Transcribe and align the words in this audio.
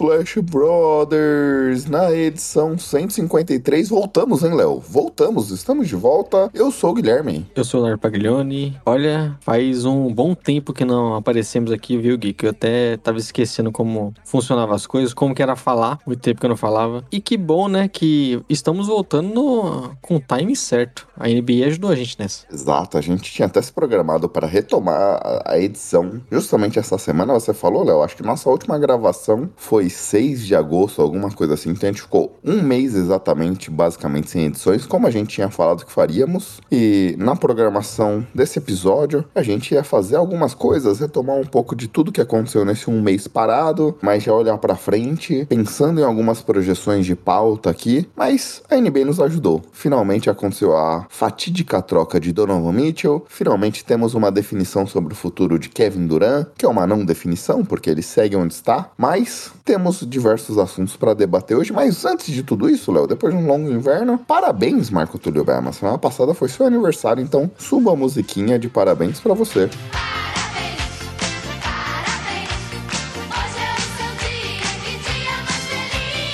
Splash 0.00 0.38
Brothers 0.40 1.84
na 1.84 2.10
edição 2.10 2.78
153. 2.78 3.90
Voltamos, 3.90 4.42
hein, 4.42 4.54
Léo? 4.54 4.80
Voltamos, 4.80 5.50
estamos 5.50 5.88
de 5.88 5.94
volta. 5.94 6.50
Eu 6.54 6.70
sou 6.70 6.92
o 6.92 6.94
Guilherme. 6.94 7.46
Eu 7.54 7.62
sou 7.64 7.82
o 7.82 7.84
Lar 7.84 7.98
Paglioni. 7.98 8.80
Olha, 8.86 9.36
faz 9.40 9.84
um 9.84 10.10
bom 10.10 10.34
tempo 10.34 10.72
que 10.72 10.86
não 10.86 11.16
aparecemos 11.16 11.70
aqui, 11.70 11.98
viu, 11.98 12.16
Gui? 12.16 12.32
Que 12.32 12.46
eu 12.46 12.50
até 12.50 12.96
tava 12.96 13.18
esquecendo 13.18 13.70
como 13.70 14.14
funcionavam 14.24 14.74
as 14.74 14.86
coisas, 14.86 15.12
como 15.12 15.34
que 15.34 15.42
era 15.42 15.54
falar. 15.54 15.98
Muito 16.06 16.22
tempo 16.22 16.40
que 16.40 16.46
eu 16.46 16.50
não 16.50 16.56
falava. 16.56 17.04
E 17.12 17.20
que 17.20 17.36
bom, 17.36 17.68
né, 17.68 17.86
que 17.86 18.42
estamos 18.48 18.86
voltando 18.86 19.34
no... 19.34 19.90
com 20.00 20.16
o 20.16 20.20
time 20.20 20.56
certo. 20.56 21.06
A 21.14 21.28
NBA 21.28 21.66
ajudou 21.66 21.90
a 21.90 21.94
gente 21.94 22.18
nessa. 22.18 22.46
Exato, 22.50 22.96
a 22.96 23.02
gente 23.02 23.30
tinha 23.30 23.44
até 23.44 23.60
se 23.60 23.70
programado 23.70 24.30
para 24.30 24.46
retomar 24.46 25.20
a 25.44 25.58
edição 25.58 26.22
justamente 26.32 26.78
essa 26.78 26.96
semana. 26.96 27.34
Você 27.34 27.52
falou, 27.52 27.84
Léo, 27.84 28.02
acho 28.02 28.16
que 28.16 28.22
nossa 28.22 28.48
última 28.48 28.78
gravação 28.78 29.50
foi 29.56 29.89
6 29.90 30.46
de 30.46 30.54
agosto, 30.54 31.02
alguma 31.02 31.30
coisa 31.30 31.54
assim. 31.54 31.70
Então 31.70 31.88
a 31.88 31.92
gente 31.92 32.02
ficou 32.02 32.38
um 32.44 32.62
mês 32.62 32.94
exatamente, 32.94 33.70
basicamente, 33.70 34.30
sem 34.30 34.46
edições, 34.46 34.86
como 34.86 35.06
a 35.06 35.10
gente 35.10 35.28
tinha 35.28 35.50
falado 35.50 35.84
que 35.84 35.92
faríamos. 35.92 36.60
E 36.70 37.14
na 37.18 37.36
programação 37.36 38.26
desse 38.34 38.58
episódio, 38.58 39.24
a 39.34 39.42
gente 39.42 39.74
ia 39.74 39.84
fazer 39.84 40.16
algumas 40.16 40.54
coisas, 40.54 41.00
retomar 41.00 41.36
um 41.36 41.44
pouco 41.44 41.74
de 41.74 41.88
tudo 41.88 42.12
que 42.12 42.20
aconteceu 42.20 42.64
nesse 42.64 42.90
um 42.90 43.00
mês 43.00 43.26
parado, 43.26 43.96
mas 44.00 44.22
já 44.22 44.32
olhar 44.32 44.58
para 44.58 44.76
frente, 44.76 45.46
pensando 45.46 46.00
em 46.00 46.04
algumas 46.04 46.42
projeções 46.42 47.06
de 47.06 47.14
pauta 47.14 47.70
aqui. 47.70 48.08
Mas 48.16 48.62
a 48.70 48.76
NBA 48.76 49.04
nos 49.04 49.20
ajudou. 49.20 49.62
Finalmente 49.72 50.30
aconteceu 50.30 50.76
a 50.76 51.06
fatídica 51.08 51.82
troca 51.82 52.20
de 52.20 52.32
Donovan 52.32 52.72
Mitchell. 52.72 53.24
Finalmente 53.28 53.84
temos 53.84 54.14
uma 54.14 54.30
definição 54.30 54.86
sobre 54.86 55.12
o 55.12 55.16
futuro 55.16 55.58
de 55.58 55.68
Kevin 55.68 56.06
Durant, 56.06 56.46
que 56.56 56.64
é 56.64 56.68
uma 56.68 56.86
não 56.86 57.04
definição, 57.04 57.64
porque 57.64 57.90
ele 57.90 58.02
segue 58.02 58.36
onde 58.36 58.54
está. 58.54 58.90
Mas 58.96 59.52
temos 59.64 59.79
diversos 60.08 60.58
assuntos 60.58 60.96
para 60.96 61.14
debater 61.14 61.56
hoje. 61.56 61.72
Mas 61.72 62.04
antes 62.04 62.32
de 62.32 62.42
tudo 62.42 62.68
isso, 62.68 62.92
Léo, 62.92 63.06
depois 63.06 63.34
de 63.34 63.40
um 63.40 63.46
longo 63.46 63.70
inverno, 63.70 64.18
parabéns, 64.18 64.90
Marco 64.90 65.18
Túlio 65.18 65.44
Berma. 65.44 65.72
Semana 65.72 65.98
passada 65.98 66.34
foi 66.34 66.48
seu 66.48 66.66
aniversário, 66.66 67.22
então 67.22 67.50
suba 67.58 67.92
a 67.92 67.96
musiquinha 67.96 68.58
de 68.58 68.68
parabéns 68.68 69.18
para 69.18 69.34
você. 69.34 69.68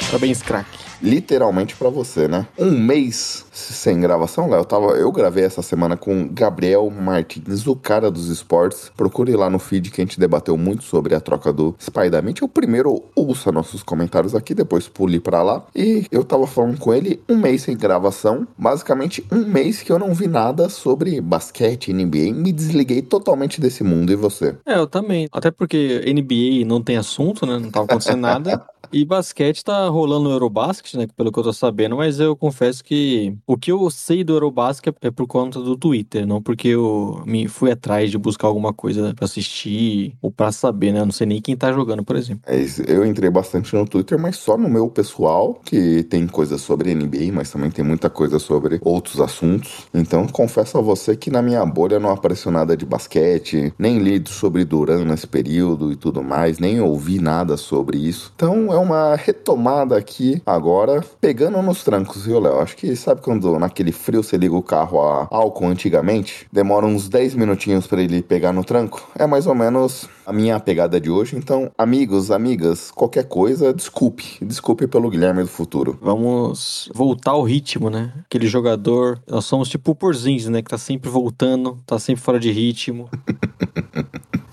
Parabéns, 0.07 0.41
é 0.41 0.45
craque. 0.45 0.79
literalmente 1.03 1.77
pra 1.77 1.91
você, 1.91 2.27
né? 2.27 2.47
Um 2.59 2.71
mês 2.71 3.46
sem 3.57 4.01
gravação, 4.01 4.49
Léo. 4.49 4.61
Eu, 4.61 4.65
tava, 4.65 4.87
eu 4.93 5.11
gravei 5.11 5.45
essa 5.45 5.62
semana 5.62 5.97
com 5.97 6.29
Gabriel 6.29 6.91
Martins, 6.91 7.67
o 7.67 7.75
cara 7.75 8.11
dos 8.11 8.29
esportes. 8.29 8.91
Procure 8.97 9.35
lá 9.35 9.49
no 9.49 9.59
feed 9.59 9.91
que 9.91 10.01
a 10.01 10.05
gente 10.05 10.21
debateu 10.21 10.57
muito 10.57 10.85
sobre 10.85 11.15
a 11.15 11.21
troca 11.21 11.53
do 11.53 11.75
Spider-Man. 11.81 12.34
Eu 12.41 12.49
primeiro 12.49 13.03
ouça 13.15 13.51
nossos 13.51 13.83
comentários 13.83 14.34
aqui, 14.34 14.55
depois 14.55 14.89
pule 14.89 15.19
pra 15.19 15.43
lá. 15.43 15.65
E 15.75 16.07
eu 16.11 16.23
tava 16.23 16.47
falando 16.47 16.79
com 16.79 16.93
ele 16.93 17.21
um 17.28 17.37
mês 17.37 17.62
sem 17.62 17.77
gravação. 17.77 18.47
Basicamente, 18.59 19.25
um 19.33 19.47
mês 19.47 19.83
que 19.83 19.91
eu 19.91 19.99
não 19.99 20.12
vi 20.12 20.27
nada 20.27 20.69
sobre 20.69 21.21
basquete, 21.21 21.93
NBA. 21.93 22.33
Me 22.34 22.53
desliguei 22.53 23.00
totalmente 23.03 23.61
desse 23.61 23.83
mundo. 23.83 24.12
E 24.12 24.17
você? 24.17 24.56
É, 24.67 24.77
eu 24.77 24.87
também. 24.87 25.28
Até 25.33 25.50
porque 25.50 26.05
NBA 26.06 26.67
não 26.67 26.83
tem 26.83 26.97
assunto, 26.97 27.47
né? 27.47 27.59
Não 27.59 27.71
tava 27.71 27.87
acontecendo 27.87 28.21
nada. 28.21 28.65
E 28.93 29.05
basquete 29.05 29.65
tá 29.65 29.88
rolando 29.88 30.25
no 30.28 30.34
Eurobasket, 30.34 30.97
né? 30.97 31.06
Pelo 31.17 31.33
que 31.33 31.38
eu 31.38 31.43
tô 31.43 31.53
sabendo, 31.53 31.97
mas 31.97 32.21
eu 32.21 32.37
confesso 32.37 32.83
que 32.84 33.37
o 33.47 33.57
que 33.57 33.71
eu 33.71 33.89
sei 33.91 34.25
do 34.25 34.34
Eurobasket 34.34 34.97
é 35.01 35.11
por 35.11 35.27
conta 35.27 35.61
do 35.61 35.77
Twitter, 35.77 36.27
não 36.27 36.43
porque 36.43 36.69
eu 36.69 37.23
me 37.25 37.47
fui 37.47 37.71
atrás 37.71 38.11
de 38.11 38.19
buscar 38.19 38.49
alguma 38.49 38.73
coisa 38.73 39.15
pra 39.15 39.25
assistir 39.25 40.17
ou 40.21 40.31
pra 40.33 40.51
saber, 40.51 40.93
né? 40.93 41.01
Eu 41.01 41.05
não 41.05 41.12
sei 41.12 41.27
nem 41.27 41.41
quem 41.41 41.56
tá 41.56 41.73
jogando, 41.73 42.05
por 42.05 42.17
exemplo. 42.17 42.43
É. 42.47 42.56
Eu 42.89 43.06
entrei 43.06 43.31
bastante 43.31 43.75
no 43.75 43.87
Twitter, 43.87 44.19
mas 44.19 44.37
só 44.37 44.56
no 44.56 44.69
meu 44.69 44.89
pessoal, 44.89 45.61
que 45.65 46.03
tem 46.05 46.27
coisa 46.27 46.59
sobre 46.59 46.95
NBA, 46.95 47.33
mas 47.33 47.51
também 47.51 47.71
tem 47.71 47.85
muita 47.85 48.11
coisa 48.11 48.39
sobre 48.39 48.81
outros 48.83 49.21
assuntos. 49.21 49.87
Então, 49.95 50.27
confesso 50.27 50.79
a 50.79 50.81
você 50.81 51.17
que 51.17 51.31
na 51.31 51.41
minha 51.41 51.65
bolha 51.65 52.01
não 52.01 52.11
apareceu 52.11 52.51
nada 52.51 52.77
de 52.77 52.85
basquete, 52.85 53.73
nem 53.79 53.99
li 53.99 54.23
sobre 54.27 54.65
Duran 54.65 55.05
nesse 55.05 55.27
período 55.27 55.93
e 55.93 55.97
tudo 55.97 56.23
mais, 56.23 56.59
nem 56.59 56.81
ouvi 56.81 57.21
nada 57.21 57.56
sobre 57.56 57.99
isso. 57.99 58.33
Então, 58.35 58.73
é 58.73 58.79
uma 58.79 59.15
retomada 59.15 59.97
aqui 59.97 60.43
agora, 60.45 61.05
pegando 61.21 61.62
nos 61.62 61.85
trancos, 61.85 62.27
viu, 62.27 62.41
Léo? 62.41 62.59
Acho 62.59 62.77
que 62.77 62.97
sabe 62.97 63.21
quando 63.21 63.36
naquele 63.59 63.93
frio 63.93 64.23
você 64.23 64.37
liga 64.37 64.55
o 64.55 64.63
carro 64.63 65.01
a 65.01 65.29
álcool 65.31 65.67
antigamente? 65.67 66.47
Demora 66.53 66.87
uns 66.87 67.09
10 67.09 67.35
minutinhos 67.35 67.87
para 67.87 68.03
ele 68.03 68.23
pegar 68.23 68.53
no 68.53 68.65
tranco? 68.65 69.09
É 69.15 69.27
mais 69.27 69.47
ou 69.47 69.55
menos 69.55 70.09
a 70.27 70.33
minha 70.33 70.59
pegada 70.59 71.01
de 71.01 71.11
hoje. 71.11 71.37
Então, 71.37 71.71
amigos, 71.79 72.31
amigas, 72.31 72.91
qualquer 72.91 73.25
coisa, 73.25 73.73
desculpe. 73.73 74.39
Desculpe 74.43 74.87
pelo 74.87 75.09
Guilherme 75.09 75.43
do 75.43 75.49
futuro. 75.49 75.99
Vamos 76.01 76.91
voltar 76.95 77.33
ao 77.33 77.43
ritmo, 77.43 77.89
né? 77.89 78.13
Aquele 78.25 78.47
jogador. 78.47 79.21
Nós 79.29 79.45
somos 79.45 79.69
tipo 79.69 79.93
o 79.93 79.95
Porzingis, 79.95 80.49
né? 80.49 80.63
Que 80.63 80.71
tá 80.71 80.79
sempre 80.79 81.09
voltando, 81.09 81.79
tá 81.87 81.99
sempre 81.99 82.23
fora 82.23 82.41
de 82.41 82.51
ritmo. 82.51 83.09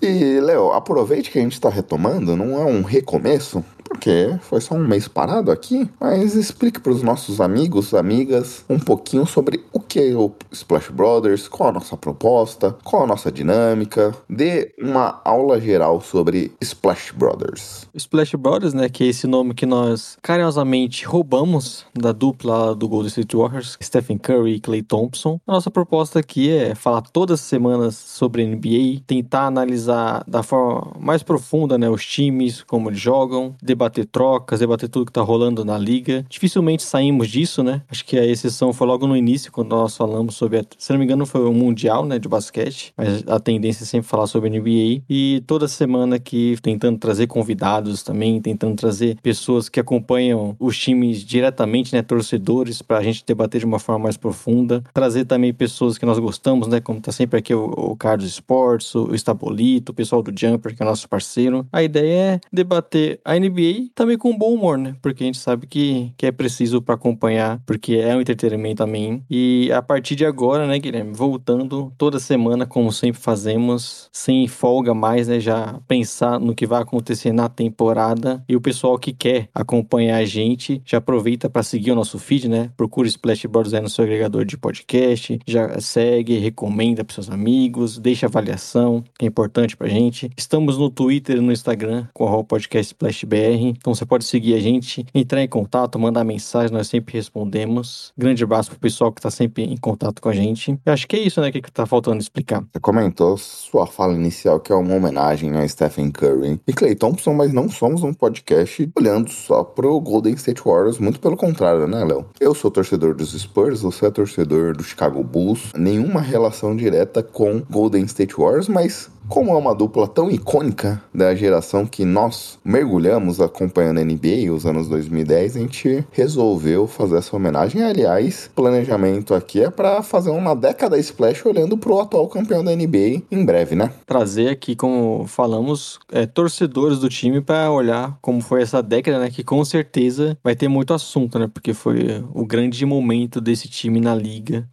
E, 0.06 0.42
Léo, 0.42 0.74
aproveite 0.74 1.32
que 1.32 1.40
a 1.40 1.42
gente 1.42 1.54
está 1.54 1.70
retomando, 1.70 2.36
não 2.36 2.60
é 2.60 2.66
um 2.66 2.82
recomeço, 2.82 3.64
porque 4.04 4.38
foi 4.42 4.60
só 4.60 4.76
um 4.76 4.86
mês 4.86 5.08
parado 5.08 5.50
aqui, 5.50 5.90
mas 5.98 6.36
explique 6.36 6.78
para 6.78 6.92
os 6.92 7.02
nossos 7.02 7.40
amigos, 7.40 7.94
amigas, 7.94 8.66
um 8.70 8.78
pouquinho 8.78 9.26
sobre 9.26 9.64
o 9.72 9.80
que 9.94 10.00
é 10.00 10.16
o 10.16 10.32
Splash 10.52 10.90
Brothers, 10.90 11.48
qual 11.48 11.70
a 11.70 11.74
nossa 11.74 11.96
proposta, 11.96 12.76
qual 12.84 13.04
a 13.04 13.08
nossa 13.08 13.32
dinâmica. 13.32 14.12
Dê 14.28 14.74
uma 14.82 15.22
aula 15.24 15.62
geral 15.62 16.02
sobre 16.02 16.52
Splash 16.60 17.12
Brothers. 17.12 17.88
Splash 17.94 18.34
Brothers, 18.34 18.74
né? 18.74 18.90
Que 18.90 19.04
é 19.04 19.08
esse 19.08 19.28
nome 19.28 19.54
que 19.54 19.68
nós 19.68 20.18
carinhosamente 20.20 21.06
roubamos 21.06 21.86
da 21.94 22.12
dupla 22.12 22.74
do 22.74 22.88
Golden 22.88 23.08
State 23.08 23.38
Warriors, 23.38 23.78
Stephen 23.84 24.18
Curry 24.18 24.56
e 24.56 24.60
Klay 24.60 24.82
Thompson. 24.82 25.40
A 25.46 25.52
nossa 25.52 25.70
proposta 25.70 26.18
aqui 26.18 26.50
é 26.50 26.74
falar 26.74 27.04
todas 27.04 27.40
as 27.40 27.46
semanas 27.46 27.96
sobre 27.96 28.48
NBA, 28.48 29.04
tentar 29.06 29.46
analisar 29.46 30.24
da 30.28 30.42
forma 30.42 30.92
mais 31.00 31.22
profunda, 31.22 31.78
né? 31.78 31.88
Os 31.88 32.04
times, 32.04 32.64
como 32.64 32.90
eles 32.90 33.00
jogam, 33.00 33.54
debater 33.62 34.08
trocas, 34.08 34.60
debater 34.60 34.90
tudo 34.90 35.06
que 35.06 35.12
tá 35.12 35.22
rolando 35.22 35.64
na 35.64 35.78
liga. 35.78 36.26
Dificilmente 36.28 36.82
saímos 36.82 37.30
disso, 37.30 37.62
né? 37.62 37.84
Acho 37.88 38.04
que 38.04 38.18
a 38.18 38.26
exceção 38.26 38.74
foi 38.74 38.88
logo 38.88 39.06
no 39.06 39.16
início, 39.16 39.52
quando 39.52 39.83
nós 39.84 39.98
falamos 39.98 40.36
sobre, 40.36 40.60
a, 40.60 40.66
se 40.78 40.92
não 40.92 41.00
me 41.00 41.06
engano, 41.06 41.26
foi 41.26 41.46
o 41.46 41.54
Mundial, 41.54 42.06
né? 42.06 42.18
De 42.18 42.28
basquete. 42.28 42.94
Mas 42.98 43.24
a 43.28 43.40
tendência 43.40 43.84
é 43.84 43.86
sempre 43.86 44.08
falar 44.08 44.28
sobre 44.28 44.50
NBA. 44.50 45.04
E 45.10 45.44
toda 45.46 45.68
semana 45.68 46.16
aqui 46.16 46.56
tentando 46.62 46.98
trazer 46.98 47.28
convidados 47.28 48.04
também, 48.04 48.42
tentando 48.42 48.76
trazer 48.76 49.18
pessoas 49.22 49.70
que 49.70 49.80
acompanham 49.80 50.56
os 50.60 50.78
times 50.78 51.24
diretamente, 51.24 51.94
né? 51.94 52.02
Torcedores, 52.02 52.82
pra 52.82 53.02
gente 53.02 53.24
debater 53.26 53.60
de 53.60 53.66
uma 53.66 53.80
forma 53.80 54.04
mais 54.04 54.18
profunda. 54.18 54.84
Trazer 54.94 55.26
também 55.26 55.54
pessoas 55.54 55.98
que 55.98 56.06
nós 56.06 56.20
gostamos, 56.20 56.68
né? 56.68 56.80
Como 56.80 57.02
tá 57.02 57.12
sempre 57.12 57.40
aqui 57.40 57.54
o, 57.54 57.66
o 57.66 57.96
Carlos 57.96 58.26
Sports, 58.26 58.96
o 58.96 59.14
Estabolito, 59.14 59.92
o 59.92 59.96
pessoal 59.96 60.22
do 60.22 60.32
Jumper, 60.38 60.76
que 60.76 60.82
é 60.82 60.86
nosso 60.86 61.10
parceiro. 61.10 61.66
A 61.72 61.84
ideia 61.84 62.14
é 62.14 62.40
debater 62.52 63.20
a 63.26 63.38
NBA 63.38 63.90
também 63.94 64.18
com 64.18 64.38
bom 64.38 64.54
humor, 64.54 64.78
né? 64.78 64.96
Porque 65.02 65.24
a 65.24 65.26
gente 65.26 65.38
sabe 65.38 65.68
que, 65.68 66.12
que 66.18 66.26
é 66.26 66.32
preciso 66.32 66.82
para 66.82 66.96
acompanhar, 66.96 67.62
porque 67.66 67.96
é 67.96 68.16
um 68.16 68.22
entretenimento 68.22 68.84
também. 68.84 69.24
E 69.30 69.70
a 69.74 69.82
partir 69.82 70.16
de 70.16 70.26
agora, 70.26 70.68
né, 70.68 70.78
Guilherme? 70.80 71.14
Voltando 71.14 71.92
toda 71.98 72.20
semana, 72.20 72.66
como 72.66 72.92
sempre 72.92 73.22
fazemos, 73.22 74.10
sem 74.12 74.48
folga 74.48 74.94
mais, 74.94 75.28
né? 75.28 75.40
Já 75.40 75.80
pensar 75.88 76.40
no 76.40 76.56
que 76.56 76.66
vai 76.66 76.82
acontecer 76.82 77.32
na 77.32 77.50
temporada. 77.50 78.44
E 78.48 78.56
o 78.56 78.62
pessoal 78.62 78.98
que 78.98 79.12
quer 79.12 79.50
acompanhar 79.54 80.18
a 80.18 80.26
gente, 80.26 80.82
já 80.86 80.98
aproveita 80.98 81.50
para 81.50 81.64
seguir 81.64 81.92
o 81.92 81.96
nosso 81.96 82.20
feed, 82.20 82.48
né? 82.48 82.70
Procura 82.78 83.08
Splash 83.08 83.46
Brothers 83.46 83.74
aí 83.74 83.82
no 83.82 83.90
seu 83.90 84.04
agregador 84.04 84.46
de 84.46 84.58
podcast, 84.58 85.40
já 85.48 85.80
segue, 85.80 86.38
recomenda 86.38 87.04
para 87.04 87.14
seus 87.14 87.30
amigos, 87.30 87.98
deixa 87.98 88.28
avaliação, 88.28 89.04
que 89.18 89.26
é 89.26 89.28
importante 89.28 89.76
pra 89.76 89.88
gente. 89.88 90.30
Estamos 90.38 90.78
no 90.78 90.90
Twitter 90.90 91.38
e 91.38 91.42
no 91.42 91.52
Instagram 91.52 92.08
com 92.14 92.26
o 92.26 92.44
podcast 92.44 92.94
Splash 92.94 93.24
BR. 93.24 93.68
Então 93.78 93.94
você 93.94 94.06
pode 94.06 94.26
seguir 94.26 94.54
a 94.56 94.60
gente, 94.60 95.06
entrar 95.14 95.42
em 95.42 95.48
contato, 95.48 95.98
mandar 95.98 96.24
mensagem, 96.24 96.76
nós 96.76 96.88
sempre 96.88 97.14
respondemos. 97.14 98.12
Grande 98.18 98.44
abraço 98.44 98.70
pro 98.70 98.80
pessoal 98.80 99.12
que 99.12 99.22
tá 99.22 99.32
sempre 99.32 99.63
em 99.64 99.78
contato 99.78 100.22
com 100.22 100.30
a 100.30 100.34
gente. 100.34 100.78
Eu 100.86 100.94
acho 100.94 101.08
que 101.08 101.16
é 101.16 101.20
isso, 101.20 101.42
né, 101.42 101.52
que 101.52 101.62
tá 101.72 101.86
faltando 101.86 102.20
explicar. 102.20 102.64
Você 102.72 102.80
comentou 102.80 103.38
sua 103.38 103.86
fala 103.86 104.14
inicial 104.14 104.60
que 104.60 104.72
é 104.72 104.76
uma 104.76 104.96
homenagem 104.96 105.56
a 105.56 105.68
Stephen 105.68 106.12
Curry 106.12 106.60
e 106.68 106.74
Clay 106.74 106.96
Thompson, 106.96 107.34
mas 107.34 107.54
não 107.54 107.70
somos 107.70 108.04
um 108.04 108.14
podcast 108.14 108.90
olhando 108.98 109.30
só 109.32 109.64
pro 109.64 110.00
Golden 110.00 110.34
State 110.34 110.62
Warriors, 110.66 111.00
muito 111.00 111.20
pelo 111.20 111.38
contrário, 111.38 111.88
né, 111.88 112.04
Léo? 112.04 112.26
Eu 112.40 112.54
sou 112.54 112.70
torcedor 112.70 113.16
dos 113.16 113.32
Spurs, 113.32 113.82
você 113.82 114.08
é 114.08 114.12
torcedor 114.12 114.76
do 114.76 114.84
Chicago 114.84 115.24
Bulls, 115.24 115.72
nenhuma 115.76 116.22
relação 116.22 116.76
direta 116.76 117.24
com 117.24 117.62
Golden 117.70 118.04
State 118.06 118.36
Warriors, 118.36 118.68
mas 118.68 119.10
como 119.30 119.52
é 119.52 119.56
uma 119.56 119.74
dupla 119.74 120.08
tão 120.08 120.30
icônica 120.30 121.02
da 121.14 121.34
geração 121.34 121.86
que 121.86 122.04
nós 122.04 122.60
mergulhamos 122.64 123.40
acompanhando 123.40 124.00
a 124.00 124.04
NBA 124.04 124.52
os 124.54 124.66
anos 124.66 124.88
2010, 124.90 125.56
a 125.56 125.60
gente 125.60 126.08
resolveu 126.12 126.88
fazer 126.88 127.18
essa 127.18 127.36
homenagem. 127.36 127.82
Aliás, 127.84 128.50
planejamento 128.54 129.34
aqui 129.44 129.62
é 129.62 129.70
para 129.70 130.02
fazer 130.02 130.32
uma 130.32 130.56
década 130.56 130.98
splash 130.98 131.46
olhando 131.46 131.78
pro 131.78 132.00
atual 132.00 132.28
campeão 132.28 132.64
da 132.64 132.76
NBA 132.76 133.22
em 133.30 133.46
breve, 133.46 133.76
né? 133.76 133.92
Trazer 134.06 134.50
aqui, 134.50 134.76
como 134.76 135.28
falamos, 135.28 136.00
é, 136.12 136.26
torcedores 136.26 137.00
do 137.00 137.10
time 137.10 137.42
para 137.42 137.70
olhar 137.70 138.18
como 138.22 138.42
foi 138.42 138.62
essa 138.62 138.82
década, 138.82 139.20
né? 139.20 139.30
Que 139.30 139.44
com 139.44 139.64
certeza 139.66 140.38
vai 140.44 140.56
ter 140.56 140.68
muito 140.68 140.94
assunto, 140.94 141.38
né? 141.38 141.50
Porque 141.54 141.74
foi 141.74 142.24
o 142.34 142.46
grande 142.46 142.86
momento 142.86 143.42
desse 143.42 143.68
time 143.68 144.00
na 144.00 144.16
liga. 144.16 144.68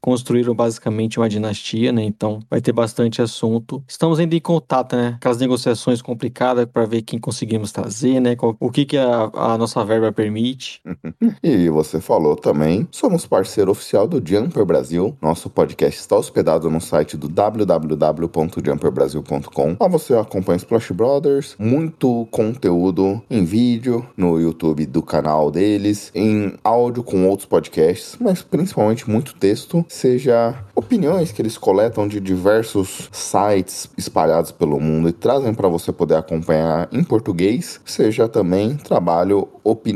Construíram 0.00 0.54
basicamente 0.54 1.18
uma 1.18 1.28
dinastia, 1.28 1.92
né? 1.92 2.04
Então 2.04 2.40
vai 2.48 2.60
ter 2.60 2.72
bastante 2.72 3.22
assunto. 3.22 3.82
Estamos 3.88 4.18
ainda 4.18 4.36
em 4.36 4.40
contato, 4.40 4.94
né? 4.96 5.14
Aquelas 5.16 5.38
negociações 5.38 6.02
complicadas 6.02 6.66
para 6.66 6.84
ver 6.84 7.02
quem 7.02 7.18
conseguimos 7.18 7.72
trazer, 7.72 8.20
né? 8.20 8.36
O 8.60 8.70
que, 8.70 8.84
que 8.84 8.98
a, 8.98 9.30
a 9.34 9.58
nossa 9.58 9.84
verba 9.84 10.12
permite. 10.12 10.82
E 11.42 11.68
você 11.70 12.00
falou 12.00 12.36
também, 12.36 12.86
somos 12.90 13.26
parceiro 13.26 13.70
oficial 13.70 14.06
do 14.10 14.20
Jumper 14.28 14.64
Brasil. 14.64 15.16
Nosso 15.22 15.48
podcast 15.48 16.00
está 16.00 16.16
hospedado 16.16 16.68
no 16.68 16.80
site 16.80 17.16
do 17.16 17.28
www.jumperbrasil.com. 17.28 19.76
Lá 19.78 19.86
você 19.86 20.14
acompanha 20.14 20.56
Splash 20.56 20.90
Brothers, 20.90 21.54
muito 21.56 22.26
conteúdo 22.32 23.22
em 23.30 23.44
vídeo 23.44 24.04
no 24.16 24.40
YouTube 24.40 24.84
do 24.86 25.00
canal 25.00 25.48
deles, 25.48 26.10
em 26.12 26.54
áudio 26.64 27.04
com 27.04 27.28
outros 27.28 27.46
podcasts, 27.46 28.16
mas 28.20 28.42
principalmente 28.42 29.08
muito 29.08 29.32
texto, 29.34 29.86
seja 29.88 30.56
opiniões 30.74 31.30
que 31.30 31.40
eles 31.40 31.56
coletam 31.56 32.08
de 32.08 32.18
diversos 32.18 33.08
sites 33.12 33.88
espalhados 33.96 34.50
pelo 34.50 34.80
mundo 34.80 35.08
e 35.08 35.12
trazem 35.12 35.54
para 35.54 35.68
você 35.68 35.92
poder 35.92 36.16
acompanhar 36.16 36.88
em 36.90 37.04
português, 37.04 37.80
seja 37.84 38.28
também 38.28 38.76
trabalho 38.76 39.46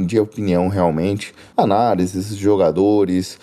de 0.06 0.20
opinião 0.20 0.68
realmente, 0.68 1.34
análises, 1.56 2.36
jogadores, 2.36 3.40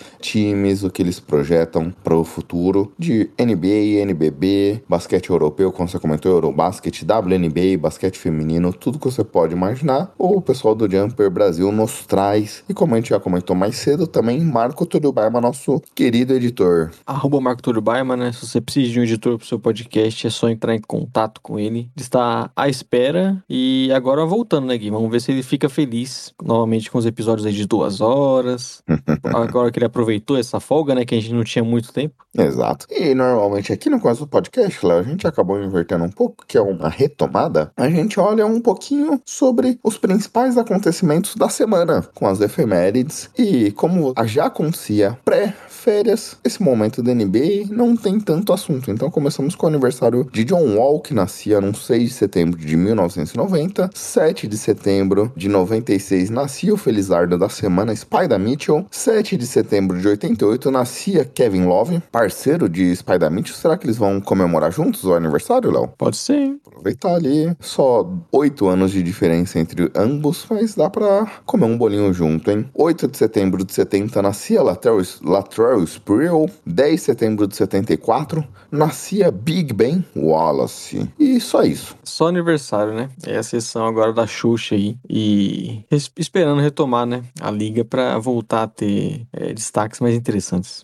times, 0.62 0.84
o 0.84 0.90
que 0.90 1.02
eles 1.02 1.18
projetam 1.18 1.92
para 2.02 2.16
o 2.16 2.24
futuro 2.24 2.92
de 2.98 3.28
NBA, 3.38 4.00
NBB, 4.02 4.82
basquete 4.88 5.30
europeu, 5.30 5.72
como 5.72 5.88
você 5.88 5.98
comentou, 5.98 6.30
Eurobasket, 6.32 7.04
WNBA, 7.04 7.78
basquete 7.78 8.18
feminino, 8.18 8.72
tudo 8.72 8.98
que 8.98 9.04
você 9.04 9.24
pode 9.24 9.52
imaginar. 9.52 10.12
O 10.16 10.40
pessoal 10.40 10.74
do 10.74 10.90
Jumper 10.90 11.30
Brasil 11.30 11.72
nos 11.72 12.06
traz 12.06 12.62
e 12.68 12.74
como 12.74 12.94
a 12.94 12.98
gente 12.98 13.10
já 13.10 13.18
comentou 13.18 13.56
mais 13.56 13.76
cedo, 13.76 14.06
também 14.06 14.40
Marco 14.40 14.86
Turubaima, 14.86 15.40
nosso 15.40 15.82
querido 15.94 16.34
editor. 16.34 16.90
Arroba 17.06 17.40
Marco 17.40 17.62
Túlio 17.62 17.80
Baima, 17.80 18.16
né? 18.16 18.32
Se 18.32 18.46
você 18.46 18.60
precisa 18.60 18.92
de 18.92 19.00
um 19.00 19.02
editor 19.02 19.36
pro 19.38 19.46
seu 19.46 19.58
podcast, 19.58 20.26
é 20.26 20.30
só 20.30 20.48
entrar 20.48 20.74
em 20.74 20.80
contato 20.80 21.40
com 21.42 21.58
ele. 21.58 21.80
Ele 21.80 21.90
está 21.96 22.50
à 22.54 22.68
espera. 22.68 23.42
E 23.48 23.90
agora 23.92 24.24
voltando, 24.24 24.66
né, 24.66 24.76
Gui? 24.76 24.90
Vamos 24.90 25.10
ver 25.10 25.20
se 25.20 25.32
ele 25.32 25.42
fica 25.42 25.68
feliz 25.68 26.32
novamente 26.42 26.90
com 26.90 26.98
os 26.98 27.06
episódios 27.06 27.46
aí 27.46 27.52
de 27.52 27.66
duas 27.66 28.00
horas. 28.00 28.82
agora 29.24 29.70
que 29.70 29.78
ele 29.78 29.86
aproveitou 29.86 30.36
essa 30.36 30.51
folga, 30.60 30.94
né? 30.94 31.04
Que 31.04 31.14
a 31.14 31.20
gente 31.20 31.34
não 31.34 31.44
tinha 31.44 31.64
muito 31.64 31.92
tempo. 31.92 32.14
Exato. 32.36 32.86
E 32.90 33.14
normalmente 33.14 33.72
aqui 33.72 33.90
no 33.90 34.00
começo 34.00 34.20
do 34.20 34.26
podcast, 34.26 34.84
Léo, 34.84 35.00
a 35.00 35.02
gente 35.02 35.26
acabou 35.26 35.62
invertendo 35.62 36.04
um 36.04 36.10
pouco, 36.10 36.44
que 36.46 36.56
é 36.56 36.60
uma 36.60 36.88
retomada. 36.88 37.70
A 37.76 37.88
gente 37.90 38.18
olha 38.18 38.46
um 38.46 38.60
pouquinho 38.60 39.20
sobre 39.24 39.78
os 39.82 39.98
principais 39.98 40.56
acontecimentos 40.56 41.36
da 41.36 41.48
semana, 41.48 42.02
com 42.14 42.26
as 42.26 42.40
efemérides 42.40 43.30
e 43.38 43.70
como 43.72 44.14
já 44.24 44.46
acontecia 44.46 45.18
pré-férias, 45.24 46.36
esse 46.44 46.62
momento 46.62 47.02
da 47.02 47.14
NBA 47.14 47.66
não 47.70 47.96
tem 47.96 48.18
tanto 48.18 48.52
assunto. 48.52 48.90
Então 48.90 49.10
começamos 49.10 49.54
com 49.54 49.66
o 49.66 49.68
aniversário 49.68 50.28
de 50.32 50.44
John 50.44 50.76
Wall, 50.76 51.00
que 51.00 51.14
nascia 51.14 51.60
no 51.60 51.74
6 51.74 52.08
de 52.08 52.14
setembro 52.14 52.58
de 52.58 52.76
1990, 52.76 53.90
7 53.94 54.46
de 54.46 54.56
setembro 54.56 55.32
de 55.36 55.48
96 55.48 56.30
nascia 56.30 56.72
o 56.72 56.76
Felizardo 56.76 57.38
da 57.38 57.48
semana 57.48 57.94
Spider 57.94 58.38
Mitchell, 58.38 58.86
7 58.90 59.36
de 59.36 59.46
setembro 59.46 60.00
de 60.00 60.08
88 60.08 60.41
nascia 60.70 61.24
Kevin 61.24 61.64
Love, 61.66 62.00
parceiro 62.10 62.68
de 62.68 62.94
Spider 62.96 63.30
Mitchell. 63.30 63.56
Será 63.56 63.76
que 63.76 63.86
eles 63.86 63.96
vão 63.96 64.20
comemorar 64.20 64.72
juntos 64.72 65.04
o 65.04 65.14
aniversário, 65.14 65.70
Léo? 65.70 65.88
Pode 65.96 66.16
ser, 66.16 66.34
hein? 66.36 66.60
Aproveitar 66.66 67.14
ali, 67.14 67.54
só 67.60 68.08
8 68.32 68.66
anos 68.66 68.90
de 68.90 69.02
diferença 69.02 69.58
entre 69.58 69.90
ambos, 69.94 70.44
mas 70.50 70.74
dá 70.74 70.90
pra 70.90 71.26
comer 71.46 71.66
um 71.66 71.78
bolinho 71.78 72.12
junto, 72.12 72.50
hein? 72.50 72.68
8 72.74 73.08
de 73.08 73.16
setembro 73.16 73.64
de 73.64 73.72
70 73.72 74.20
nascia 74.22 74.62
Latrell, 74.62 75.00
Latrell 75.22 75.82
Sprewell, 75.84 76.50
10 76.66 76.92
de 76.94 76.98
setembro 77.00 77.46
de 77.46 77.56
74 77.56 78.44
nascia 78.70 79.30
Big 79.30 79.72
Ben 79.72 80.04
Wallace. 80.16 81.08
E 81.18 81.38
só 81.40 81.62
isso. 81.62 81.96
Só 82.02 82.28
aniversário, 82.28 82.94
né? 82.94 83.08
É 83.26 83.36
a 83.36 83.42
sessão 83.42 83.86
agora 83.86 84.12
da 84.12 84.26
Xuxa 84.26 84.74
aí. 84.74 84.96
E 85.08 85.84
es- 85.90 86.10
esperando 86.16 86.60
retomar, 86.60 87.06
né? 87.06 87.22
A 87.40 87.50
liga 87.50 87.84
pra 87.84 88.18
voltar 88.18 88.62
a 88.64 88.66
ter 88.66 89.26
é, 89.32 89.52
destaques 89.52 90.00
mais 90.00 90.14
interessantes. 90.14 90.31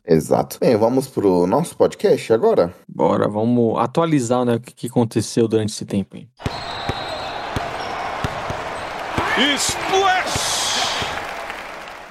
Exato. 0.07 0.59
Bem, 0.61 0.77
vamos 0.77 1.09
pro 1.09 1.47
nosso 1.47 1.77
podcast 1.77 2.33
agora? 2.33 2.75
Bora, 2.89 3.29
vamos 3.29 3.79
atualizar, 3.79 4.45
né? 4.45 4.57
O 4.57 4.61
que 4.61 4.87
aconteceu 4.87 5.49
durante 5.49 5.73
esse 5.73 5.85
tempo 5.85 6.17
aí. 6.17 6.29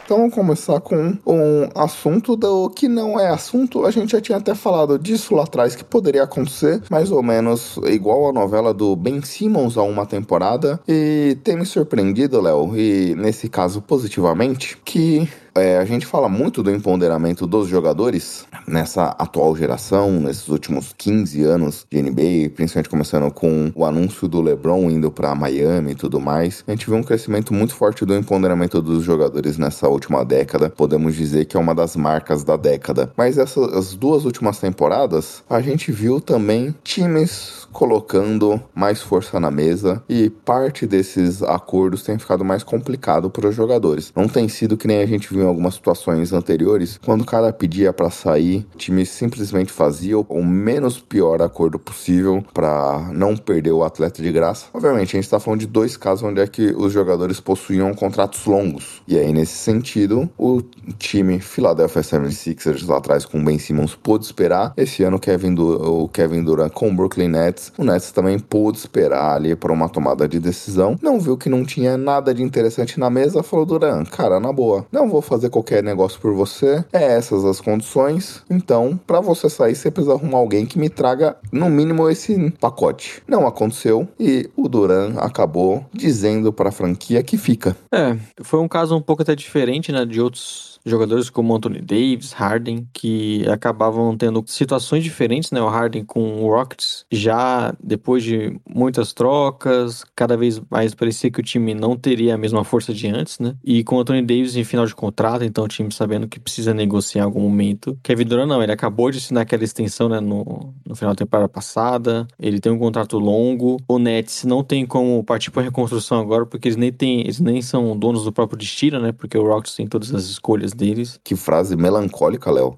Então 0.07 0.19
vamos 0.19 0.33
começar 0.33 0.79
com 0.79 1.17
um 1.27 1.69
assunto 1.75 2.37
do 2.37 2.69
que 2.69 2.87
não 2.87 3.19
é 3.19 3.27
assunto. 3.27 3.85
A 3.85 3.91
gente 3.91 4.13
já 4.13 4.21
tinha 4.21 4.37
até 4.37 4.55
falado 4.55 4.97
disso 4.97 5.35
lá 5.35 5.43
atrás 5.43 5.75
que 5.75 5.83
poderia 5.83 6.23
acontecer, 6.23 6.81
mais 6.89 7.11
ou 7.11 7.21
menos 7.21 7.77
igual 7.87 8.29
a 8.29 8.31
novela 8.31 8.73
do 8.73 8.95
Ben 8.95 9.21
Simmons 9.21 9.77
a 9.77 9.81
uma 9.81 10.05
temporada. 10.05 10.79
E 10.87 11.37
tem 11.43 11.57
me 11.57 11.65
surpreendido, 11.65 12.39
Léo, 12.39 12.73
e 12.77 13.15
nesse 13.15 13.49
caso 13.49 13.81
positivamente, 13.81 14.77
que 14.85 15.27
é, 15.57 15.77
a 15.77 15.85
gente 15.85 16.05
fala 16.05 16.29
muito 16.29 16.61
do 16.63 16.71
empoderamento 16.71 17.45
dos 17.47 17.67
jogadores 17.67 18.45
nessa 18.67 19.15
atual 19.17 19.55
geração, 19.55 20.11
nesses 20.19 20.47
últimos 20.47 20.93
15 20.97 21.43
anos 21.43 21.85
de 21.89 22.01
NBA, 22.01 22.51
principalmente 22.55 22.89
começando 22.89 23.31
com 23.31 23.71
o 23.73 23.85
anúncio 23.85 24.27
do 24.27 24.41
LeBron 24.41 24.89
indo 24.89 25.11
para 25.11 25.33
Miami 25.35 25.91
e 25.91 25.95
tudo 25.95 26.19
mais. 26.19 26.63
A 26.67 26.71
gente 26.71 26.85
viu 26.85 26.95
um 26.95 27.03
crescimento 27.03 27.53
muito 27.53 27.73
forte 27.73 28.05
do 28.05 28.15
empoderamento 28.15 28.81
dos 28.81 29.03
jogadores 29.03 29.57
nessa 29.57 29.87
última 29.87 30.23
década. 30.23 30.69
Podemos 30.69 31.15
dizer 31.15 31.45
que 31.45 31.57
é 31.57 31.59
uma 31.59 31.73
das 31.73 31.95
marcas 31.95 32.43
da 32.43 32.57
década. 32.57 33.11
Mas 33.15 33.37
essas 33.37 33.93
duas 33.95 34.25
últimas 34.25 34.59
temporadas, 34.59 35.43
a 35.49 35.61
gente 35.61 35.91
viu 35.91 36.19
também 36.19 36.75
times 36.83 37.67
colocando 37.71 38.61
mais 38.73 39.01
força 39.01 39.39
na 39.39 39.51
mesa 39.51 40.03
e 40.09 40.29
parte 40.29 40.87
desses 40.87 41.43
acordos 41.43 42.03
tem 42.03 42.17
ficado 42.17 42.43
mais 42.43 42.63
complicado 42.63 43.29
para 43.29 43.47
os 43.47 43.55
jogadores. 43.55 44.11
Não 44.15 44.27
tem 44.27 44.47
sido 44.47 44.77
que 44.77 44.87
nem 44.87 45.01
a 45.01 45.05
gente 45.05 45.33
viu 45.33 45.46
algumas 45.47 45.75
situações 45.75 46.33
anteriores, 46.33 46.99
quando 47.03 47.21
o 47.21 47.25
cara 47.25 47.51
pedia 47.51 47.93
para 47.93 48.09
sair, 48.09 48.65
o 48.73 48.77
time 48.77 49.05
simplesmente 49.05 49.71
fazia 49.71 50.17
o 50.17 50.43
menos 50.43 50.99
pior 50.99 51.41
acordo 51.41 51.79
possível 51.79 52.43
para 52.53 53.09
não 53.13 53.35
perder 53.35 53.71
o 53.71 53.83
atleta 53.83 54.21
de 54.21 54.31
graça. 54.31 54.67
Obviamente, 54.73 55.15
a 55.15 55.17
gente 55.17 55.25
está 55.25 55.39
falando 55.39 55.59
de 55.59 55.67
dois 55.67 55.97
casos 55.97 56.23
onde 56.23 56.41
é 56.41 56.47
que 56.47 56.73
os 56.75 56.93
jogadores 56.93 57.39
possuíam 57.39 57.93
contratos 57.93 58.45
longos. 58.45 59.01
E 59.07 59.17
aí, 59.17 59.31
nesse 59.31 59.57
sentido, 59.57 60.29
o 60.37 60.61
time 60.97 61.39
Philadelphia 61.39 62.01
76ers 62.01 62.87
lá 62.87 62.97
atrás 62.97 63.25
com 63.25 63.39
o 63.39 63.43
Ben 63.43 63.59
Simmons 63.59 63.95
pôde 63.95 64.25
esperar. 64.25 64.73
Esse 64.77 65.03
ano, 65.03 65.19
Kevin 65.19 65.55
o 65.57 66.07
Kevin 66.09 66.43
Durant 66.43 66.71
com 66.71 66.89
o 66.89 66.93
Brooklyn 66.93 67.29
Nets, 67.29 67.71
o 67.77 67.83
Nets 67.83 68.11
também 68.11 68.37
pôde 68.37 68.77
esperar 68.77 69.35
ali 69.35 69.55
para 69.55 69.71
uma 69.71 69.89
tomada 69.89 70.27
de 70.27 70.39
decisão. 70.39 70.97
Não 71.01 71.19
viu 71.19 71.37
que 71.37 71.49
não 71.49 71.63
tinha 71.63 71.97
nada 71.97 72.33
de 72.33 72.43
interessante 72.43 72.99
na 72.99 73.09
mesa, 73.09 73.43
falou 73.43 73.65
Durant, 73.65 74.09
cara, 74.09 74.39
na 74.39 74.51
boa, 74.51 74.85
não 74.91 75.09
vou 75.09 75.21
fazer 75.21 75.36
qualquer 75.49 75.83
negócio 75.83 76.19
por 76.19 76.33
você. 76.33 76.83
É 76.91 77.03
essas 77.03 77.45
as 77.45 77.61
condições. 77.61 78.43
Então, 78.49 78.99
para 79.05 79.19
você 79.19 79.49
sair, 79.49 79.75
você 79.75 79.91
precisa 79.91 80.15
arrumar 80.15 80.39
alguém 80.39 80.65
que 80.65 80.79
me 80.79 80.89
traga 80.89 81.37
no 81.51 81.69
mínimo 81.69 82.09
esse 82.09 82.51
pacote. 82.59 83.21
Não 83.27 83.47
aconteceu 83.47 84.07
e 84.19 84.49
o 84.55 84.67
Duran 84.67 85.13
acabou 85.17 85.85
dizendo 85.93 86.51
para 86.51 86.69
a 86.69 86.71
franquia 86.71 87.23
que 87.23 87.37
fica. 87.37 87.75
É, 87.91 88.17
foi 88.41 88.59
um 88.59 88.67
caso 88.67 88.95
um 88.95 89.01
pouco 89.01 89.21
até 89.21 89.35
diferente, 89.35 89.91
né, 89.91 90.05
de 90.05 90.19
outros 90.21 90.76
jogadores 90.89 91.29
como 91.29 91.55
Anthony 91.55 91.81
Davis, 91.81 92.31
Harden, 92.33 92.87
que 92.93 93.47
acabavam 93.49 94.15
tendo 94.17 94.43
situações 94.47 95.03
diferentes, 95.03 95.51
né, 95.51 95.61
o 95.61 95.67
Harden 95.67 96.03
com 96.03 96.43
o 96.43 96.49
Rockets, 96.49 97.05
já 97.11 97.73
depois 97.83 98.23
de 98.23 98.59
muitas 98.67 99.13
trocas, 99.13 100.03
cada 100.15 100.37
vez 100.37 100.61
mais 100.69 100.93
parecia 100.93 101.31
que 101.31 101.39
o 101.39 101.43
time 101.43 101.73
não 101.73 101.95
teria 101.95 102.35
a 102.35 102.37
mesma 102.37 102.63
força 102.63 102.93
de 102.93 103.07
antes, 103.07 103.39
né, 103.39 103.55
e 103.63 103.83
com 103.83 103.95
o 103.97 103.99
Anthony 103.99 104.21
Davis 104.21 104.55
em 104.55 104.63
final 104.63 104.85
de 104.85 104.95
contrato, 104.95 105.43
então 105.43 105.63
o 105.63 105.67
time 105.67 105.91
sabendo 105.91 106.27
que 106.27 106.39
precisa 106.39 106.73
negociar 106.73 107.21
em 107.21 107.25
algum 107.25 107.41
momento. 107.41 107.97
Kevin 108.03 108.25
Durant 108.25 108.47
não, 108.47 108.63
ele 108.63 108.71
acabou 108.71 109.11
de 109.11 109.17
assinar 109.17 109.43
aquela 109.43 109.63
extensão 109.63 110.09
né, 110.09 110.19
no, 110.19 110.73
no 110.85 110.95
final 110.95 111.13
da 111.13 111.17
temporada 111.17 111.49
passada, 111.49 112.27
ele 112.39 112.59
tem 112.59 112.71
um 112.71 112.79
contrato 112.79 113.17
longo. 113.17 113.77
O 113.87 113.99
Nets 113.99 114.43
não 114.45 114.63
tem 114.63 114.85
como 114.85 115.23
partir 115.23 115.51
para 115.51 115.63
reconstrução 115.63 116.19
agora, 116.19 116.45
porque 116.45 116.67
eles 116.67 116.77
nem, 116.77 116.91
têm, 116.91 117.21
eles 117.21 117.39
nem 117.39 117.61
são 117.61 117.97
donos 117.97 118.23
do 118.23 118.31
próprio 118.31 118.57
destino, 118.57 118.99
né? 118.99 119.11
Porque 119.11 119.37
o 119.37 119.45
Rockets 119.45 119.75
tem 119.75 119.87
todas 119.87 120.13
as 120.13 120.25
escolhas 120.25 120.73
deles. 120.77 121.19
Que 121.23 121.35
frase 121.35 121.75
melancólica, 121.75 122.51
Léo. 122.51 122.77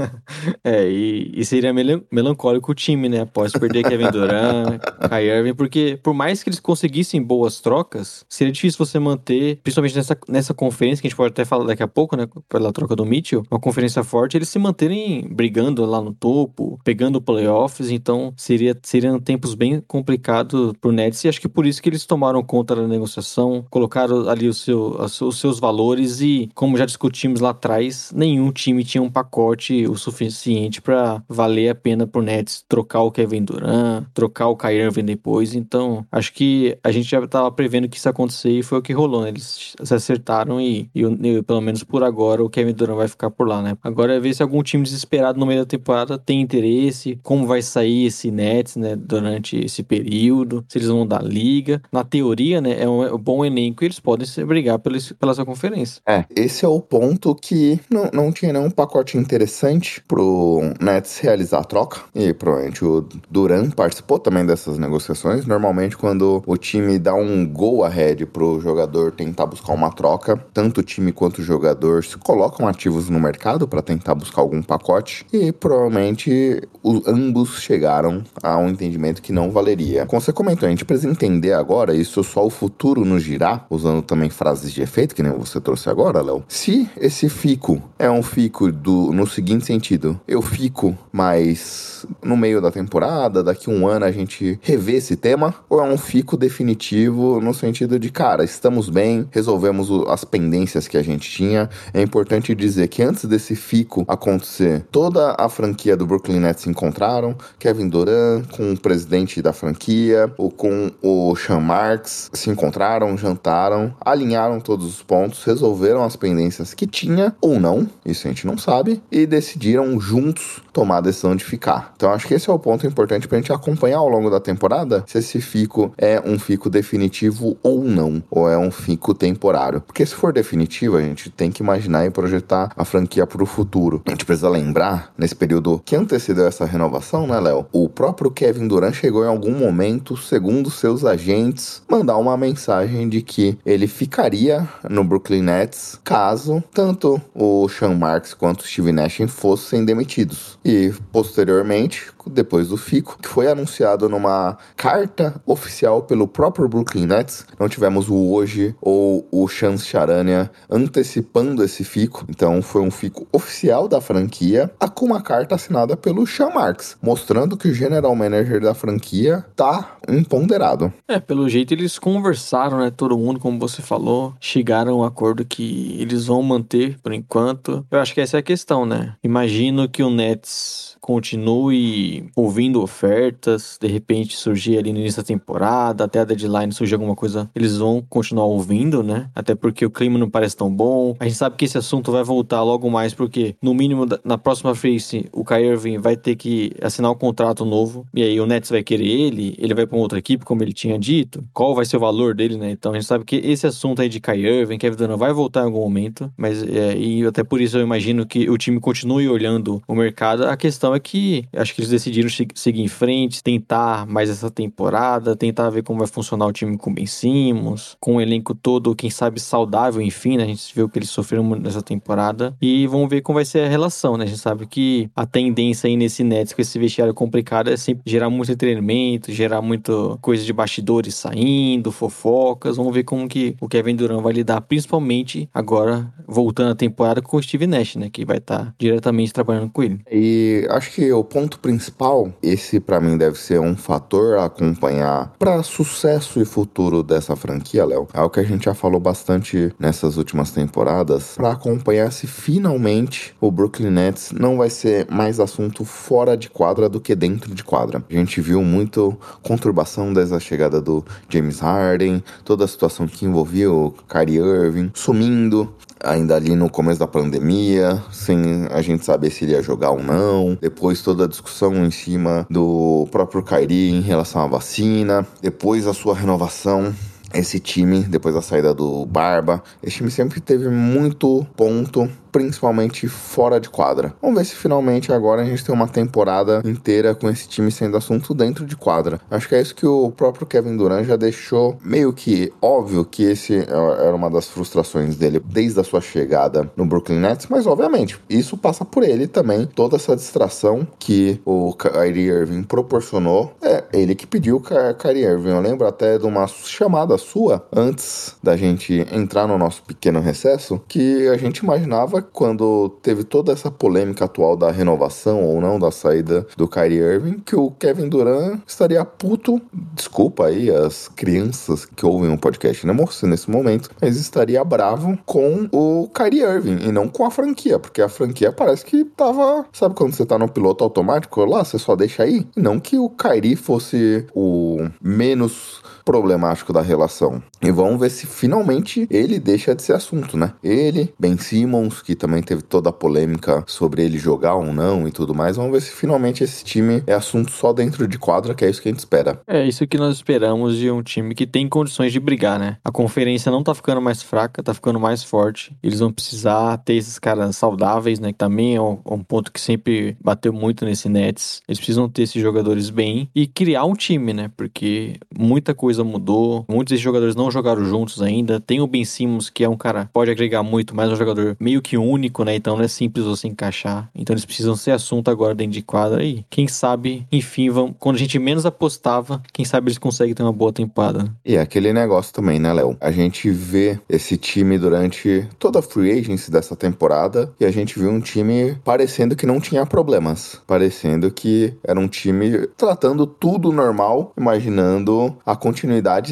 é, 0.64 0.88
e, 0.88 1.32
e 1.34 1.44
seria 1.44 1.72
melan- 1.72 2.02
melancólico 2.10 2.72
o 2.72 2.74
time, 2.74 3.08
né? 3.08 3.20
Após 3.20 3.52
perder 3.52 3.84
Kevin 3.84 4.10
Durant, 4.10 4.80
Kyrie 5.08 5.30
Irving, 5.30 5.54
porque 5.54 5.98
por 6.02 6.14
mais 6.14 6.42
que 6.42 6.48
eles 6.48 6.60
conseguissem 6.60 7.22
boas 7.22 7.60
trocas, 7.60 8.24
seria 8.28 8.52
difícil 8.52 8.84
você 8.84 8.98
manter, 8.98 9.60
principalmente 9.62 9.96
nessa, 9.96 10.16
nessa 10.28 10.54
conferência, 10.54 11.02
que 11.02 11.06
a 11.06 11.10
gente 11.10 11.16
pode 11.16 11.32
até 11.32 11.44
falar 11.44 11.64
daqui 11.64 11.82
a 11.82 11.88
pouco, 11.88 12.16
né? 12.16 12.26
Pela 12.48 12.72
troca 12.72 12.96
do 12.96 13.04
Mitchell, 13.04 13.42
uma 13.50 13.60
conferência 13.60 14.02
forte, 14.02 14.36
eles 14.36 14.48
se 14.48 14.58
manterem 14.58 15.28
brigando 15.30 15.84
lá 15.84 16.00
no 16.00 16.14
topo, 16.14 16.78
pegando 16.82 17.20
playoffs, 17.20 17.90
então 17.90 18.32
seria, 18.36 18.76
seriam 18.82 19.18
tempos 19.20 19.54
bem 19.54 19.82
complicados 19.86 20.72
pro 20.80 20.92
Nets, 20.92 21.22
e 21.24 21.28
acho 21.28 21.40
que 21.40 21.48
por 21.48 21.66
isso 21.66 21.82
que 21.82 21.88
eles 21.88 22.06
tomaram 22.06 22.42
conta 22.42 22.74
da 22.74 22.86
negociação, 22.86 23.64
colocaram 23.70 24.28
ali 24.28 24.48
o 24.48 24.54
seu, 24.54 24.96
os 25.00 25.38
seus 25.38 25.58
valores, 25.58 26.20
e 26.20 26.48
como 26.54 26.78
já 26.78 26.86
discutimos 26.86 27.23
lá 27.40 27.50
atrás, 27.50 28.12
nenhum 28.14 28.50
time 28.52 28.84
tinha 28.84 29.02
um 29.02 29.10
pacote 29.10 29.86
o 29.86 29.96
suficiente 29.96 30.80
para 30.80 31.22
valer 31.28 31.70
a 31.70 31.74
pena 31.74 32.06
pro 32.06 32.22
Nets 32.22 32.64
trocar 32.68 33.02
o 33.02 33.10
Kevin 33.10 33.44
Durant, 33.44 34.06
trocar 34.12 34.48
o 34.48 34.56
Kyrie 34.56 34.82
Irving 34.82 35.04
depois. 35.04 35.54
Então, 35.54 36.06
acho 36.10 36.32
que 36.32 36.76
a 36.82 36.90
gente 36.90 37.08
já 37.08 37.26
tava 37.26 37.50
prevendo 37.50 37.88
que 37.88 37.96
isso 37.96 38.08
ia 38.08 38.10
acontecer 38.10 38.50
e 38.50 38.62
foi 38.62 38.78
o 38.78 38.82
que 38.82 38.92
rolou, 38.92 39.22
né? 39.22 39.28
Eles 39.28 39.74
se 39.82 39.94
acertaram 39.94 40.60
e, 40.60 40.88
e, 40.94 41.02
e 41.02 41.42
pelo 41.42 41.60
menos 41.60 41.82
por 41.82 42.02
agora 42.02 42.42
o 42.42 42.50
Kevin 42.50 42.72
Durant 42.72 42.96
vai 42.96 43.08
ficar 43.08 43.30
por 43.30 43.46
lá, 43.48 43.62
né? 43.62 43.76
Agora 43.82 44.14
é 44.14 44.20
ver 44.20 44.34
se 44.34 44.42
algum 44.42 44.62
time 44.62 44.84
desesperado 44.84 45.38
no 45.38 45.46
meio 45.46 45.60
da 45.60 45.66
temporada 45.66 46.18
tem 46.18 46.40
interesse, 46.40 47.18
como 47.22 47.46
vai 47.46 47.62
sair 47.62 48.06
esse 48.06 48.30
Nets, 48.30 48.76
né, 48.76 48.96
durante 48.96 49.56
esse 49.56 49.82
período, 49.82 50.64
se 50.68 50.78
eles 50.78 50.88
vão 50.88 51.06
dar 51.06 51.22
liga. 51.22 51.80
Na 51.92 52.04
teoria, 52.04 52.60
né, 52.60 52.80
é 52.80 52.88
um, 52.88 53.02
é 53.02 53.12
um 53.12 53.18
bom 53.18 53.44
elenco 53.44 53.82
e 53.82 53.86
eles 53.86 54.00
podem 54.00 54.26
se 54.26 54.44
brigar 54.44 54.78
pela 54.78 55.34
sua 55.34 55.44
conferência. 55.44 56.00
É, 56.06 56.24
esse 56.34 56.64
é 56.64 56.68
o 56.68 56.80
ponto 56.80 57.13
que 57.34 57.80
não, 57.90 58.10
não 58.12 58.32
tinha 58.32 58.52
nenhum 58.52 58.70
pacote 58.70 59.16
interessante 59.18 60.02
pro 60.08 60.60
Nets 60.80 61.18
realizar 61.18 61.58
a 61.60 61.64
troca. 61.64 62.00
E 62.14 62.32
provavelmente 62.32 62.84
o 62.84 63.06
Duran 63.30 63.70
participou 63.70 64.18
também 64.18 64.44
dessas 64.44 64.78
negociações. 64.78 65.46
Normalmente, 65.46 65.96
quando 65.96 66.42
o 66.46 66.56
time 66.56 66.98
dá 66.98 67.14
um 67.14 67.46
go 67.46 67.84
ahead 67.84 68.26
pro 68.26 68.60
jogador 68.60 69.12
tentar 69.12 69.46
buscar 69.46 69.72
uma 69.72 69.90
troca, 69.90 70.36
tanto 70.52 70.80
o 70.80 70.82
time 70.82 71.12
quanto 71.12 71.38
o 71.38 71.44
jogador 71.44 72.04
se 72.04 72.16
colocam 72.16 72.66
ativos 72.66 73.08
no 73.08 73.20
mercado 73.20 73.66
para 73.68 73.82
tentar 73.82 74.14
buscar 74.14 74.40
algum 74.42 74.62
pacote. 74.62 75.26
E 75.32 75.52
provavelmente 75.52 76.62
o- 76.82 77.02
ambos 77.06 77.60
chegaram 77.60 78.22
a 78.42 78.56
um 78.58 78.68
entendimento 78.68 79.22
que 79.22 79.32
não 79.32 79.50
valeria. 79.50 80.06
Como 80.06 80.20
você 80.20 80.32
comentou, 80.32 80.66
a 80.66 80.70
gente 80.70 80.84
precisa 80.84 81.10
entender 81.10 81.52
agora, 81.52 81.94
isso 81.94 82.22
só 82.24 82.44
o 82.44 82.50
futuro 82.50 83.04
nos 83.04 83.22
dirá, 83.22 83.64
usando 83.70 84.02
também 84.02 84.30
frases 84.30 84.72
de 84.72 84.82
efeito, 84.82 85.14
que 85.14 85.22
nem 85.22 85.32
você 85.32 85.60
trouxe 85.60 85.88
agora, 85.88 86.22
Léo. 86.22 86.44
Se 86.48 86.88
esse 87.04 87.28
fico. 87.28 87.82
É 87.98 88.10
um 88.10 88.22
fico 88.22 88.72
do, 88.72 89.12
no 89.12 89.26
seguinte 89.26 89.66
sentido, 89.66 90.18
eu 90.26 90.40
fico 90.40 90.96
mais 91.12 92.06
no 92.22 92.36
meio 92.36 92.60
da 92.60 92.70
temporada, 92.70 93.42
daqui 93.42 93.70
um 93.70 93.86
ano 93.86 94.04
a 94.04 94.10
gente 94.12 94.58
revê 94.62 94.96
esse 94.96 95.16
tema, 95.16 95.54
ou 95.68 95.80
é 95.80 95.82
um 95.84 95.96
fico 95.96 96.36
definitivo 96.36 97.40
no 97.40 97.52
sentido 97.54 97.98
de, 97.98 98.10
cara, 98.10 98.44
estamos 98.44 98.88
bem, 98.88 99.26
resolvemos 99.30 99.90
o- 99.90 100.04
as 100.08 100.24
pendências 100.24 100.88
que 100.88 100.96
a 100.96 101.02
gente 101.02 101.30
tinha. 101.30 101.68
É 101.92 102.02
importante 102.02 102.54
dizer 102.54 102.88
que 102.88 103.02
antes 103.02 103.24
desse 103.26 103.54
fico 103.54 104.04
acontecer, 104.08 104.84
toda 104.90 105.34
a 105.38 105.48
franquia 105.48 105.96
do 105.96 106.06
Brooklyn 106.06 106.40
Nets 106.40 106.62
se 106.64 106.70
encontraram, 106.70 107.36
Kevin 107.58 107.88
Durant 107.88 108.46
com 108.50 108.72
o 108.72 108.78
presidente 108.78 109.40
da 109.40 109.52
franquia, 109.52 110.32
ou 110.36 110.50
com 110.50 110.90
o 111.02 111.34
Sean 111.36 111.60
Marks, 111.60 112.30
se 112.32 112.50
encontraram, 112.50 113.16
jantaram, 113.16 113.94
alinharam 114.00 114.60
todos 114.60 114.86
os 114.86 115.02
pontos, 115.02 115.44
resolveram 115.44 116.02
as 116.04 116.16
pendências 116.16 116.74
que 116.74 116.86
tinha 116.94 117.34
ou 117.40 117.58
não, 117.58 117.88
isso 118.06 118.26
a 118.26 118.30
gente 118.30 118.46
não 118.46 118.56
sabe, 118.56 119.02
e 119.10 119.26
decidiram 119.26 119.98
juntos 119.98 120.62
tomar 120.74 120.98
a 120.98 121.00
decisão 121.00 121.34
de 121.34 121.44
ficar. 121.44 121.92
Então 121.96 122.12
acho 122.12 122.26
que 122.26 122.34
esse 122.34 122.50
é 122.50 122.52
o 122.52 122.58
ponto 122.58 122.86
importante 122.86 123.28
pra 123.28 123.38
gente 123.38 123.52
acompanhar 123.52 123.98
ao 123.98 124.08
longo 124.08 124.28
da 124.28 124.40
temporada 124.40 125.04
se 125.06 125.18
esse 125.18 125.40
fico 125.40 125.94
é 125.96 126.20
um 126.26 126.38
fico 126.38 126.68
definitivo 126.68 127.56
ou 127.62 127.84
não, 127.84 128.22
ou 128.30 128.50
é 128.50 128.58
um 128.58 128.70
fico 128.70 129.14
temporário. 129.14 129.80
Porque 129.80 130.04
se 130.04 130.14
for 130.14 130.32
definitivo, 130.32 130.96
a 130.96 131.00
gente 131.00 131.30
tem 131.30 131.50
que 131.50 131.62
imaginar 131.62 132.04
e 132.04 132.10
projetar 132.10 132.72
a 132.76 132.84
franquia 132.84 133.26
pro 133.26 133.46
futuro. 133.46 134.02
A 134.04 134.10
gente 134.10 134.24
precisa 134.24 134.48
lembrar, 134.48 135.12
nesse 135.16 135.34
período 135.34 135.80
que 135.84 135.94
antecedeu 135.94 136.46
essa 136.46 136.64
renovação, 136.64 137.26
né, 137.26 137.38
Léo? 137.38 137.66
O 137.72 137.88
próprio 137.88 138.30
Kevin 138.30 138.66
Durant 138.66 138.94
chegou 138.94 139.24
em 139.24 139.28
algum 139.28 139.52
momento, 139.52 140.16
segundo 140.16 140.70
seus 140.70 141.04
agentes, 141.04 141.82
mandar 141.88 142.16
uma 142.16 142.36
mensagem 142.36 143.08
de 143.08 143.22
que 143.22 143.56
ele 143.64 143.86
ficaria 143.86 144.68
no 144.90 145.04
Brooklyn 145.04 145.42
Nets 145.42 146.00
caso 146.02 146.62
tanto 146.72 147.20
o 147.34 147.68
Sean 147.68 147.94
Marks 147.94 148.34
quanto 148.34 148.62
o 148.62 148.66
Steve 148.66 148.92
Nash 148.92 149.18
fossem 149.28 149.84
demitidos. 149.84 150.58
E 150.64 150.94
posteriormente, 151.12 152.10
depois 152.30 152.68
do 152.68 152.76
fico, 152.76 153.18
que 153.20 153.28
foi 153.28 153.48
anunciado 153.48 154.08
numa 154.08 154.56
carta 154.76 155.40
oficial 155.46 156.02
pelo 156.02 156.26
próprio 156.26 156.68
Brooklyn 156.68 157.06
Nets, 157.06 157.46
não 157.58 157.68
tivemos 157.68 158.08
o 158.08 158.32
hoje 158.32 158.74
ou 158.80 159.26
o 159.30 159.46
Chance 159.48 159.86
Charania 159.86 160.50
antecipando 160.70 161.62
esse 161.62 161.84
fico. 161.84 162.24
Então 162.28 162.62
foi 162.62 162.82
um 162.82 162.90
fico 162.90 163.26
oficial 163.32 163.88
da 163.88 164.00
franquia, 164.00 164.70
com 164.94 165.06
uma 165.06 165.20
carta 165.20 165.54
assinada 165.54 165.96
pelo 165.96 166.26
Sean 166.26 166.50
Marks, 166.50 166.96
mostrando 167.02 167.56
que 167.56 167.68
o 167.68 167.74
general 167.74 168.14
manager 168.14 168.60
da 168.60 168.74
franquia 168.74 169.44
tá 169.56 169.96
imponderado. 170.08 170.92
É, 171.08 171.18
pelo 171.18 171.48
jeito 171.48 171.74
eles 171.74 171.98
conversaram, 171.98 172.78
né? 172.78 172.90
Todo 172.90 173.18
mundo, 173.18 173.40
como 173.40 173.58
você 173.58 173.82
falou, 173.82 174.34
chegaram 174.40 174.92
a 174.92 174.96
um 174.96 175.04
acordo 175.04 175.44
que 175.44 175.96
eles 176.00 176.26
vão 176.26 176.42
manter 176.42 176.98
por 177.02 177.12
enquanto. 177.12 177.84
Eu 177.90 178.00
acho 178.00 178.14
que 178.14 178.20
essa 178.20 178.36
é 178.36 178.40
a 178.40 178.42
questão, 178.42 178.86
né? 178.86 179.16
Imagino 179.22 179.88
que 179.88 180.02
o 180.02 180.10
Nets 180.10 180.93
continue 181.04 182.30
ouvindo 182.34 182.80
ofertas, 182.80 183.76
de 183.78 183.86
repente 183.86 184.38
surgir 184.38 184.78
ali 184.78 184.90
no 184.90 185.00
início 185.00 185.22
da 185.22 185.26
temporada, 185.26 186.04
até 186.04 186.20
a 186.20 186.24
deadline 186.24 186.72
surgir 186.72 186.94
alguma 186.94 187.14
coisa, 187.14 187.50
eles 187.54 187.76
vão 187.76 188.02
continuar 188.08 188.46
ouvindo, 188.46 189.02
né? 189.02 189.28
Até 189.34 189.54
porque 189.54 189.84
o 189.84 189.90
clima 189.90 190.18
não 190.18 190.30
parece 190.30 190.56
tão 190.56 190.74
bom. 190.74 191.14
A 191.20 191.24
gente 191.24 191.36
sabe 191.36 191.56
que 191.56 191.66
esse 191.66 191.76
assunto 191.76 192.10
vai 192.10 192.24
voltar 192.24 192.62
logo 192.62 192.88
mais, 192.88 193.12
porque 193.12 193.54
no 193.60 193.74
mínimo 193.74 194.06
na 194.24 194.38
próxima 194.38 194.74
face 194.74 195.26
o 195.30 195.44
Kyrie 195.44 195.72
Irving 195.72 195.98
vai 195.98 196.16
ter 196.16 196.36
que 196.36 196.72
assinar 196.80 197.10
um 197.10 197.14
contrato 197.14 197.66
novo, 197.66 198.06
e 198.14 198.22
aí 198.22 198.40
o 198.40 198.46
Nets 198.46 198.70
vai 198.70 198.82
querer 198.82 199.06
ele, 199.06 199.54
ele 199.58 199.74
vai 199.74 199.86
para 199.86 199.98
outra 199.98 200.18
equipe, 200.18 200.42
como 200.42 200.62
ele 200.62 200.72
tinha 200.72 200.98
dito. 200.98 201.44
Qual 201.52 201.74
vai 201.74 201.84
ser 201.84 201.98
o 201.98 202.00
valor 202.00 202.34
dele, 202.34 202.56
né? 202.56 202.70
Então 202.70 202.92
a 202.92 202.94
gente 202.94 203.06
sabe 203.06 203.26
que 203.26 203.36
esse 203.36 203.66
assunto 203.66 204.00
aí 204.00 204.08
de 204.08 204.20
Kyrie 204.20 204.60
Irving, 204.60 204.78
Kevin 204.78 204.96
Durant 204.96 205.18
vai 205.18 205.34
voltar 205.34 205.60
em 205.60 205.64
algum 205.64 205.80
momento, 205.80 206.32
mas 206.34 206.62
é, 206.62 206.96
e 206.96 207.26
até 207.26 207.44
por 207.44 207.60
isso 207.60 207.76
eu 207.76 207.82
imagino 207.82 208.24
que 208.24 208.48
o 208.48 208.56
time 208.56 208.80
continue 208.80 209.28
olhando 209.28 209.82
o 209.86 209.94
mercado. 209.94 210.44
A 210.44 210.56
questão 210.56 210.93
é 210.94 211.00
que 211.00 211.46
acho 211.56 211.74
que 211.74 211.80
eles 211.80 211.90
decidiram 211.90 212.28
se- 212.28 212.46
seguir 212.54 212.82
em 212.82 212.88
frente, 212.88 213.42
tentar 213.42 214.06
mais 214.06 214.28
essa 214.30 214.50
temporada, 214.50 215.36
tentar 215.36 215.70
ver 215.70 215.82
como 215.82 215.98
vai 215.98 216.08
funcionar 216.08 216.46
o 216.46 216.52
time 216.52 216.76
com 216.76 216.92
Ben 216.92 217.06
Simmons, 217.06 217.96
com 218.00 218.16
o 218.16 218.20
elenco 218.20 218.54
todo, 218.54 218.94
quem 218.94 219.10
sabe 219.10 219.40
saudável, 219.40 220.00
enfim, 220.02 220.36
né? 220.36 220.44
A 220.44 220.46
gente 220.46 220.74
viu 220.74 220.88
que 220.88 220.98
eles 220.98 221.10
sofreram 221.10 221.44
muito 221.44 221.62
nessa 221.62 221.82
temporada 221.82 222.54
e 222.60 222.86
vamos 222.86 223.08
ver 223.08 223.20
como 223.22 223.36
vai 223.36 223.44
ser 223.44 223.60
a 223.66 223.68
relação, 223.68 224.16
né? 224.16 224.24
A 224.24 224.26
gente 224.26 224.38
sabe 224.40 224.66
que 224.66 225.08
a 225.14 225.26
tendência 225.26 225.88
aí 225.88 225.96
nesse 225.96 226.22
Nets 226.24 226.52
com 226.52 226.62
esse 226.62 226.78
vestiário 226.78 227.12
complicado 227.14 227.70
é 227.70 227.76
sempre 227.76 228.02
gerar 228.10 228.30
muito 228.30 228.50
entretenimento, 228.52 229.32
gerar 229.32 229.60
muito 229.62 230.18
coisa 230.20 230.44
de 230.44 230.52
bastidores 230.52 231.14
saindo, 231.14 231.90
fofocas. 231.92 232.76
Vamos 232.76 232.94
ver 232.94 233.04
como 233.04 233.28
que 233.28 233.56
o 233.60 233.68
Kevin 233.68 233.96
Durant 233.96 234.22
vai 234.22 234.32
lidar, 234.32 234.60
principalmente 234.60 235.48
agora 235.52 236.12
voltando 236.26 236.70
a 236.72 236.74
temporada 236.74 237.20
com 237.22 237.36
o 237.36 237.42
Steve 237.42 237.66
Nash, 237.66 237.96
né? 237.96 238.08
Que 238.10 238.24
vai 238.24 238.38
estar 238.38 238.74
diretamente 238.78 239.32
trabalhando 239.32 239.70
com 239.70 239.82
ele. 239.82 240.00
E 240.10 240.66
acho 240.70 240.83
que 240.90 241.12
o 241.12 241.22
ponto 241.24 241.58
principal, 241.58 242.32
esse 242.42 242.80
pra 242.80 243.00
mim 243.00 243.16
deve 243.16 243.38
ser 243.38 243.60
um 243.60 243.76
fator 243.76 244.38
a 244.38 244.46
acompanhar 244.46 245.32
para 245.38 245.62
sucesso 245.62 246.40
e 246.40 246.44
futuro 246.44 247.02
dessa 247.02 247.36
franquia, 247.36 247.84
Léo. 247.84 248.08
É 248.12 248.20
o 248.20 248.30
que 248.30 248.40
a 248.40 248.44
gente 248.44 248.64
já 248.64 248.74
falou 248.74 249.00
bastante 249.00 249.72
nessas 249.78 250.16
últimas 250.16 250.50
temporadas, 250.50 251.34
para 251.36 251.52
acompanhar 251.52 252.12
se 252.12 252.26
finalmente 252.26 253.34
o 253.40 253.50
Brooklyn 253.50 253.90
Nets 253.90 254.32
não 254.32 254.56
vai 254.56 254.70
ser 254.70 255.06
mais 255.10 255.40
assunto 255.40 255.84
fora 255.84 256.36
de 256.36 256.48
quadra 256.48 256.88
do 256.88 257.00
que 257.00 257.14
dentro 257.14 257.54
de 257.54 257.64
quadra. 257.64 258.04
A 258.08 258.12
gente 258.12 258.40
viu 258.40 258.62
muito 258.62 259.18
conturbação 259.42 260.12
desde 260.12 260.34
a 260.34 260.40
chegada 260.40 260.80
do 260.80 261.04
James 261.28 261.60
Harden, 261.60 262.22
toda 262.44 262.64
a 262.64 262.68
situação 262.68 263.06
que 263.06 263.24
envolvia 263.24 263.70
o 263.70 263.94
Kyrie 264.08 264.38
Irving 264.38 264.90
sumindo, 264.94 265.74
ainda 266.04 266.36
ali 266.36 266.54
no 266.54 266.68
começo 266.68 267.00
da 267.00 267.06
pandemia, 267.06 268.02
sem 268.12 268.66
a 268.70 268.82
gente 268.82 269.04
saber 269.04 269.30
se 269.30 269.44
ele 269.44 269.52
ia 269.52 269.62
jogar 269.62 269.90
ou 269.90 270.02
não. 270.02 270.56
Depois 270.60 270.73
toda 271.02 271.24
a 271.24 271.28
discussão 271.28 271.84
em 271.84 271.90
cima 271.90 272.46
do 272.50 273.08
próprio 273.10 273.42
Kyrie 273.42 273.90
em 273.90 274.00
relação 274.00 274.42
à 274.42 274.46
vacina. 274.46 275.26
Depois 275.40 275.86
a 275.86 275.94
sua 275.94 276.14
renovação 276.14 276.94
esse 277.32 277.58
time, 277.58 278.00
depois 278.00 278.34
da 278.34 278.40
saída 278.40 278.72
do 278.72 279.04
Barba, 279.04 279.62
esse 279.82 279.96
time 279.96 280.10
sempre 280.10 280.40
teve 280.40 280.68
muito 280.68 281.44
ponto 281.56 282.08
principalmente 282.34 283.06
fora 283.06 283.60
de 283.60 283.70
quadra. 283.70 284.12
Vamos 284.20 284.36
ver 284.36 284.44
se 284.44 284.56
finalmente 284.56 285.12
agora 285.12 285.42
a 285.42 285.44
gente 285.44 285.64
tem 285.64 285.72
uma 285.72 285.86
temporada 285.86 286.60
inteira 286.64 287.14
com 287.14 287.30
esse 287.30 287.46
time 287.46 287.70
sendo 287.70 287.96
assunto 287.96 288.34
dentro 288.34 288.66
de 288.66 288.74
quadra. 288.74 289.20
Acho 289.30 289.48
que 289.48 289.54
é 289.54 289.62
isso 289.62 289.72
que 289.72 289.86
o 289.86 290.10
próprio 290.10 290.44
Kevin 290.44 290.76
Durant 290.76 291.06
já 291.06 291.14
deixou 291.14 291.78
meio 291.80 292.12
que 292.12 292.52
óbvio 292.60 293.04
que 293.04 293.22
esse 293.22 293.54
era 293.56 294.16
uma 294.16 294.28
das 294.28 294.48
frustrações 294.48 295.14
dele 295.14 295.40
desde 295.44 295.78
a 295.78 295.84
sua 295.84 296.00
chegada 296.00 296.68
no 296.76 296.84
Brooklyn 296.84 297.20
Nets, 297.20 297.46
mas 297.48 297.68
obviamente 297.68 298.18
isso 298.28 298.56
passa 298.56 298.84
por 298.84 299.04
ele 299.04 299.28
também, 299.28 299.64
toda 299.64 299.94
essa 299.94 300.16
distração 300.16 300.84
que 300.98 301.40
o 301.44 301.72
Kyrie 301.72 302.30
Irving 302.30 302.64
proporcionou, 302.64 303.54
é 303.62 303.84
ele 303.92 304.16
que 304.16 304.26
pediu 304.26 304.56
o 304.56 304.94
Kyrie 304.98 305.22
Irving. 305.22 305.50
Eu 305.50 305.60
lembro 305.60 305.86
até 305.86 306.18
de 306.18 306.26
uma 306.26 306.48
chamada 306.48 307.16
sua 307.16 307.64
antes 307.72 308.34
da 308.42 308.56
gente 308.56 309.06
entrar 309.12 309.46
no 309.46 309.56
nosso 309.56 309.84
pequeno 309.84 310.18
recesso, 310.18 310.82
que 310.88 311.28
a 311.28 311.36
gente 311.36 311.58
imaginava 311.58 312.23
quando 312.32 312.88
teve 313.02 313.24
toda 313.24 313.52
essa 313.52 313.70
polêmica 313.70 314.24
atual 314.24 314.56
da 314.56 314.70
renovação 314.70 315.42
ou 315.42 315.60
não 315.60 315.78
da 315.78 315.90
saída 315.90 316.46
do 316.56 316.68
Kyrie 316.68 316.98
Irving, 316.98 317.38
que 317.40 317.56
o 317.56 317.70
Kevin 317.70 318.08
Durant 318.08 318.60
estaria 318.66 319.04
puto, 319.04 319.60
desculpa 319.94 320.46
aí 320.46 320.70
as 320.70 321.08
crianças 321.08 321.84
que 321.84 322.06
ouvem 322.06 322.32
o 322.32 322.38
podcast, 322.38 322.86
né, 322.86 322.94
nesse 323.24 323.50
momento, 323.50 323.90
mas 324.00 324.16
estaria 324.16 324.62
bravo 324.64 325.18
com 325.24 325.68
o 325.72 326.08
Kyrie 326.08 326.42
Irving 326.42 326.88
e 326.88 326.92
não 326.92 327.08
com 327.08 327.24
a 327.24 327.30
franquia, 327.30 327.78
porque 327.78 328.02
a 328.02 328.08
franquia 328.08 328.52
parece 328.52 328.84
que 328.84 329.04
tava, 329.04 329.66
sabe 329.72 329.94
quando 329.94 330.14
você 330.14 330.24
tá 330.24 330.38
no 330.38 330.48
piloto 330.48 330.84
automático 330.84 331.44
lá, 331.44 331.64
você 331.64 331.78
só 331.78 331.94
deixa 331.94 332.22
aí? 332.22 332.46
Não 332.56 332.80
que 332.80 332.98
o 332.98 333.08
Kyrie 333.10 333.56
fosse 333.56 334.26
o 334.34 334.88
menos 335.00 335.82
problemático 336.04 336.72
da 336.72 336.82
relação. 336.82 337.42
E 337.62 337.70
vamos 337.70 337.98
ver 337.98 338.10
se 338.10 338.26
finalmente 338.26 339.06
ele 339.10 339.38
deixa 339.38 339.74
de 339.74 339.82
ser 339.82 339.94
assunto, 339.94 340.36
né? 340.36 340.52
Ele, 340.62 341.12
Ben 341.18 341.36
Simmons, 341.38 342.02
que 342.02 342.14
também 342.14 342.42
teve 342.42 342.62
toda 342.62 342.90
a 342.90 342.92
polêmica 342.92 343.64
sobre 343.66 344.04
ele 344.04 344.18
jogar 344.18 344.54
ou 344.54 344.72
não 344.72 345.08
e 345.08 345.10
tudo 345.10 345.34
mais. 345.34 345.56
Vamos 345.56 345.72
ver 345.72 345.80
se 345.80 345.92
finalmente 345.92 346.44
esse 346.44 346.64
time 346.64 347.02
é 347.06 347.14
assunto 347.14 347.50
só 347.50 347.72
dentro 347.72 348.06
de 348.06 348.18
quadra, 348.18 348.54
que 348.54 348.64
é 348.64 348.70
isso 348.70 348.82
que 348.82 348.88
a 348.88 348.92
gente 348.92 348.98
espera. 348.98 349.40
É 349.46 349.66
isso 349.66 349.86
que 349.86 349.96
nós 349.96 350.16
esperamos 350.16 350.76
de 350.76 350.90
um 350.90 351.02
time 351.02 351.34
que 351.34 351.46
tem 351.46 351.68
condições 351.68 352.12
de 352.12 352.20
brigar, 352.20 352.58
né? 352.58 352.76
A 352.84 352.90
conferência 352.90 353.50
não 353.50 353.62
tá 353.62 353.74
ficando 353.74 354.00
mais 354.00 354.22
fraca, 354.22 354.62
tá 354.62 354.74
ficando 354.74 355.00
mais 355.00 355.22
forte. 355.22 355.74
Eles 355.82 356.00
vão 356.00 356.12
precisar 356.12 356.76
ter 356.78 356.94
esses 356.94 357.18
caras 357.18 357.56
saudáveis, 357.56 358.18
né? 358.20 358.32
Que 358.32 358.38
também 358.38 358.76
é 358.76 358.80
um, 358.80 358.98
um 359.06 359.22
ponto 359.22 359.50
que 359.50 359.60
sempre 359.60 360.16
bateu 360.22 360.52
muito 360.52 360.84
nesse 360.84 361.08
Nets. 361.08 361.62
Eles 361.68 361.78
precisam 361.78 362.08
ter 362.08 362.22
esses 362.22 362.42
jogadores 362.42 362.90
bem 362.90 363.30
e 363.34 363.46
criar 363.46 363.84
um 363.84 363.94
time, 363.94 364.32
né? 364.32 364.50
Porque 364.56 365.16
muita 365.36 365.74
coisa 365.74 365.93
mudou. 366.02 366.64
Muitos 366.68 366.92
desses 366.92 367.04
jogadores 367.04 367.36
não 367.36 367.50
jogaram 367.50 367.84
juntos 367.84 368.22
ainda. 368.22 368.58
Tem 368.58 368.80
o 368.80 368.86
Ben 368.86 369.04
Simmons, 369.04 369.50
que 369.50 369.62
é 369.62 369.68
um 369.68 369.76
cara 369.76 370.08
pode 370.12 370.30
agregar 370.30 370.62
muito, 370.62 370.96
mas 370.96 371.10
é 371.10 371.12
um 371.12 371.16
jogador 371.16 371.56
meio 371.60 371.82
que 371.82 371.96
único, 371.96 372.44
né? 372.44 372.56
Então 372.56 372.76
não 372.76 372.84
é 372.84 372.88
simples 372.88 373.24
você 373.24 373.46
encaixar. 373.46 374.08
Então 374.14 374.32
eles 374.32 374.44
precisam 374.44 374.74
ser 374.74 374.92
assunto 374.92 375.30
agora 375.30 375.54
dentro 375.54 375.72
de 375.72 375.82
quadra. 375.82 376.24
E 376.24 376.44
quem 376.48 376.66
sabe, 376.66 377.26
enfim, 377.30 377.70
vão, 377.70 377.92
quando 377.92 378.16
a 378.16 378.18
gente 378.18 378.38
menos 378.38 378.66
apostava, 378.66 379.42
quem 379.52 379.64
sabe 379.64 379.88
eles 379.88 379.98
conseguem 379.98 380.34
ter 380.34 380.42
uma 380.42 380.52
boa 380.52 380.72
temporada. 380.72 381.30
E 381.44 381.56
é 381.56 381.60
aquele 381.60 381.92
negócio 381.92 382.32
também, 382.32 382.58
né, 382.58 382.72
Léo? 382.72 382.96
A 383.00 383.10
gente 383.10 383.50
vê 383.50 383.98
esse 384.08 384.36
time 384.36 384.78
durante 384.78 385.48
toda 385.58 385.78
a 385.78 385.82
free 385.82 386.18
agency 386.18 386.50
dessa 386.50 386.74
temporada 386.74 387.52
e 387.60 387.64
a 387.64 387.70
gente 387.70 387.98
viu 387.98 388.10
um 388.10 388.20
time 388.20 388.76
parecendo 388.84 389.36
que 389.36 389.46
não 389.46 389.60
tinha 389.60 389.84
problemas. 389.84 390.60
Parecendo 390.66 391.30
que 391.30 391.74
era 391.82 391.98
um 391.98 392.08
time 392.08 392.66
tratando 392.76 393.26
tudo 393.26 393.72
normal, 393.72 394.32
imaginando 394.36 395.36
a 395.44 395.56
continuidade 395.56 395.83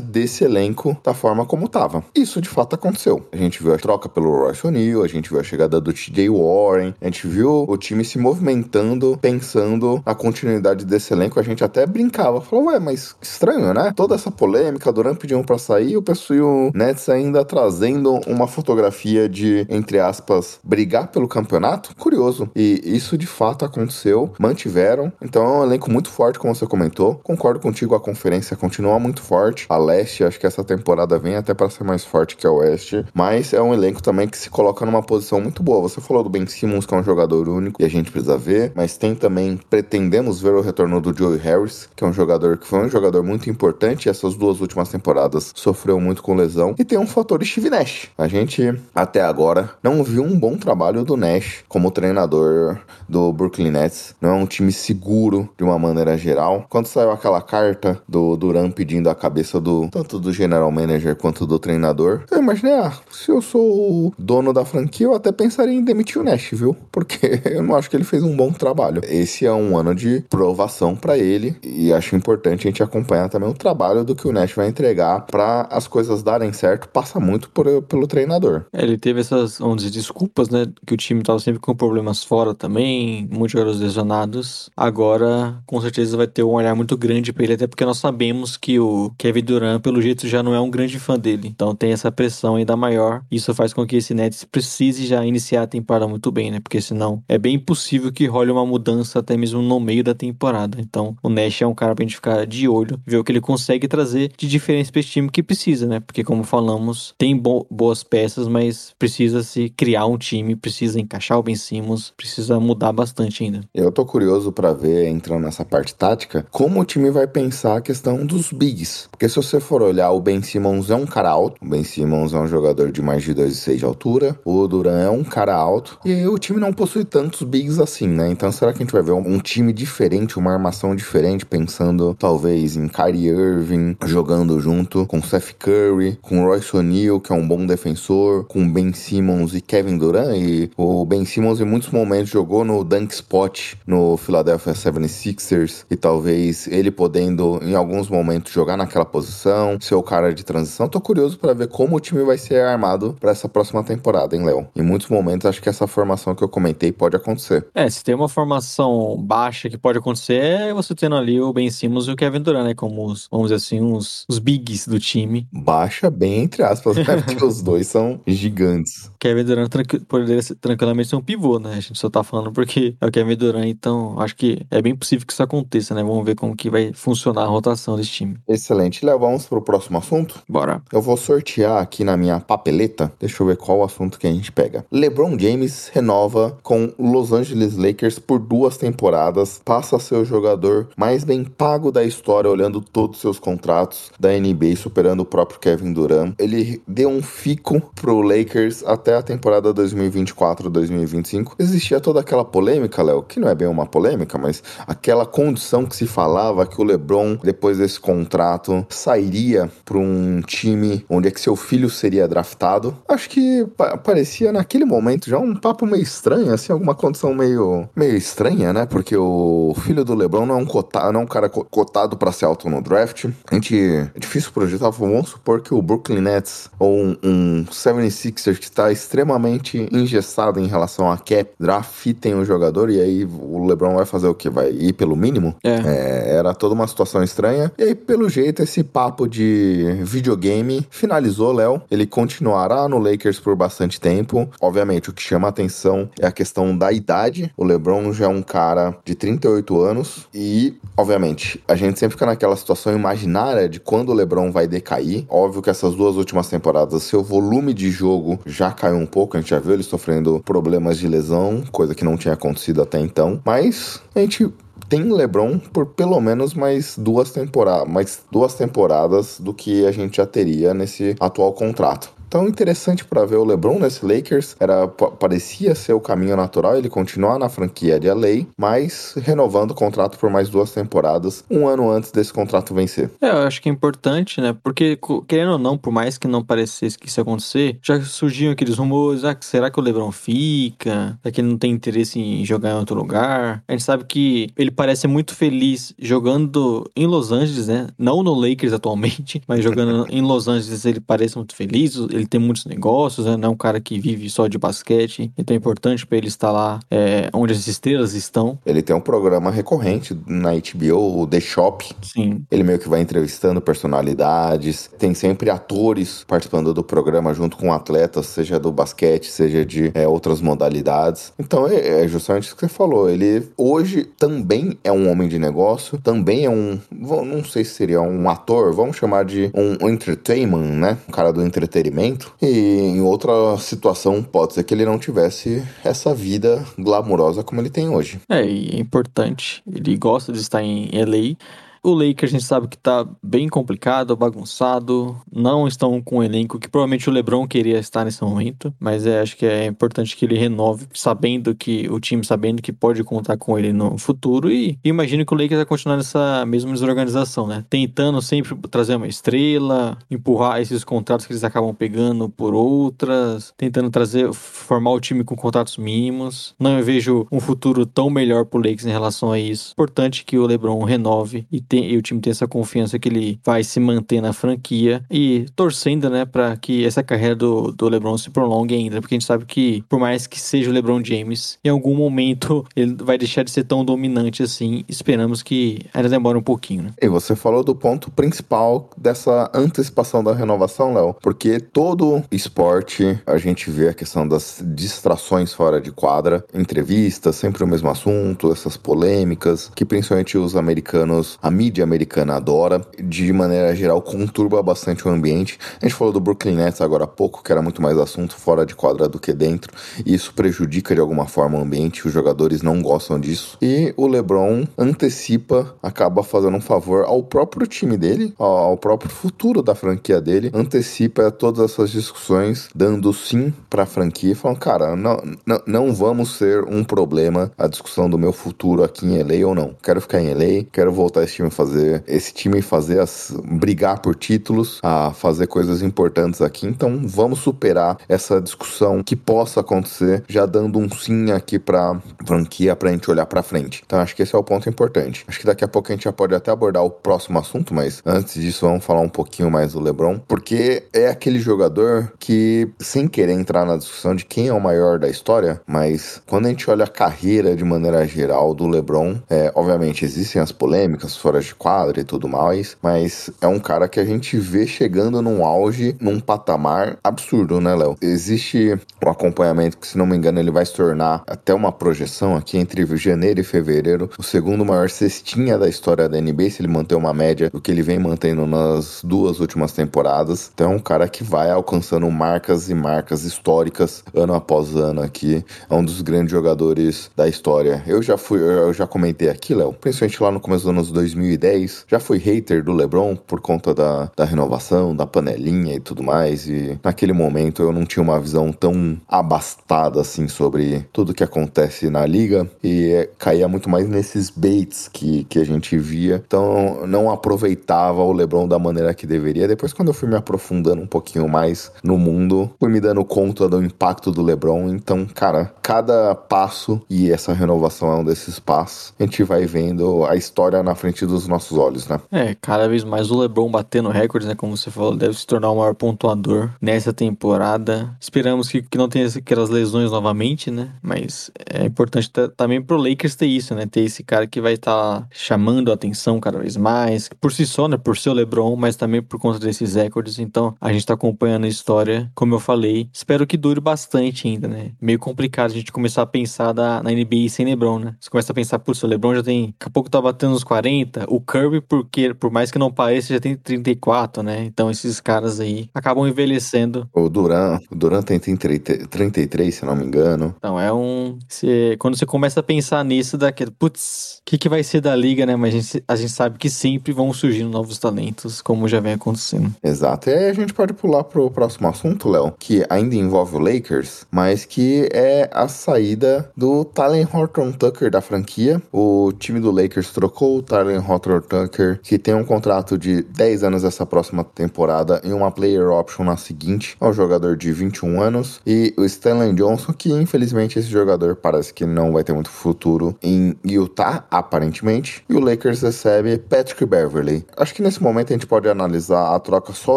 desse 0.03 0.45
elenco 0.45 0.97
da 1.05 1.15
forma 1.15 1.45
como 1.45 1.69
tava. 1.69 2.05
Isso 2.15 2.41
de 2.41 2.49
fato 2.49 2.75
aconteceu. 2.75 3.27
A 3.33 3.37
gente 3.37 3.63
viu 3.63 3.75
a 3.75 3.79
troca 3.79 4.09
pelo 4.09 4.31
Royce 4.31 4.67
O'Neal, 4.67 5.03
a 5.03 5.09
gente 5.09 5.31
viu 5.31 5.41
a 5.41 5.43
chegada 5.43 5.81
do 5.81 5.93
TJ 5.93 6.29
Warren, 6.29 6.95
a 7.01 7.05
gente 7.07 7.27
viu 7.27 7.65
o 7.69 7.77
time 7.77 8.05
se 8.05 8.19
movimentando, 8.19 9.19
pensando 9.21 10.03
na 10.05 10.15
continuidade 10.15 10.85
desse 10.85 11.13
elenco. 11.13 11.39
A 11.39 11.43
gente 11.43 11.63
até 11.63 11.87
brincava, 11.87 12.41
falou, 12.41 12.67
ué, 12.67 12.79
mas 12.79 13.15
estranho, 13.21 13.73
né? 13.75 13.93
Toda 13.95 14.15
essa 14.15 14.31
polêmica, 14.31 14.93
Durant 14.93 15.19
pediu 15.19 15.43
pra 15.45 15.59
sair, 15.59 15.97
o 15.97 16.03
pessoal 16.03 16.23
e 16.33 16.41
o 16.41 16.71
Nets 16.75 17.09
ainda 17.09 17.45
trazendo 17.45 18.21
uma 18.27 18.47
fotografia 18.47 19.29
de, 19.29 19.67
entre 19.69 19.99
aspas, 19.99 20.59
brigar 20.63 21.09
pelo 21.09 21.29
campeonato. 21.29 21.95
Curioso. 21.97 22.51
E 22.55 22.81
isso 22.85 23.19
de 23.19 23.27
fato 23.27 23.65
aconteceu, 23.65 24.33
mantiveram. 24.39 25.13
Então 25.21 25.45
é 25.45 25.59
um 25.59 25.65
elenco 25.65 25.91
muito 25.91 26.09
forte, 26.09 26.39
como 26.39 26.55
você 26.55 26.67
comentou. 26.67 27.21
Concordo 27.23 27.61
contigo, 27.61 27.95
a 27.95 28.01
conferência 28.01 28.57
continua 28.57 28.99
muito 28.99 29.21
forte. 29.23 29.42
A 29.69 29.77
leste, 29.77 30.25
acho 30.25 30.39
que 30.39 30.47
essa 30.47 30.63
temporada 30.63 31.19
vem 31.19 31.37
até 31.37 31.53
para 31.53 31.69
ser 31.69 31.85
mais 31.85 32.05
forte 32.05 32.37
que 32.37 32.47
a 32.47 32.51
oeste. 32.51 33.05
Mas 33.13 33.53
é 33.53 33.61
um 33.61 33.75
elenco 33.75 34.03
também 34.03 34.29
que 34.29 34.39
se 34.39 34.49
coloca 34.49 34.87
numa 34.87 35.03
posição 35.03 35.41
muito 35.41 35.63
boa. 35.63 35.81
Você 35.81 36.01
falou 36.01 36.23
do 36.23 36.31
Ben 36.31 36.47
Simmons, 36.47 36.87
que 36.87 36.95
é 36.95 36.97
um 36.97 37.03
jogador 37.03 37.49
único 37.49 37.83
e 37.83 37.85
a 37.85 37.89
gente 37.89 38.11
precisa 38.11 38.39
ver. 38.39 38.73
Mas 38.75 38.97
tem 38.97 39.15
também, 39.15 39.59
pretendemos 39.69 40.41
ver 40.41 40.53
o 40.55 40.61
retorno 40.61 41.01
do 41.01 41.17
Joey 41.17 41.39
Harris, 41.39 41.89
que 41.97 42.05
é 42.05 42.07
um 42.07 42.13
jogador 42.13 42.57
que 42.59 42.67
foi 42.67 42.81
um 42.81 42.89
jogador 42.89 43.23
muito 43.23 43.51
importante. 43.51 44.09
Essas 44.09 44.35
duas 44.35 44.61
últimas 44.61 44.89
temporadas 44.89 45.53
sofreu 45.55 46.01
muito 46.01 46.23
com 46.23 46.35
lesão. 46.35 46.75
E 46.79 46.85
tem 46.85 46.99
um 46.99 47.07
fator 47.07 47.45
Steve 47.45 47.71
Nash. 47.71 48.09
A 48.17 48.29
gente, 48.29 48.73
até 48.95 49.23
agora, 49.23 49.71
não 49.83 50.05
viu 50.05 50.23
um 50.23 50.39
bom 50.39 50.57
trabalho 50.57 51.05
do 51.05 51.17
Nash 51.17 51.65
como 51.69 51.91
treinador 51.91 52.79
do 53.09 53.33
Brooklyn 53.33 53.71
Nets. 53.71 54.15
Não 54.21 54.31
é 54.31 54.35
um 54.35 54.47
time 54.47 54.73
seguro 54.73 55.49
de 55.57 55.65
uma 55.65 55.79
maneira 55.79 56.17
geral. 56.17 56.67
Quando 56.69 56.87
saiu 56.87 57.11
aquela 57.11 57.41
carta 57.41 58.01
do 58.09 58.37
Duran 58.37 58.71
pedindo 58.71 59.11
a 59.11 59.15
cabeça 59.15 59.32
do 59.61 59.89
tanto 59.91 60.19
do 60.19 60.33
general 60.33 60.71
manager 60.71 61.17
quanto 61.17 61.47
do 61.47 61.59
treinador, 61.59 62.25
eu 62.31 62.39
imaginei, 62.39 62.75
ah, 62.75 62.93
se 63.11 63.31
eu 63.31 63.43
sou 63.43 63.63
o 63.63 64.15
dono 64.19 64.53
da 64.53 64.65
franquia, 64.65 65.07
eu 65.07 65.15
até 65.15 65.33
pensaria 65.33 65.75
em 65.75 65.85
demitir 65.85 66.21
o 66.21 66.25
Nash, 66.25 66.51
viu? 66.53 66.77
Porque 66.91 67.41
eu 67.51 67.63
não 67.63 67.75
acho 67.77 67.91
que 67.91 67.97
ele 67.97 68.05
fez 68.05 68.23
um 68.23 68.37
bom 68.37 68.53
trabalho. 68.53 69.03
Esse 69.05 69.47
é 69.47 69.53
um 69.53 69.77
ano 69.77 69.95
de 69.95 70.25
provação 70.29 70.95
para 70.95 71.19
ele 71.19 71.57
e 71.63 71.93
acho 71.93 72.17
importante 72.17 72.67
a 72.67 72.71
gente 72.71 72.83
acompanhar 72.83 73.29
também 73.29 73.49
o 73.49 73.55
trabalho 73.55 74.05
do 74.05 74.15
que 74.15 74.27
o 74.27 74.33
Nash 74.33 74.53
vai 74.53 74.69
entregar 74.69 75.27
para 75.27 75.63
as 75.71 75.87
coisas 75.87 76.23
darem 76.23 76.53
certo. 76.53 76.89
Passa 76.89 77.19
muito 77.19 77.51
por, 77.51 77.83
pelo 77.83 78.07
treinador. 78.07 78.65
É, 78.73 78.83
ele 78.83 78.99
teve 78.99 79.21
essas, 79.21 79.59
vamos 79.59 79.79
dizer, 79.79 79.91
desculpas, 79.91 80.49
né? 80.49 80.67
Que 80.87 80.95
o 80.95 80.97
time 80.97 81.23
tava 81.23 81.39
sempre 81.39 81.61
com 81.61 81.75
problemas 81.75 82.25
fora 82.25 82.55
também, 82.55 83.29
muitos 83.31 83.53
jogadores 83.53 83.81
lesionados. 83.81 84.71
Agora, 84.77 85.63
com 85.67 85.81
certeza, 85.81 86.17
vai 86.17 86.27
ter 86.27 86.43
um 86.43 86.53
olhar 86.53 86.75
muito 86.75 86.97
grande 86.97 87.33
pra 87.33 87.45
ele, 87.45 87.55
até 87.55 87.67
porque 87.67 87.85
nós 87.85 87.99
sabemos 87.99 88.57
que 88.57 88.79
o 88.79 89.11
Kevin 89.23 89.45
Durant, 89.45 89.81
pelo 89.81 90.03
jeito, 90.03 90.27
já 90.27 90.43
não 90.43 90.53
é 90.53 90.61
um 90.61 90.69
grande 90.69 90.99
fã 90.99 91.17
dele. 91.17 91.47
Então 91.47 91.77
tem 91.77 91.93
essa 91.93 92.11
pressão 92.11 92.57
ainda 92.57 92.77
maior. 92.77 93.23
Isso 93.31 93.55
faz 93.55 93.73
com 93.73 93.87
que 93.87 93.95
esse 93.95 94.13
Nets 94.13 94.43
precise 94.43 95.07
já 95.07 95.25
iniciar 95.25 95.63
a 95.63 95.67
temporada 95.69 96.09
muito 96.09 96.33
bem, 96.33 96.51
né? 96.51 96.59
Porque 96.59 96.81
senão 96.81 97.23
é 97.29 97.39
bem 97.39 97.55
impossível 97.55 98.11
que 98.11 98.27
role 98.27 98.51
uma 98.51 98.67
mudança 98.67 99.21
até 99.21 99.37
mesmo 99.37 99.63
no 99.63 99.79
meio 99.79 100.03
da 100.03 100.13
temporada. 100.13 100.79
Então 100.81 101.17
o 101.23 101.29
Nash 101.29 101.63
é 101.63 101.67
um 101.69 101.73
cara 101.73 101.95
pra 101.95 102.03
gente 102.03 102.17
ficar 102.17 102.45
de 102.45 102.67
olho, 102.67 102.99
ver 103.07 103.17
o 103.17 103.23
que 103.23 103.31
ele 103.31 103.41
consegue 103.41 103.87
trazer 103.87 104.33
de 104.37 104.49
diferença 104.49 104.91
pra 104.91 104.99
esse 104.99 105.11
time 105.11 105.31
que 105.31 105.41
precisa, 105.41 105.87
né? 105.87 106.01
Porque 106.01 106.25
como 106.25 106.43
falamos, 106.43 107.15
tem 107.17 107.37
bo 107.37 107.65
boas 107.71 108.03
peças, 108.03 108.49
mas 108.49 108.93
precisa 108.99 109.45
se 109.45 109.69
criar 109.69 110.05
um 110.07 110.19
time, 110.19 110.57
precisa 110.57 110.99
encaixar 110.99 111.39
o 111.39 111.45
Ben 111.45 111.55
Simmons, 111.55 112.13
precisa 112.17 112.59
mudar 112.59 112.91
bastante 112.93 113.45
ainda. 113.45 113.61
Eu 113.73 113.93
tô 113.93 114.05
curioso 114.05 114.51
para 114.51 114.73
ver, 114.73 115.07
entrando 115.07 115.45
nessa 115.45 115.65
parte 115.65 115.95
tática, 115.95 116.45
como 116.51 116.81
o 116.81 116.85
time 116.85 117.09
vai 117.09 117.29
pensar 117.29 117.77
a 117.77 117.81
questão 117.81 118.27
dos 118.27 118.51
bigs. 118.51 119.02
Porque 119.11 119.29
se 119.29 119.37
você 119.37 119.61
for 119.61 119.83
olhar, 119.83 120.11
o 120.11 120.21
Ben 120.21 120.43
Simmons 120.43 120.91
é 120.91 120.95
um 120.95 121.07
cara 121.07 121.31
alto, 121.31 121.57
o 121.63 121.69
Ben 121.69 121.85
Simmons 121.85 122.33
é 122.33 122.39
um 122.39 122.47
jogador 122.47 122.91
de 122.91 123.03
mais 123.03 123.23
de 123.23 123.35
2,6 123.35 123.77
de 123.77 123.85
altura, 123.85 124.39
o 124.45 124.67
Duran 124.67 125.01
é 125.01 125.11
um 125.11 125.25
cara 125.25 125.55
alto, 125.55 125.99
e 126.05 126.13
aí 126.13 126.27
o 126.27 126.39
time 126.39 126.61
não 126.61 126.73
possui 126.73 127.05
tantos 127.05 127.43
bigs 127.43 127.79
assim, 127.79 128.09
né? 128.09 128.31
Então 128.31 128.51
será 128.53 128.73
que 128.73 128.79
a 128.79 128.85
gente 128.85 128.93
vai 128.93 129.03
ver 129.03 129.13
um, 129.13 129.35
um 129.35 129.39
time 129.39 129.73
diferente, 129.73 130.39
uma 130.39 130.53
armação 130.53 130.95
diferente, 130.95 131.47
pensando 131.47 132.15
talvez 132.19 132.77
em 132.77 132.89
Kyrie 132.89 133.29
Irving 133.29 133.97
jogando 134.05 134.61
junto 134.61 135.07
com 135.07 135.23
Seth 135.23 135.55
Curry, 135.59 136.19
com 136.21 136.45
Royce 136.45 136.77
O'Neal, 136.77 137.21
que 137.21 137.33
é 137.33 137.37
um 137.37 137.47
bom 137.47 137.65
defensor, 137.67 138.45
com 138.45 138.71
Ben 138.71 138.93
Simmons 138.93 139.55
e 139.55 139.61
Kevin 139.61 139.99
Durant, 139.99 140.37
e 140.37 140.71
o 140.77 141.05
Ben 141.05 141.25
Simmons 141.25 141.61
em 141.61 141.65
muitos 141.65 141.91
momentos 141.91 142.31
jogou 142.31 142.65
no 142.65 142.83
dunk 142.85 143.13
spot 143.13 143.75
no 143.87 144.17
Philadelphia 144.17 144.73
76ers, 144.73 145.85
e 145.91 145.97
talvez 145.97 146.67
ele 146.69 146.91
podendo 146.91 147.61
em 147.63 147.75
alguns 147.75 148.09
momentos 148.09 148.53
jogar 148.53 148.77
naquela 148.93 149.05
posição, 149.07 149.79
ser 149.81 149.95
o 149.95 150.03
cara 150.03 150.35
de 150.35 150.45
transição. 150.45 150.87
Tô 150.87 151.01
curioso 151.01 151.39
para 151.39 151.55
ver 151.55 151.69
como 151.69 151.97
o 151.97 152.01
time 152.01 152.23
vai 152.23 152.37
ser 152.37 152.63
armado 152.63 153.17
para 153.19 153.31
essa 153.31 153.49
próxima 153.49 153.83
temporada, 153.83 154.37
hein, 154.37 154.45
Léo? 154.45 154.69
Em 154.77 154.83
muitos 154.83 155.09
momentos 155.09 155.47
acho 155.47 155.63
que 155.63 155.69
essa 155.69 155.87
formação 155.87 156.35
que 156.35 156.45
eu 156.45 156.49
comentei 156.49 156.93
pode 156.93 157.17
acontecer. 157.17 157.67
É, 157.75 157.89
se 157.89 158.05
tem 158.05 158.15
uma 158.15 158.29
formação 158.29 159.17
baixa 159.19 159.71
que 159.71 159.79
pode 159.79 159.99
acontecer, 159.99 160.35
é 160.35 160.75
você 160.75 160.95
tendo 160.95 161.17
ali 161.17 161.41
o 161.41 161.53
Ben 161.53 161.71
Simmons 161.71 162.07
e 162.07 162.11
o 162.11 162.17
Kevin 162.17 162.43
Durant, 162.43 162.67
né? 162.67 162.75
Como 162.75 163.07
os, 163.07 163.29
vamos 163.31 163.47
dizer 163.47 163.57
assim, 163.57 163.81
os, 163.81 164.27
os 164.29 164.39
bigs 164.39 164.87
do 164.87 165.01
time. 165.01 165.49
Baixa 165.51 166.11
bem 166.11 166.43
entre 166.43 166.63
aspas, 166.63 166.97
né? 166.97 167.05
Porque 167.05 167.43
os 167.45 167.63
dois 167.63 167.87
são 167.87 168.21
gigantes. 168.27 169.11
Kevin 169.19 169.45
Durant 169.45 169.71
tranqui 169.71 170.01
poderia 170.01 170.43
ser, 170.43 170.57
tranquilamente 170.57 171.09
ser 171.09 171.17
um 171.17 171.23
pivô, 171.23 171.59
né? 171.59 171.71
A 171.73 171.81
gente 171.81 171.99
só 171.99 172.11
tá 172.11 172.23
falando 172.23 172.53
porque 172.53 172.95
é 173.01 173.07
o 173.07 173.11
Kevin 173.11 173.37
Durant, 173.37 173.67
então 173.67 174.21
acho 174.21 174.37
que 174.37 174.67
é 174.71 174.83
bem 174.83 174.95
possível 174.95 175.27
que 175.27 175.33
isso 175.33 175.43
aconteça, 175.43 175.95
né? 175.95 176.03
Vamos 176.03 176.25
ver 176.27 176.35
como 176.35 176.55
que 176.55 176.69
vai 176.69 176.93
funcionar 176.93 177.45
a 177.45 177.47
rotação 177.47 177.97
desse 177.97 178.11
time. 178.11 178.37
Excelente. 178.47 178.82
Léo, 179.03 179.19
vamos 179.19 179.47
pro 179.47 179.63
próximo 179.63 179.99
assunto? 179.99 180.43
Bora. 180.49 180.83
Eu 180.93 181.01
vou 181.01 181.17
sortear 181.17 181.81
aqui 181.81 182.05
na 182.05 182.17
minha 182.17 182.41
papeleta. 182.41 183.13
Deixa 183.19 183.43
eu 183.43 183.47
ver 183.47 183.57
qual 183.57 183.79
o 183.79 183.85
assunto 183.85 184.19
que 184.19 184.27
a 184.27 184.33
gente 184.33 184.51
pega. 184.51 184.85
LeBron 184.91 185.39
James 185.39 185.91
renova 185.93 186.57
com 186.63 186.93
Los 186.99 187.33
Angeles 187.33 187.77
Lakers 187.77 188.19
por 188.19 188.39
duas 188.39 188.77
temporadas. 188.77 189.61
Passa 189.65 189.97
a 189.97 190.01
ser 190.01 190.17
o 190.17 190.25
jogador 190.25 190.89
mais 190.97 191.25
bem 191.25 191.45
pago 191.45 191.93
da 191.93 192.05
história, 192.05 192.51
olhando 192.51 192.81
todos 192.81 193.17
os 193.17 193.23
seus 193.23 193.39
contratos 193.39 194.11
da 194.19 194.31
NBA, 194.31 194.77
superando 194.77 195.21
o 195.21 195.27
próprio 195.27 195.61
Kevin 195.61 195.93
Durant. 195.93 196.35
Ele 196.39 196.83
deu 196.87 197.09
um 197.09 197.23
fico 197.23 197.81
pro 197.95 198.21
Lakers 198.21 198.83
até 198.85 199.15
a 199.15 199.23
temporada 199.23 199.73
2024-2025. 199.75 201.53
Existia 201.59 202.01
toda 202.01 202.21
aquela 202.21 202.45
polêmica, 202.45 203.03
Léo, 203.03 203.23
que 203.23 203.39
não 203.39 203.49
é 203.49 203.55
bem 203.55 203.69
uma 203.69 203.87
polêmica, 203.87 204.39
mas 204.39 204.63
aquela 204.87 205.27
condição 205.27 205.85
que 205.85 205.97
se 205.97 206.07
falava 206.07 206.67
que 206.67 206.81
o 206.81 206.85
LeBron, 206.85 207.37
depois 207.43 207.79
desse 207.79 208.01
contrato, 208.01 208.72
sairia 208.89 209.71
para 209.85 209.99
um 209.99 210.41
time 210.47 211.05
onde 211.09 211.29
é 211.29 211.31
que 211.31 211.41
seu 211.41 211.55
filho 211.57 211.89
seria 211.91 212.27
draftado. 212.29 212.97
Acho 213.09 213.29
que 213.29 213.67
pa- 213.77 213.97
parecia 213.97 214.53
naquele 214.53 214.85
momento 214.85 215.29
já 215.29 215.39
um 215.39 215.55
papo 215.55 215.87
meio 215.87 216.03
estranho, 216.03 216.53
assim, 216.53 216.73
alguma 216.73 216.95
condição 216.95 217.35
meio, 217.35 217.89
meio 217.95 218.17
estranha, 218.17 218.73
né? 218.73 218.87
Porque 218.87 219.17
o 219.17 219.75
filho 219.85 220.05
do 220.05 220.15
LeBron 220.15 220.47
não 220.47 220.57
é 220.59 220.63
um, 220.63 220.67
cota, 220.67 221.11
não 221.13 221.21
é 221.21 221.25
um 221.25 221.27
cara 221.27 221.49
co- 221.49 221.65
cotado 221.65 222.17
para 222.17 222.33
ser 222.33 222.45
alto 222.47 222.69
no 222.69 222.81
draft. 222.83 223.27
A 223.51 223.55
gente 223.55 223.79
é 224.15 224.19
difícil 224.19 224.51
projetar, 224.53 224.91
vamos 224.91 225.31
supor 225.31 225.61
que 225.61 225.75
o 225.75 225.83
Brooklyn 225.83 226.21
Nets 226.21 226.71
ou 226.79 226.97
um, 226.97 227.17
um 227.23 227.65
76ers 227.71 228.59
que 228.59 228.65
está 228.65 228.91
extremamente 228.93 229.89
engessado 229.93 230.59
em 230.61 230.67
relação 230.67 231.11
a 231.11 231.17
cap, 231.17 231.51
draftem 231.59 232.35
o 232.35 232.45
jogador 232.45 232.91
e 232.91 233.01
aí 233.01 233.25
o 233.25 233.67
LeBron 233.67 233.95
vai 233.95 234.05
fazer 234.07 234.27
o 234.29 234.35
que? 234.35 234.49
Vai 234.51 234.71
ir 234.71 234.93
pelo 234.95 235.17
mínimo? 235.17 235.55
É. 235.63 235.73
É, 235.85 236.35
era 236.37 236.55
toda 236.55 236.75
uma 236.75 236.87
situação 236.87 237.23
estranha. 237.23 237.73
E 237.79 237.83
aí, 237.83 237.95
pelo 237.95 238.29
jeito, 238.29 238.62
esse 238.63 238.83
papo 238.83 239.29
de 239.29 239.99
videogame 240.03 240.87
finalizou, 240.91 241.53
Léo. 241.53 241.83
Ele 241.91 242.07
continuará 242.07 242.89
no 242.89 242.99
Lakers 242.99 243.41
por 243.41 243.57
bastante 243.57 244.01
tempo. 244.01 244.49
Obviamente, 244.61 245.11
o 245.11 245.13
que 245.13 245.23
chama 245.23 245.49
atenção 245.49 246.09
é 246.21 246.27
a 246.27 246.33
questão 246.33 246.77
da 246.77 246.93
idade. 246.93 247.53
O 247.57 247.65
LeBron 247.65 248.13
já 248.13 248.27
é 248.27 248.29
um 248.29 248.43
cara 248.43 248.97
de 249.05 249.15
38 249.15 249.81
anos 249.81 250.29
e, 250.35 250.77
obviamente, 250.97 251.63
a 251.67 251.75
gente 251.75 251.99
sempre 251.99 252.15
fica 252.15 252.27
naquela 252.27 252.57
situação 252.57 252.95
imaginária 252.95 253.69
de 253.69 253.81
quando 253.81 254.11
o 254.11 254.15
LeBron 254.15 254.51
vai 254.51 254.67
decair. 254.67 255.25
Óbvio 255.29 255.63
que 255.63 255.71
essas 255.71 255.95
duas 255.95 256.17
últimas 256.17 256.49
temporadas, 256.49 257.03
seu 257.03 257.23
volume 257.23 257.75
de 257.75 257.91
jogo 257.91 258.41
já 258.47 258.71
caiu 258.71 258.97
um 258.97 259.07
pouco. 259.07 259.37
A 259.37 259.41
gente 259.41 259.51
já 259.51 259.59
viu 259.59 259.75
ele 259.75 259.83
sofrendo 259.83 260.41
problemas 260.45 260.99
de 260.99 261.09
lesão, 261.09 261.63
coisa 261.71 261.95
que 261.95 262.05
não 262.05 262.17
tinha 262.17 262.35
acontecido 262.35 262.83
até 262.83 262.99
então. 263.01 263.41
Mas 263.45 264.01
a 264.15 264.21
gente 264.21 264.53
tem 264.89 265.13
LeBron 265.13 265.59
por 265.59 265.87
pelo 265.87 266.21
menos 266.21 266.55
mais 266.55 266.97
duas 266.99 267.31
temporadas, 267.31 267.89
mais 267.89 268.23
duas 268.31 268.55
temporadas 268.55 269.39
do 269.41 269.55
que 269.55 269.87
a 269.87 269.93
gente 269.93 270.17
já 270.17 270.27
teria 270.27 270.75
nesse 270.75 271.17
atual 271.21 271.53
contrato. 271.53 272.13
Então, 272.33 272.49
interessante 272.49 273.05
para 273.05 273.27
ver 273.27 273.37
o 273.37 273.45
LeBron 273.45 273.79
nesse 273.79 274.07
Lakers. 274.07 274.57
Era 274.59 274.89
pa- 274.89 275.11
parecia 275.11 275.75
ser 275.75 275.93
o 275.93 276.01
caminho 276.01 276.35
natural 276.35 276.79
ele 276.79 276.89
continuar 276.89 277.39
na 277.39 277.51
franquia 277.51 278.01
de 278.01 278.09
LA, 278.09 278.47
mas 278.57 279.13
renovando 279.21 279.73
o 279.73 279.75
contrato 279.75 280.17
por 280.17 280.31
mais 280.31 280.49
duas 280.49 280.73
temporadas, 280.73 281.45
um 281.51 281.69
ano 281.69 281.91
antes 281.91 282.11
desse 282.11 282.33
contrato 282.33 282.73
vencer. 282.73 283.11
É, 283.21 283.29
eu 283.29 283.43
acho 283.47 283.61
que 283.61 283.69
é 283.69 283.73
importante, 283.73 284.41
né? 284.41 284.57
Porque, 284.63 284.99
querendo 285.29 285.53
ou 285.53 285.59
não, 285.59 285.77
por 285.77 285.93
mais 285.93 286.17
que 286.17 286.27
não 286.27 286.43
parecesse 286.43 286.99
que 286.99 287.07
isso 287.07 287.21
ia 287.21 287.23
acontecer, 287.23 287.79
já 287.83 288.01
surgiam 288.01 288.51
aqueles 288.51 288.79
rumores, 288.79 289.25
ah, 289.25 289.37
será 289.39 289.71
que 289.71 289.79
o 289.79 289.83
LeBron 289.83 290.11
fica? 290.11 291.19
Será 291.21 291.33
que 291.33 291.39
ele 291.43 291.49
não 291.49 291.59
tem 291.59 291.71
interesse 291.71 292.19
em 292.19 292.47
jogar 292.47 292.71
em 292.71 292.79
outro 292.79 292.97
lugar? 292.97 293.63
A 293.69 293.73
gente 293.73 293.85
sabe 293.85 294.05
que 294.05 294.49
ele 294.57 294.71
parece 294.71 295.07
muito 295.07 295.35
feliz 295.35 295.93
jogando 295.99 296.91
em 296.97 297.07
Los 297.07 297.31
Angeles, 297.31 297.69
né? 297.69 297.89
Não 297.99 298.23
no 298.23 298.33
Lakers 298.33 298.73
atualmente, 298.73 299.43
mas 299.47 299.63
jogando 299.63 300.07
em 300.09 300.23
Los 300.23 300.49
Angeles 300.49 300.87
ele 300.87 300.99
parece 300.99 301.37
muito 301.37 301.55
feliz, 301.55 301.95
ele 301.97 302.22
tem 302.27 302.41
muitos 302.41 302.65
negócios, 302.65 303.27
né? 303.27 303.37
Não 303.37 303.49
é 303.49 303.53
um 303.53 303.57
cara 303.57 303.81
que 303.81 303.99
vive 303.99 304.29
só 304.31 304.47
de 304.47 304.59
basquete, 304.59 305.31
então 305.37 305.55
é 305.55 305.57
importante 305.57 306.07
pra 306.07 306.19
ele 306.19 306.29
estar 306.29 306.51
lá 306.51 306.81
é, 306.91 307.29
onde 307.33 307.53
as 307.53 307.67
estrelas 307.67 308.15
estão. 308.15 308.59
Ele 308.65 308.83
tem 308.83 308.95
um 308.95 309.01
programa 309.01 309.51
recorrente 309.51 310.17
na 310.27 310.51
HBO, 310.53 311.23
o 311.23 311.27
The 311.27 311.41
Shop, 311.41 311.85
Sim, 312.03 312.45
Ele 312.51 312.63
meio 312.63 312.79
que 312.79 312.89
vai 312.89 313.01
entrevistando 313.01 313.61
personalidades, 313.61 314.91
tem 314.99 315.15
sempre 315.15 315.51
atores 315.51 316.25
participando 316.27 316.75
do 316.75 316.83
programa 316.83 317.33
junto 317.35 317.57
com 317.57 317.73
atletas, 317.73 318.27
seja 318.27 318.59
do 318.59 318.73
basquete, 318.73 319.31
seja 319.31 319.65
de 319.65 319.91
é, 319.95 320.07
outras 320.07 320.41
modalidades. 320.41 321.33
Então 321.39 321.67
é, 321.67 322.05
é 322.05 322.09
justamente 322.09 322.45
isso 322.45 322.55
que 322.55 322.61
você 322.61 322.69
falou. 322.69 323.09
Ele 323.09 323.49
hoje 323.57 324.05
também 324.05 324.79
é 324.85 324.93
um 324.93 325.11
homem 325.11 325.29
de 325.29 325.39
negócio, 325.39 325.99
também 325.99 326.45
é 326.45 326.51
um, 326.51 326.79
não 326.91 327.45
sei 327.45 327.65
se 327.65 327.75
seria 327.75 328.01
um 328.01 328.29
ator, 328.29 328.73
vamos 328.73 328.97
chamar 328.97 329.25
de 329.25 329.51
um, 329.55 329.87
um 329.87 329.91
entertainment, 329.91 330.63
né? 330.63 330.99
Um 331.09 331.13
cara 331.13 331.33
do 331.33 331.43
entretenimento. 331.43 332.12
E 332.41 332.47
em 332.47 333.01
outra 333.01 333.57
situação 333.59 334.23
pode 334.23 334.55
ser 334.55 334.65
que 334.65 334.75
ele 334.75 334.85
não 334.85 334.99
tivesse 334.99 335.63
essa 335.85 336.15
vida 336.15 336.65
glamurosa 336.79 337.43
como 337.43 337.61
ele 337.61 337.71
tem 337.71 337.89
hoje. 337.89 338.21
É, 338.29 338.45
e 338.45 338.77
é 338.77 338.81
importante. 338.81 339.63
Ele 339.67 339.97
gosta 339.97 340.33
de 340.33 340.39
estar 340.41 340.63
em 340.63 340.91
LA. 340.93 341.37
O 341.85 341.95
Lakers 341.95 342.31
a 342.31 342.39
gente 342.39 342.45
sabe 342.45 342.69
que 342.69 342.79
tá 342.79 343.05
bem 343.21 343.49
complicado, 343.49 344.17
bagunçado. 344.17 345.21
Não 345.33 345.67
estão 345.67 346.01
com 346.01 346.19
um 346.19 346.23
elenco 346.23 346.57
que 346.57 346.69
provavelmente 346.69 347.11
o 347.11 347.13
LeBron 347.13 347.45
queria 347.49 347.77
estar 347.81 348.05
nesse 348.05 348.23
momento. 348.23 348.73
Mas 348.79 349.05
é, 349.05 349.21
acho 349.21 349.37
que 349.37 349.45
é 349.45 349.67
importante 349.67 350.17
que 350.17 350.25
ele 350.25 350.39
renove, 350.39 350.87
sabendo 350.95 351.57
que 351.57 351.89
o 351.91 351.99
time 351.99 352.25
sabendo 352.25 352.63
que 352.63 352.73
pode 352.73 353.03
contar 353.03 353.37
com 353.37 353.59
ele 353.59 353.73
no 353.73 353.99
futuro. 353.99 354.49
E 354.49 354.79
imagino 354.85 355.27
que 355.27 355.35
o 355.35 355.37
Lakers 355.37 355.57
vai 355.57 355.67
continuar 355.67 355.97
nessa 355.97 356.47
mesma 356.47 356.73
desorganização, 356.73 357.49
né? 357.49 357.65
Tentando 357.69 358.23
sempre 358.23 358.57
trazer 358.71 358.95
uma 358.95 359.09
estrela, 359.09 359.99
empurrar 360.09 360.61
esses 360.61 360.85
contratos 360.85 361.27
que 361.27 361.33
eles 361.33 361.43
acabam 361.43 361.75
pegando 361.75 362.29
por 362.29 362.55
outras, 362.55 363.53
tentando 363.57 363.91
trazer, 363.91 364.33
formar 364.33 364.93
o 364.93 365.01
time 365.01 365.25
com 365.25 365.35
contratos 365.35 365.77
mínimos. 365.79 366.55
Não 366.61 366.81
vejo 366.81 367.27
um 367.33 367.41
futuro 367.41 367.85
tão 367.85 368.09
melhor 368.09 368.45
pro 368.45 368.61
Lakers 368.61 368.87
em 368.87 368.91
relação 368.91 369.33
a 369.33 369.39
isso. 369.41 369.73
Importante 369.73 370.25
que 370.25 370.39
o 370.39 370.47
LeBron 370.47 370.85
renove 370.85 371.45
e, 371.51 371.61
tem- 371.73 371.91
e 371.91 371.97
o 371.97 372.03
time 372.03 372.21
tenha 372.21 372.33
essa 372.33 372.47
confiança 372.47 372.99
que 372.99 373.09
ele 373.09 373.41
vai 373.43 373.65
se 373.65 373.81
manter 373.81 374.21
na 374.21 374.35
franquia 374.35 375.03
e 375.11 375.47
torcendo, 375.57 376.11
né, 376.11 376.27
para 376.27 376.55
que 376.59 376.85
essa 376.85 377.03
carreira 377.03 377.35
do, 377.35 377.73
do 377.73 377.89
LeBron 377.89 378.19
se 378.19 378.29
prolongue 378.29 378.75
ainda, 378.75 379.01
porque 379.01 379.15
a 379.15 379.19
gente 379.19 379.27
sabe 379.27 379.47
que 379.47 379.83
por 379.89 379.99
mais 379.99 380.27
que 380.27 380.39
seja 380.39 380.69
o 380.69 380.73
LeBron 380.73 381.03
James, 381.03 381.59
em 381.65 381.71
algum 381.71 381.95
momento 381.95 382.67
ele 382.77 382.95
vai 383.03 383.17
deixar 383.17 383.43
de 383.43 383.51
ser 383.51 383.65
tão 383.65 383.83
dominante 383.85 384.43
assim. 384.43 384.85
Esperamos 384.87 385.43
que 385.43 385.81
ainda 385.95 386.11
demore 386.11 386.37
um 386.37 386.43
pouquinho, 386.43 386.83
né? 386.83 386.91
E 387.01 387.09
você 387.09 387.35
falou 387.35 387.65
do 387.65 387.75
ponto 387.75 388.11
principal 388.11 388.91
dessa 388.99 389.51
antecipação 389.55 390.23
da 390.23 390.35
renovação, 390.35 390.93
Léo, 390.93 391.17
porque 391.23 391.59
todo 391.59 392.23
esporte 392.31 393.19
a 393.27 393.39
gente 393.39 393.71
vê 393.71 393.89
a 393.89 393.95
questão 393.95 394.29
das 394.29 394.63
distrações 394.75 395.55
fora 395.55 395.81
de 395.81 395.91
quadra, 395.91 396.45
entrevistas, 396.53 397.37
sempre 397.37 397.65
o 397.65 397.67
mesmo 397.67 397.89
assunto, 397.89 398.53
essas 398.53 398.77
polêmicas, 398.77 399.71
que 399.75 399.85
principalmente 399.87 400.37
os 400.37 400.55
americanos, 400.55 401.39
a 401.41 401.51
mídia 401.63 401.85
americana 401.85 402.35
adora, 402.35 402.81
de 402.99 403.33
maneira 403.33 403.75
geral 403.77 404.03
conturba 404.03 404.61
bastante 404.61 405.07
o 405.07 405.11
ambiente. 405.11 405.61
A 405.81 405.87
gente 405.87 405.95
falou 405.95 406.13
do 406.13 406.19
Brooklyn 406.19 406.57
Nets 406.57 406.81
agora 406.81 407.05
há 407.05 407.07
pouco, 407.07 407.41
que 407.41 407.53
era 407.53 407.63
muito 407.63 407.81
mais 407.81 407.97
assunto 407.97 408.35
fora 408.35 408.67
de 408.67 408.75
quadra 408.75 409.09
do 409.09 409.21
que 409.21 409.33
dentro, 409.33 409.73
e 410.05 410.13
isso 410.13 410.35
prejudica 410.35 410.93
de 410.93 411.01
alguma 411.01 411.27
forma 411.27 411.59
o 411.59 411.63
ambiente, 411.63 412.05
os 412.05 412.13
jogadores 412.13 412.63
não 412.63 412.83
gostam 412.83 413.21
disso. 413.21 413.57
E 413.63 413.95
o 413.97 414.09
LeBron 414.09 414.67
antecipa, 414.77 415.73
acaba 415.81 416.25
fazendo 416.25 416.57
um 416.57 416.61
favor 416.61 417.05
ao 417.05 417.23
próprio 417.23 417.65
time 417.65 417.97
dele, 417.97 418.35
ao 418.37 418.77
próprio 418.77 419.11
futuro 419.11 419.63
da 419.63 419.77
franquia 419.77 420.21
dele, 420.21 420.51
antecipa 420.53 421.31
todas 421.31 421.71
essas 421.71 421.91
discussões, 421.91 422.69
dando 422.75 423.13
sim 423.13 423.55
pra 423.71 423.87
franquia, 423.87 424.35
falando, 424.35 424.59
cara, 424.59 424.97
não, 424.97 425.23
não, 425.47 425.63
não 425.65 425.95
vamos 425.95 426.37
ser 426.37 426.65
um 426.65 426.83
problema 426.83 427.53
a 427.57 427.69
discussão 427.69 428.11
do 428.11 428.19
meu 428.19 428.33
futuro 428.33 428.83
aqui 428.83 429.07
em 429.07 429.23
LA 429.23 429.47
ou 429.47 429.55
não. 429.55 429.77
Quero 429.81 430.01
ficar 430.01 430.21
em 430.21 430.35
LA, 430.35 430.65
quero 430.73 430.91
voltar 430.91 431.23
esse 431.23 431.37
time 431.37 431.49
a 431.49 431.52
fazer, 431.53 432.03
esse 432.07 432.33
time 432.33 432.61
fazer 432.61 433.01
as, 433.01 433.33
brigar 433.45 434.01
por 434.01 434.15
títulos, 434.15 434.81
a 434.83 435.13
fazer 435.13 435.47
coisas 435.47 435.83
importantes 435.83 436.43
aqui, 436.43 436.67
então 436.67 437.01
vamos 437.05 437.41
superar 437.41 437.99
essa 438.09 438.41
discussão 438.41 439.03
que 439.03 439.15
possa 439.15 439.61
acontecer, 439.61 440.25
já 440.29 440.47
dando 440.47 440.79
um 440.79 440.91
sim 440.91 441.31
aqui 441.31 441.59
pra 441.59 442.01
franquia 442.27 442.75
pra 442.75 442.91
gente 442.91 443.11
olhar 443.11 443.27
pra 443.27 443.43
frente. 443.43 443.83
Então 443.85 444.01
acho 444.01 444.17
que 444.17 444.23
esse 444.23 444.35
é 444.35 444.39
o 444.39 444.43
ponto 444.43 444.69
importante. 444.69 445.25
Acho 445.29 445.41
que 445.41 445.47
daqui 445.47 445.65
a 445.65 445.69
pouco 445.69 445.91
a 445.91 445.95
gente 445.95 446.05
já 446.05 446.13
pode 446.13 446.35
até 446.35 446.51
abordar 446.51 446.83
o 446.85 446.91
próximo 446.91 447.39
assunto, 447.39 447.75
mas 447.75 448.03
antes 448.05 448.41
disso 448.41 448.67
vamos 448.67 448.85
falar 448.85 449.01
um 449.01 449.09
pouquinho 449.09 449.51
mais 449.51 449.73
do 449.73 449.81
LeBron, 449.81 450.19
porque 450.27 450.85
é 450.93 451.09
aquele 451.09 451.39
jogador 451.39 452.13
que, 452.19 452.69
sem 452.79 453.07
querer 453.07 453.33
entrar 453.33 453.67
na 453.67 453.77
discussão 453.77 454.15
de 454.15 454.25
quem 454.25 454.49
é 454.49 454.53
o 454.53 454.61
maior 454.61 454.99
da 454.99 455.09
história, 455.09 455.61
mas 455.67 456.23
quando 456.27 456.47
a 456.47 456.49
gente 456.49 456.71
olha 456.71 456.85
a 456.85 456.89
carreira 456.89 457.55
de 457.55 457.65
maneira 457.65 458.07
geral 458.07 458.55
do 458.55 458.67
LeBron, 458.67 459.17
é, 459.29 459.53
obviamente 459.55 460.05
existem 460.05 460.41
as 460.41 460.53
polêmicas 460.53 461.17
fora 461.17 461.42
de 461.45 461.55
quadra 461.55 462.01
e 462.01 462.05
tudo 462.05 462.29
mais, 462.29 462.77
mas 462.83 463.31
é 463.41 463.47
um 463.47 463.59
cara 463.59 463.89
que 463.89 464.01
a 464.01 464.05
gente 464.05 464.37
vê 464.37 464.67
chegando 464.67 465.21
num 465.21 465.45
auge, 465.45 465.97
num 466.01 466.21
patamar 466.21 466.99
absurdo, 467.03 467.61
né, 467.61 467.75
Léo? 467.75 467.97
Existe 468.01 468.79
um 469.05 469.11
acompanhamento 469.11 469.79
que, 469.79 469.87
se 469.87 469.99
não 469.99 470.07
me 470.07 470.17
engano, 470.17 470.39
ele 470.39 470.51
vai 470.51 470.65
se 470.65 470.75
tornar 470.75 471.23
até 471.27 471.53
uma 471.53 471.73
projeção 471.73 472.37
aqui 472.37 472.59
entre 472.59 472.87
janeiro 472.97 473.41
e 473.41 473.45
fevereiro, 473.45 474.11
o 474.19 474.23
segundo 474.23 474.65
maior 474.65 474.89
cestinha 474.89 475.59
da 475.59 475.69
história 475.69 476.09
da 476.09 476.21
NBA, 476.21 476.51
se 476.51 476.63
ele 476.63 476.69
manter 476.69 476.95
uma 476.95 477.13
média 477.13 477.51
do 477.51 477.61
que 477.61 477.71
ele 477.71 477.83
vem 477.83 477.99
mantendo 477.99 478.47
nas 478.47 479.01
duas 479.03 479.41
últimas 479.41 479.73
temporadas. 479.73 480.51
Então 480.55 480.73
é 480.73 480.77
um 480.77 480.79
cara 480.79 481.09
que 481.09 481.25
vai 481.25 481.51
alcançando 481.51 482.11
marcas 482.11 482.69
e 482.69 482.75
marcas 482.75 483.25
históricas 483.25 484.05
ano 484.15 484.35
após 484.35 484.75
ano 484.77 485.03
aqui. 485.03 485.45
É 485.69 485.75
um 485.75 485.85
dos 485.85 486.01
grandes 486.03 486.31
jogadores 486.31 487.11
da 487.17 487.29
história. 487.29 487.83
Eu 487.87 488.03
já 488.03 488.17
fui, 488.17 488.41
eu 488.41 488.73
já 488.73 488.87
comentei 488.87 489.29
aqui, 489.29 489.55
Léo, 489.55 489.73
principalmente 489.73 490.23
lá 490.23 490.31
no 490.31 490.41
começo 490.41 490.65
dos 490.65 490.71
anos 490.71 490.91
2010, 491.37 491.87
já 491.89 492.01
fui 492.01 492.19
hater 492.19 492.63
do 492.63 492.73
LeBron 492.73 493.17
por 493.17 493.41
conta 493.41 493.75
da, 493.75 494.11
da 494.17 494.25
renovação, 494.25 494.95
da 494.95 495.07
panelinha 495.07 495.75
e 495.75 495.81
tudo 495.81 496.03
mais. 496.03 496.49
E 496.49 496.79
naquele 496.83 497.13
momento 497.13 497.63
eu 497.63 497.73
não 497.73 497.85
tinha 497.85 498.03
uma 498.03 498.21
visão 498.21 498.53
tão 498.53 499.01
abastada 499.09 500.01
assim 500.01 500.29
sobre 500.29 500.87
tudo 500.93 501.15
que 501.15 501.25
acontece 501.25 501.89
na 501.91 502.05
liga 502.07 502.49
e 502.63 502.91
é, 502.91 503.11
caía 503.19 503.49
muito 503.49 503.69
mais 503.69 503.89
nesses 503.89 504.31
baits 504.31 504.89
que, 504.93 505.25
que 505.25 505.39
a 505.39 505.45
gente 505.45 505.77
via. 505.79 506.23
Então 506.25 506.87
não 506.87 507.11
aproveitava 507.11 508.03
o 508.03 508.13
LeBron 508.13 508.47
da 508.47 508.59
maneira 508.59 508.95
que 508.95 509.07
deveria. 509.07 509.49
Depois, 509.49 509.73
quando 509.73 509.89
eu 509.89 509.95
fui 509.95 510.09
me 510.09 510.17
aprofundando 510.17 510.83
um 510.83 510.87
pouquinho 510.87 511.29
mais 511.29 511.73
no 511.83 511.99
mundo, 511.99 512.51
fui 512.59 512.71
me 512.71 512.81
dando 512.81 513.05
conta 513.05 513.49
do 513.49 513.63
impacto 513.63 514.11
do 514.11 514.23
LeBron. 514.23 514.69
Então, 514.69 515.07
cara, 515.07 515.53
cada 515.63 516.15
passo 516.15 516.81
e 516.89 517.11
essa 517.11 517.33
renovação 517.33 517.93
é 517.93 517.97
um 517.97 518.05
desses 518.05 518.39
passos. 518.39 518.93
A 518.99 519.05
gente 519.05 519.23
vai 519.23 519.47
vendo 519.47 520.05
a 520.05 520.17
história 520.17 520.63
na 520.63 520.75
frente 520.75 521.07
dos 521.07 521.22
nossos 521.29 521.57
olhos, 521.59 521.87
né? 521.89 522.01
É, 522.11 522.35
cada 522.41 522.69
vez 522.69 522.85
mais 522.85 523.11
o 523.11 523.19
LeBron 523.21 523.51
batendo 523.51 523.89
recordes, 523.89 524.29
né? 524.29 524.35
Como 524.35 524.57
você 524.57 524.71
falou, 524.71 524.97
deve 524.97 525.15
se 525.15 525.27
tornar 525.27 525.51
o 525.51 525.57
maior 525.57 525.75
pontuador 525.75 526.51
nessa 526.61 526.93
temporada. 526.93 527.97
Esperamos 528.01 528.49
que, 528.49 528.63
que 528.63 528.77
não 528.79 528.89
tenha 528.89 529.07
aquelas 529.07 529.49
lesões 529.51 529.91
novamente, 529.91 530.51
né? 530.51 530.71
Mas 530.83 531.31
é 531.49 531.65
importante 531.65 532.11
ta- 532.11 532.29
também 532.29 532.61
pro 532.61 532.77
Lakers 532.77 533.15
ter 533.15 533.27
isso, 533.27 533.55
né? 533.55 533.67
Ter 533.67 533.81
esse 533.83 534.03
cara 534.03 534.27
que 534.27 534.41
vai 534.41 534.55
estar 534.55 535.07
chamando 535.11 535.71
a 535.71 535.75
atenção 535.75 536.19
cada 536.21 536.39
vez 536.39 536.57
mais. 536.57 537.09
Por 537.21 537.33
si 537.33 537.47
só, 537.47 537.69
né? 537.69 537.77
Por 537.77 537.97
ser 537.97 538.11
o 538.11 538.13
LeBron, 538.15 538.57
mas 538.57 538.77
também 538.77 539.03
por 539.03 539.19
conta 539.19 539.39
desses 539.39 539.75
recordes. 539.75 540.19
Então, 540.19 540.55
a 540.61 540.73
gente 540.73 540.85
tá 540.87 540.95
acompanhando 540.95 541.45
a 541.45 541.49
história, 541.49 542.11
como 542.15 542.35
eu 542.35 542.41
falei. 542.41 542.89
Espero 542.93 543.27
que 543.27 543.37
dure 543.37 543.61
bastante 543.61 544.27
ainda, 544.29 544.49
né? 544.49 544.73
Meio 544.81 544.99
complicado 544.99 545.51
a 545.51 545.55
gente 545.55 545.73
começar 545.73 546.03
a 546.03 546.07
pensar 546.07 546.53
da, 546.53 546.83
na 546.83 546.91
NBA 546.91 547.29
sem 547.29 547.47
LeBron, 547.47 547.79
né? 547.79 547.95
Você 548.01 548.11
começa 548.11 548.33
a 548.33 548.35
pensar, 548.35 548.59
putz, 548.59 548.83
o 548.83 548.87
LeBron 548.87 549.15
já 549.15 549.23
tem. 549.23 549.47
Daqui 549.59 549.67
a 549.67 549.71
pouco 549.71 549.89
tá 549.91 550.01
batendo 550.01 550.35
uns 550.35 550.45
40. 550.45 551.02
O 551.09 551.21
Kirby, 551.21 551.61
porque, 551.61 552.15
por 552.15 552.31
mais 552.31 552.51
que 552.51 552.59
não 552.59 552.71
pareça, 552.71 553.15
já 553.15 553.21
tem 553.21 553.37
34, 553.37 554.23
né? 554.23 554.45
Então, 554.45 554.71
esses 554.71 555.01
caras 555.01 555.41
aí 555.41 555.69
acabam 555.75 556.07
envelhecendo. 556.07 556.89
O 556.93 557.09
Duran, 557.09 557.59
o 557.71 557.75
Duran 557.75 558.03
tem 558.03 558.19
30 558.19 558.87
33, 558.89 559.55
se 559.55 559.65
não 559.65 559.77
me 559.77 559.85
engano. 559.85 560.35
Então, 560.39 560.59
é 560.59 560.73
um. 560.73 561.19
Você, 561.29 561.77
quando 561.79 561.97
você 561.97 562.07
começa 562.07 562.41
a 562.41 562.43
pensar 562.43 562.85
nisso, 562.85 563.17
daquele. 563.17 563.51
Putz, 563.51 564.19
o 564.21 564.23
que, 564.25 564.39
que 564.39 564.49
vai 564.49 564.63
ser 564.63 564.81
da 564.81 564.95
liga, 564.95 565.27
né? 565.27 565.37
Mas 565.37 565.55
a 565.55 565.59
gente, 565.59 565.85
a 565.89 565.97
gente 565.97 566.13
sabe 566.13 566.39
que 566.39 566.49
sempre 566.51 566.93
vão 566.93 567.13
surgindo 567.13 567.51
novos 567.51 567.79
talentos, 567.79 568.41
como 568.41 568.69
já 568.69 568.81
vem 568.81 568.95
acontecendo. 568.95 569.53
Exato. 569.63 570.11
E 570.11 570.15
aí 570.15 570.31
a 570.31 570.33
gente 570.33 570.55
pode 570.55 570.73
pular 570.73 571.05
pro 571.05 571.31
próximo 571.31 571.69
assunto, 571.69 572.09
Léo, 572.09 572.33
que 572.39 572.65
ainda 572.69 572.95
envolve 572.95 573.37
o 573.37 573.39
Lakers, 573.39 574.07
mas 574.11 574.45
que 574.45 574.89
é 574.93 575.29
a 575.33 575.49
saída 575.49 576.31
do 576.37 576.65
Talen 576.65 577.07
Horton 577.13 577.53
Tucker 577.53 577.91
da 577.91 578.01
franquia. 578.01 578.63
O 578.73 579.13
time 579.19 579.41
do 579.41 579.51
Lakers 579.51 579.91
trocou 579.91 580.39
o 580.39 580.43
Talen 580.43 580.79
Horton 580.79 580.92
Tucker, 580.99 581.81
que 581.83 581.99
tem 581.99 582.15
um 582.15 582.25
contrato 582.25 582.77
de 582.79 583.03
10 583.03 583.45
anos 583.45 583.65
essa 583.65 583.85
próxima 583.87 584.25
temporada 584.25 585.01
e 585.05 585.13
uma 585.13 585.31
player 585.31 585.71
option 585.71 586.05
na 586.05 586.17
seguinte, 586.17 586.77
ao 586.81 586.93
jogador 586.93 587.37
de 587.37 587.53
21 587.53 588.01
anos, 588.01 588.41
e 588.47 588.75
o 588.77 588.85
Stanley 588.85 589.33
Johnson, 589.33 589.73
que 589.73 589.93
infelizmente 589.93 590.59
esse 590.59 590.69
jogador 590.69 591.17
parece 591.17 591.53
que 591.53 591.65
não 591.65 591.93
vai 591.93 592.05
ter 592.05 592.13
muito 592.13 592.31
futuro 592.31 592.97
em 593.03 593.37
Utah, 593.45 594.05
aparentemente. 594.11 595.05
E 595.09 595.15
o 595.15 595.21
Lakers 595.21 595.63
recebe 595.63 596.19
Patrick 596.19 596.65
Beverly. 596.65 597.25
Acho 597.37 597.55
que 597.55 597.63
nesse 597.63 597.83
momento 597.83 598.11
a 598.11 598.13
gente 598.15 598.27
pode 598.27 598.49
analisar 598.49 599.15
a 599.15 599.21
troca 599.21 599.53
só 599.53 599.77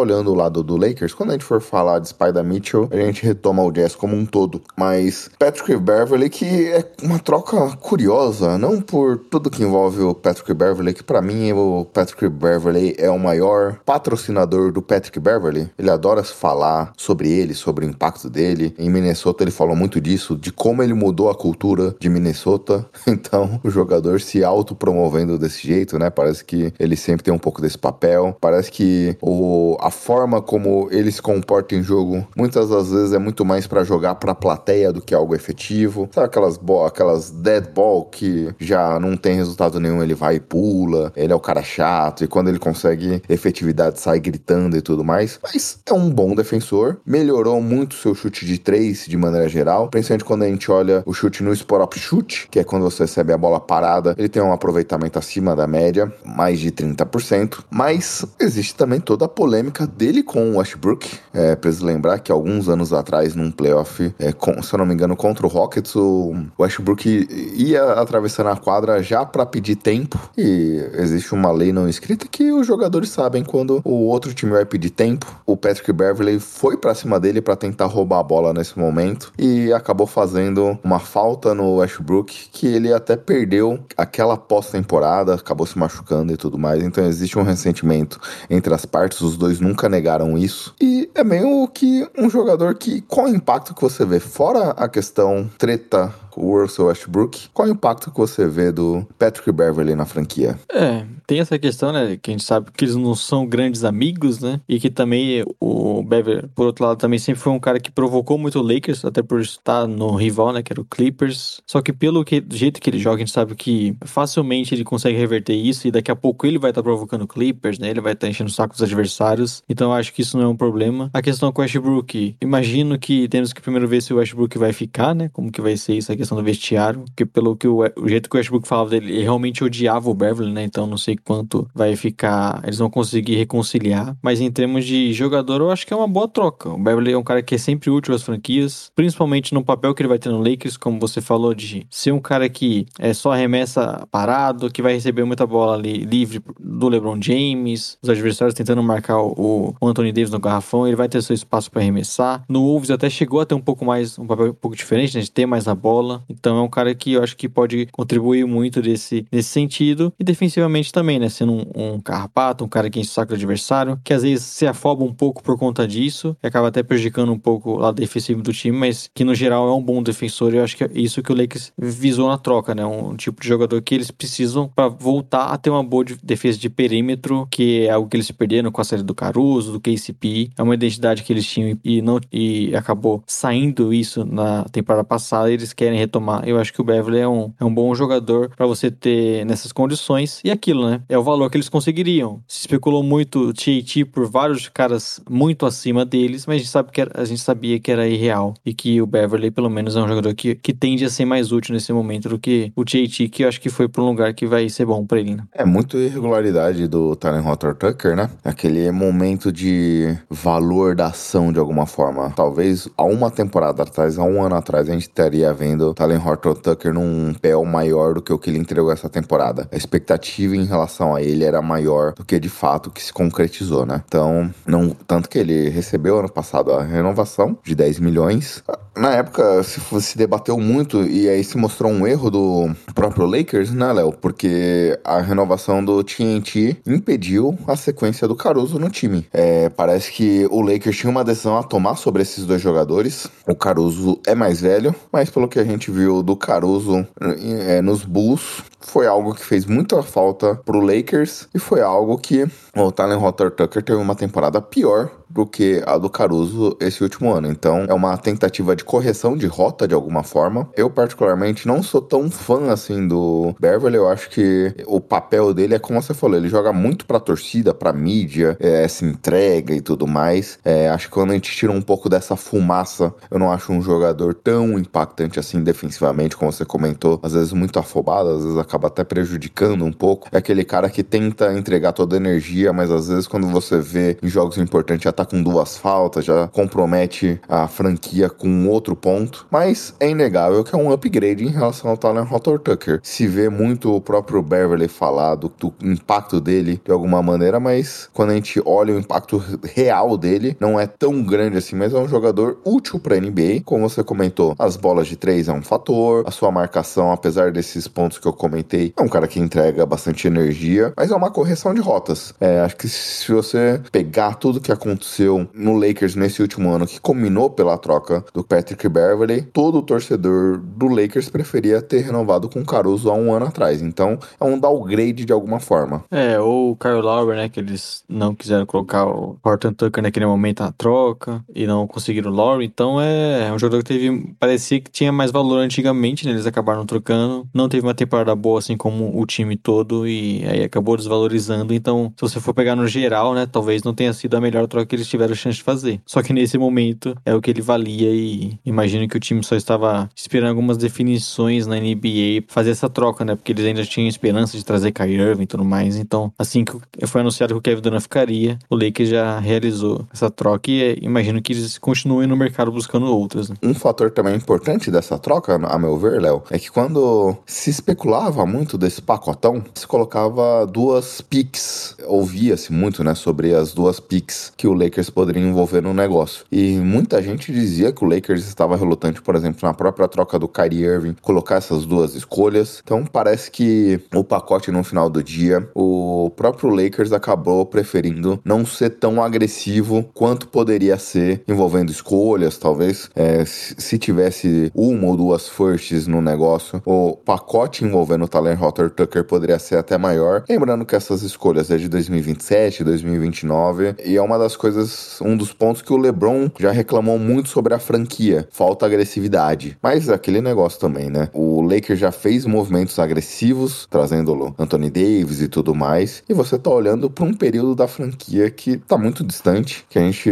olhando 0.00 0.30
o 0.30 0.34
lado 0.34 0.62
do 0.62 0.76
Lakers. 0.76 1.14
Quando 1.14 1.30
a 1.30 1.32
gente 1.32 1.44
for 1.44 1.60
falar 1.60 1.98
de 1.98 2.08
Spider 2.08 2.44
Mitchell, 2.44 2.88
a 2.90 2.96
gente 2.96 3.24
retoma 3.24 3.62
o 3.62 3.70
Jazz 3.70 3.94
como 3.94 4.16
um 4.16 4.26
todo. 4.26 4.60
Mas 4.76 5.30
Patrick 5.38 5.76
Beverly, 5.76 6.30
que 6.30 6.68
é 6.68 6.84
uma 7.02 7.18
troca 7.18 7.76
curiosa, 7.76 8.58
não 8.58 8.80
por 8.80 9.18
tudo 9.18 9.50
que 9.50 9.62
envolve 9.62 10.02
o 10.02 10.14
Patrick 10.14 10.52
Beverly, 10.54 10.94
que 10.94 11.02
para 11.06 11.22
mim 11.22 11.52
o 11.52 11.84
Patrick 11.84 12.28
Beverly 12.28 12.94
é 12.98 13.08
o 13.10 13.18
maior 13.18 13.78
patrocinador 13.84 14.72
do 14.72 14.82
Patrick 14.82 15.18
Beverly. 15.20 15.70
Ele 15.78 15.90
adora 15.90 16.22
falar 16.24 16.92
sobre 16.96 17.30
ele, 17.30 17.54
sobre 17.54 17.86
o 17.86 17.88
impacto 17.88 18.28
dele. 18.28 18.74
Em 18.78 18.90
Minnesota 18.90 19.44
ele 19.44 19.50
falou 19.50 19.76
muito 19.76 20.00
disso, 20.00 20.36
de 20.36 20.52
como 20.52 20.82
ele 20.82 20.92
mudou 20.92 21.30
a 21.30 21.34
cultura 21.34 21.94
de 21.98 22.08
Minnesota. 22.08 22.84
Então 23.26 23.60
o 23.64 23.70
jogador 23.70 24.20
se 24.20 24.44
autopromovendo 24.44 25.38
desse 25.38 25.66
jeito, 25.66 25.98
né? 25.98 26.10
Parece 26.10 26.44
que 26.44 26.72
ele 26.78 26.96
sempre 26.96 27.24
tem 27.24 27.32
um 27.32 27.38
pouco 27.38 27.62
desse 27.62 27.78
papel. 27.78 28.36
Parece 28.40 28.70
que 28.70 29.16
o, 29.22 29.76
a 29.80 29.90
forma 29.90 30.42
como 30.42 30.88
ele 30.90 31.10
se 31.10 31.22
comporta 31.22 31.74
em 31.74 31.82
jogo, 31.82 32.26
muitas 32.36 32.68
das 32.68 32.90
vezes 32.90 33.12
é 33.12 33.18
muito 33.18 33.44
mais 33.44 33.66
para 33.66 33.84
jogar 33.84 34.16
pra 34.16 34.34
plateia 34.34 34.92
do 34.92 35.00
que 35.00 35.14
algo 35.14 35.34
efetivo. 35.34 36.08
Sabe 36.12 36.26
aquelas, 36.26 36.60
aquelas 36.86 37.30
dead 37.30 37.72
ball 37.72 38.04
que 38.04 38.54
já 38.58 38.98
não 39.00 39.16
tem 39.16 39.36
resultado 39.36 39.80
nenhum, 39.80 40.02
ele 40.02 40.14
vai 40.14 40.36
e 40.36 40.40
pula, 40.40 40.95
ele 41.16 41.32
é 41.32 41.36
o 41.36 41.40
cara 41.40 41.62
chato, 41.62 42.24
e 42.24 42.28
quando 42.28 42.48
ele 42.48 42.58
consegue 42.58 43.22
efetividade 43.28 44.00
sai 44.00 44.18
gritando 44.20 44.76
e 44.76 44.82
tudo 44.82 45.04
mais. 45.04 45.38
Mas 45.42 45.78
é 45.86 45.92
um 45.92 46.10
bom 46.10 46.34
defensor, 46.34 46.98
melhorou 47.06 47.60
muito 47.60 47.94
seu 47.94 48.14
chute 48.14 48.44
de 48.46 48.58
três 48.58 49.06
de 49.06 49.16
maneira 49.16 49.48
geral, 49.48 49.88
principalmente 49.88 50.24
quando 50.24 50.42
a 50.42 50.48
gente 50.48 50.70
olha 50.70 51.02
o 51.06 51.12
chute 51.12 51.42
no 51.42 51.52
spot 51.52 51.82
up 51.82 51.98
shoot, 51.98 52.48
que 52.50 52.58
é 52.58 52.64
quando 52.64 52.82
você 52.82 53.04
recebe 53.04 53.32
a 53.32 53.38
bola 53.38 53.60
parada, 53.60 54.14
ele 54.18 54.28
tem 54.28 54.42
um 54.42 54.52
aproveitamento 54.52 55.18
acima 55.18 55.54
da 55.54 55.66
média, 55.66 56.12
mais 56.24 56.58
de 56.60 56.70
30%. 56.70 57.64
Mas 57.70 58.24
existe 58.40 58.74
também 58.74 59.00
toda 59.00 59.24
a 59.24 59.28
polêmica 59.28 59.86
dele 59.86 60.22
com 60.22 60.52
o 60.52 60.56
Westbrook. 60.58 61.08
É 61.32 61.54
preciso 61.56 61.84
lembrar 61.86 62.18
que 62.18 62.30
alguns 62.32 62.68
anos 62.68 62.92
atrás, 62.92 63.34
num 63.34 63.50
playoff, 63.50 64.12
é, 64.18 64.32
com- 64.32 64.62
se 64.62 64.74
eu 64.74 64.78
não 64.78 64.86
me 64.86 64.94
engano, 64.94 65.16
contra 65.16 65.46
o 65.46 65.48
Rockets, 65.48 65.94
o 65.96 66.34
Westbrook 66.58 67.26
ia 67.56 67.82
atravessando 67.92 68.48
a 68.48 68.56
quadra 68.56 69.02
já 69.02 69.24
para 69.24 69.44
pedir 69.46 69.76
tempo. 69.76 70.18
E 70.36 70.85
existe 70.94 71.34
uma 71.34 71.52
lei 71.52 71.72
não 71.72 71.88
escrita 71.88 72.26
que 72.26 72.52
os 72.52 72.66
jogadores 72.66 73.10
sabem 73.10 73.44
quando 73.44 73.80
o 73.84 74.06
outro 74.06 74.32
time 74.34 74.52
vai 74.52 74.64
pedir 74.64 74.90
tempo. 74.90 75.26
O 75.44 75.56
Patrick 75.56 75.92
Beverly 75.92 76.38
foi 76.38 76.76
para 76.76 76.94
cima 76.94 77.18
dele 77.20 77.40
para 77.40 77.56
tentar 77.56 77.86
roubar 77.86 78.20
a 78.20 78.22
bola 78.22 78.52
nesse 78.52 78.78
momento 78.78 79.32
e 79.38 79.72
acabou 79.72 80.06
fazendo 80.06 80.78
uma 80.82 80.98
falta 80.98 81.54
no 81.54 81.76
Westbrook 81.76 82.48
que 82.52 82.66
ele 82.66 82.92
até 82.92 83.16
perdeu 83.16 83.78
aquela 83.96 84.36
pós-temporada, 84.36 85.34
acabou 85.34 85.66
se 85.66 85.78
machucando 85.78 86.32
e 86.32 86.36
tudo 86.36 86.58
mais. 86.58 86.82
Então 86.82 87.04
existe 87.04 87.38
um 87.38 87.42
ressentimento 87.42 88.20
entre 88.48 88.72
as 88.74 88.84
partes, 88.84 89.20
os 89.20 89.36
dois 89.36 89.60
nunca 89.60 89.88
negaram 89.88 90.36
isso. 90.36 90.74
E 90.80 91.10
é 91.14 91.24
meio 91.24 91.66
que 91.68 92.06
um 92.16 92.28
jogador 92.28 92.74
que 92.74 93.00
qual 93.02 93.26
o 93.26 93.34
impacto 93.34 93.74
que 93.74 93.82
você 93.82 94.04
vê 94.04 94.20
fora 94.20 94.70
a 94.70 94.88
questão 94.88 95.50
treta 95.58 96.12
o 96.36 96.60
Russell 96.60 96.86
Westbrook, 96.86 97.48
qual 97.52 97.66
o 97.66 97.70
impacto 97.70 98.10
que 98.10 98.18
você 98.18 98.46
vê 98.46 98.70
do 98.70 99.06
Patrick 99.18 99.50
Beverly 99.50 99.94
na 99.94 100.04
franquia? 100.04 100.58
É, 100.70 101.04
tem 101.26 101.40
essa 101.40 101.58
questão, 101.58 101.92
né? 101.92 102.16
Que 102.16 102.30
a 102.30 102.32
gente 102.32 102.44
sabe 102.44 102.70
que 102.70 102.84
eles 102.84 102.94
não 102.94 103.14
são 103.14 103.46
grandes 103.46 103.84
amigos, 103.84 104.40
né? 104.40 104.60
E 104.68 104.78
que 104.78 104.88
também 104.88 105.44
o 105.60 106.02
Bever, 106.02 106.48
por 106.54 106.66
outro 106.66 106.84
lado, 106.84 106.98
também 106.98 107.18
sempre 107.18 107.40
foi 107.40 107.52
um 107.52 107.58
cara 107.58 107.80
que 107.80 107.90
provocou 107.90 108.38
muito 108.38 108.58
o 108.58 108.62
Lakers, 108.62 109.04
até 109.04 109.22
por 109.22 109.40
estar 109.40 109.86
no 109.86 110.14
rival, 110.14 110.52
né? 110.52 110.62
Que 110.62 110.72
era 110.72 110.80
o 110.80 110.84
Clippers. 110.84 111.60
Só 111.66 111.82
que 111.82 111.92
pelo 111.92 112.24
que, 112.24 112.40
do 112.40 112.56
jeito 112.56 112.80
que 112.80 112.88
ele 112.88 112.98
joga, 112.98 113.16
a 113.16 113.18
gente 113.18 113.32
sabe 113.32 113.54
que 113.54 113.96
facilmente 114.04 114.74
ele 114.74 114.84
consegue 114.84 115.18
reverter 115.18 115.54
isso 115.54 115.88
e 115.88 115.90
daqui 115.90 116.10
a 116.10 116.16
pouco 116.16 116.46
ele 116.46 116.58
vai 116.58 116.70
estar 116.70 116.82
provocando 116.82 117.22
o 117.22 117.28
Clippers, 117.28 117.78
né? 117.78 117.90
Ele 117.90 118.00
vai 118.00 118.12
estar 118.12 118.28
enchendo 118.28 118.50
o 118.50 118.52
saco 118.52 118.74
dos 118.74 118.82
adversários. 118.82 119.62
Então 119.68 119.90
eu 119.90 119.94
acho 119.94 120.12
que 120.12 120.22
isso 120.22 120.36
não 120.36 120.44
é 120.44 120.48
um 120.48 120.56
problema. 120.56 121.10
A 121.12 121.22
questão 121.22 121.50
com 121.52 121.60
o 121.60 121.64
Westbrook, 121.64 122.36
imagino 122.40 122.98
que 122.98 123.28
temos 123.28 123.52
que 123.52 123.60
primeiro 123.60 123.88
ver 123.88 124.00
se 124.00 124.14
o 124.14 124.18
Westbrook 124.18 124.56
vai 124.58 124.72
ficar, 124.72 125.14
né? 125.14 125.28
Como 125.32 125.50
que 125.50 125.60
vai 125.60 125.76
ser 125.76 125.94
isso, 125.94 126.12
a 126.12 126.16
questão 126.16 126.36
do 126.36 126.44
vestiário. 126.44 127.00
Porque 127.06 127.26
pelo 127.26 127.56
que 127.56 127.66
o, 127.66 127.80
o 127.96 128.08
jeito 128.08 128.30
que 128.30 128.36
o 128.36 128.38
Westbrook 128.38 128.68
falava 128.68 128.90
dele, 128.90 129.12
ele 129.12 129.22
realmente 129.22 129.64
odiava 129.64 130.08
o 130.08 130.14
Beverly, 130.14 130.52
né? 130.52 130.62
Então 130.62 130.86
não 130.86 130.96
sei 130.96 131.15
quanto 131.24 131.68
vai 131.74 131.96
ficar. 131.96 132.60
Eles 132.64 132.78
vão 132.78 132.90
conseguir 132.90 133.36
reconciliar. 133.36 134.16
Mas 134.22 134.40
em 134.40 134.50
termos 134.50 134.84
de 134.84 135.12
jogador, 135.12 135.60
eu 135.60 135.70
acho 135.70 135.86
que 135.86 135.92
é 135.92 135.96
uma 135.96 136.08
boa 136.08 136.28
troca. 136.28 136.68
O 136.68 136.78
Beverly 136.78 137.12
é 137.12 137.18
um 137.18 137.22
cara 137.22 137.42
que 137.42 137.54
é 137.54 137.58
sempre 137.58 137.90
útil 137.90 138.14
às 138.14 138.22
franquias, 138.22 138.90
principalmente 138.94 139.54
no 139.54 139.64
papel 139.64 139.94
que 139.94 140.02
ele 140.02 140.08
vai 140.08 140.18
ter 140.18 140.28
no 140.28 140.38
Lakers, 140.38 140.76
como 140.76 140.98
você 140.98 141.20
falou, 141.20 141.54
de 141.54 141.86
ser 141.90 142.12
um 142.12 142.20
cara 142.20 142.48
que 142.48 142.86
é 142.98 143.12
só 143.12 143.32
arremessa 143.32 144.06
parado, 144.10 144.70
que 144.70 144.82
vai 144.82 144.94
receber 144.94 145.24
muita 145.24 145.46
bola 145.46 145.74
ali 145.74 145.98
livre 146.04 146.40
do 146.58 146.88
LeBron 146.88 147.20
James, 147.20 147.98
os 148.02 148.08
adversários 148.08 148.54
tentando 148.54 148.82
marcar 148.82 149.20
o, 149.20 149.74
o 149.80 149.86
Anthony 149.86 150.12
Davis 150.12 150.30
no 150.30 150.38
garrafão, 150.38 150.86
ele 150.86 150.96
vai 150.96 151.08
ter 151.08 151.22
seu 151.22 151.34
espaço 151.34 151.70
para 151.70 151.80
arremessar. 151.80 152.44
No 152.48 152.62
Wolves 152.62 152.90
até 152.90 153.08
chegou 153.08 153.40
a 153.40 153.46
ter 153.46 153.54
um 153.54 153.60
pouco 153.60 153.84
mais, 153.84 154.18
um 154.18 154.26
papel 154.26 154.50
um 154.50 154.54
pouco 154.54 154.76
diferente, 154.76 155.16
né, 155.16 155.22
de 155.22 155.30
ter 155.30 155.46
mais 155.46 155.68
a 155.68 155.74
bola. 155.74 156.24
Então 156.28 156.56
é 156.58 156.62
um 156.62 156.68
cara 156.68 156.94
que 156.94 157.12
eu 157.12 157.22
acho 157.22 157.36
que 157.36 157.48
pode 157.48 157.86
contribuir 157.92 158.46
muito 158.46 158.82
desse, 158.82 159.26
nesse 159.30 159.48
sentido. 159.50 160.12
E 160.18 160.24
defensivamente 160.24 160.92
também 160.92 161.05
também, 161.06 161.20
né? 161.20 161.28
Sendo 161.28 161.52
um, 161.52 161.94
um 161.94 162.00
carrapato, 162.00 162.64
um 162.64 162.68
cara 162.68 162.90
que 162.90 162.98
enche 162.98 163.10
o 163.10 163.12
saco 163.12 163.28
do 163.28 163.36
adversário, 163.36 164.00
que 164.02 164.12
às 164.12 164.22
vezes 164.24 164.44
se 164.44 164.66
afoba 164.66 165.04
um 165.04 165.12
pouco 165.12 165.40
por 165.40 165.56
conta 165.56 165.86
disso, 165.86 166.36
e 166.42 166.46
acaba 166.46 166.66
até 166.66 166.82
prejudicando 166.82 167.32
um 167.32 167.38
pouco 167.38 167.70
o 167.74 167.78
lado 167.78 167.94
defensivo 167.94 168.42
do 168.42 168.52
time, 168.52 168.76
mas 168.76 169.08
que 169.14 169.22
no 169.22 169.32
geral 169.34 169.68
é 169.68 169.72
um 169.72 169.82
bom 169.82 170.02
defensor, 170.02 170.52
e 170.52 170.56
eu 170.56 170.64
acho 170.64 170.76
que 170.76 170.82
é 170.82 170.90
isso 170.94 171.22
que 171.22 171.30
o 171.30 171.36
Lakers 171.36 171.72
visou 171.78 172.28
na 172.28 172.36
troca, 172.36 172.74
né? 172.74 172.84
Um 172.84 173.14
tipo 173.14 173.40
de 173.40 173.46
jogador 173.46 173.80
que 173.82 173.94
eles 173.94 174.10
precisam 174.10 174.68
para 174.74 174.88
voltar 174.88 175.46
a 175.46 175.56
ter 175.56 175.70
uma 175.70 175.84
boa 175.84 176.04
de- 176.04 176.18
defesa 176.22 176.58
de 176.58 176.68
perímetro, 176.68 177.46
que 177.50 177.86
é 177.86 177.90
algo 177.90 178.08
que 178.08 178.16
eles 178.16 178.30
perderam 178.32 178.72
com 178.72 178.80
a 178.80 178.84
série 178.84 179.04
do 179.04 179.14
Caruso, 179.14 179.70
do 179.72 179.80
KCP, 179.80 180.50
é 180.58 180.62
uma 180.62 180.74
identidade 180.74 181.22
que 181.22 181.32
eles 181.32 181.46
tinham 181.46 181.78
e 181.84 182.02
não 182.02 182.18
e 182.32 182.74
acabou 182.74 183.22
saindo 183.26 183.94
isso 183.94 184.24
na 184.24 184.64
temporada 184.64 185.04
passada, 185.04 185.50
e 185.50 185.54
eles 185.54 185.72
querem 185.72 185.98
retomar. 185.98 186.48
Eu 186.48 186.58
acho 186.58 186.72
que 186.72 186.80
o 186.80 186.84
Beverly 186.84 187.20
é 187.20 187.28
um, 187.28 187.52
é 187.60 187.64
um 187.64 187.72
bom 187.72 187.94
jogador 187.94 188.50
para 188.56 188.66
você 188.66 188.90
ter 188.90 189.44
nessas 189.46 189.70
condições, 189.70 190.40
e 190.44 190.50
aquilo, 190.50 190.88
né? 190.88 190.95
É 191.08 191.18
o 191.18 191.22
valor 191.22 191.50
que 191.50 191.56
eles 191.56 191.68
conseguiriam. 191.68 192.40
Se 192.46 192.60
especulou 192.60 193.02
muito 193.02 193.52
TAT 193.52 194.04
por 194.12 194.26
vários 194.30 194.68
caras 194.68 195.20
muito 195.28 195.66
acima 195.66 196.04
deles, 196.04 196.46
mas 196.46 196.56
a 196.56 196.58
gente, 196.58 196.68
sabe 196.70 196.90
que 196.92 197.00
era- 197.00 197.12
a 197.14 197.24
gente 197.24 197.40
sabia 197.40 197.78
que 197.78 197.90
era 197.90 198.06
irreal 198.08 198.54
e 198.64 198.72
que 198.72 199.00
o 199.00 199.06
Beverly, 199.06 199.50
pelo 199.50 199.68
menos, 199.70 199.96
é 199.96 200.00
um 200.00 200.08
jogador 200.08 200.34
que, 200.34 200.54
que 200.54 200.72
tende 200.72 201.04
a 201.04 201.10
ser 201.10 201.24
mais 201.24 201.52
útil 201.52 201.74
nesse 201.74 201.92
momento 201.92 202.28
do 202.28 202.38
que 202.38 202.72
o 202.76 202.84
TAT, 202.84 203.28
que 203.28 203.44
eu 203.44 203.48
acho 203.48 203.60
que 203.60 203.68
foi 203.68 203.88
para 203.88 204.02
um 204.02 204.06
lugar 204.06 204.32
que 204.34 204.46
vai 204.46 204.68
ser 204.68 204.86
bom 204.86 205.04
para 205.06 205.20
ele, 205.20 205.34
né? 205.34 205.44
É 205.52 205.64
muito 205.64 205.96
irregularidade 205.98 206.86
do 206.88 207.14
Talent 207.16 207.44
Horton 207.46 207.74
Tucker, 207.74 208.16
né? 208.16 208.30
Aquele 208.44 208.90
momento 208.90 209.50
de 209.52 210.16
valor 210.30 210.94
da 210.94 211.06
ação 211.06 211.52
de 211.52 211.58
alguma 211.58 211.86
forma. 211.86 212.30
Talvez 212.34 212.88
há 212.96 213.04
uma 213.04 213.30
temporada 213.30 213.82
atrás, 213.82 214.18
há 214.18 214.24
um 214.24 214.42
ano 214.42 214.54
atrás, 214.54 214.88
a 214.88 214.92
gente 214.92 215.02
estaria 215.02 215.52
vendo 215.52 215.92
Talent 215.94 216.24
Horton 216.24 216.54
Tucker 216.54 216.92
num 216.94 217.34
pé 217.34 217.56
maior 217.66 218.14
do 218.14 218.22
que 218.22 218.32
o 218.32 218.38
que 218.38 218.50
ele 218.50 218.58
entregou 218.58 218.92
essa 218.92 219.08
temporada. 219.08 219.68
A 219.72 219.76
expectativa 219.76 220.56
em 220.56 220.64
relação 220.64 220.85
a 221.14 221.22
ele 221.22 221.44
era 221.44 221.60
maior 221.62 222.12
do 222.14 222.24
que 222.24 222.38
de 222.38 222.48
fato 222.48 222.90
que 222.90 223.02
se 223.02 223.12
concretizou, 223.12 223.84
né? 223.86 224.02
Então, 224.06 224.52
não, 224.66 224.90
tanto 225.06 225.28
que 225.28 225.38
ele 225.38 225.68
recebeu 225.68 226.18
ano 226.18 226.30
passado 226.30 226.72
a 226.72 226.82
renovação 226.82 227.58
de 227.64 227.74
10 227.74 228.00
milhões. 228.00 228.62
Na 228.96 229.12
época 229.12 229.62
se, 229.62 229.80
se 230.00 230.16
debateu 230.16 230.58
muito 230.58 231.02
e 231.02 231.28
aí 231.28 231.44
se 231.44 231.58
mostrou 231.58 231.92
um 231.92 232.06
erro 232.06 232.30
do 232.30 232.70
próprio 232.94 233.26
Lakers, 233.26 233.70
né, 233.70 233.92
Léo? 233.92 234.12
Porque 234.12 234.98
a 235.04 235.20
renovação 235.20 235.84
do 235.84 236.02
TNT 236.02 236.78
impediu 236.86 237.58
a 237.66 237.76
sequência 237.76 238.26
do 238.26 238.34
Caruso 238.34 238.78
no 238.78 238.88
time. 238.88 239.26
É, 239.32 239.68
parece 239.68 240.12
que 240.12 240.46
o 240.50 240.60
Lakers 240.62 240.96
tinha 240.96 241.10
uma 241.10 241.24
decisão 241.24 241.58
a 241.58 241.62
tomar 241.62 241.96
sobre 241.96 242.22
esses 242.22 242.46
dois 242.46 242.62
jogadores. 242.62 243.28
O 243.46 243.54
Caruso 243.54 244.18
é 244.26 244.34
mais 244.34 244.60
velho, 244.60 244.94
mas 245.12 245.28
pelo 245.28 245.48
que 245.48 245.58
a 245.58 245.64
gente 245.64 245.90
viu 245.90 246.22
do 246.22 246.36
Caruso 246.36 247.06
é, 247.20 247.82
nos 247.82 248.04
Bulls, 248.04 248.62
foi 248.86 249.06
algo 249.06 249.34
que 249.34 249.44
fez 249.44 249.66
muita 249.66 250.02
falta 250.02 250.54
pro 250.54 250.80
Lakers 250.80 251.48
e 251.52 251.58
foi 251.58 251.82
algo 251.82 252.16
que 252.16 252.46
o 252.76 252.92
Talen 252.92 253.18
Horton 253.18 253.50
Tucker 253.50 253.82
teve 253.82 253.98
uma 253.98 254.14
temporada 254.14 254.60
pior 254.60 255.10
do 255.28 255.44
que 255.46 255.82
a 255.86 255.98
do 255.98 256.08
Caruso 256.08 256.76
esse 256.80 257.02
último 257.02 257.32
ano. 257.32 257.48
Então 257.48 257.84
é 257.88 257.94
uma 257.94 258.16
tentativa 258.16 258.76
de 258.76 258.84
correção 258.84 259.36
de 259.36 259.46
rota 259.46 259.86
de 259.86 259.94
alguma 259.94 260.22
forma. 260.22 260.68
Eu 260.76 260.88
particularmente 260.88 261.66
não 261.66 261.82
sou 261.82 262.00
tão 262.00 262.30
fã 262.30 262.72
assim 262.72 263.06
do 263.06 263.54
Beverly. 263.60 263.96
Eu 263.96 264.08
acho 264.08 264.30
que 264.30 264.74
o 264.86 265.00
papel 265.00 265.52
dele 265.52 265.74
é 265.74 265.78
como 265.78 266.00
você 266.00 266.14
falou, 266.14 266.36
ele 266.36 266.48
joga 266.48 266.72
muito 266.72 267.06
pra 267.06 267.20
torcida, 267.20 267.74
pra 267.74 267.92
mídia, 267.92 268.56
é, 268.60 268.86
se 268.88 269.04
entrega 269.04 269.74
e 269.74 269.80
tudo 269.80 270.06
mais. 270.06 270.58
É, 270.64 270.88
acho 270.88 271.06
que 271.08 271.14
quando 271.14 271.30
a 271.30 271.34
gente 271.34 271.50
tira 271.50 271.72
um 271.72 271.82
pouco 271.82 272.08
dessa 272.08 272.36
fumaça, 272.36 273.14
eu 273.30 273.38
não 273.38 273.52
acho 273.52 273.72
um 273.72 273.82
jogador 273.82 274.34
tão 274.34 274.78
impactante 274.78 275.38
assim 275.38 275.62
defensivamente, 275.62 276.36
como 276.36 276.52
você 276.52 276.64
comentou. 276.64 277.20
Às 277.22 277.32
vezes 277.32 277.52
muito 277.52 277.78
afobado, 277.78 278.30
às 278.30 278.44
vezes 278.44 278.58
acaba 278.58 278.88
até 278.88 279.04
prejudicando 279.04 279.84
um 279.84 279.92
pouco. 279.92 280.28
É 280.32 280.38
aquele 280.38 280.64
cara 280.64 280.88
que 280.88 281.02
tenta 281.02 281.52
entregar 281.52 281.92
toda 281.92 282.16
a 282.16 282.18
energia, 282.18 282.65
mas 282.72 282.90
às 282.90 283.08
vezes 283.08 283.26
quando 283.26 283.46
você 283.48 283.78
vê 283.78 284.16
em 284.22 284.28
jogos 284.28 284.58
importantes 284.58 285.04
já 285.04 285.12
tá 285.12 285.24
com 285.24 285.42
duas 285.42 285.76
faltas, 285.76 286.24
já 286.24 286.48
compromete 286.48 287.40
a 287.48 287.68
franquia 287.68 288.28
com 288.28 288.68
outro 288.68 288.96
ponto. 288.96 289.46
Mas 289.50 289.94
é 290.00 290.10
inegável 290.10 290.64
que 290.64 290.74
é 290.74 290.78
um 290.78 290.92
upgrade 290.92 291.44
em 291.44 291.50
relação 291.50 291.90
ao 291.90 291.96
Talent 291.96 292.30
Horton 292.30 292.58
Tucker. 292.58 293.00
Se 293.02 293.26
vê 293.26 293.48
muito 293.48 293.94
o 293.94 294.00
próprio 294.00 294.42
Beverly 294.42 294.88
falar 294.88 295.34
do, 295.34 295.52
do 295.58 295.74
impacto 295.82 296.40
dele 296.40 296.80
de 296.84 296.92
alguma 296.92 297.22
maneira, 297.22 297.60
mas 297.60 298.08
quando 298.12 298.30
a 298.30 298.34
gente 298.34 298.60
olha 298.64 298.94
o 298.94 298.98
impacto 298.98 299.42
real 299.62 300.16
dele, 300.16 300.56
não 300.60 300.78
é 300.78 300.86
tão 300.86 301.22
grande 301.22 301.58
assim, 301.58 301.76
mas 301.76 301.92
é 301.92 301.98
um 301.98 302.08
jogador 302.08 302.58
útil 302.64 302.98
pra 302.98 303.18
NBA. 303.18 303.62
Como 303.64 303.88
você 303.88 304.02
comentou, 304.02 304.54
as 304.58 304.76
bolas 304.76 305.06
de 305.06 305.16
três 305.16 305.48
é 305.48 305.52
um 305.52 305.62
fator, 305.62 306.24
a 306.26 306.30
sua 306.30 306.50
marcação, 306.50 307.12
apesar 307.12 307.52
desses 307.52 307.88
pontos 307.88 308.18
que 308.18 308.26
eu 308.26 308.32
comentei, 308.32 308.92
é 308.96 309.02
um 309.02 309.08
cara 309.08 309.26
que 309.26 309.40
entrega 309.40 309.84
bastante 309.84 310.26
energia, 310.26 310.92
mas 310.96 311.10
é 311.10 311.16
uma 311.16 311.30
correção 311.30 311.74
de 311.74 311.80
rotas. 311.80 312.34
É, 312.40 312.55
acho 312.60 312.76
que 312.76 312.88
se 312.88 313.30
você 313.32 313.80
pegar 313.90 314.34
tudo 314.34 314.60
que 314.60 314.72
aconteceu 314.72 315.48
no 315.54 315.78
Lakers 315.78 316.14
nesse 316.14 316.42
último 316.42 316.70
ano, 316.70 316.86
que 316.86 317.00
combinou 317.00 317.50
pela 317.50 317.78
troca 317.78 318.24
do 318.32 318.44
Patrick 318.44 318.88
Beverly, 318.88 319.42
todo 319.42 319.82
torcedor 319.82 320.58
do 320.58 320.88
Lakers 320.88 321.28
preferia 321.28 321.80
ter 321.80 322.00
renovado 322.00 322.48
com 322.48 322.60
o 322.60 322.66
Caruso 322.66 323.10
há 323.10 323.14
um 323.14 323.32
ano 323.32 323.46
atrás. 323.46 323.82
Então, 323.82 324.18
é 324.40 324.44
um 324.44 324.58
downgrade 324.58 325.24
de 325.24 325.32
alguma 325.32 325.60
forma. 325.60 326.04
É, 326.10 326.38
ou 326.38 326.72
o 326.72 326.76
Kyle 326.76 327.00
Lowry, 327.00 327.36
né, 327.36 327.48
que 327.48 327.60
eles 327.60 328.04
não 328.08 328.34
quiseram 328.34 328.66
colocar 328.66 329.06
o 329.06 329.38
Horton 329.42 329.72
Tucker 329.72 330.02
naquele 330.02 330.26
momento 330.26 330.62
na 330.62 330.72
troca 330.72 331.44
e 331.54 331.66
não 331.66 331.86
conseguiram 331.86 332.30
o 332.30 332.34
Lowry, 332.34 332.64
então 332.64 333.00
é 333.00 333.52
um 333.52 333.58
jogador 333.58 333.82
que 333.82 333.88
teve, 333.88 334.34
parecia 334.38 334.80
que 334.80 334.90
tinha 334.90 335.12
mais 335.12 335.30
valor 335.30 335.58
antigamente, 335.58 336.24
né, 336.24 336.32
eles 336.32 336.46
acabaram 336.46 336.84
trocando, 336.86 337.46
não 337.52 337.68
teve 337.68 337.86
uma 337.86 337.94
temporada 337.94 338.34
boa 338.34 338.58
assim 338.58 338.76
como 338.76 339.18
o 339.20 339.26
time 339.26 339.56
todo 339.56 340.06
e 340.06 340.44
aí 340.46 340.62
acabou 340.62 340.96
desvalorizando, 340.96 341.74
então 341.74 342.12
se 342.16 342.20
você 342.20 342.35
for 342.40 342.54
pegar 342.54 342.76
no 342.76 342.86
geral, 342.86 343.34
né, 343.34 343.46
talvez 343.46 343.82
não 343.82 343.94
tenha 343.94 344.12
sido 344.12 344.36
a 344.36 344.40
melhor 344.40 344.66
troca 344.66 344.86
que 344.86 344.96
eles 344.96 345.08
tiveram 345.08 345.34
chance 345.34 345.58
de 345.58 345.62
fazer. 345.62 346.00
Só 346.06 346.22
que 346.22 346.32
nesse 346.32 346.58
momento 346.58 347.16
é 347.24 347.34
o 347.34 347.40
que 347.40 347.50
ele 347.50 347.62
valia 347.62 348.10
e 348.10 348.58
imagino 348.64 349.08
que 349.08 349.16
o 349.16 349.20
time 349.20 349.42
só 349.42 349.56
estava 349.56 350.08
esperando 350.14 350.50
algumas 350.50 350.76
definições 350.76 351.66
na 351.66 351.76
NBA 351.76 352.42
pra 352.46 352.54
fazer 352.54 352.70
essa 352.70 352.88
troca, 352.88 353.24
né, 353.24 353.34
porque 353.34 353.52
eles 353.52 353.64
ainda 353.64 353.84
tinham 353.84 354.08
esperança 354.08 354.56
de 354.56 354.64
trazer 354.64 354.92
Kyrie 354.92 355.20
Irving 355.20 355.42
e 355.42 355.46
tudo 355.46 355.64
mais, 355.64 355.96
então 355.96 356.32
assim 356.38 356.64
que 356.64 356.76
foi 357.06 357.20
anunciado 357.20 357.54
que 357.54 357.58
o 357.58 357.62
Kevin 357.62 357.82
Durant 357.82 358.02
ficaria, 358.02 358.58
o 358.68 358.76
Lakers 358.76 359.08
já 359.08 359.38
realizou 359.38 360.06
essa 360.12 360.30
troca 360.30 360.70
e 360.70 360.82
é, 360.82 360.96
imagino 361.00 361.40
que 361.40 361.52
eles 361.52 361.78
continuem 361.78 362.26
no 362.26 362.36
mercado 362.36 362.70
buscando 362.70 363.06
outras, 363.06 363.48
né. 363.48 363.56
Um 363.62 363.74
fator 363.74 364.10
também 364.10 364.34
importante 364.34 364.90
dessa 364.90 365.18
troca, 365.18 365.54
a 365.54 365.78
meu 365.78 365.96
ver, 365.96 366.20
Léo, 366.20 366.42
é 366.50 366.58
que 366.58 366.70
quando 366.70 367.36
se 367.46 367.70
especulava 367.70 368.44
muito 368.46 368.76
desse 368.78 369.00
pacotão, 369.02 369.64
se 369.74 369.86
colocava 369.86 370.66
duas 370.66 371.20
picks, 371.20 371.96
ouvia-se 372.26 372.72
muito, 372.72 373.02
né, 373.04 373.14
sobre 373.14 373.54
as 373.54 373.72
duas 373.72 374.00
picks 374.00 374.52
que 374.56 374.66
o 374.66 374.72
Lakers 374.72 375.10
poderia 375.10 375.42
envolver 375.42 375.80
no 375.80 375.94
negócio. 375.94 376.44
E 376.50 376.76
muita 376.76 377.22
gente 377.22 377.52
dizia 377.52 377.92
que 377.92 378.04
o 378.04 378.08
Lakers 378.08 378.46
estava 378.46 378.76
relutante, 378.76 379.22
por 379.22 379.36
exemplo, 379.36 379.60
na 379.62 379.72
própria 379.72 380.08
troca 380.08 380.38
do 380.38 380.48
Kyrie 380.48 380.84
Irving, 380.84 381.16
colocar 381.22 381.56
essas 381.56 381.86
duas 381.86 382.14
escolhas. 382.14 382.82
Então 382.84 383.04
parece 383.04 383.50
que 383.50 384.00
o 384.14 384.24
pacote 384.24 384.70
no 384.70 384.82
final 384.82 385.08
do 385.08 385.22
dia, 385.22 385.68
o 385.74 386.30
próprio 386.34 386.68
Lakers 386.70 387.12
acabou 387.12 387.64
preferindo 387.64 388.40
não 388.44 388.66
ser 388.66 388.90
tão 388.90 389.22
agressivo 389.22 390.04
quanto 390.12 390.48
poderia 390.48 390.98
ser 390.98 391.42
envolvendo 391.46 391.90
escolhas, 391.90 392.58
talvez. 392.58 393.08
É, 393.14 393.44
se 393.44 393.96
se 393.96 393.98
tivesse 393.98 394.70
uma 394.74 395.06
ou 395.06 395.16
duas 395.16 395.48
firsts 395.48 396.06
no 396.06 396.20
negócio, 396.20 396.82
o 396.84 397.16
pacote 397.16 397.84
envolvendo 397.84 398.24
o 398.24 398.28
Talent 398.28 398.60
Horton 398.60 398.88
Tucker 398.90 399.24
poderia 399.24 399.58
ser 399.58 399.76
até 399.76 399.96
maior. 399.96 400.44
Lembrando 400.48 400.84
que 400.84 400.96
essas 400.96 401.22
escolhas 401.22 401.70
é 401.70 401.76
de 401.76 401.88
2027, 402.16 402.84
2029, 402.84 403.94
e 404.04 404.16
é 404.16 404.22
uma 404.22 404.38
das 404.38 404.56
coisas, 404.56 405.20
um 405.20 405.36
dos 405.36 405.52
pontos 405.52 405.82
que 405.82 405.92
o 405.92 405.96
LeBron 405.96 406.50
já 406.58 406.70
reclamou 406.70 407.18
muito 407.18 407.48
sobre 407.48 407.74
a 407.74 407.78
franquia, 407.78 408.48
falta 408.50 408.86
agressividade. 408.86 409.76
Mas 409.82 410.08
aquele 410.08 410.40
negócio 410.40 410.80
também, 410.80 411.10
né? 411.10 411.28
O 411.32 411.60
Lakers 411.60 411.98
já 411.98 412.10
fez 412.10 412.46
movimentos 412.46 412.98
agressivos, 412.98 413.86
trazendo 413.90 414.54
Anthony 414.58 414.90
Davis 414.90 415.40
e 415.40 415.48
tudo 415.48 415.74
mais, 415.74 416.22
e 416.28 416.34
você 416.34 416.58
tá 416.58 416.70
olhando 416.70 417.10
para 417.10 417.24
um 417.24 417.34
período 417.34 417.74
da 417.74 417.88
franquia 417.88 418.50
que 418.50 418.76
tá 418.76 418.96
muito 418.96 419.24
distante, 419.24 419.84
que 419.88 419.98
a 419.98 420.02
gente, 420.02 420.30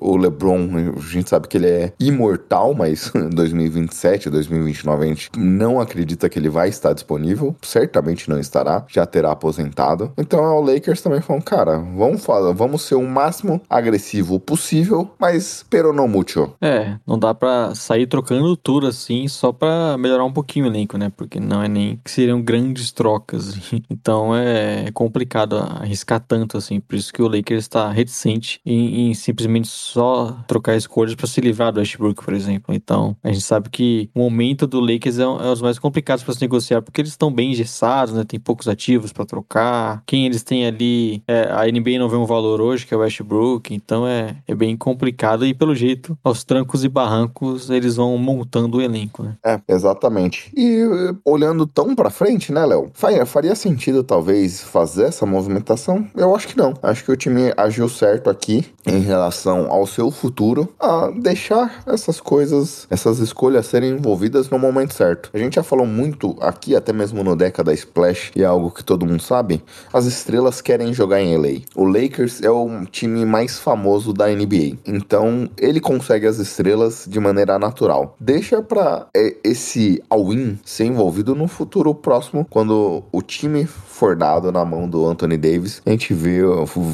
o 0.00 0.16
LeBron, 0.16 0.68
a 0.96 1.00
gente 1.00 1.30
sabe 1.30 1.48
que 1.48 1.56
ele 1.56 1.68
é 1.68 1.92
imortal, 2.00 2.74
mas 2.74 3.12
2027, 3.34 4.30
2029 4.30 5.04
a 5.04 5.08
gente 5.08 5.30
não 5.36 5.80
acredita 5.80 6.28
que 6.28 6.38
ele 6.38 6.48
vai 6.48 6.68
estar 6.68 6.92
disponível, 6.92 7.54
certamente 7.62 8.28
não 8.28 8.38
estará, 8.38 8.84
já 8.88 9.04
terá 9.04 9.32
aposentado. 9.32 10.12
Então 10.16 10.44
é 10.44 10.50
o 10.50 10.60
Lakers 10.60 11.00
também 11.00 11.20
falando, 11.26 11.44
cara, 11.44 11.78
vamos 11.78 12.24
falar, 12.24 12.52
vamos 12.52 12.82
ser 12.82 12.94
o 12.94 13.06
máximo 13.06 13.60
agressivo 13.68 14.38
possível, 14.40 15.10
mas 15.18 15.64
pero 15.68 15.92
no 15.92 16.06
mucho. 16.06 16.52
É, 16.60 16.96
não 17.06 17.18
dá 17.18 17.34
pra 17.34 17.74
sair 17.74 18.06
trocando 18.06 18.56
tudo 18.56 18.86
assim 18.86 19.28
só 19.28 19.52
pra 19.52 19.96
melhorar 19.98 20.24
um 20.24 20.32
pouquinho 20.32 20.66
o 20.66 20.68
elenco, 20.68 20.96
né? 20.96 21.10
Porque 21.14 21.40
não 21.40 21.62
é 21.62 21.68
nem 21.68 22.00
que 22.04 22.10
seriam 22.10 22.40
grandes 22.42 22.92
trocas. 22.92 23.56
Então 23.88 24.34
é 24.34 24.90
complicado 24.92 25.56
arriscar 25.56 26.20
tanto 26.20 26.56
assim. 26.56 26.80
Por 26.80 26.96
isso 26.96 27.12
que 27.12 27.22
o 27.22 27.28
Lakers 27.28 27.64
está 27.64 27.90
reticente 27.90 28.60
em, 28.64 29.10
em 29.10 29.14
simplesmente 29.14 29.68
só 29.68 30.36
trocar 30.46 30.76
escolhas 30.76 31.14
pra 31.14 31.26
se 31.26 31.40
livrar 31.40 31.72
do 31.72 31.80
Westbrook, 31.80 32.22
por 32.24 32.34
exemplo. 32.34 32.74
Então 32.74 33.16
a 33.22 33.28
gente 33.28 33.42
sabe 33.42 33.68
que 33.70 34.10
o 34.14 34.20
momento 34.20 34.66
do 34.66 34.80
Lakers 34.80 35.18
é, 35.18 35.22
é 35.22 35.26
os 35.26 35.62
mais 35.62 35.78
complicados 35.78 36.24
pra 36.24 36.34
se 36.34 36.40
negociar 36.40 36.82
porque 36.82 37.00
eles 37.00 37.10
estão 37.10 37.32
bem 37.32 37.52
engessados, 37.52 38.14
né? 38.14 38.24
Tem 38.24 38.38
poucos 38.38 38.68
ativos 38.68 39.12
pra 39.12 39.24
trocar. 39.24 40.02
Quem 40.06 40.26
eles 40.26 40.42
têm 40.42 40.66
ali, 40.66 41.15
é, 41.26 41.48
a 41.50 41.64
NBA 41.66 41.98
não 41.98 42.08
vê 42.08 42.16
um 42.16 42.26
valor 42.26 42.60
hoje 42.60 42.86
que 42.86 42.94
é 42.94 42.96
o 42.96 43.00
Westbrook. 43.00 43.74
Então 43.74 44.06
é, 44.06 44.36
é 44.46 44.54
bem 44.54 44.76
complicado 44.76 45.46
e 45.46 45.54
pelo 45.54 45.74
jeito 45.74 46.16
aos 46.22 46.44
trancos 46.44 46.84
e 46.84 46.88
barrancos 46.88 47.70
eles 47.70 47.96
vão 47.96 48.16
montando 48.18 48.78
o 48.78 48.82
elenco, 48.82 49.22
né? 49.22 49.36
É, 49.44 49.60
exatamente. 49.68 50.50
E 50.56 50.80
eh, 50.80 51.14
olhando 51.24 51.66
tão 51.66 51.94
pra 51.94 52.10
frente, 52.10 52.52
né, 52.52 52.64
Léo? 52.64 52.90
Faria, 52.94 53.24
faria 53.26 53.54
sentido 53.54 54.02
talvez 54.02 54.62
fazer 54.62 55.04
essa 55.04 55.26
movimentação? 55.26 56.06
Eu 56.14 56.34
acho 56.34 56.48
que 56.48 56.56
não. 56.56 56.74
Acho 56.82 57.04
que 57.04 57.12
o 57.12 57.16
time 57.16 57.52
agiu 57.56 57.88
certo 57.88 58.30
aqui 58.30 58.64
em 58.86 59.00
relação 59.00 59.70
ao 59.70 59.86
seu 59.86 60.10
futuro 60.10 60.72
a 60.78 61.10
deixar 61.10 61.82
essas 61.86 62.20
coisas, 62.20 62.86
essas 62.90 63.18
escolhas 63.18 63.66
serem 63.66 63.90
envolvidas 63.90 64.48
no 64.48 64.58
momento 64.58 64.94
certo. 64.94 65.30
A 65.32 65.38
gente 65.38 65.54
já 65.54 65.62
falou 65.62 65.86
muito 65.86 66.36
aqui, 66.40 66.74
até 66.76 66.92
mesmo 66.92 67.22
no 67.22 67.36
década 67.36 67.72
Splash, 67.72 68.32
e 68.34 68.42
é 68.42 68.46
algo 68.46 68.70
que 68.70 68.84
todo 68.84 69.06
mundo 69.06 69.22
sabe, 69.22 69.62
as 69.92 70.06
estrelas 70.06 70.60
querem 70.60 70.92
jogar 70.92 71.05
em 71.14 71.36
LA. 71.36 71.60
O 71.74 71.84
Lakers 71.84 72.42
é 72.42 72.50
o 72.50 72.84
time 72.86 73.24
mais 73.24 73.58
famoso 73.58 74.12
da 74.12 74.28
NBA. 74.28 74.78
Então, 74.86 75.48
ele 75.58 75.80
consegue 75.80 76.26
as 76.26 76.38
estrelas 76.38 77.06
de 77.08 77.20
maneira 77.20 77.58
natural. 77.58 78.16
Deixa 78.20 78.62
pra 78.62 79.06
é, 79.14 79.36
esse 79.44 80.02
all-in 80.08 80.58
ser 80.64 80.84
envolvido 80.84 81.34
no 81.34 81.48
futuro 81.48 81.94
próximo, 81.94 82.46
quando 82.48 83.02
o 83.12 83.22
time 83.22 83.66
for 83.66 84.14
dado 84.14 84.52
na 84.52 84.64
mão 84.64 84.88
do 84.88 85.06
Anthony 85.06 85.36
Davis, 85.36 85.80
a 85.86 85.90
gente 85.90 86.12
vê, 86.12 86.40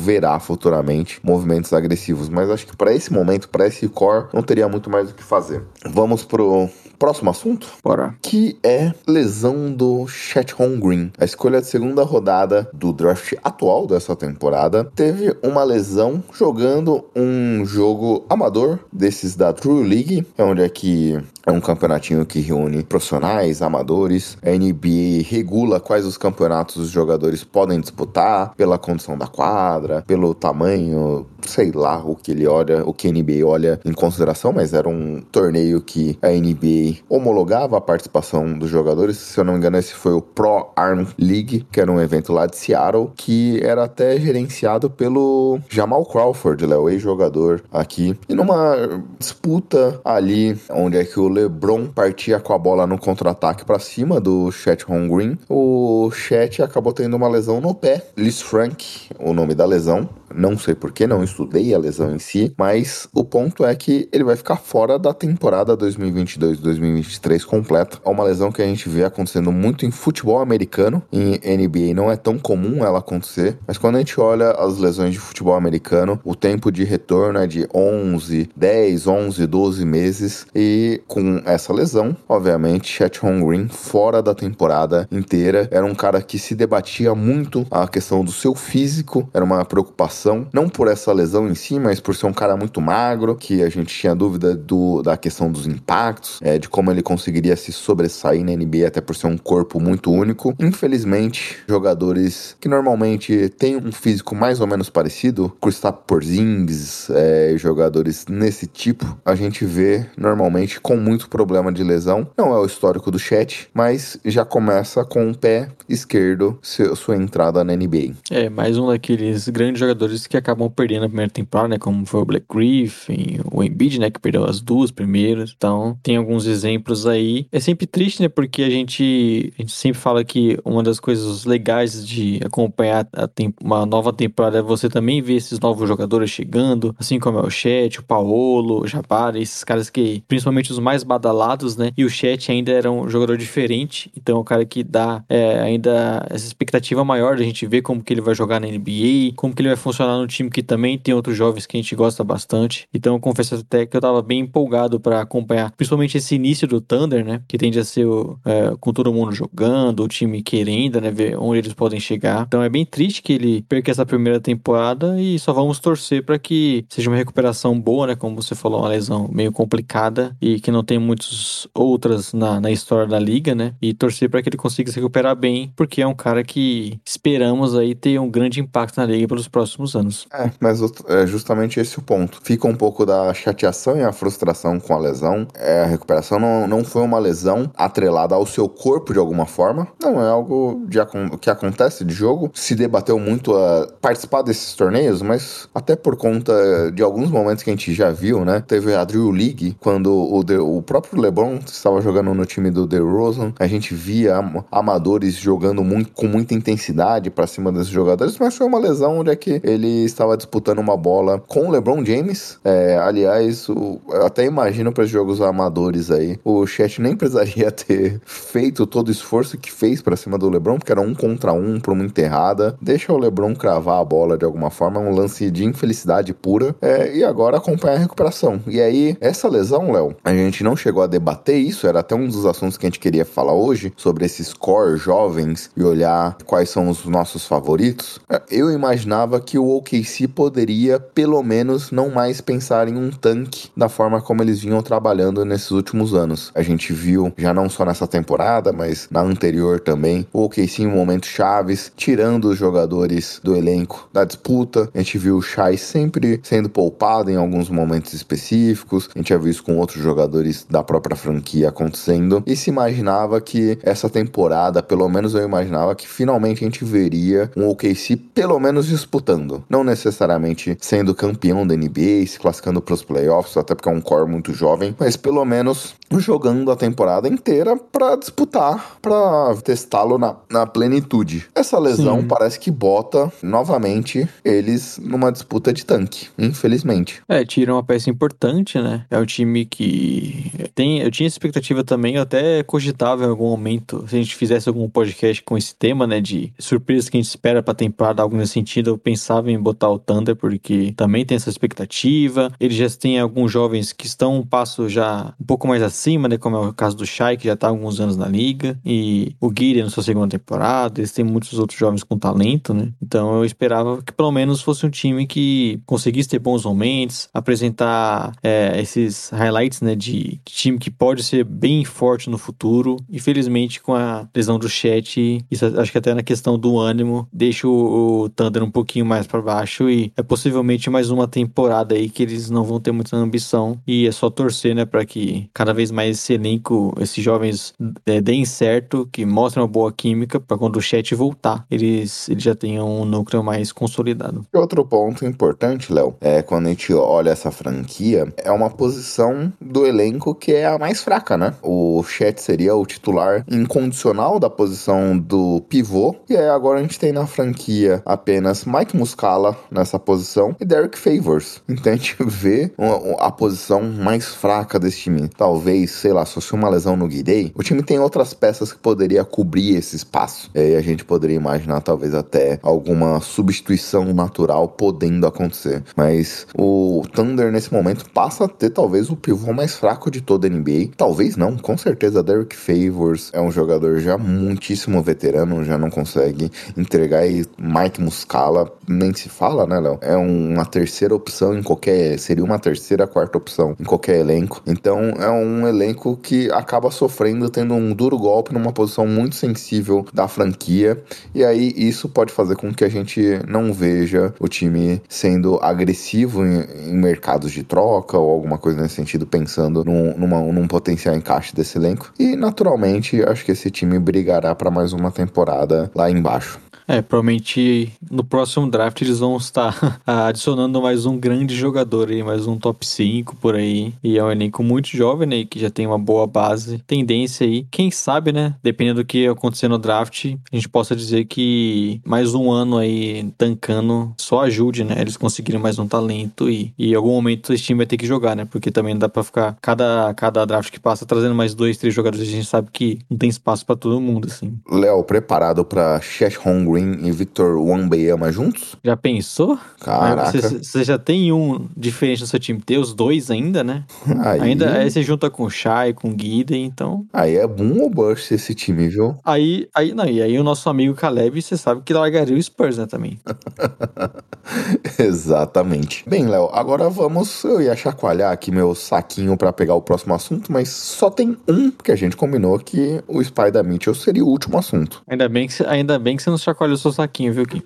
verá 0.05 0.39
futuramente 0.39 1.21
movimentos 1.23 1.73
agressivos. 1.73 2.29
Mas 2.29 2.51
acho 2.51 2.67
que 2.67 2.77
para 2.77 2.95
esse 2.95 3.13
momento, 3.13 3.49
para 3.49 3.67
esse 3.67 3.89
core, 3.89 4.27
não 4.33 4.43
teria 4.43 4.69
muito 4.69 4.89
mais 4.89 5.11
o 5.11 5.15
que 5.15 5.23
fazer. 5.23 5.63
Vamos 5.85 6.25
pro 6.25 6.69
próximo 7.03 7.31
assunto? 7.31 7.67
Bora. 7.83 8.15
que 8.23 8.57
é 8.63 8.93
lesão 9.09 9.73
do 9.73 10.07
Chet 10.07 10.55
Holmgren. 10.55 11.11
A 11.19 11.25
escolha 11.25 11.61
de 11.61 11.67
segunda 11.67 12.05
rodada 12.05 12.71
do 12.73 12.93
draft 12.93 13.35
atual 13.43 13.89
dessa 14.03 14.17
temporada 14.17 14.85
teve 14.97 15.37
uma 15.43 15.63
lesão 15.63 16.23
jogando 16.33 17.05
um 17.15 17.65
jogo 17.65 18.25
amador 18.29 18.81
desses 18.93 19.37
da 19.37 19.53
True 19.53 19.89
League, 19.89 20.27
é 20.37 20.43
onde 20.43 20.63
é 20.63 20.69
que 20.69 21.23
é 21.47 21.51
um 21.51 21.61
campeonatinho 21.61 22.25
que 22.25 22.41
reúne 22.41 22.83
profissionais, 22.83 23.63
amadores. 23.63 24.37
A 24.43 24.51
NBA 24.51 25.23
regula 25.29 25.81
quais 25.81 26.07
os 26.07 26.17
campeonatos 26.17 26.77
os 26.77 26.91
jogadores 26.91 27.43
podem 27.45 27.81
disputar 27.81 28.55
pela 28.57 28.79
condição 28.79 29.19
da 29.19 29.27
quadra, 29.27 30.03
pelo 30.03 30.35
tamanho, 30.35 31.27
sei 31.47 31.73
lá 31.73 31.99
o 31.99 32.15
que 32.15 32.31
ele 32.31 32.47
olha, 32.47 32.85
o 32.85 32.93
que 32.93 33.09
a 33.09 33.13
NBA 33.13 33.45
olha 33.45 33.81
em 33.85 33.93
consideração, 33.93 34.53
mas 34.53 34.73
era 34.73 34.89
um 34.89 35.21
torneio 35.33 35.81
que 35.81 36.19
a 36.23 36.29
NBA 36.29 37.03
homologava 37.09 37.77
a 37.77 37.81
participação 37.81 38.57
dos 38.57 38.71
jogadores. 38.71 39.17
Se 39.17 39.41
eu 39.41 39.45
não 39.45 39.55
me 39.55 39.59
engano, 39.59 39.79
esse 39.79 39.95
foi 39.95 40.13
o 40.13 40.23
Pro 40.23 40.71
Arm 40.77 41.05
League, 41.19 41.67
que 41.73 41.81
era 41.81 41.91
um 41.91 42.01
evento 42.01 42.33
lá 42.33 42.47
de 42.47 42.57
Seattle, 42.57 43.11
que 43.17 43.61
era 43.65 43.89
até 43.93 44.19
gerenciado 44.19 44.89
pelo 44.89 45.61
Jamal 45.69 46.05
Crawford, 46.07 46.65
Léo, 46.65 46.89
ex-jogador 46.89 47.63
aqui. 47.71 48.19
E 48.27 48.35
numa 48.35 49.03
disputa 49.19 50.01
ali, 50.03 50.59
onde 50.71 50.97
é 50.97 51.05
que 51.05 51.21
o 51.21 51.29
LeBron 51.29 51.87
partia 51.87 52.41
com 52.41 52.55
a 52.55 52.59
bola 52.59 52.87
no 52.87 52.99
contra-ataque 52.99 53.65
para 53.65 53.79
cima 53.79 54.19
do 54.19 54.51
Chet 54.51 54.85
Holmgren, 54.85 55.39
o 55.49 56.11
Chet 56.11 56.63
acabou 56.63 56.93
tendo 56.93 57.15
uma 57.15 57.29
lesão 57.29 57.61
no 57.61 57.75
pé. 57.75 58.03
Liz 58.17 58.41
Frank, 58.41 59.11
o 59.19 59.35
nome 59.35 59.55
da 59.55 59.67
lesão. 59.67 60.09
Não 60.35 60.57
sei 60.57 60.75
porquê, 60.75 61.07
não 61.07 61.23
estudei 61.23 61.75
a 61.75 61.79
lesão 61.79 62.15
em 62.15 62.19
si, 62.19 62.55
mas 62.57 63.07
o 63.13 63.23
ponto 63.23 63.67
é 63.67 63.75
que 63.75 64.09
ele 64.11 64.25
vai 64.25 64.35
ficar 64.35 64.57
fora 64.57 64.99
da 64.99 65.13
temporada 65.13 65.77
2022-2023 65.77 67.45
completa. 67.45 67.99
É 68.03 68.09
uma 68.09 68.25
lesão 68.25 68.51
que 68.51 68.63
a 68.63 68.65
gente 68.65 68.89
vê 68.89 69.05
acontecendo 69.05 69.53
muito 69.53 69.85
em 69.85 69.91
futebol 69.91 70.41
americano, 70.41 71.03
em 71.13 71.33
NBA 71.33 71.93
não 71.95 72.11
é 72.11 72.17
tão 72.17 72.39
comum 72.39 72.83
ela 72.83 73.01
acontecer, 73.01 73.59
mas 73.67 73.77
quando 73.83 73.97
a 73.97 73.99
gente 73.99 74.21
olha 74.21 74.53
as 74.53 74.79
lesões 74.79 75.13
de 75.13 75.19
futebol 75.19 75.55
americano, 75.55 76.21
o 76.25 76.37
tempo 76.37 76.71
de 76.71 76.85
retorno 76.85 77.41
é 77.41 77.49
de 77.49 77.67
11, 77.75 78.49
10, 78.55 79.09
11, 79.09 79.45
12 79.45 79.85
meses 79.85 80.47
e 80.55 81.03
com 81.09 81.43
essa 81.45 81.73
lesão, 81.73 82.17
obviamente, 82.29 82.87
Chet 82.87 83.19
Holmgren 83.19 83.67
fora 83.67 84.23
da 84.23 84.37
temporada 84.37 85.09
inteira, 85.11 85.69
era 85.73 85.85
um 85.85 85.97
cara 85.97 86.23
que 86.23 86.39
se 86.39 86.55
debatia 86.55 87.13
muito 87.13 87.67
a 87.73 87.89
questão 87.89 88.25
do 88.25 88.31
seu 88.31 88.55
físico, 88.55 89.29
era 89.35 89.45
uma 89.45 89.65
preocupação, 89.65 90.47
não 90.53 90.69
por 90.69 90.87
essa 90.87 91.13
lesão 91.13 91.49
em 91.49 91.55
si, 91.57 91.81
mas 91.81 91.99
por 91.99 92.15
ser 92.15 92.27
um 92.27 92.33
cara 92.33 92.57
muito 92.57 92.81
magro, 92.81 93.35
que 93.35 93.65
a 93.65 93.69
gente 93.69 93.93
tinha 93.93 94.15
dúvida 94.15 94.55
do, 94.55 95.03
da 95.03 95.17
questão 95.17 95.51
dos 95.51 95.67
impactos, 95.67 96.39
é, 96.41 96.57
de 96.57 96.69
como 96.69 96.93
ele 96.93 97.03
conseguiria 97.03 97.57
se 97.57 97.73
sobressair 97.73 98.45
na 98.45 98.53
NBA, 98.53 98.87
até 98.87 99.01
por 99.01 99.17
ser 99.17 99.27
um 99.27 99.37
corpo 99.37 99.81
muito 99.81 100.13
único. 100.13 100.55
Infelizmente, 100.61 101.59
jogadores 101.67 102.57
que 102.61 102.69
normalmente 102.69 103.49
têm 103.63 103.77
um 103.77 103.93
físico 103.93 104.35
mais 104.35 104.61
ou 104.61 104.67
menos 104.67 104.91
parecido, 104.91 105.49
Kristaps 105.63 106.03
Porzingis, 106.05 107.09
é, 107.11 107.55
jogadores 107.57 108.27
nesse 108.29 108.67
tipo, 108.67 109.17
a 109.25 109.37
gente 109.37 109.65
vê 109.65 110.05
normalmente 110.19 110.81
com 110.81 110.97
muito 110.97 111.29
problema 111.29 111.71
de 111.73 111.85
lesão. 111.85 112.27
Não 112.37 112.53
é 112.53 112.59
o 112.59 112.67
histórico 112.67 113.09
do 113.09 113.21
chat, 113.21 113.69
mas 113.73 114.19
já 114.25 114.45
começa 114.45 115.05
com 115.05 115.31
o 115.31 115.37
pé 115.39 115.69
esquerdo 115.89 116.59
seu- 116.61 116.97
sua 116.97 117.17
entrada 117.17 117.63
na 117.63 117.73
NBA. 117.77 118.15
É, 118.33 118.49
mais 118.51 118.77
um 118.77 118.89
daqueles 118.89 119.49
grandes 119.49 119.79
jogadores 119.79 120.27
que 120.27 120.37
acabam 120.37 120.69
perdendo 120.69 121.05
a 121.05 121.09
primeira 121.09 121.31
temporada, 121.31 121.69
né? 121.69 121.79
Como 121.79 122.05
foi 122.05 122.21
o 122.21 122.25
Black 122.25 122.47
Griffin, 122.53 123.39
o 123.49 123.63
Embiid, 123.63 124.01
né? 124.01 124.11
Que 124.11 124.19
perdeu 124.19 124.45
as 124.45 124.61
duas 124.61 124.91
primeiras. 124.91 125.55
Então, 125.57 125.97
tem 126.03 126.17
alguns 126.17 126.47
exemplos 126.47 127.07
aí. 127.07 127.47
É 127.53 127.61
sempre 127.61 127.87
triste, 127.87 128.23
né? 128.23 128.29
Porque 128.29 128.63
a 128.63 128.71
gente, 128.71 129.53
a 129.57 129.63
gente 129.63 129.73
sempre 129.73 130.01
fala 130.01 130.25
que 130.25 130.59
uma 130.65 130.83
das 130.83 130.99
coisas 130.99 131.45
legais 131.45 132.05
de 132.05 132.41
acompanhar 132.45 133.07
a 133.13 133.29
tem- 133.29 133.52
uma 133.61 133.85
nova 133.87 134.13
temporada 134.13 134.59
é 134.59 134.63
você 134.63 134.89
também 134.89 135.21
ver 135.21 135.35
esses 135.35 135.59
novos 135.59 135.89
jogadores 135.89 136.31
chegando, 136.31 136.95
assim 136.99 137.19
como 137.19 137.39
é 137.39 137.43
o 137.43 137.51
Chet, 137.51 138.01
o 138.01 138.03
Paolo, 138.03 138.83
o 138.83 138.87
Jabari, 138.87 139.43
esses 139.43 139.65
caras 139.65 139.91
que, 139.91 140.23
principalmente 140.29 140.73
os 140.73 140.79
mais 140.79 141.03
badalados, 141.03 141.77
né? 141.77 141.93
E 141.97 142.05
o 142.05 142.11
Chet 142.11 142.51
ainda 142.51 142.73
era 142.73 142.91
um 142.91 143.09
jogador 143.09 143.37
diferente, 143.37 144.11
então 144.17 144.37
é 144.37 144.41
um 144.41 144.45
cara 144.45 144.65
que 144.65 144.83
dá 144.83 145.25
é, 145.29 145.61
ainda 145.61 146.27
essa 146.31 146.47
expectativa 146.47 147.05
maior 147.05 147.37
da 147.37 147.43
gente 147.43 147.67
ver 147.67 147.83
como 147.83 148.03
que 148.03 148.13
ele 148.13 148.21
vai 148.21 148.35
jogar 148.35 148.61
na 148.61 148.67
NBA, 148.67 149.35
como 149.37 149.55
que 149.55 149.63
ele 149.63 149.69
vai 149.69 149.77
funcionar 149.77 150.19
no 150.19 150.27
time 150.27 150.51
que 150.51 150.63
também 150.63 150.99
tem 150.99 151.15
outros 151.15 151.37
jovens 151.37 151.67
que 151.67 151.77
a 151.77 151.81
gente 151.81 151.95
gosta 151.95 152.23
bastante. 152.23 152.89
Então 152.93 153.15
eu 153.15 153.21
confesso 153.21 153.55
até 153.55 153.87
que 153.87 153.97
eu 153.97 154.01
tava 154.01 154.23
bem 154.23 154.41
empolgado 154.41 155.01
para 155.01 155.21
acompanhar, 155.21 155.71
principalmente 155.73 156.19
esse 156.19 156.35
início 156.35 156.67
do 156.67 156.81
Thunder, 156.81 157.25
né? 157.25 157.43
Que 157.49 157.59
tende 157.59 157.79
a 157.79 157.85
ser 157.85 158.07
é, 158.45 158.75
com 158.81 158.93
todo 158.93 159.13
mundo 159.13 159.33
jogando, 159.33 160.03
o 160.03 160.09
time 160.09 160.43
querendo, 160.43 161.01
né? 161.01 161.11
Ver 161.11 161.37
onde 161.39 161.59
eles 161.59 161.73
podem 161.73 162.01
chegar. 162.01 162.45
Então 162.47 162.63
é 162.63 162.69
bem 162.69 162.85
triste 162.85 163.23
que 163.23 163.33
ele 163.43 163.63
perca 163.63 163.91
essa 163.91 164.07
primeira 164.07 164.41
temporada 164.41 165.21
e 165.21 165.39
só 165.39 165.53
vamos 165.53 165.79
torcer 165.79 166.25
para 166.25 166.39
que 166.39 166.85
seja 166.89 167.11
uma 167.11 167.17
recuperação 167.17 167.79
boa, 167.79 168.07
né? 168.07 168.15
Como 168.15 168.41
você 168.41 168.55
falou, 168.55 168.81
uma 168.81 168.89
lesão 168.89 169.29
meio 169.33 169.53
complicada 169.53 170.37
e 170.41 170.61
que 170.61 170.71
não 170.71 170.85
tem 170.85 170.99
muitas 170.99 171.67
outras 171.75 172.33
na, 172.33 172.61
na 172.61 172.71
história 172.71 173.07
da 173.07 173.19
liga, 173.19 173.55
né? 173.55 173.75
E 173.83 173.93
torcer 173.93 174.31
para 174.31 174.43
que 174.43 174.49
ele 174.49 174.57
consiga 174.57 174.91
se 174.91 174.97
recuperar 174.97 175.35
bem, 175.35 175.73
porque 175.77 176.03
é 176.03 176.07
um 176.07 176.15
cara 176.15 176.45
que 176.45 177.01
esperamos 177.05 177.77
aí 177.77 177.95
ter 177.95 178.19
um 178.19 178.31
grande 178.31 178.61
impacto 178.61 178.99
na 178.99 179.07
liga 179.07 179.27
pelos 179.27 179.49
próximos 179.49 179.95
anos. 179.95 180.27
É, 180.33 180.51
mas 180.61 180.81
é 181.09 181.27
justamente 181.27 181.81
esse 181.81 181.99
o 181.99 182.03
ponto. 182.03 182.41
Fica 182.43 182.67
um 182.67 182.75
pouco 182.75 183.05
da 183.05 183.33
chateação 183.35 183.97
e 183.97 184.03
a 184.03 184.13
frustração 184.13 184.79
com 184.79 184.95
a 184.95 184.99
lesão. 184.99 185.47
É, 185.55 185.83
a 185.83 185.87
recuperação 185.87 186.39
não, 186.39 186.67
não 186.67 186.85
foi 186.85 187.03
uma 187.03 187.19
lesão 187.19 187.71
atrelada 187.77 188.35
ao 188.35 188.47
seu 188.47 188.69
corpo 188.69 189.13
de 189.13 189.19
alguma 189.19 189.47
forma. 189.47 189.89
Não, 190.01 190.23
é 190.23 190.29
algo 190.29 190.85
de, 190.87 190.99
que 191.41 191.51
acontece 191.51 192.05
de 192.05 192.15
jogo. 192.15 192.51
Se 192.55 192.75
debateu 192.75 193.19
muito 193.19 193.32
a 193.57 193.87
participar 194.01 194.43
desses 194.43 194.75
torneios, 194.75 195.23
mas 195.23 195.69
até 195.75 195.97
por 195.97 196.17
conta 196.17 196.53
de 196.95 197.03
alguns 197.03 197.31
momentos 197.31 197.63
que 197.63 197.71
a 197.71 197.73
gente 197.73 197.93
já 197.95 198.11
viu, 198.11 198.45
né? 198.45 198.63
Teve 198.67 198.95
a 198.95 199.05
Drew 199.05 199.31
League, 199.31 199.77
quando 199.81 200.11
o, 200.13 200.77
o 200.79 200.83
próprio 200.83 201.21
LeBron 201.21 201.59
estava 201.67 202.01
jogando 202.01 202.35
no 202.35 202.45
time 202.47 202.71
do 202.71 202.87
DeRozan. 202.87 203.53
A 203.59 203.67
gente 203.67 203.95
via 203.95 204.37
am- 204.37 204.65
amadores 204.71 205.35
jogando 205.37 205.83
muito, 205.85 206.13
com 206.13 206.27
muita 206.27 206.55
intensidade 206.55 207.31
pra 207.31 207.47
cima 207.47 207.71
desses 207.73 207.89
jogadores, 207.89 208.37
mas 208.39 208.57
foi 208.57 208.67
uma 208.67 208.79
lesão 208.79 209.19
onde 209.21 209.31
é 209.31 209.37
que 209.37 209.61
ele 209.65 210.05
estava 210.05 210.37
disputando 210.37 210.79
uma 210.79 210.97
bola 210.97 211.39
com 211.39 211.69
o 211.69 211.71
LeBron 211.71 212.05
James. 212.05 212.59
É, 212.65 212.97
aliás, 212.99 213.69
o- 213.69 214.01
até 214.25 214.45
imagino 214.45 214.93
para 214.93 215.05
os 215.05 215.11
jogos 215.11 215.41
amadores 215.41 216.11
aí, 216.11 216.39
o 216.45 216.67
Chet 216.67 217.01
nem 217.01 217.17
precisaria 217.17 217.71
ter 217.73 218.21
feito 218.25 218.87
todo 218.87 219.09
o 219.09 219.13
esforço 219.13 219.57
que 219.59 219.71
fez 219.73 220.03
para 220.03 220.17
cima 220.17 220.37
do 220.39 220.49
LeBron, 220.49 220.79
porque 220.79 220.93
era 220.93 221.01
um 221.01 221.15
contra 221.15 221.53
um 221.53 221.81
para 221.81 221.93
uma 221.93 222.05
enterrada. 222.05 222.77
Deixa 222.81 223.13
o 223.13 223.19
LeBron 223.23 223.55
cravar 223.55 224.01
a 224.01 224.05
bola 224.05 224.37
de 224.37 224.45
alguma 224.45 224.71
forma, 224.71 225.01
é 225.01 225.05
um 225.05 225.15
lance 225.15 225.51
de 225.51 225.65
infelicidade 225.65 226.33
pura. 226.35 226.75
É, 226.81 227.17
e 227.17 227.25
agora 227.25 227.57
acompanha 227.57 227.97
a 227.97 228.01
recuperação. 228.01 228.61
E 228.67 228.81
aí, 228.81 229.17
essa 229.21 229.49
lesão, 229.49 229.93
Léo, 229.93 230.15
a 230.25 230.33
gente 230.33 230.65
não 230.65 230.77
chegou 230.77 231.03
a 231.03 231.07
debater 231.07 231.57
isso, 231.57 231.87
era 231.87 232.01
até 232.01 232.15
um 232.15 232.27
dos 232.27 232.47
assuntos 232.47 232.77
que 232.77 232.87
a 232.87 232.89
gente 232.89 233.01
queria 233.01 233.25
falar 233.25 233.55
hoje, 233.55 233.93
sobre 233.97 234.25
esses 234.25 234.53
core 234.53 234.97
jovens 234.97 235.71
e 235.77 235.83
olhar 235.83 236.37
quais 236.45 236.69
são 236.71 236.89
os 236.89 237.05
nossos 237.05 237.47
favoritos. 237.47 238.21
É, 238.29 238.43
Eu 238.51 238.71
imaginava 238.71 239.41
que 239.41 239.59
o 239.59 239.69
OKC 239.77 240.29
poderia, 240.29 240.99
pelo 240.99 241.43
menos, 241.43 241.91
não 241.91 242.11
mais 242.11 242.41
pensar 242.41 242.89
em 242.89 242.97
um 242.97 243.11
tanque 243.11 243.71
da 243.77 243.89
forma 243.89 244.21
como 244.21 244.43
eles 244.43 244.61
vinham 244.61 244.83
trabalhando 244.83 245.45
nesses 245.45 245.71
últimos 245.71 246.15
anos. 246.15 246.51
A 246.55 246.63
gente 246.63 246.93
viu, 246.93 247.33
já 247.37 247.53
não 247.55 247.69
só 247.69 247.85
nessa 247.85 248.07
temporada, 248.07 248.73
mas 248.73 249.09
na 249.11 249.21
anterior 249.21 249.81
também, 249.81 250.27
o 250.33 250.45
OKC 250.45 250.83
em 250.83 250.87
momentos 250.87 251.29
chaves, 251.29 251.93
tirando 251.97 252.47
os 252.47 252.59
jogadores 252.59 253.12
do 253.43 253.57
elenco 253.57 254.09
da 254.13 254.25
disputa. 254.25 254.89
A 254.95 254.99
gente 254.99 255.19
viu 255.19 255.37
o 255.37 255.43
Shai 255.43 255.77
sempre 255.77 256.41
sendo 256.43 256.69
poupado 256.69 257.31
em 257.31 257.37
alguns 257.37 257.69
momentos 257.69 258.13
específicos. 258.13 259.09
A 259.15 259.19
gente 259.19 259.31
já 259.31 259.39
viu 259.39 259.51
isso 259.51 259.63
com 259.63 259.79
outros 259.79 260.03
jogadores 260.03 260.67
da 260.69 260.83
própria 260.83 261.17
franquia 261.17 261.69
acontecendo. 261.69 262.43
E 262.47 262.57
se 262.57 262.71
imaginava 262.71 263.41
que 263.41 263.79
essa 263.83 264.09
temporada, 264.09 264.83
pelo 264.83 265.09
menos 265.09 265.35
eu 265.35 265.45
imaginava 265.45 265.95
que 265.95 266.07
finalmente 266.07 266.65
a 266.65 266.67
gente 266.67 266.85
veria 266.85 267.51
um 267.57 267.69
OKC 267.69 268.17
pelo 268.17 268.59
menos 268.59 268.87
disputando. 268.87 269.65
Não 269.69 269.85
necessariamente 269.85 270.77
sendo 270.81 271.15
campeão 271.15 271.67
da 271.67 271.77
NBA, 271.77 272.27
se 272.27 272.39
classificando 272.39 272.81
para 272.81 272.95
os 272.95 273.03
playoffs, 273.03 273.57
até 273.57 273.75
porque 273.75 273.89
é 273.89 273.93
um 273.93 274.01
core 274.01 274.29
muito 274.29 274.53
jovem, 274.53 274.95
mas 274.99 275.17
pelo 275.17 275.45
menos 275.45 275.95
jogando 276.19 276.71
a 276.71 276.77
temporada 276.77 277.29
inteira 277.29 277.77
para 277.77 278.17
disputar, 278.17 278.97
para 279.01 279.55
testá-lo 279.65 280.19
na, 280.19 280.37
na 280.51 280.67
plenitude. 280.67 281.49
Essa 281.55 281.79
lesão 281.79 282.21
Sim. 282.21 282.27
parece 282.27 282.59
que 282.59 282.71
bota 282.71 283.02
novamente 283.43 284.29
eles 284.45 285.01
numa 285.03 285.31
disputa 285.31 285.73
de 285.73 285.85
tanque, 285.85 286.29
infelizmente. 286.39 287.23
É, 287.29 287.45
tira 287.45 287.73
uma 287.73 287.83
peça 287.83 288.11
importante, 288.11 288.79
né? 288.79 289.05
É 289.11 289.19
um 289.19 289.27
time 289.27 289.65
que 289.65 290.53
tem. 290.75 291.01
Eu 291.01 291.11
tinha 291.11 291.27
expectativa 291.27 291.85
também, 291.85 292.17
eu 292.17 292.23
até 292.23 292.63
cogitava 292.63 293.25
em 293.25 293.29
algum 293.29 293.49
momento, 293.51 294.05
se 294.09 294.17
a 294.17 294.19
gente 294.19 294.35
fizesse 294.35 294.69
algum 294.69 294.89
podcast 294.89 295.43
com 295.43 295.57
esse 295.57 295.75
tema, 295.75 296.07
né? 296.07 296.21
De 296.21 296.53
surpresas 296.59 297.09
que 297.09 297.17
a 297.17 297.21
gente 297.21 297.29
espera 297.29 297.63
pra 297.63 297.75
temporada, 297.75 298.23
algo 298.23 298.37
nesse 298.37 298.53
sentido, 298.53 298.91
eu 298.91 298.99
pensava 298.99 299.51
em 299.51 299.59
botar 299.59 299.89
o 299.89 299.99
Thunder, 299.99 300.37
porque 300.37 300.93
também 300.97 301.25
tem 301.25 301.37
essa 301.37 301.51
expectativa. 301.51 302.53
Eles 302.59 302.77
já 302.77 302.89
têm 302.91 303.19
alguns 303.19 303.51
jovens 303.51 303.93
que 303.93 304.07
estão 304.07 304.39
um 304.39 304.47
passo 304.47 304.89
já 304.89 305.35
um 305.41 305.45
pouco 305.45 305.67
mais 305.67 305.83
acima, 305.83 306.29
né? 306.29 306.39
Como 306.39 306.57
é 306.57 306.61
o 306.61 306.73
caso 306.73 306.97
do 306.97 307.07
Shai, 307.07 307.37
que 307.37 307.47
já 307.47 307.57
tá 307.57 307.67
há 307.67 307.71
alguns 307.71 308.01
anos 308.01 308.17
na 308.17 308.29
liga. 308.29 308.79
E 308.85 309.35
o 309.41 309.51
Guiri 309.51 309.83
na 309.83 309.91
sua 309.91 310.03
segunda 310.03 310.29
temporada. 310.29 311.01
Eles 311.01 311.13
têm 311.13 311.25
muitos 311.25 311.59
outros 311.59 311.79
jovens 311.79 312.03
com 312.03 312.19
talento, 312.19 312.75
né? 312.75 312.92
Então 313.01 313.37
eu 313.37 313.45
esperava 313.45 314.03
que 314.03 314.13
pelo 314.13 314.31
menos 314.31 314.61
fosse 314.61 314.85
um 314.87 314.91
time 314.91 315.27
que 315.27 315.81
conseguisse 315.87 316.29
ter 316.29 316.39
bons 316.39 316.65
momentos, 316.65 317.29
apresentar 317.33 318.33
é, 318.43 318.81
esses 318.81 319.31
highlights, 319.31 319.81
né? 319.81 319.95
De, 319.95 320.41
time 320.45 320.79
que 320.79 320.91
pode 320.91 321.23
ser 321.23 321.45
bem 321.45 321.85
forte 321.85 322.31
no 322.31 322.39
futuro. 322.39 322.97
Infelizmente, 323.11 323.81
com 323.81 323.95
a 323.95 324.29
lesão 324.35 324.59
do 324.59 324.69
Chet, 324.69 325.45
isso 325.51 325.81
acho 325.81 325.91
que 325.91 325.99
até 325.99 326.15
na 326.15 326.23
questão 326.23 326.59
do 326.59 326.79
ânimo, 326.79 327.27
deixa 327.33 327.67
o, 327.67 328.23
o 328.23 328.29
Thunder 328.29 328.63
um 328.63 328.71
pouquinho 328.71 329.05
mais 329.05 329.27
para 329.27 329.41
baixo. 329.41 329.89
E 329.89 330.13
é 330.17 330.23
possivelmente 330.23 330.91
mais 330.91 331.11
uma 331.11 331.27
temporada 331.27 331.95
aí 331.95 332.09
que 332.09 332.23
eles 332.23 332.51
não 332.51 332.65
vão 332.65 332.81
ter 332.81 332.93
muita 332.93 333.17
ambição. 333.17 333.81
E 333.87 334.07
é 334.07 334.13
só 334.13 334.31
torcer, 334.31 334.75
né? 334.75 334.85
Para 334.85 335.05
que 335.05 335.49
cada 335.53 335.73
vez 335.73 335.91
mais 335.91 336.19
esse 336.19 336.35
elenco, 336.35 336.95
esses 337.01 337.23
jovens 337.23 337.75
é, 338.07 338.21
deem 338.21 338.45
certo, 338.45 339.09
que 339.11 339.25
mostrem 339.25 339.63
uma 339.63 339.69
boa 339.69 339.93
química, 339.93 340.39
para 340.39 340.59
quando 340.59 340.77
o 340.77 340.83
Chet 340.83 341.15
voltar, 341.15 341.67
eles, 341.71 342.29
eles 342.29 342.43
já 342.43 342.55
um 342.81 343.05
núcleo 343.05 343.43
mais 343.43 343.73
consolidado. 343.73 344.47
E 344.53 344.57
outro 344.57 344.85
ponto 344.85 345.25
importante, 345.25 345.93
Léo, 345.93 346.15
é 346.21 346.43
quando 346.43 346.67
a 346.67 346.71
gente 346.71 346.93
olha 346.93 347.31
essa 347.31 347.51
franquia, 347.51 348.33
é 348.37 348.51
uma 348.51 348.71
posição 348.71 349.53
do 349.61 349.87
elenco 349.87 350.35
que 350.35 350.53
é 350.53 350.67
a 350.67 350.79
mais 350.79 351.03
fraca, 351.03 351.37
né? 351.37 351.55
O 351.63 352.03
Chet 352.03 352.41
seria 352.41 352.75
o 352.75 352.87
titular 352.87 353.45
incondicional 353.51 354.39
da 354.39 354.51
posição 354.51 355.19
do 355.19 355.61
pivô, 355.69 356.17
e 356.29 356.37
aí 356.37 356.49
agora 356.49 356.79
a 356.79 356.83
gente 356.83 356.99
tem 356.99 357.13
na 357.13 357.27
franquia 357.27 358.03
apenas 358.05 358.65
Mike 358.65 358.97
Muscala 358.97 359.57
nessa 359.71 359.99
posição 359.99 360.55
e 360.61 360.65
Derek 360.65 360.99
Favors. 360.99 361.63
Então 361.69 361.93
a 361.93 361.97
gente 361.97 362.17
vê 362.21 362.73
a 363.19 363.31
posição 363.31 363.83
mais 363.83 364.29
fraca 364.35 364.79
desse 364.79 364.99
time. 364.99 365.29
Talvez, 365.29 365.91
sei 365.91 366.13
lá, 366.13 366.25
se 366.25 366.35
fosse 366.35 366.53
uma 366.53 366.69
lesão 366.69 366.97
no 366.97 367.09
Guidei, 367.09 367.53
o 367.55 367.63
time 367.63 367.83
tem 367.83 367.99
outras 367.99 368.35
peças 368.35 368.73
que 368.73 368.79
poderia 368.79 369.25
cobrir 369.25 369.77
esse 369.77 369.97
espaço. 369.97 370.51
E 370.55 370.59
aí 370.59 370.77
a 370.77 370.83
gente 370.83 371.05
poderia 371.05 371.37
imaginar 371.37 371.81
talvez 371.81 372.15
até 372.15 372.59
alguma 372.63 373.21
substituição 373.21 374.13
natural 374.13 374.69
podendo 374.69 375.27
acontecer. 375.27 375.83
Mas 375.97 376.47
o 376.57 377.03
Thunder 377.13 377.51
nesse 377.51 377.73
momento 377.73 378.09
passa 378.11 378.45
a 378.45 378.49
ter 378.49 378.71
talvez 378.71 379.11
o 379.11 379.17
pivô 379.17 379.53
mais 379.53 379.75
fraco 379.75 380.11
de 380.11 380.21
toda 380.21 380.47
a 380.47 380.51
NBA. 380.51 380.91
Talvez 380.97 381.37
não, 381.37 381.57
com 381.57 381.77
certeza 381.77 382.23
Derek 382.23 382.55
Favors 382.57 383.31
é 383.33 383.41
um 383.41 383.51
jogador 383.51 383.99
já 383.99 384.17
muitíssimo 384.17 385.03
veterano, 385.03 385.65
já 385.65 385.77
não 385.77 385.91
consegue 385.91 386.51
entregar 386.77 387.27
e 387.27 387.45
Mike 387.59 388.01
Muscala 388.01 388.73
nem 388.89 389.13
se 389.15 389.29
fala, 389.29 389.67
né, 389.67 389.81
Léo? 389.81 389.99
É 390.01 390.17
uma 390.17 390.65
terceira 390.65 391.15
opção 391.15 391.57
em 391.57 391.63
qualquer, 391.63 392.19
seria 392.19 392.45
uma 392.45 392.59
terceira, 392.59 393.07
quarta 393.07 393.39
opção 393.39 393.77
em 393.79 393.85
qualquer 393.85 394.21
elenco. 394.21 394.63
Então 394.67 394.99
é 395.19 395.31
um 395.31 395.67
elenco 395.67 396.17
que 396.17 396.51
acaba 396.53 396.91
sofrendo, 396.91 397.49
tendo 397.49 397.75
um 397.75 397.93
duro 397.93 398.19
golpe 398.19 398.53
numa 398.53 398.73
posição 398.73 399.07
muito 399.07 399.37
sensível 399.37 400.05
da 400.13 400.29
franquia. 400.29 401.03
E 401.35 401.45
aí 401.45 401.73
isso 401.77 402.09
pode 402.09 402.33
fazer 402.33 402.52
com 402.57 402.73
que 402.73 402.85
a 402.85 402.89
gente 402.89 403.21
não 403.49 403.73
veja 403.73 404.35
o 404.39 404.49
time 404.49 405.01
sendo 405.09 405.59
agressivo 405.63 406.45
em, 406.45 406.91
em 406.91 406.95
mercados 406.95 407.53
de 407.53 407.63
troca 407.63 408.19
ou 408.19 408.31
alguma 408.31 408.59
coisa 408.59 408.81
nesse 408.81 408.95
sentido, 408.95 409.27
pensando 409.27 409.85
num, 409.85 410.17
numa- 410.17 410.41
num 410.53 410.67
potencial 410.67 411.15
encaixe 411.15 411.55
desse 411.55 411.79
elenco. 411.79 412.13
E 412.19 412.37
naturalmente 412.37 413.23
acho 413.23 413.45
que 413.45 413.53
esse 413.53 413.71
time 413.71 413.99
brigará 413.99 414.55
para 414.55 414.71
mais 414.71 414.93
uma 414.93 415.11
temporada 415.11 415.91
lá 415.95 416.11
embaixo. 416.11 416.59
É, 416.87 417.01
provavelmente 417.01 417.93
no 418.11 418.25
próximo 418.25 418.69
draft 418.71 419.01
eles 419.03 419.19
vão 419.19 419.37
estar 419.37 420.01
adicionando 420.07 420.83
mais 420.83 421.07
um 421.07 421.17
grande 421.19 421.55
jogador 421.55 422.11
aí, 422.11 422.23
mais 422.23 422.47
um 422.47 422.57
top 422.57 422.87
5 422.87 423.37
por 423.37 423.55
aí. 423.55 423.95
E 424.03 424.19
é 424.19 424.25
um 424.25 424.31
elenco 424.31 424.63
muito 424.63 424.89
jovem, 424.89 425.29
né? 425.29 425.45
Que 425.45 425.59
já 425.59 425.71
tem 425.71 425.87
uma 425.87 425.99
boa 425.99 426.27
base. 426.27 426.79
Tendência 426.87 427.47
aí. 427.47 427.67
Quem 427.71 427.91
sabe, 427.91 428.33
né? 428.33 428.55
Dependendo 428.63 429.03
do 429.03 429.07
que 429.07 429.27
acontecer 429.27 429.69
no 429.69 429.79
draft, 429.79 430.35
a 430.53 430.57
gente 430.57 430.69
possa 430.69 430.95
dizer 430.95 431.25
que 431.25 432.01
mais 432.05 432.35
um 432.35 432.51
ano 432.51 432.79
aí 432.79 433.33
tancando 433.39 434.13
só 434.17 434.43
ajude, 434.43 434.85
né? 434.85 434.97
Eles 434.99 435.17
conseguirem 435.17 435.61
mais 435.61 435.79
um 435.79 435.87
talento 435.87 436.51
e, 436.51 436.73
e 436.79 436.93
em 436.93 436.95
algum 436.95 437.13
momento 437.13 437.53
esse 437.53 437.63
time 437.63 437.79
vai 437.79 437.87
ter 437.87 437.97
que 437.97 438.07
jogar, 438.07 438.35
né? 438.35 438.45
Porque 438.45 438.71
também 438.71 438.95
não 438.95 439.01
dá 439.01 439.09
pra 439.09 439.23
ficar 439.23 439.57
cada, 439.61 440.13
cada 440.15 440.45
draft 440.45 440.71
que 440.71 440.81
passa 440.81 441.07
trazendo 441.07 441.35
mais 441.35 441.55
dois, 441.55 441.77
três 441.77 441.95
jogadores. 441.95 442.27
A 442.27 442.31
gente 442.31 442.47
sabe 442.47 442.69
que 442.73 442.99
não 443.09 443.17
tem 443.17 443.29
espaço 443.29 443.65
pra 443.65 443.77
todo 443.77 444.01
mundo, 444.01 444.29
assim. 444.29 444.59
Léo, 444.71 445.03
preparado 445.05 445.65
para 445.65 446.01
Chet 446.01 446.37
Holmgren 446.73 447.07
e 447.07 447.11
Victor 447.11 447.57
Wembanyama 447.59 448.33
juntos? 448.33 448.77
Já 448.83 448.97
pensou? 448.97 449.59
Caraca. 449.81 450.33
Você, 450.41 450.85
já 450.85 450.99
tem 450.99 451.33
um 451.33 451.69
diferente 451.77 452.21
no 452.21 452.27
seu 452.27 452.39
time, 452.39 452.61
ter 452.61 452.79
os 452.79 452.95
dois 452.95 453.31
ainda, 453.31 453.63
né? 453.63 453.85
Aí, 454.21 454.41
Ainda 454.41 454.73
aí 454.73 454.91
você 454.91 455.03
junta 455.03 455.31
com 455.31 455.45
o 455.45 455.51
Shai, 455.51 455.93
com 455.93 456.11
o 456.11 456.15
Guiden, 456.15 456.65
então. 456.65 457.07
aí 457.13 457.37
é 457.37 457.47
boom 457.47 457.81
ou 457.81 457.91
bust 457.91 458.33
esse 458.33 458.55
time, 458.55 458.89
viu? 458.89 459.17
Aí, 459.25 459.69
aí 459.75 459.95
não, 459.95 460.07
e 460.07 460.23
aí 460.23 460.39
o 460.39 460.45
nosso 460.45 460.69
amigo 460.69 460.95
Caleb, 460.95 461.41
você 461.41 461.57
sabe 461.57 461.83
que 461.85 461.93
largaria 461.93 462.37
o 462.37 462.43
Spurs, 462.43 462.79
né, 462.79 462.87
também. 462.87 463.19
Exatamente. 464.99 466.05
Bem, 466.09 466.27
Léo, 466.27 466.49
agora 466.53 466.89
vamos. 466.89 467.45
Eu 467.45 467.61
ia 467.61 467.77
chacoalhar 467.77 468.33
aqui 468.33 468.51
meu 468.51 468.75
saquinho 468.75 469.37
pra 469.37 469.53
pegar 469.53 469.75
o 469.75 469.83
próximo 469.83 470.15
assunto, 470.15 470.51
mas 470.51 470.69
só 470.69 471.11
tem 471.11 471.37
um 471.49 471.71
que 471.71 471.93
a 471.93 471.97
gente 471.97 472.17
combinou 472.17 472.59
que 472.59 473.03
o 473.07 473.23
Spider 473.23 473.65
Mitchell 473.65 473.95
seria 473.95 474.25
o 474.25 474.29
último 474.29 474.59
assunto. 474.59 475.03
Ainda 475.07 475.29
bem 475.29 475.49
que, 475.49 475.65
ainda 475.65 475.99
bem 475.99 476.17
que 476.17 476.23
você 476.23 476.31
não 476.31 476.39
chacoalhou 476.39 476.62
o 476.71 476.77
seu 476.77 476.93
saquinho, 476.93 477.33
viu, 477.33 477.45
Kim? 477.45 477.63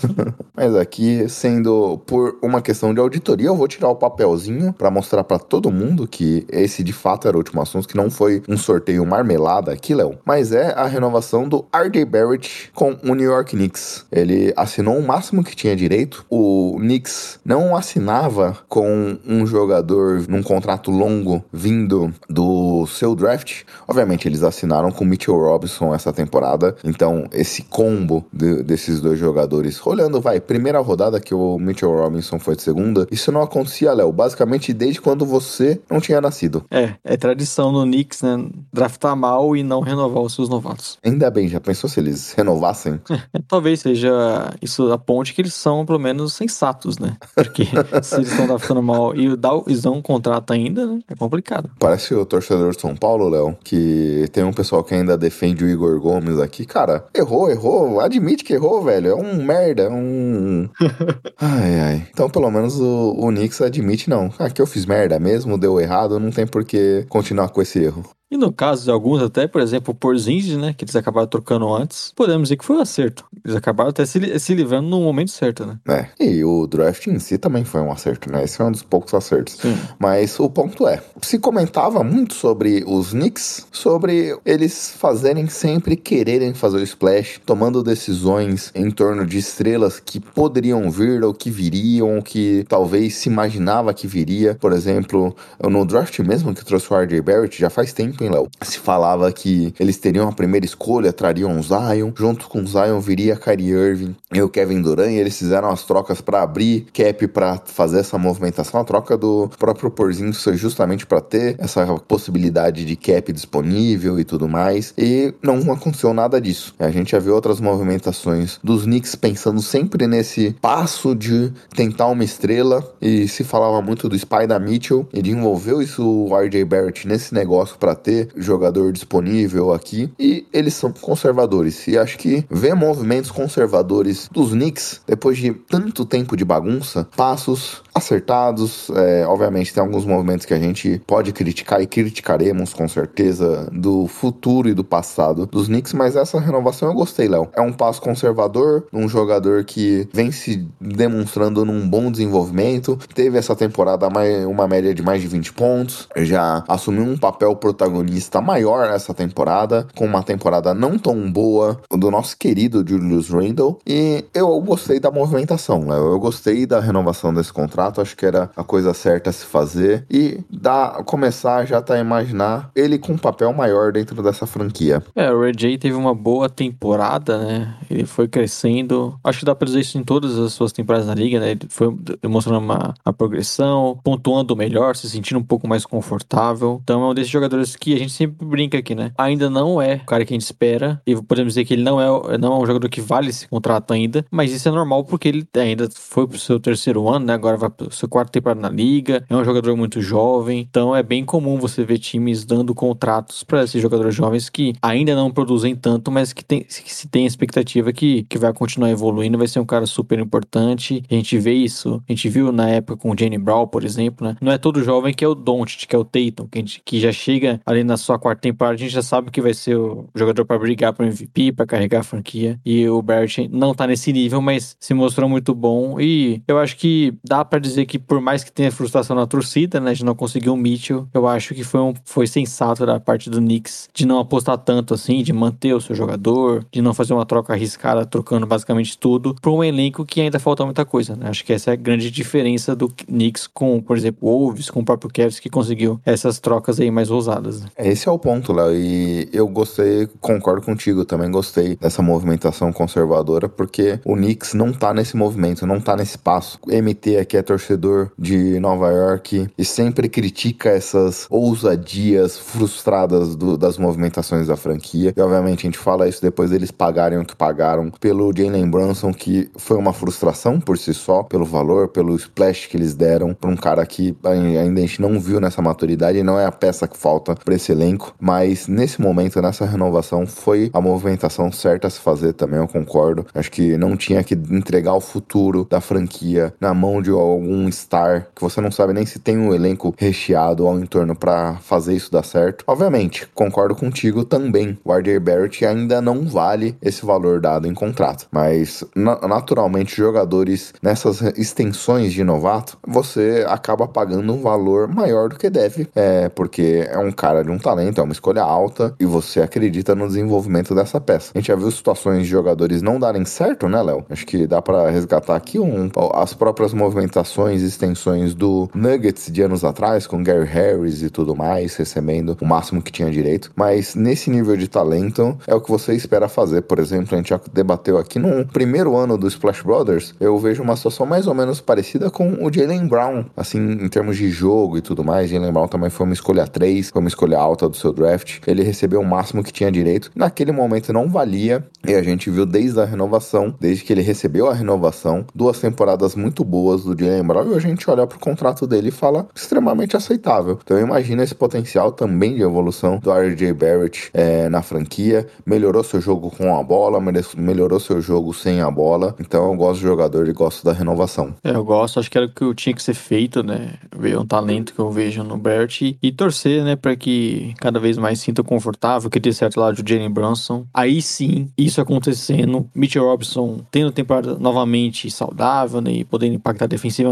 Mas 0.54 0.74
aqui, 0.76 1.28
sendo 1.28 1.98
por 2.06 2.36
uma 2.42 2.60
questão 2.60 2.92
de 2.92 3.00
auditoria, 3.00 3.46
eu 3.46 3.56
vou 3.56 3.66
tirar 3.66 3.88
o 3.88 3.96
papelzinho 3.96 4.72
pra 4.72 4.90
mostrar 4.90 5.24
pra 5.24 5.38
todo 5.38 5.70
mundo 5.70 6.06
que 6.06 6.46
esse 6.50 6.82
de 6.82 6.92
fato 6.92 7.26
era 7.26 7.36
o 7.36 7.40
último 7.40 7.62
assunto, 7.62 7.88
que 7.88 7.96
não 7.96 8.10
foi 8.10 8.42
um 8.48 8.56
sorteio 8.56 9.04
marmelada 9.06 9.72
aqui, 9.72 9.94
Léo, 9.94 10.18
mas 10.24 10.52
é 10.52 10.72
a 10.74 10.86
renovação 10.86 11.48
do 11.48 11.64
RJ 11.74 12.04
Barrett 12.04 12.70
com 12.74 12.96
o 13.02 13.14
New 13.14 13.30
York 13.30 13.56
Knicks. 13.56 14.04
Ele 14.10 14.52
assinou 14.56 14.98
o 14.98 15.06
máximo 15.06 15.42
que 15.42 15.56
tinha 15.56 15.74
direito. 15.74 16.24
O 16.28 16.76
Knicks 16.78 17.38
não 17.44 17.76
assinava 17.76 18.58
com 18.68 19.18
um 19.26 19.46
jogador 19.46 20.24
num 20.28 20.42
contrato 20.42 20.90
longo 20.90 21.44
vindo 21.52 22.12
do 22.28 22.86
seu 22.86 23.14
draft. 23.14 23.62
Obviamente, 23.86 24.26
eles 24.28 24.42
assinaram 24.42 24.90
com 24.90 25.04
Mitchell 25.04 25.36
Robinson 25.36 25.94
essa 25.94 26.12
temporada, 26.12 26.76
então 26.84 27.26
esse 27.32 27.62
combo 27.62 28.24
de- 28.34 28.62
desses 28.62 29.00
dois 29.00 29.18
jogadores. 29.18 29.80
Olhando, 29.86 30.20
vai, 30.20 30.40
primeira 30.40 30.78
rodada 30.80 31.20
que 31.20 31.34
o 31.34 31.58
Mitchell 31.58 31.90
Robinson 31.96 32.38
foi 32.38 32.56
de 32.56 32.62
segunda, 32.62 33.06
isso 33.10 33.30
não 33.32 33.42
acontecia, 33.42 33.92
Léo, 33.92 34.12
basicamente 34.12 34.72
desde 34.72 35.00
quando 35.00 35.24
você 35.24 35.80
não 35.90 36.00
tinha 36.00 36.20
nascido. 36.20 36.64
É, 36.70 36.94
é 37.04 37.16
tradição 37.16 37.70
no 37.72 37.82
Knicks, 37.84 38.22
né? 38.22 38.46
Draftar 38.72 39.16
mal 39.16 39.56
e 39.56 39.62
não 39.62 39.80
renovar 39.80 40.22
os 40.22 40.34
seus 40.34 40.48
novatos. 40.48 40.98
Ainda 41.04 41.30
bem, 41.30 41.48
já 41.48 41.60
pensou 41.60 41.88
se 41.88 42.00
eles 42.00 42.32
renovassem? 42.32 43.00
É, 43.32 43.40
talvez 43.48 43.80
seja 43.80 44.52
isso 44.62 44.92
a 44.92 44.98
ponte 44.98 45.34
que 45.34 45.40
eles 45.40 45.54
são, 45.54 45.84
pelo 45.86 45.98
menos, 45.98 46.34
sensatos, 46.34 46.98
né? 46.98 47.16
Porque 47.34 47.64
se 48.02 48.16
eles 48.16 48.30
estão 48.30 48.46
draftando 48.46 48.82
mal 48.82 49.14
e 49.16 49.26
eles 49.66 49.82
dão 49.82 49.94
um 49.94 50.02
contrato 50.02 50.52
ainda, 50.52 50.86
né? 50.86 51.00
É 51.08 51.14
complicado. 51.14 51.70
Parece 51.78 52.14
o 52.14 52.24
torcedor 52.24 52.72
de 52.74 52.80
São 52.80 52.94
Paulo, 52.94 53.28
Léo, 53.28 53.56
que 53.64 54.26
tem 54.32 54.44
um 54.44 54.52
pessoal 54.52 54.84
que 54.84 54.94
ainda 54.94 55.16
defende 55.16 55.64
o 55.64 55.68
Igor 55.68 55.98
Gomes 56.00 56.38
aqui. 56.38 56.64
Cara, 56.64 57.06
errou, 57.14 57.50
errou, 57.50 58.00
admite 58.00 58.23
que 58.44 58.54
errou, 58.54 58.82
velho. 58.82 59.10
É 59.10 59.14
um 59.14 59.42
merda, 59.42 59.84
é 59.84 59.90
um. 59.90 60.68
Ai, 61.40 61.80
ai. 61.80 62.06
Então, 62.10 62.30
pelo 62.30 62.50
menos 62.50 62.80
o, 62.80 63.14
o 63.18 63.28
Knicks 63.28 63.60
admite, 63.60 64.08
não. 64.08 64.32
Aqui 64.38 64.62
eu 64.62 64.66
fiz 64.66 64.86
merda 64.86 65.18
mesmo, 65.18 65.58
deu 65.58 65.80
errado, 65.80 66.18
não 66.18 66.30
tem 66.30 66.46
por 66.46 66.64
que 66.64 67.04
continuar 67.08 67.48
com 67.48 67.60
esse 67.60 67.78
erro. 67.82 68.04
E 68.30 68.36
no 68.36 68.52
caso 68.52 68.84
de 68.84 68.90
alguns, 68.90 69.22
até, 69.22 69.46
por 69.46 69.60
exemplo, 69.60 69.92
o 69.92 69.94
Porzingis, 69.94 70.56
né? 70.56 70.74
Que 70.76 70.84
eles 70.84 70.96
acabaram 70.96 71.28
trocando 71.28 71.72
antes, 71.72 72.12
podemos 72.16 72.44
dizer 72.48 72.56
que 72.56 72.64
foi 72.64 72.76
um 72.76 72.80
acerto. 72.80 73.24
Eles 73.44 73.56
acabaram 73.56 73.90
até 73.90 74.04
se, 74.04 74.38
se 74.38 74.54
livrando 74.54 74.88
no 74.88 75.00
momento 75.00 75.30
certo, 75.30 75.64
né? 75.66 75.78
É, 75.86 76.08
e 76.24 76.44
o 76.44 76.66
draft 76.66 77.06
em 77.06 77.18
si 77.18 77.38
também 77.38 77.64
foi 77.64 77.80
um 77.80 77.92
acerto, 77.92 78.30
né? 78.32 78.42
Esse 78.42 78.60
é 78.60 78.64
um 78.64 78.72
dos 78.72 78.82
poucos 78.82 79.14
acertos. 79.14 79.54
Sim. 79.54 79.78
Mas 79.98 80.38
o 80.40 80.48
ponto 80.50 80.88
é, 80.88 81.02
se 81.22 81.38
comentava 81.38 82.02
muito 82.02 82.34
sobre 82.34 82.82
os 82.86 83.10
Knicks, 83.10 83.66
sobre 83.70 84.36
eles 84.44 84.94
fazerem 84.98 85.48
sempre 85.48 85.94
quererem 85.96 86.54
fazer 86.54 86.78
o 86.78 86.82
splash, 86.82 87.40
tomando 87.44 87.82
decisões 87.82 88.72
em 88.74 88.90
torno 88.90 89.26
de 89.26 89.38
estrelas 89.38 90.00
que 90.00 90.18
poderiam 90.18 90.90
vir 90.90 91.22
ou 91.22 91.32
que 91.34 91.50
viriam, 91.50 92.16
ou 92.16 92.22
que 92.22 92.64
talvez 92.68 93.16
se 93.16 93.28
imaginava 93.28 93.94
que 93.94 94.06
viria. 94.06 94.54
Por 94.54 94.72
exemplo, 94.72 95.36
no 95.62 95.84
draft 95.84 96.18
mesmo 96.20 96.54
que 96.54 96.64
trouxe 96.64 96.92
o 96.92 96.96
RJ 96.96 97.20
Barrett, 97.20 97.60
já 97.60 97.70
faz 97.70 97.92
tempo, 97.92 98.13
Léo? 98.20 98.48
Se 98.62 98.78
falava 98.78 99.30
que 99.32 99.74
eles 99.78 99.96
teriam 99.96 100.28
a 100.28 100.32
primeira 100.32 100.66
escolha, 100.66 101.12
trariam 101.12 101.58
o 101.58 101.62
Zion, 101.62 102.12
junto 102.16 102.48
com 102.48 102.62
o 102.62 102.66
Zion 102.66 103.00
viria 103.00 103.36
Kyrie 103.36 103.70
Irving 103.70 104.16
e 104.32 104.42
o 104.42 104.48
Kevin 104.48 104.82
Durant, 104.82 105.10
e 105.10 105.16
eles 105.16 105.38
fizeram 105.38 105.70
as 105.70 105.84
trocas 105.84 106.20
para 106.20 106.42
abrir 106.42 106.86
cap 106.92 107.26
para 107.28 107.60
fazer 107.64 108.00
essa 108.00 108.18
movimentação. 108.18 108.80
A 108.80 108.84
troca 108.84 109.16
do 109.16 109.50
próprio 109.58 109.90
Porzingis 109.90 110.42
foi 110.42 110.56
justamente 110.56 111.06
para 111.06 111.20
ter 111.20 111.56
essa 111.58 111.84
possibilidade 111.98 112.84
de 112.84 112.96
cap 112.96 113.32
disponível 113.32 114.18
e 114.18 114.24
tudo 114.24 114.48
mais, 114.48 114.92
e 114.96 115.32
não 115.42 115.72
aconteceu 115.72 116.12
nada 116.12 116.40
disso. 116.40 116.74
A 116.78 116.90
gente 116.90 117.12
já 117.12 117.18
viu 117.18 117.34
outras 117.34 117.60
movimentações 117.60 118.58
dos 118.62 118.84
Knicks 118.84 119.14
pensando 119.14 119.62
sempre 119.62 120.06
nesse 120.06 120.56
passo 120.60 121.14
de 121.14 121.52
tentar 121.74 122.06
uma 122.06 122.24
estrela, 122.24 122.94
e 123.00 123.28
se 123.28 123.44
falava 123.44 123.80
muito 123.80 124.08
do 124.08 124.18
Spider 124.18 124.60
Mitchell 124.60 125.08
e 125.12 125.22
de 125.22 125.30
envolver 125.30 125.82
isso 125.82 126.04
o 126.04 126.36
RJ 126.36 126.64
Barrett 126.64 127.06
nesse 127.06 127.34
negócio 127.34 127.76
para 127.78 127.94
ter 128.04 128.28
jogador 128.36 128.92
disponível 128.92 129.72
aqui, 129.72 130.10
e 130.18 130.46
eles 130.52 130.74
são 130.74 130.92
conservadores. 130.92 131.88
E 131.88 131.96
acho 131.96 132.18
que 132.18 132.44
ver 132.50 132.74
movimentos 132.74 133.30
conservadores 133.30 134.28
dos 134.30 134.50
Knicks, 134.50 135.00
depois 135.06 135.38
de 135.38 135.52
tanto 135.52 136.04
tempo 136.04 136.36
de 136.36 136.44
bagunça, 136.44 137.08
passos 137.16 137.82
acertados. 137.94 138.90
É, 138.90 139.24
obviamente, 139.26 139.72
tem 139.72 139.82
alguns 139.82 140.04
movimentos 140.04 140.46
que 140.46 140.54
a 140.54 140.58
gente 140.58 141.00
pode 141.06 141.32
criticar 141.32 141.80
e 141.80 141.86
criticaremos 141.86 142.74
com 142.74 142.88
certeza 142.88 143.68
do 143.72 144.06
futuro 144.06 144.68
e 144.68 144.74
do 144.74 144.84
passado 144.84 145.46
dos 145.46 145.68
Knicks, 145.68 145.92
mas 145.92 146.16
essa 146.16 146.40
renovação 146.40 146.88
eu 146.88 146.94
gostei, 146.94 147.28
Léo. 147.28 147.48
É 147.54 147.60
um 147.60 147.72
passo 147.72 148.00
conservador, 148.00 148.86
um 148.92 149.08
jogador 149.08 149.64
que 149.64 150.08
vem 150.12 150.32
se 150.32 150.66
demonstrando 150.80 151.64
num 151.64 151.88
bom 151.88 152.10
desenvolvimento. 152.10 152.98
Teve 153.14 153.38
essa 153.38 153.54
temporada 153.54 154.08
uma 154.48 154.66
média 154.66 154.94
de 154.94 155.02
mais 155.02 155.20
de 155.20 155.28
20 155.28 155.52
pontos, 155.52 156.08
já 156.16 156.64
assumiu 156.68 157.04
um 157.04 157.16
papel 157.16 157.54
protagonista 157.56 158.40
maior 158.40 158.90
essa 158.90 159.14
temporada, 159.14 159.86
com 159.94 160.04
uma 160.04 160.22
temporada 160.22 160.74
não 160.74 160.98
tão 160.98 161.30
boa 161.30 161.80
do 161.90 162.10
nosso 162.10 162.36
querido 162.36 162.84
Julius 162.86 163.28
Randle. 163.28 163.78
E 163.86 164.24
eu 164.34 164.60
gostei 164.60 164.98
da 164.98 165.10
movimentação, 165.10 165.88
Léo. 165.88 166.12
Eu 166.12 166.18
gostei 166.18 166.66
da 166.66 166.80
renovação 166.80 167.32
desse 167.32 167.52
contrato, 167.52 167.83
acho 168.00 168.16
que 168.16 168.26
era 168.26 168.50
a 168.56 168.64
coisa 168.64 168.94
certa 168.94 169.30
a 169.30 169.32
se 169.32 169.44
fazer. 169.44 170.04
E 170.10 170.40
dá, 170.50 171.02
começar 171.04 171.66
já 171.66 171.80
tá 171.80 171.94
a 171.94 171.98
imaginar 171.98 172.70
ele 172.74 172.98
com 172.98 173.12
um 173.12 173.18
papel 173.18 173.52
maior 173.52 173.92
dentro 173.92 174.22
dessa 174.22 174.46
franquia. 174.46 175.02
É, 175.14 175.30
o 175.30 175.40
Ray 175.40 175.52
J 175.52 175.78
teve 175.78 175.96
uma 175.96 176.14
boa 176.14 176.48
temporada, 176.48 177.38
né? 177.38 177.74
Ele 177.90 178.06
foi 178.06 178.28
crescendo. 178.28 179.18
Acho 179.22 179.40
que 179.40 179.44
dá 179.44 179.54
pra 179.54 179.66
dizer 179.66 179.80
isso 179.80 179.98
em 179.98 180.04
todas 180.04 180.38
as 180.38 180.52
suas 180.52 180.72
temporadas 180.72 181.06
na 181.06 181.14
liga, 181.14 181.40
né? 181.40 181.52
Ele 181.52 181.66
foi 181.68 181.94
demonstrando 182.20 182.58
uma, 182.58 182.94
uma 183.04 183.12
progressão, 183.12 183.98
pontuando 184.02 184.56
melhor, 184.56 184.96
se 184.96 185.08
sentindo 185.08 185.38
um 185.38 185.44
pouco 185.44 185.66
mais 185.68 185.84
confortável. 185.84 186.80
Então 186.82 187.02
é 187.02 187.10
um 187.10 187.14
desses 187.14 187.30
jogadores 187.30 187.76
que 187.76 187.94
a 187.94 187.98
gente 187.98 188.12
sempre 188.12 188.44
brinca 188.46 188.78
aqui, 188.78 188.94
né? 188.94 189.12
Ainda 189.18 189.48
não 189.50 189.80
é 189.80 189.96
o 189.96 190.06
cara 190.06 190.24
que 190.24 190.32
a 190.32 190.36
gente 190.36 190.44
espera. 190.44 191.00
E 191.06 191.14
podemos 191.22 191.54
dizer 191.54 191.64
que 191.64 191.74
ele 191.74 191.82
não 191.82 192.00
é, 192.00 192.38
não 192.38 192.54
é 192.54 192.58
um 192.58 192.66
jogador 192.66 192.88
que 192.88 193.00
vale 193.00 193.30
esse 193.30 193.48
contrato 193.48 193.92
ainda. 193.92 194.24
Mas 194.30 194.52
isso 194.52 194.68
é 194.68 194.72
normal 194.72 195.04
porque 195.04 195.28
ele 195.28 195.46
ainda 195.56 195.88
foi 195.90 196.26
pro 196.26 196.38
seu 196.38 196.58
terceiro 196.58 197.08
ano, 197.08 197.26
né? 197.26 197.34
Agora 197.34 197.56
vai 197.56 197.70
seu 197.90 198.08
quarto 198.08 198.30
temporada 198.30 198.60
na 198.60 198.68
liga. 198.68 199.24
É 199.28 199.36
um 199.36 199.44
jogador 199.44 199.76
muito 199.76 200.00
jovem. 200.00 200.66
Então 200.68 200.94
é 200.94 201.02
bem 201.02 201.24
comum 201.24 201.58
você 201.58 201.84
ver 201.84 201.98
times 201.98 202.44
dando 202.44 202.74
contratos 202.74 203.44
para 203.44 203.64
esses 203.64 203.80
jogadores 203.80 204.14
jovens 204.14 204.48
que 204.48 204.74
ainda 204.82 205.14
não 205.14 205.30
produzem 205.30 205.74
tanto, 205.74 206.10
mas 206.10 206.32
que, 206.32 206.44
tem, 206.44 206.60
que 206.62 206.94
se 206.94 207.08
tem 207.08 207.24
a 207.24 207.26
expectativa 207.26 207.92
que, 207.92 208.24
que 208.24 208.38
vai 208.38 208.52
continuar 208.52 208.90
evoluindo, 208.90 209.38
vai 209.38 209.48
ser 209.48 209.60
um 209.60 209.64
cara 209.64 209.86
super 209.86 210.18
importante. 210.18 211.02
A 211.10 211.14
gente 211.14 211.38
vê 211.38 211.52
isso, 211.52 212.02
a 212.08 212.12
gente 212.12 212.28
viu 212.28 212.52
na 212.52 212.68
época 212.68 212.96
com 212.96 213.10
o 213.10 213.18
Jenny 213.18 213.38
Brown, 213.38 213.66
por 213.66 213.84
exemplo, 213.84 214.26
né? 214.26 214.36
Não 214.40 214.52
é 214.52 214.58
todo 214.58 214.82
jovem 214.82 215.12
que 215.14 215.24
é 215.24 215.28
o 215.28 215.34
Doncic, 215.34 215.86
que 215.86 215.96
é 215.96 215.98
o 215.98 216.04
Tatum, 216.04 216.46
que, 216.46 216.58
gente, 216.58 216.82
que 216.84 217.00
já 217.00 217.12
chega 217.12 217.60
ali 217.64 217.84
na 217.84 217.96
sua 217.96 218.18
quarta 218.18 218.42
temporada, 218.42 218.74
a 218.74 218.78
gente 218.78 218.92
já 218.92 219.02
sabe 219.02 219.30
que 219.30 219.40
vai 219.40 219.54
ser 219.54 219.76
o 219.76 220.08
jogador 220.14 220.44
para 220.44 220.58
brigar 220.58 220.92
pro 220.92 221.06
MVP, 221.06 221.52
para 221.52 221.66
carregar 221.66 222.00
a 222.00 222.04
franquia. 222.04 222.58
E 222.64 222.88
o 222.88 223.00
Barrett 223.02 223.48
não 223.48 223.74
tá 223.74 223.86
nesse 223.86 224.12
nível, 224.12 224.40
mas 224.40 224.76
se 224.78 224.94
mostrou 224.94 225.28
muito 225.28 225.54
bom. 225.54 226.00
E 226.00 226.42
eu 226.46 226.58
acho 226.58 226.76
que 226.76 227.14
dá 227.24 227.44
para 227.44 227.58
dizer 227.64 227.86
que 227.86 227.98
por 227.98 228.20
mais 228.20 228.44
que 228.44 228.52
tenha 228.52 228.70
frustração 228.70 229.16
na 229.16 229.26
torcida, 229.26 229.80
né, 229.80 229.92
de 229.92 230.04
não 230.04 230.14
conseguir 230.14 230.50
um 230.50 230.56
Mitchell, 230.56 231.06
eu 231.12 231.26
acho 231.26 231.54
que 231.54 231.64
foi, 231.64 231.80
um, 231.80 231.94
foi 232.04 232.26
sensato 232.26 232.86
da 232.86 233.00
parte 233.00 233.28
do 233.28 233.38
Knicks 233.38 233.88
de 233.92 234.06
não 234.06 234.18
apostar 234.18 234.58
tanto 234.58 234.94
assim, 234.94 235.22
de 235.22 235.32
manter 235.32 235.74
o 235.74 235.80
seu 235.80 235.94
jogador, 235.94 236.64
de 236.70 236.80
não 236.80 236.94
fazer 236.94 237.14
uma 237.14 237.26
troca 237.26 237.52
arriscada, 237.52 238.06
trocando 238.06 238.46
basicamente 238.46 238.96
tudo, 238.96 239.34
para 239.40 239.50
um 239.50 239.62
elenco 239.62 240.04
que 240.04 240.20
ainda 240.20 240.38
falta 240.38 240.64
muita 240.64 240.84
coisa, 240.84 241.16
né? 241.16 241.28
Acho 241.28 241.44
que 241.44 241.52
essa 241.52 241.70
é 241.70 241.72
a 241.72 241.76
grande 241.76 242.10
diferença 242.10 242.74
do 242.74 242.88
Knicks 242.88 243.46
com, 243.46 243.80
por 243.80 243.96
exemplo, 243.96 244.28
o 244.28 244.44
Wolves, 244.44 244.70
com 244.70 244.80
o 244.80 244.84
próprio 244.84 245.10
Cavs, 245.12 245.38
que 245.38 245.48
conseguiu 245.48 246.00
essas 246.04 246.38
trocas 246.38 246.80
aí 246.80 246.90
mais 246.90 247.10
ousadas. 247.10 247.62
Né? 247.62 247.68
Esse 247.78 248.08
é 248.08 248.12
o 248.12 248.18
ponto, 248.18 248.52
Léo. 248.52 248.74
E 248.74 249.28
eu 249.32 249.46
gostei, 249.48 250.08
concordo 250.20 250.62
contigo, 250.62 251.04
também 251.04 251.30
gostei 251.30 251.76
dessa 251.76 252.02
movimentação 252.02 252.72
conservadora, 252.72 253.48
porque 253.48 253.98
o 254.04 254.14
Knicks 254.14 254.54
não 254.54 254.72
tá 254.72 254.92
nesse 254.92 255.16
movimento, 255.16 255.66
não 255.66 255.80
tá 255.80 255.96
nesse 255.96 256.18
passo. 256.18 256.58
O 256.66 256.70
MT 256.70 257.16
aqui 257.18 257.36
é 257.36 257.42
torcedor 257.54 258.10
de 258.18 258.58
Nova 258.58 258.90
York 258.90 259.48
e 259.56 259.64
sempre 259.64 260.08
critica 260.08 260.70
essas 260.70 261.26
ousadias 261.30 262.36
frustradas 262.36 263.36
do- 263.36 263.56
das 263.56 263.78
movimentações 263.78 264.48
da 264.48 264.56
franquia. 264.56 265.12
E 265.16 265.20
obviamente 265.20 265.60
a 265.60 265.68
gente 265.68 265.78
fala 265.78 266.08
isso 266.08 266.20
depois 266.20 266.50
deles 266.50 266.70
pagarem 266.72 267.18
o 267.18 267.24
que 267.24 267.36
pagaram 267.36 267.90
pelo 268.00 268.32
Jalen 268.36 268.68
Brunson, 268.68 269.12
que 269.12 269.48
foi 269.56 269.76
uma 269.76 269.92
frustração 269.92 270.60
por 270.60 270.76
si 270.78 270.92
só, 270.92 271.22
pelo 271.22 271.44
valor, 271.44 271.88
pelo 271.88 272.16
splash 272.16 272.66
que 272.66 272.76
eles 272.76 272.94
deram 272.94 273.32
para 273.34 273.50
um 273.50 273.56
cara 273.56 273.86
que 273.86 274.16
ainda 274.24 274.80
a 274.80 274.82
gente 274.82 275.00
não 275.00 275.20
viu 275.20 275.40
nessa 275.40 275.62
maturidade, 275.62 276.22
não 276.22 276.38
é 276.38 276.46
a 276.46 276.52
peça 276.52 276.88
que 276.88 276.96
falta 276.96 277.34
para 277.36 277.54
esse 277.54 277.70
elenco, 277.70 278.14
mas 278.20 278.66
nesse 278.66 279.00
momento, 279.00 279.40
nessa 279.40 279.64
renovação, 279.64 280.26
foi 280.26 280.70
a 280.72 280.80
movimentação 280.80 281.52
certa 281.52 281.86
a 281.86 281.90
se 281.90 282.00
fazer 282.00 282.32
também, 282.32 282.58
eu 282.58 282.66
concordo. 282.66 283.26
Acho 283.34 283.50
que 283.50 283.76
não 283.76 283.96
tinha 283.96 284.22
que 284.24 284.34
entregar 284.34 284.94
o 284.94 285.00
futuro 285.00 285.66
da 285.70 285.80
franquia 285.80 286.52
na 286.60 286.72
mão 286.74 287.00
de 287.02 287.10
algum 287.10 287.43
star 287.70 288.28
que 288.34 288.42
você 288.42 288.60
não 288.60 288.70
sabe 288.70 288.92
nem 288.92 289.06
se 289.06 289.18
tem 289.18 289.38
um 289.38 289.54
elenco 289.54 289.94
recheado 289.98 290.66
ao 290.66 290.78
entorno 290.78 291.14
para 291.16 291.54
fazer 291.56 291.94
isso 291.94 292.10
dar 292.10 292.24
certo. 292.24 292.64
Obviamente, 292.66 293.26
concordo 293.34 293.74
contigo 293.74 294.24
também. 294.24 294.78
O 294.84 294.92
RJ 294.92 295.18
Barrett 295.18 295.64
ainda 295.64 296.00
não 296.00 296.26
vale 296.26 296.76
esse 296.82 297.04
valor 297.04 297.40
dado 297.40 297.66
em 297.66 297.74
contrato, 297.74 298.26
mas 298.30 298.84
na- 298.94 299.20
naturalmente 299.26 299.96
jogadores 299.96 300.72
nessas 300.82 301.20
extensões 301.36 302.12
de 302.12 302.24
novato, 302.24 302.76
você 302.86 303.44
acaba 303.48 303.86
pagando 303.86 304.32
um 304.32 304.40
valor 304.42 304.88
maior 304.88 305.28
do 305.28 305.36
que 305.36 305.50
deve, 305.50 305.88
é 305.94 306.28
porque 306.28 306.86
é 306.90 306.98
um 306.98 307.12
cara 307.12 307.42
de 307.42 307.50
um 307.50 307.58
talento, 307.58 308.00
é 308.00 308.04
uma 308.04 308.12
escolha 308.12 308.42
alta 308.42 308.94
e 308.98 309.04
você 309.04 309.40
acredita 309.40 309.94
no 309.94 310.06
desenvolvimento 310.06 310.74
dessa 310.74 311.00
peça. 311.00 311.32
A 311.34 311.38
gente 311.38 311.48
já 311.48 311.56
viu 311.56 311.70
situações 311.70 312.22
de 312.22 312.28
jogadores 312.28 312.82
não 312.82 312.98
darem 312.98 313.24
certo, 313.24 313.68
né, 313.68 313.82
Léo? 313.82 314.04
Acho 314.10 314.26
que 314.26 314.46
dá 314.46 314.60
pra 314.62 314.90
resgatar 314.90 315.36
aqui 315.36 315.58
um, 315.58 315.90
as 316.14 316.34
próprias 316.34 316.72
movimentações 316.72 317.23
renovações 317.24 317.62
e 317.62 317.66
extensões 317.66 318.34
do 318.34 318.68
Nuggets 318.74 319.32
de 319.32 319.42
anos 319.42 319.64
atrás, 319.64 320.06
com 320.06 320.22
Gary 320.22 320.46
Harris 320.46 321.02
e 321.02 321.08
tudo 321.08 321.34
mais, 321.34 321.74
recebendo 321.74 322.36
o 322.40 322.44
máximo 322.44 322.82
que 322.82 322.92
tinha 322.92 323.10
direito. 323.10 323.50
Mas 323.56 323.94
nesse 323.94 324.30
nível 324.30 324.56
de 324.56 324.68
talento 324.68 325.36
é 325.46 325.54
o 325.54 325.60
que 325.60 325.70
você 325.70 325.94
espera 325.94 326.28
fazer. 326.28 326.62
Por 326.62 326.78
exemplo, 326.78 327.14
a 327.14 327.16
gente 327.16 327.30
já 327.30 327.40
debateu 327.52 327.96
aqui 327.96 328.18
no 328.18 328.46
primeiro 328.46 328.94
ano 328.96 329.16
do 329.16 329.26
Splash 329.26 329.62
Brothers, 329.62 330.14
eu 330.20 330.38
vejo 330.38 330.62
uma 330.62 330.76
situação 330.76 331.06
mais 331.06 331.26
ou 331.26 331.34
menos 331.34 331.60
parecida 331.60 332.10
com 332.10 332.44
o 332.44 332.52
Jalen 332.52 332.86
Brown, 332.86 333.24
assim, 333.36 333.58
em 333.58 333.88
termos 333.88 334.16
de 334.16 334.28
jogo 334.28 334.76
e 334.76 334.82
tudo 334.82 335.02
mais. 335.02 335.30
Jalen 335.30 335.52
Brown 335.52 335.68
também 335.68 335.90
foi 335.90 336.04
uma 336.04 336.12
escolha 336.12 336.46
3, 336.46 336.90
foi 336.90 337.00
uma 337.00 337.08
escolha 337.08 337.38
alta 337.38 337.68
do 337.68 337.76
seu 337.76 337.92
draft. 337.92 338.40
Ele 338.46 338.62
recebeu 338.62 339.00
o 339.00 339.06
máximo 339.06 339.42
que 339.42 339.52
tinha 339.52 339.72
direito. 339.72 340.10
Naquele 340.14 340.52
momento 340.52 340.92
não 340.92 341.08
valia, 341.08 341.64
e 341.86 341.94
a 341.94 342.02
gente 342.02 342.28
viu 342.30 342.44
desde 342.44 342.80
a 342.80 342.84
renovação, 342.84 343.54
desde 343.58 343.84
que 343.84 343.92
ele 343.92 344.02
recebeu 344.02 344.48
a 344.48 344.54
renovação, 344.54 345.24
duas 345.34 345.58
temporadas 345.58 346.14
muito 346.14 346.44
boas 346.44 346.84
do 346.84 346.98
Jalen 346.98 347.13
Brown, 347.22 347.52
e 347.52 347.54
a 347.54 347.58
gente 347.58 347.88
olha 347.90 348.06
pro 348.06 348.18
contrato 348.18 348.66
dele 348.66 348.88
e 348.88 348.92
fala 348.92 349.26
extremamente 349.34 349.96
aceitável. 349.96 350.58
Então 350.62 350.78
imagina 350.78 351.22
esse 351.22 351.34
potencial 351.34 351.92
também 351.92 352.34
de 352.34 352.42
evolução 352.42 352.98
do 352.98 353.12
RJ 353.12 353.52
Barrett 353.52 354.10
é, 354.12 354.48
na 354.48 354.62
franquia. 354.62 355.26
Melhorou 355.44 355.84
seu 355.84 356.00
jogo 356.00 356.30
com 356.30 356.56
a 356.56 356.62
bola, 356.62 357.00
melhorou 357.36 357.78
seu 357.80 358.00
jogo 358.00 358.32
sem 358.32 358.60
a 358.60 358.70
bola. 358.70 359.14
Então 359.20 359.50
eu 359.50 359.56
gosto 359.56 359.80
do 359.80 359.86
jogador 359.86 360.28
e 360.28 360.32
gosto 360.32 360.64
da 360.64 360.72
renovação. 360.72 361.34
É, 361.42 361.54
eu 361.54 361.64
gosto, 361.64 362.00
acho 362.00 362.10
que 362.10 362.18
era 362.18 362.26
o 362.26 362.30
que 362.30 362.54
tinha 362.54 362.74
que 362.74 362.82
ser 362.82 362.94
feito, 362.94 363.42
né? 363.42 363.74
Ver 363.96 364.18
um 364.18 364.26
talento 364.26 364.74
que 364.74 364.80
eu 364.80 364.90
vejo 364.90 365.22
no 365.22 365.36
Bert 365.36 365.82
e, 365.82 365.98
e 366.02 366.12
torcer, 366.12 366.64
né, 366.64 366.76
pra 366.76 366.96
que 366.96 367.54
cada 367.58 367.78
vez 367.78 367.98
mais 367.98 368.20
sinta 368.20 368.42
confortável, 368.42 369.10
que 369.10 369.20
dê 369.20 369.32
certo 369.32 369.60
lá 369.60 369.70
do 369.70 369.82
Jalen 369.86 370.10
Brunson. 370.10 370.66
Aí 370.72 371.02
sim, 371.02 371.48
isso 371.56 371.80
acontecendo, 371.80 372.68
Mitchell 372.74 373.04
Robinson 373.04 373.60
tendo 373.70 373.92
temporada 373.92 374.38
novamente 374.38 375.10
saudável, 375.10 375.80
né, 375.80 375.92
e 375.92 376.04
podendo 376.04 376.34
impactar 376.34 376.66
defensivamente. 376.66 377.03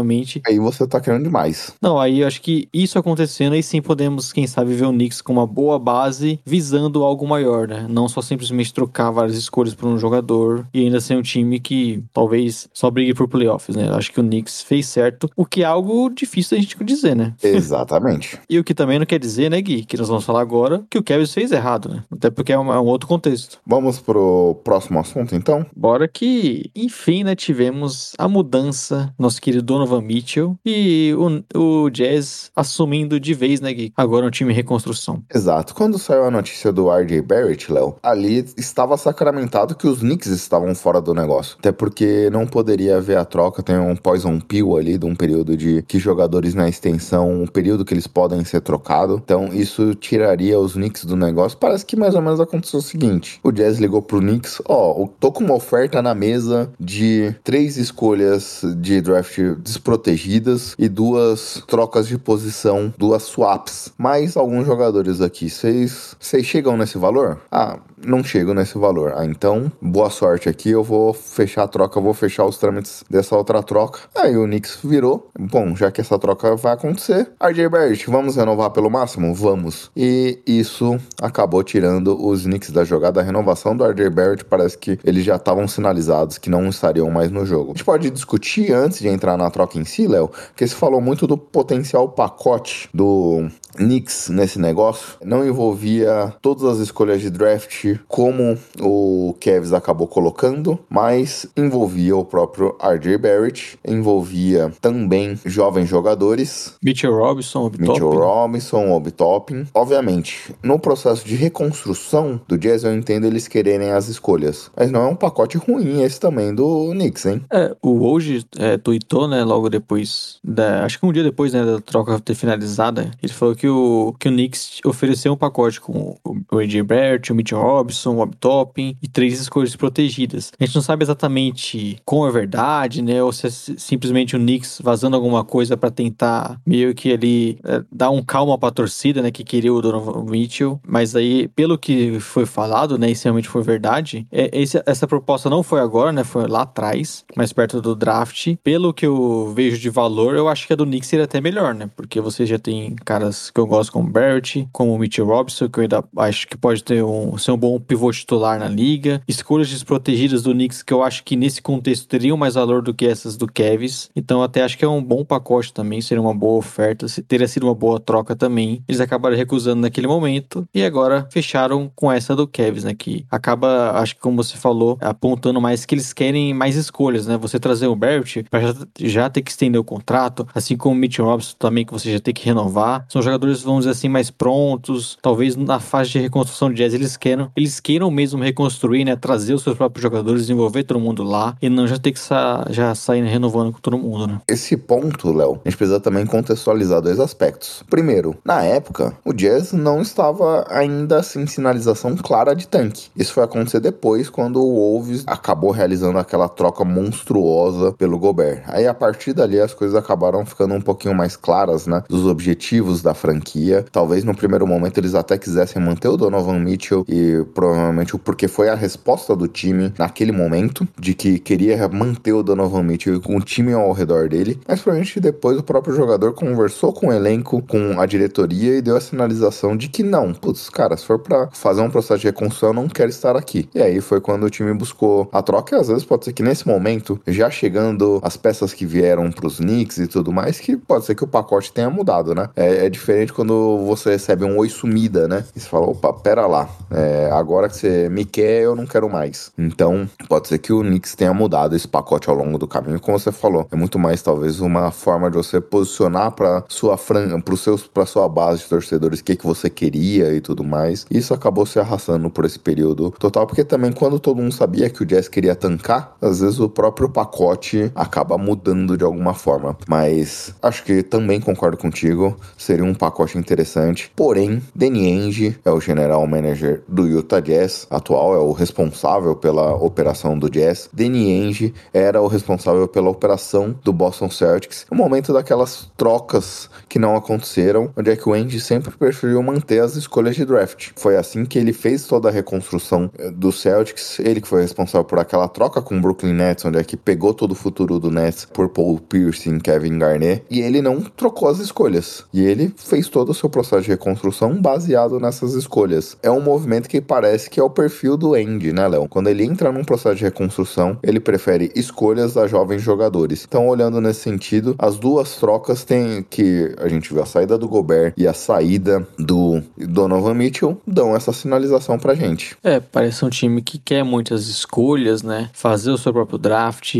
Aí 0.47 0.59
você 0.59 0.87
tá 0.87 0.99
querendo 0.99 1.23
demais. 1.23 1.73
Não, 1.81 1.99
aí 1.99 2.21
eu 2.21 2.27
acho 2.27 2.41
que 2.41 2.67
isso 2.73 2.97
acontecendo, 2.97 3.53
aí 3.53 3.63
sim 3.63 3.81
podemos, 3.81 4.31
quem 4.31 4.47
sabe, 4.47 4.73
ver 4.73 4.85
o 4.85 4.91
Knicks 4.91 5.21
com 5.21 5.33
uma 5.33 5.47
boa 5.47 5.77
base, 5.77 6.39
visando 6.45 7.03
algo 7.03 7.27
maior, 7.27 7.67
né? 7.67 7.85
Não 7.89 8.07
só 8.07 8.21
simplesmente 8.21 8.73
trocar 8.73 9.11
várias 9.11 9.37
escolhas 9.37 9.73
por 9.73 9.87
um 9.87 9.97
jogador 9.97 10.67
e 10.73 10.81
ainda 10.85 10.99
ser 10.99 11.15
um 11.15 11.21
time 11.21 11.59
que 11.59 12.03
talvez 12.13 12.67
só 12.73 12.89
brigue 12.89 13.13
por 13.13 13.27
playoffs, 13.27 13.75
né? 13.75 13.87
Eu 13.87 13.95
acho 13.95 14.11
que 14.11 14.19
o 14.19 14.23
Knicks 14.23 14.61
fez 14.61 14.87
certo, 14.87 15.29
o 15.35 15.45
que 15.45 15.63
é 15.63 15.65
algo 15.65 16.09
difícil 16.09 16.57
da 16.57 16.61
gente 16.61 16.81
dizer, 16.83 17.15
né? 17.15 17.33
Exatamente. 17.41 18.39
E 18.49 18.59
o 18.59 18.63
que 18.63 18.73
também 18.73 18.99
não 18.99 19.05
quer 19.05 19.19
dizer, 19.19 19.49
né, 19.49 19.61
Gui, 19.61 19.85
que 19.85 19.97
nós 19.97 20.07
vamos 20.07 20.25
falar 20.25 20.41
agora, 20.41 20.83
que 20.89 20.97
o 20.97 21.03
Kevin 21.03 21.25
fez 21.25 21.51
errado, 21.51 21.89
né? 21.89 22.03
Até 22.11 22.29
porque 22.29 22.51
é 22.51 22.59
um, 22.59 22.71
é 22.71 22.79
um 22.79 22.85
outro 22.85 23.07
contexto. 23.07 23.59
Vamos 23.65 23.99
pro 23.99 24.59
próximo 24.63 24.99
assunto, 24.99 25.35
então? 25.35 25.65
Bora 25.75 26.07
que, 26.07 26.69
enfim, 26.75 27.23
né, 27.23 27.35
tivemos 27.35 28.13
a 28.17 28.27
mudança, 28.27 29.13
nosso 29.17 29.41
querido 29.41 29.63
Donovan 29.83 30.01
Mitchell 30.01 30.57
e 30.65 31.13
o, 31.17 31.83
o 31.83 31.89
Jazz 31.89 32.51
assumindo 32.55 33.19
de 33.19 33.33
vez, 33.33 33.59
né, 33.59 33.73
Gui? 33.73 33.93
Agora 33.95 34.25
um 34.25 34.29
time 34.29 34.51
em 34.51 34.55
reconstrução. 34.55 35.23
Exato. 35.33 35.75
Quando 35.75 35.99
saiu 35.99 36.25
a 36.25 36.31
notícia 36.31 36.71
do 36.71 36.89
RJ 36.89 37.21
Barrett, 37.21 37.71
Léo, 37.71 37.95
ali 38.01 38.45
estava 38.57 38.97
sacramentado 38.97 39.75
que 39.75 39.87
os 39.87 39.99
Knicks 39.99 40.27
estavam 40.27 40.73
fora 40.73 41.01
do 41.01 41.13
negócio. 41.13 41.57
Até 41.59 41.71
porque 41.71 42.29
não 42.31 42.47
poderia 42.47 42.97
haver 42.97 43.17
a 43.17 43.25
troca, 43.25 43.61
tem 43.61 43.77
um 43.77 43.95
poison 43.95 44.39
pill 44.39 44.77
ali 44.77 44.97
de 44.97 45.05
um 45.05 45.15
período 45.15 45.55
de 45.57 45.83
que 45.83 45.99
jogadores 45.99 46.53
na 46.53 46.69
extensão, 46.69 47.43
um 47.43 47.47
período 47.47 47.85
que 47.85 47.93
eles 47.93 48.07
podem 48.07 48.43
ser 48.45 48.61
trocados. 48.61 49.19
Então 49.23 49.49
isso 49.53 49.93
tiraria 49.95 50.59
os 50.59 50.73
Knicks 50.73 51.05
do 51.05 51.15
negócio. 51.15 51.57
Parece 51.57 51.85
que 51.85 51.95
mais 51.95 52.15
ou 52.15 52.21
menos 52.21 52.39
aconteceu 52.39 52.79
o 52.79 52.83
seguinte: 52.83 53.39
o 53.43 53.51
Jazz 53.51 53.79
ligou 53.79 54.01
pro 54.01 54.19
Knicks, 54.19 54.61
ó, 54.67 55.01
eu 55.01 55.13
tô 55.19 55.31
com 55.31 55.43
uma 55.43 55.55
oferta 55.55 56.01
na 56.01 56.13
mesa 56.13 56.71
de 56.79 57.35
três 57.43 57.77
escolhas 57.77 58.61
de 58.77 59.01
draft 59.01 59.33
desprotegidas 59.73 60.75
e 60.77 60.87
duas 60.87 61.63
trocas 61.67 62.07
de 62.07 62.17
posição, 62.17 62.93
duas 62.97 63.23
swaps. 63.23 63.91
Mais 63.97 64.37
alguns 64.37 64.65
jogadores 64.65 65.21
aqui. 65.21 65.49
Vocês 65.49 66.45
chegam 66.45 66.77
nesse 66.77 66.97
valor? 66.97 67.41
Ah, 67.51 67.79
não 68.05 68.23
chego 68.23 68.53
nesse 68.53 68.77
valor. 68.77 69.13
Ah, 69.15 69.25
então, 69.25 69.71
boa 69.81 70.09
sorte 70.09 70.49
aqui. 70.49 70.69
Eu 70.69 70.83
vou 70.83 71.13
fechar 71.13 71.63
a 71.63 71.67
troca, 71.67 71.97
eu 71.97 72.03
vou 72.03 72.13
fechar 72.13 72.45
os 72.45 72.57
trâmites 72.57 73.03
dessa 73.09 73.35
outra 73.35 73.61
troca. 73.61 73.99
Aí 74.15 74.35
o 74.37 74.45
Knicks 74.45 74.79
virou. 74.83 75.29
Bom, 75.39 75.75
já 75.75 75.91
que 75.91 76.01
essa 76.01 76.17
troca 76.19 76.55
vai 76.55 76.73
acontecer, 76.73 77.31
RJ 77.41 77.69
Barrett, 77.69 78.09
vamos 78.09 78.35
renovar 78.35 78.71
pelo 78.71 78.89
máximo? 78.89 79.33
Vamos. 79.33 79.91
E 79.95 80.39
isso 80.45 80.97
acabou 81.21 81.63
tirando 81.63 82.23
os 82.25 82.43
Knicks 82.43 82.71
da 82.71 82.83
jogada. 82.83 83.21
A 83.21 83.23
renovação 83.23 83.75
do 83.75 83.85
RJ 83.85 84.09
Barrett 84.09 84.45
parece 84.45 84.77
que 84.77 84.99
eles 85.03 85.23
já 85.23 85.35
estavam 85.35 85.67
sinalizados 85.67 86.37
que 86.37 86.49
não 86.49 86.67
estariam 86.67 87.09
mais 87.09 87.31
no 87.31 87.45
jogo. 87.45 87.71
A 87.71 87.73
gente 87.73 87.85
pode 87.85 88.09
discutir 88.09 88.71
antes 88.71 88.99
de 88.99 89.07
entrar 89.07 89.37
na 89.37 89.49
troca 89.49 89.77
em 89.77 89.85
si, 89.85 90.07
Léo, 90.07 90.29
que 90.55 90.67
se 90.67 90.75
falou 90.75 91.01
muito 91.01 91.25
do 91.27 91.37
potencial 91.37 92.09
pacote 92.09 92.89
do 92.93 93.47
Knicks 93.75 94.29
nesse 94.29 94.59
negócio. 94.59 95.17
Não 95.23 95.45
envolvia 95.45 96.33
todas 96.41 96.63
as 96.63 96.79
escolhas 96.79 97.21
de 97.21 97.29
draft 97.29 97.92
como 98.07 98.57
o 98.79 99.35
Cavs 99.39 99.73
acabou 99.73 100.07
colocando, 100.07 100.79
mas 100.89 101.47
envolvia 101.55 102.15
o 102.15 102.25
próprio 102.25 102.75
RJ 102.81 103.17
Barrett, 103.17 103.79
envolvia 103.85 104.71
também 104.81 105.39
jovens 105.45 105.87
jogadores, 105.87 106.75
Mitchell 106.81 107.15
Robinson, 107.15 107.65
Obi 107.65 107.81
Mitchell. 107.81 108.09
Robinson, 108.09 108.91
Obi 108.91 109.11
Toppin. 109.11 109.65
Obviamente, 109.73 110.53
no 110.61 110.79
processo 110.79 111.25
de 111.25 111.35
reconstrução 111.35 112.39
do 112.47 112.57
Jazz, 112.57 112.83
eu 112.83 112.93
entendo 112.93 113.25
eles 113.25 113.47
quererem 113.47 113.91
as 113.91 114.07
escolhas. 114.07 114.71
Mas 114.75 114.91
não 114.91 115.01
é 115.01 115.07
um 115.07 115.15
pacote 115.15 115.57
ruim 115.57 116.01
esse 116.01 116.19
também 116.19 116.53
do 116.53 116.91
Knicks, 116.91 117.25
hein? 117.25 117.41
É, 117.51 117.75
o 117.81 117.91
Woj 117.91 118.45
é, 118.57 118.77
tweetou, 118.77 119.27
né, 119.27 119.43
logo 119.43 119.69
depois, 119.69 120.39
da, 120.43 120.83
acho 120.85 120.99
que 120.99 121.05
um 121.05 121.11
dia 121.11 121.23
depois, 121.23 121.53
né, 121.53 121.63
da 121.63 121.79
troca 121.79 122.19
ter 122.19 122.35
finalizada, 122.35 123.11
ele 123.21 123.33
falou 123.33 123.55
que 123.55 123.67
o, 123.67 124.13
que 124.19 124.27
o 124.27 124.31
Knicks 124.31 124.79
ofereceu 124.85 125.33
um 125.33 125.37
pacote 125.37 125.79
com 125.79 126.17
o, 126.23 126.37
o 126.51 126.57
AJ 126.57 126.81
Barrett, 126.81 127.31
o 127.31 127.35
Mitchell 127.35 127.61
Robinson, 127.61 127.82
o 127.91 128.19
Obi 128.19 128.35
Toppin 128.37 128.97
e 129.01 129.07
três 129.07 129.39
escolhas 129.39 129.75
protegidas. 129.75 130.51
A 130.59 130.65
gente 130.65 130.75
não 130.75 130.81
sabe 130.81 131.03
exatamente 131.03 131.97
como 132.05 132.27
é 132.27 132.31
verdade, 132.31 133.01
né, 133.01 133.23
ou 133.23 133.31
se 133.31 133.47
é 133.47 133.49
si- 133.49 133.75
simplesmente 133.77 134.35
o 134.35 134.39
Knicks 134.39 134.79
vazando 134.83 135.15
alguma 135.15 135.43
coisa 135.43 135.75
pra 135.75 135.89
tentar 135.89 136.59
meio 136.65 136.93
que 136.93 137.11
ali 137.11 137.57
é, 137.63 137.83
dar 137.91 138.09
um 138.09 138.21
calma 138.23 138.57
pra 138.57 138.71
torcida, 138.71 139.21
né, 139.21 139.31
que 139.31 139.43
queria 139.43 139.73
o 139.73 139.81
Donovan 139.81 140.23
Mitchell, 140.29 140.79
mas 140.87 141.15
aí, 141.15 141.47
pelo 141.49 141.77
que 141.77 142.19
foi 142.19 142.45
falado, 142.45 142.97
né, 142.97 143.11
e 143.11 143.15
se 143.15 143.25
realmente 143.25 143.49
foi 143.49 143.61
verdade, 143.63 144.27
é, 144.31 144.49
esse- 144.53 144.81
essa 144.85 145.07
proposta 145.07 145.49
não 145.49 145.63
foi 145.63 145.79
agora, 145.79 146.11
né, 146.11 146.23
foi 146.23 146.47
lá 146.47 146.61
atrás, 146.61 147.25
mais 147.35 147.51
perto 147.53 147.81
do 147.81 147.95
draft. 147.95 148.55
Pelo 148.63 148.93
que 148.93 149.05
eu 149.05 149.51
vejo 149.55 149.77
de 149.77 149.89
valor, 149.89 150.35
eu 150.35 150.47
acho 150.47 150.67
que 150.67 150.73
a 150.73 150.75
do 150.75 150.85
Knicks 150.85 151.09
seria 151.09 151.25
até 151.25 151.41
melhor, 151.41 151.73
né, 151.73 151.89
porque 151.95 152.19
você 152.21 152.45
já 152.45 152.57
tem 152.59 152.95
caras 153.05 153.49
que 153.51 153.59
eu 153.59 153.65
gosto 153.67 153.91
como 153.91 154.09
Barrett, 154.09 154.67
como 154.71 154.93
o 154.93 154.99
Mitchell 154.99 155.25
Robinson, 155.25 155.69
que 155.69 155.79
eu 155.79 155.83
ainda 155.83 156.03
acho 156.17 156.47
que 156.47 156.57
pode 156.57 156.83
ter 156.83 157.03
um, 157.03 157.37
ser 157.37 157.51
um 157.51 157.57
bom 157.57 157.72
pivô 157.79 158.11
titular 158.11 158.59
na 158.59 158.67
liga, 158.67 159.21
escolhas 159.27 159.69
desprotegidas 159.69 160.43
do 160.43 160.51
Knicks 160.51 160.83
que 160.83 160.93
eu 160.93 161.03
acho 161.03 161.23
que 161.23 161.35
nesse 161.35 161.61
contexto 161.61 162.07
teriam 162.07 162.37
mais 162.37 162.55
valor 162.55 162.81
do 162.81 162.93
que 162.93 163.05
essas 163.05 163.37
do 163.37 163.47
Cavs, 163.47 164.09
então 164.15 164.43
até 164.43 164.63
acho 164.63 164.77
que 164.77 164.85
é 164.85 164.87
um 164.87 165.03
bom 165.03 165.23
pacote 165.23 165.73
também, 165.73 166.01
seria 166.01 166.21
uma 166.21 166.33
boa 166.33 166.57
oferta, 166.57 167.05
teria 167.27 167.47
sido 167.47 167.67
uma 167.67 167.75
boa 167.75 167.99
troca 167.99 168.35
também. 168.35 168.83
Eles 168.87 169.01
acabaram 169.01 169.35
recusando 169.35 169.81
naquele 169.81 170.07
momento 170.07 170.67
e 170.73 170.83
agora 170.83 171.27
fecharam 171.31 171.91
com 171.95 172.11
essa 172.11 172.35
do 172.35 172.47
Cavs, 172.47 172.83
né, 172.83 172.93
que 172.93 173.25
acaba, 173.29 173.91
acho 173.99 174.15
que 174.15 174.21
como 174.21 174.41
você 174.41 174.57
falou, 174.57 174.97
apontando 175.01 175.59
mais 175.59 175.85
que 175.85 175.95
eles 175.95 176.13
querem 176.13 176.53
mais 176.53 176.75
escolhas, 176.75 177.27
né? 177.27 177.37
Você 177.37 177.59
trazer 177.59 177.87
o 177.87 177.95
Barrett 177.95 178.43
para 178.49 178.61
já, 178.61 178.73
já 178.99 179.29
ter 179.29 179.41
que 179.41 179.51
estender 179.51 179.79
o 179.79 179.83
contrato, 179.83 180.47
assim 180.53 180.75
como 180.75 180.95
o 180.95 180.97
Mitchell 180.97 181.25
Robinson 181.25 181.55
também 181.57 181.85
que 181.85 181.93
você 181.93 182.11
já 182.11 182.19
tem 182.19 182.33
que 182.33 182.45
renovar. 182.45 183.05
São 183.09 183.21
jogadores, 183.21 183.61
vamos 183.61 183.81
dizer 183.81 183.91
assim, 183.91 184.09
mais 184.09 184.29
prontos, 184.29 185.17
talvez 185.21 185.55
na 185.55 185.79
fase 185.79 186.11
de 186.11 186.19
reconstrução 186.19 186.69
de 186.69 186.75
jazz 186.75 186.93
eles 186.93 187.17
queiram, 187.17 187.51
eles 187.55 187.79
queiram 187.79 188.09
mesmo 188.09 188.41
reconstruir, 188.41 189.05
né, 189.05 189.15
trazer 189.15 189.53
os 189.53 189.63
seus 189.63 189.77
próprios 189.77 190.01
jogadores, 190.01 190.41
desenvolver 190.41 190.83
todo 190.83 190.99
mundo 190.99 191.23
lá 191.23 191.55
e 191.61 191.69
não 191.69 191.87
já 191.87 191.97
ter 191.97 192.11
que 192.11 192.19
sa 192.19 192.65
já 192.69 192.93
sair 192.95 193.23
renovando 193.23 193.71
com 193.71 193.79
todo 193.79 193.97
mundo, 193.97 194.27
né? 194.27 194.41
Esse 194.47 194.75
ponto, 194.75 195.31
Léo, 195.31 195.59
a 195.63 195.69
gente 195.69 195.77
precisa 195.77 195.99
também 195.99 196.25
contextualizar 196.25 197.01
dois 197.01 197.19
aspectos. 197.19 197.83
Primeiro, 197.89 198.35
na 198.43 198.63
época, 198.63 199.13
o 199.23 199.33
Jazz 199.33 199.73
não 199.73 200.01
estava 200.01 200.65
ainda 200.69 201.21
sem 201.23 201.45
sinalização 201.45 202.15
clara 202.15 202.55
de 202.55 202.67
tanque. 202.67 203.09
Isso 203.15 203.33
foi 203.33 203.43
acontecer 203.43 203.79
depois, 203.79 204.29
quando 204.29 204.61
o 204.61 204.75
Wolves 204.75 205.23
acabou 205.27 205.71
realizando 205.71 206.17
aquela 206.17 206.49
troca 206.49 206.83
monstruosa 206.83 207.93
pelo 207.93 208.17
Gobert. 208.17 208.63
Aí, 208.67 208.87
a 208.87 208.93
partir 208.93 209.33
dali, 209.33 209.59
as 209.59 209.73
coisas 209.73 209.95
acabaram 209.95 210.45
ficando 210.45 210.73
um 210.73 210.81
pouquinho 210.81 211.15
mais 211.15 211.35
claras, 211.35 211.87
né? 211.87 212.03
Dos 212.09 212.25
objetivos 212.25 213.01
da 213.01 213.13
franquia. 213.13 213.85
Talvez 213.91 214.23
no 214.23 214.35
primeiro 214.35 214.67
momento 214.67 214.97
eles 214.97 215.15
até 215.15 215.37
quisessem 215.37 215.81
manter 215.81 216.07
o 216.07 216.17
Donovan 216.17 216.59
Mitchell 216.59 217.05
e 217.07 217.42
provavelmente 217.45 218.15
o 218.15 218.19
porque 218.19 218.47
foi 218.47 218.69
a 218.69 218.75
resposta 218.75 219.35
do 219.35 219.47
time 219.47 219.93
naquele 219.97 220.31
momento, 220.31 220.87
de 220.99 221.13
que 221.13 221.39
queria 221.39 221.87
manter 221.89 222.33
o 222.33 222.43
Donovan 222.43 222.83
Mitchell 222.83 223.21
com 223.21 223.35
o 223.35 223.41
time 223.41 223.73
ao 223.73 223.91
redor 223.91 224.29
dele, 224.29 224.59
mas 224.67 224.81
provavelmente 224.81 225.19
depois 225.19 225.57
o 225.57 225.63
próprio 225.63 225.95
jogador 225.95 226.33
conversou 226.33 226.93
com 226.93 227.07
o 227.07 227.13
elenco, 227.13 227.61
com 227.61 227.99
a 227.99 228.05
diretoria 228.05 228.77
e 228.77 228.81
deu 228.81 228.95
a 228.95 229.01
sinalização 229.01 229.75
de 229.75 229.87
que 229.87 230.03
não, 230.03 230.33
putz, 230.33 230.69
cara, 230.69 230.95
se 230.97 231.05
for 231.05 231.19
pra 231.19 231.49
fazer 231.51 231.81
um 231.81 231.89
processo 231.89 232.21
de 232.21 232.27
reconstrução, 232.27 232.73
não 232.73 232.87
quero 232.87 233.09
estar 233.09 233.35
aqui. 233.35 233.69
E 233.73 233.81
aí 233.81 234.01
foi 234.01 234.21
quando 234.21 234.43
o 234.43 234.49
time 234.49 234.73
buscou 234.73 235.29
a 235.31 235.41
troca, 235.41 235.75
e 235.75 235.79
às 235.79 235.87
vezes 235.87 236.03
pode 236.03 236.25
ser 236.25 236.33
que 236.33 236.43
nesse 236.43 236.67
momento, 236.67 237.19
já 237.27 237.49
chegando 237.49 238.19
as 238.23 238.37
peças 238.37 238.73
que 238.73 238.85
vieram 238.85 239.31
pros 239.31 239.57
Knicks 239.57 239.97
e 239.97 240.07
tudo 240.07 240.31
mais, 240.31 240.59
que 240.59 240.77
pode 240.77 241.05
ser 241.05 241.15
que 241.15 241.23
o 241.23 241.27
pacote 241.27 241.71
tenha 241.71 241.89
mudado, 241.89 242.33
né? 242.35 242.49
É, 242.55 242.85
é 242.85 242.89
diferente 242.89 243.33
quando 243.33 243.79
você 243.85 244.11
recebe 244.11 244.43
um 244.43 244.57
oi 244.57 244.69
sumida, 244.69 245.27
né? 245.27 245.45
E 245.55 245.59
você 245.59 245.67
fala, 245.67 245.87
opa, 245.87 246.13
pera 246.13 246.45
lá, 246.45 246.69
é, 246.91 247.29
agora 247.37 247.69
que 247.69 247.75
você 247.75 248.09
me 248.09 248.25
quer, 248.25 248.63
eu 248.63 248.75
não 248.75 248.85
quero 248.85 249.09
mais. 249.09 249.51
Então, 249.57 250.09
pode 250.27 250.47
ser 250.47 250.57
que 250.57 250.73
o 250.73 250.81
Knicks 250.81 251.15
tenha 251.15 251.33
mudado 251.33 251.75
esse 251.75 251.87
pacote 251.87 252.29
ao 252.29 252.35
longo 252.35 252.57
do 252.57 252.67
caminho, 252.67 252.99
como 252.99 253.17
você 253.17 253.31
falou. 253.31 253.67
É 253.71 253.75
muito 253.75 253.99
mais, 253.99 254.21
talvez, 254.21 254.59
uma 254.59 254.91
forma 254.91 255.29
de 255.29 255.37
você 255.37 255.59
posicionar 255.59 256.31
para 256.31 256.63
sua 256.67 256.97
fran... 256.97 257.39
pro 257.41 257.57
seus, 257.57 257.87
pra 257.87 258.05
sua 258.05 258.27
base 258.27 258.63
de 258.63 258.69
torcedores 258.69 259.19
o 259.19 259.23
que, 259.23 259.35
que 259.35 259.45
você 259.45 259.69
queria 259.69 260.33
e 260.33 260.41
tudo 260.41 260.63
mais. 260.63 261.05
Isso 261.09 261.33
acabou 261.33 261.65
se 261.65 261.79
arrastando 261.79 262.29
por 262.29 262.45
esse 262.45 262.59
período 262.59 263.11
total, 263.11 263.47
porque 263.47 263.63
também 263.63 263.91
quando 263.91 264.19
todo 264.19 264.41
mundo 264.41 264.53
sabia 264.53 264.89
que 264.89 265.01
o 265.01 265.05
Jazz 265.05 265.27
queria 265.27 265.55
tancar, 265.55 266.15
às 266.21 266.39
vezes 266.39 266.59
o 266.59 266.69
próprio 266.69 267.09
pacote 267.09 267.91
acaba 267.95 268.37
mudando 268.37 268.97
de 268.97 269.03
alguma 269.03 269.33
forma. 269.33 269.77
Mas 269.87 270.53
acho 270.61 270.83
que 270.83 271.03
também 271.03 271.39
concordo 271.39 271.77
contigo, 271.77 272.37
seria 272.57 272.85
um 272.85 272.93
pacote 272.93 273.37
interessante. 273.37 274.11
Porém, 274.15 274.61
Danny 274.75 275.07
Ainge 275.07 275.57
é 275.63 275.71
o 275.71 275.79
general 275.79 276.25
manager 276.27 276.83
do 276.87 277.07
Utah 277.07 277.22
Jazz 277.41 277.87
atual, 277.89 278.35
é 278.35 278.39
o 278.39 278.51
responsável 278.51 279.35
pela 279.35 279.75
operação 279.75 280.37
do 280.37 280.49
Jazz. 280.49 280.89
Danny 280.93 281.31
Ainge 281.31 281.73
era 281.93 282.21
o 282.21 282.27
responsável 282.27 282.87
pela 282.87 283.09
operação 283.09 283.75
do 283.83 283.91
Boston 283.91 284.29
Celtics. 284.29 284.85
No 284.89 284.97
momento 284.97 285.33
daquelas 285.33 285.91
trocas 285.97 286.69
que 286.87 286.99
não 286.99 287.15
aconteceram, 287.15 287.91
onde 287.97 288.11
é 288.11 288.15
que 288.15 288.27
o 288.27 288.33
Ainge 288.33 288.59
sempre 288.59 288.91
preferiu 288.91 289.41
manter 289.41 289.81
as 289.81 289.95
escolhas 289.95 290.35
de 290.35 290.45
draft. 290.45 290.91
Foi 290.95 291.15
assim 291.17 291.45
que 291.45 291.57
ele 291.57 291.73
fez 291.73 292.05
toda 292.07 292.29
a 292.29 292.31
reconstrução 292.31 293.09
eh, 293.17 293.29
do 293.31 293.51
Celtics. 293.51 294.19
Ele 294.19 294.41
que 294.41 294.47
foi 294.47 294.61
responsável 294.61 295.05
por 295.05 295.19
aquela 295.19 295.47
troca 295.47 295.81
com 295.81 295.97
o 295.97 296.01
Brooklyn 296.01 296.33
Nets, 296.33 296.65
onde 296.65 296.79
é 296.79 296.83
que 296.83 296.97
pegou 296.97 297.33
todo 297.33 297.51
o 297.51 297.55
futuro 297.55 297.99
do 297.99 298.11
Nets 298.11 298.45
por 298.45 298.69
Paul 298.69 298.99
Pierce 298.99 299.49
e 299.49 299.59
Kevin 299.59 299.97
Garnett. 299.97 300.43
E 300.49 300.61
ele 300.61 300.81
não 300.81 301.01
trocou 301.01 301.47
as 301.47 301.59
escolhas. 301.59 302.25
E 302.33 302.43
ele 302.43 302.73
fez 302.75 303.07
todo 303.07 303.29
o 303.29 303.33
seu 303.33 303.49
processo 303.49 303.83
de 303.83 303.89
reconstrução 303.89 304.61
baseado 304.61 305.19
nessas 305.19 305.53
escolhas. 305.53 306.17
É 306.21 306.29
um 306.29 306.41
movimento 306.41 306.89
que 306.89 307.01
parece 307.13 307.47
que 307.47 307.59
é 307.59 307.63
o 307.63 307.69
perfil 307.69 308.17
do 308.17 308.33
Andy, 308.33 308.73
né, 308.73 308.87
Léo? 308.87 309.07
Quando 309.07 309.27
ele 309.27 309.43
entra 309.43 309.71
num 309.71 309.83
processo 309.83 310.15
de 310.15 310.23
reconstrução, 310.23 310.97
ele 311.03 311.19
prefere 311.19 311.71
escolhas 311.75 312.35
a 312.35 312.47
jovens 312.47 312.81
jogadores. 312.81 313.45
Então, 313.47 313.67
olhando 313.67 314.01
nesse 314.01 314.21
sentido, 314.21 314.73
as 314.79 314.97
duas 314.97 315.35
trocas 315.35 315.83
têm 315.83 316.25
que 316.27 316.73
a 316.79 316.87
gente 316.87 317.13
viu 317.13 317.21
a 317.21 317.25
saída 317.27 317.55
do 317.55 317.67
Gobert 317.67 318.15
e 318.17 318.27
a 318.27 318.33
saída 318.33 319.07
do 319.19 319.61
Donovan 319.77 320.33
Mitchell 320.33 320.81
dão 320.87 321.15
essa 321.15 321.31
sinalização 321.31 321.99
pra 321.99 322.15
gente. 322.15 322.57
É, 322.63 322.79
parece 322.79 323.23
um 323.23 323.29
time 323.29 323.61
que 323.61 323.77
quer 323.77 324.03
muitas 324.03 324.47
escolhas, 324.47 325.21
né? 325.21 325.51
Fazer 325.53 325.91
o 325.91 325.99
seu 325.99 326.11
próprio 326.11 326.39
draft, 326.39 326.95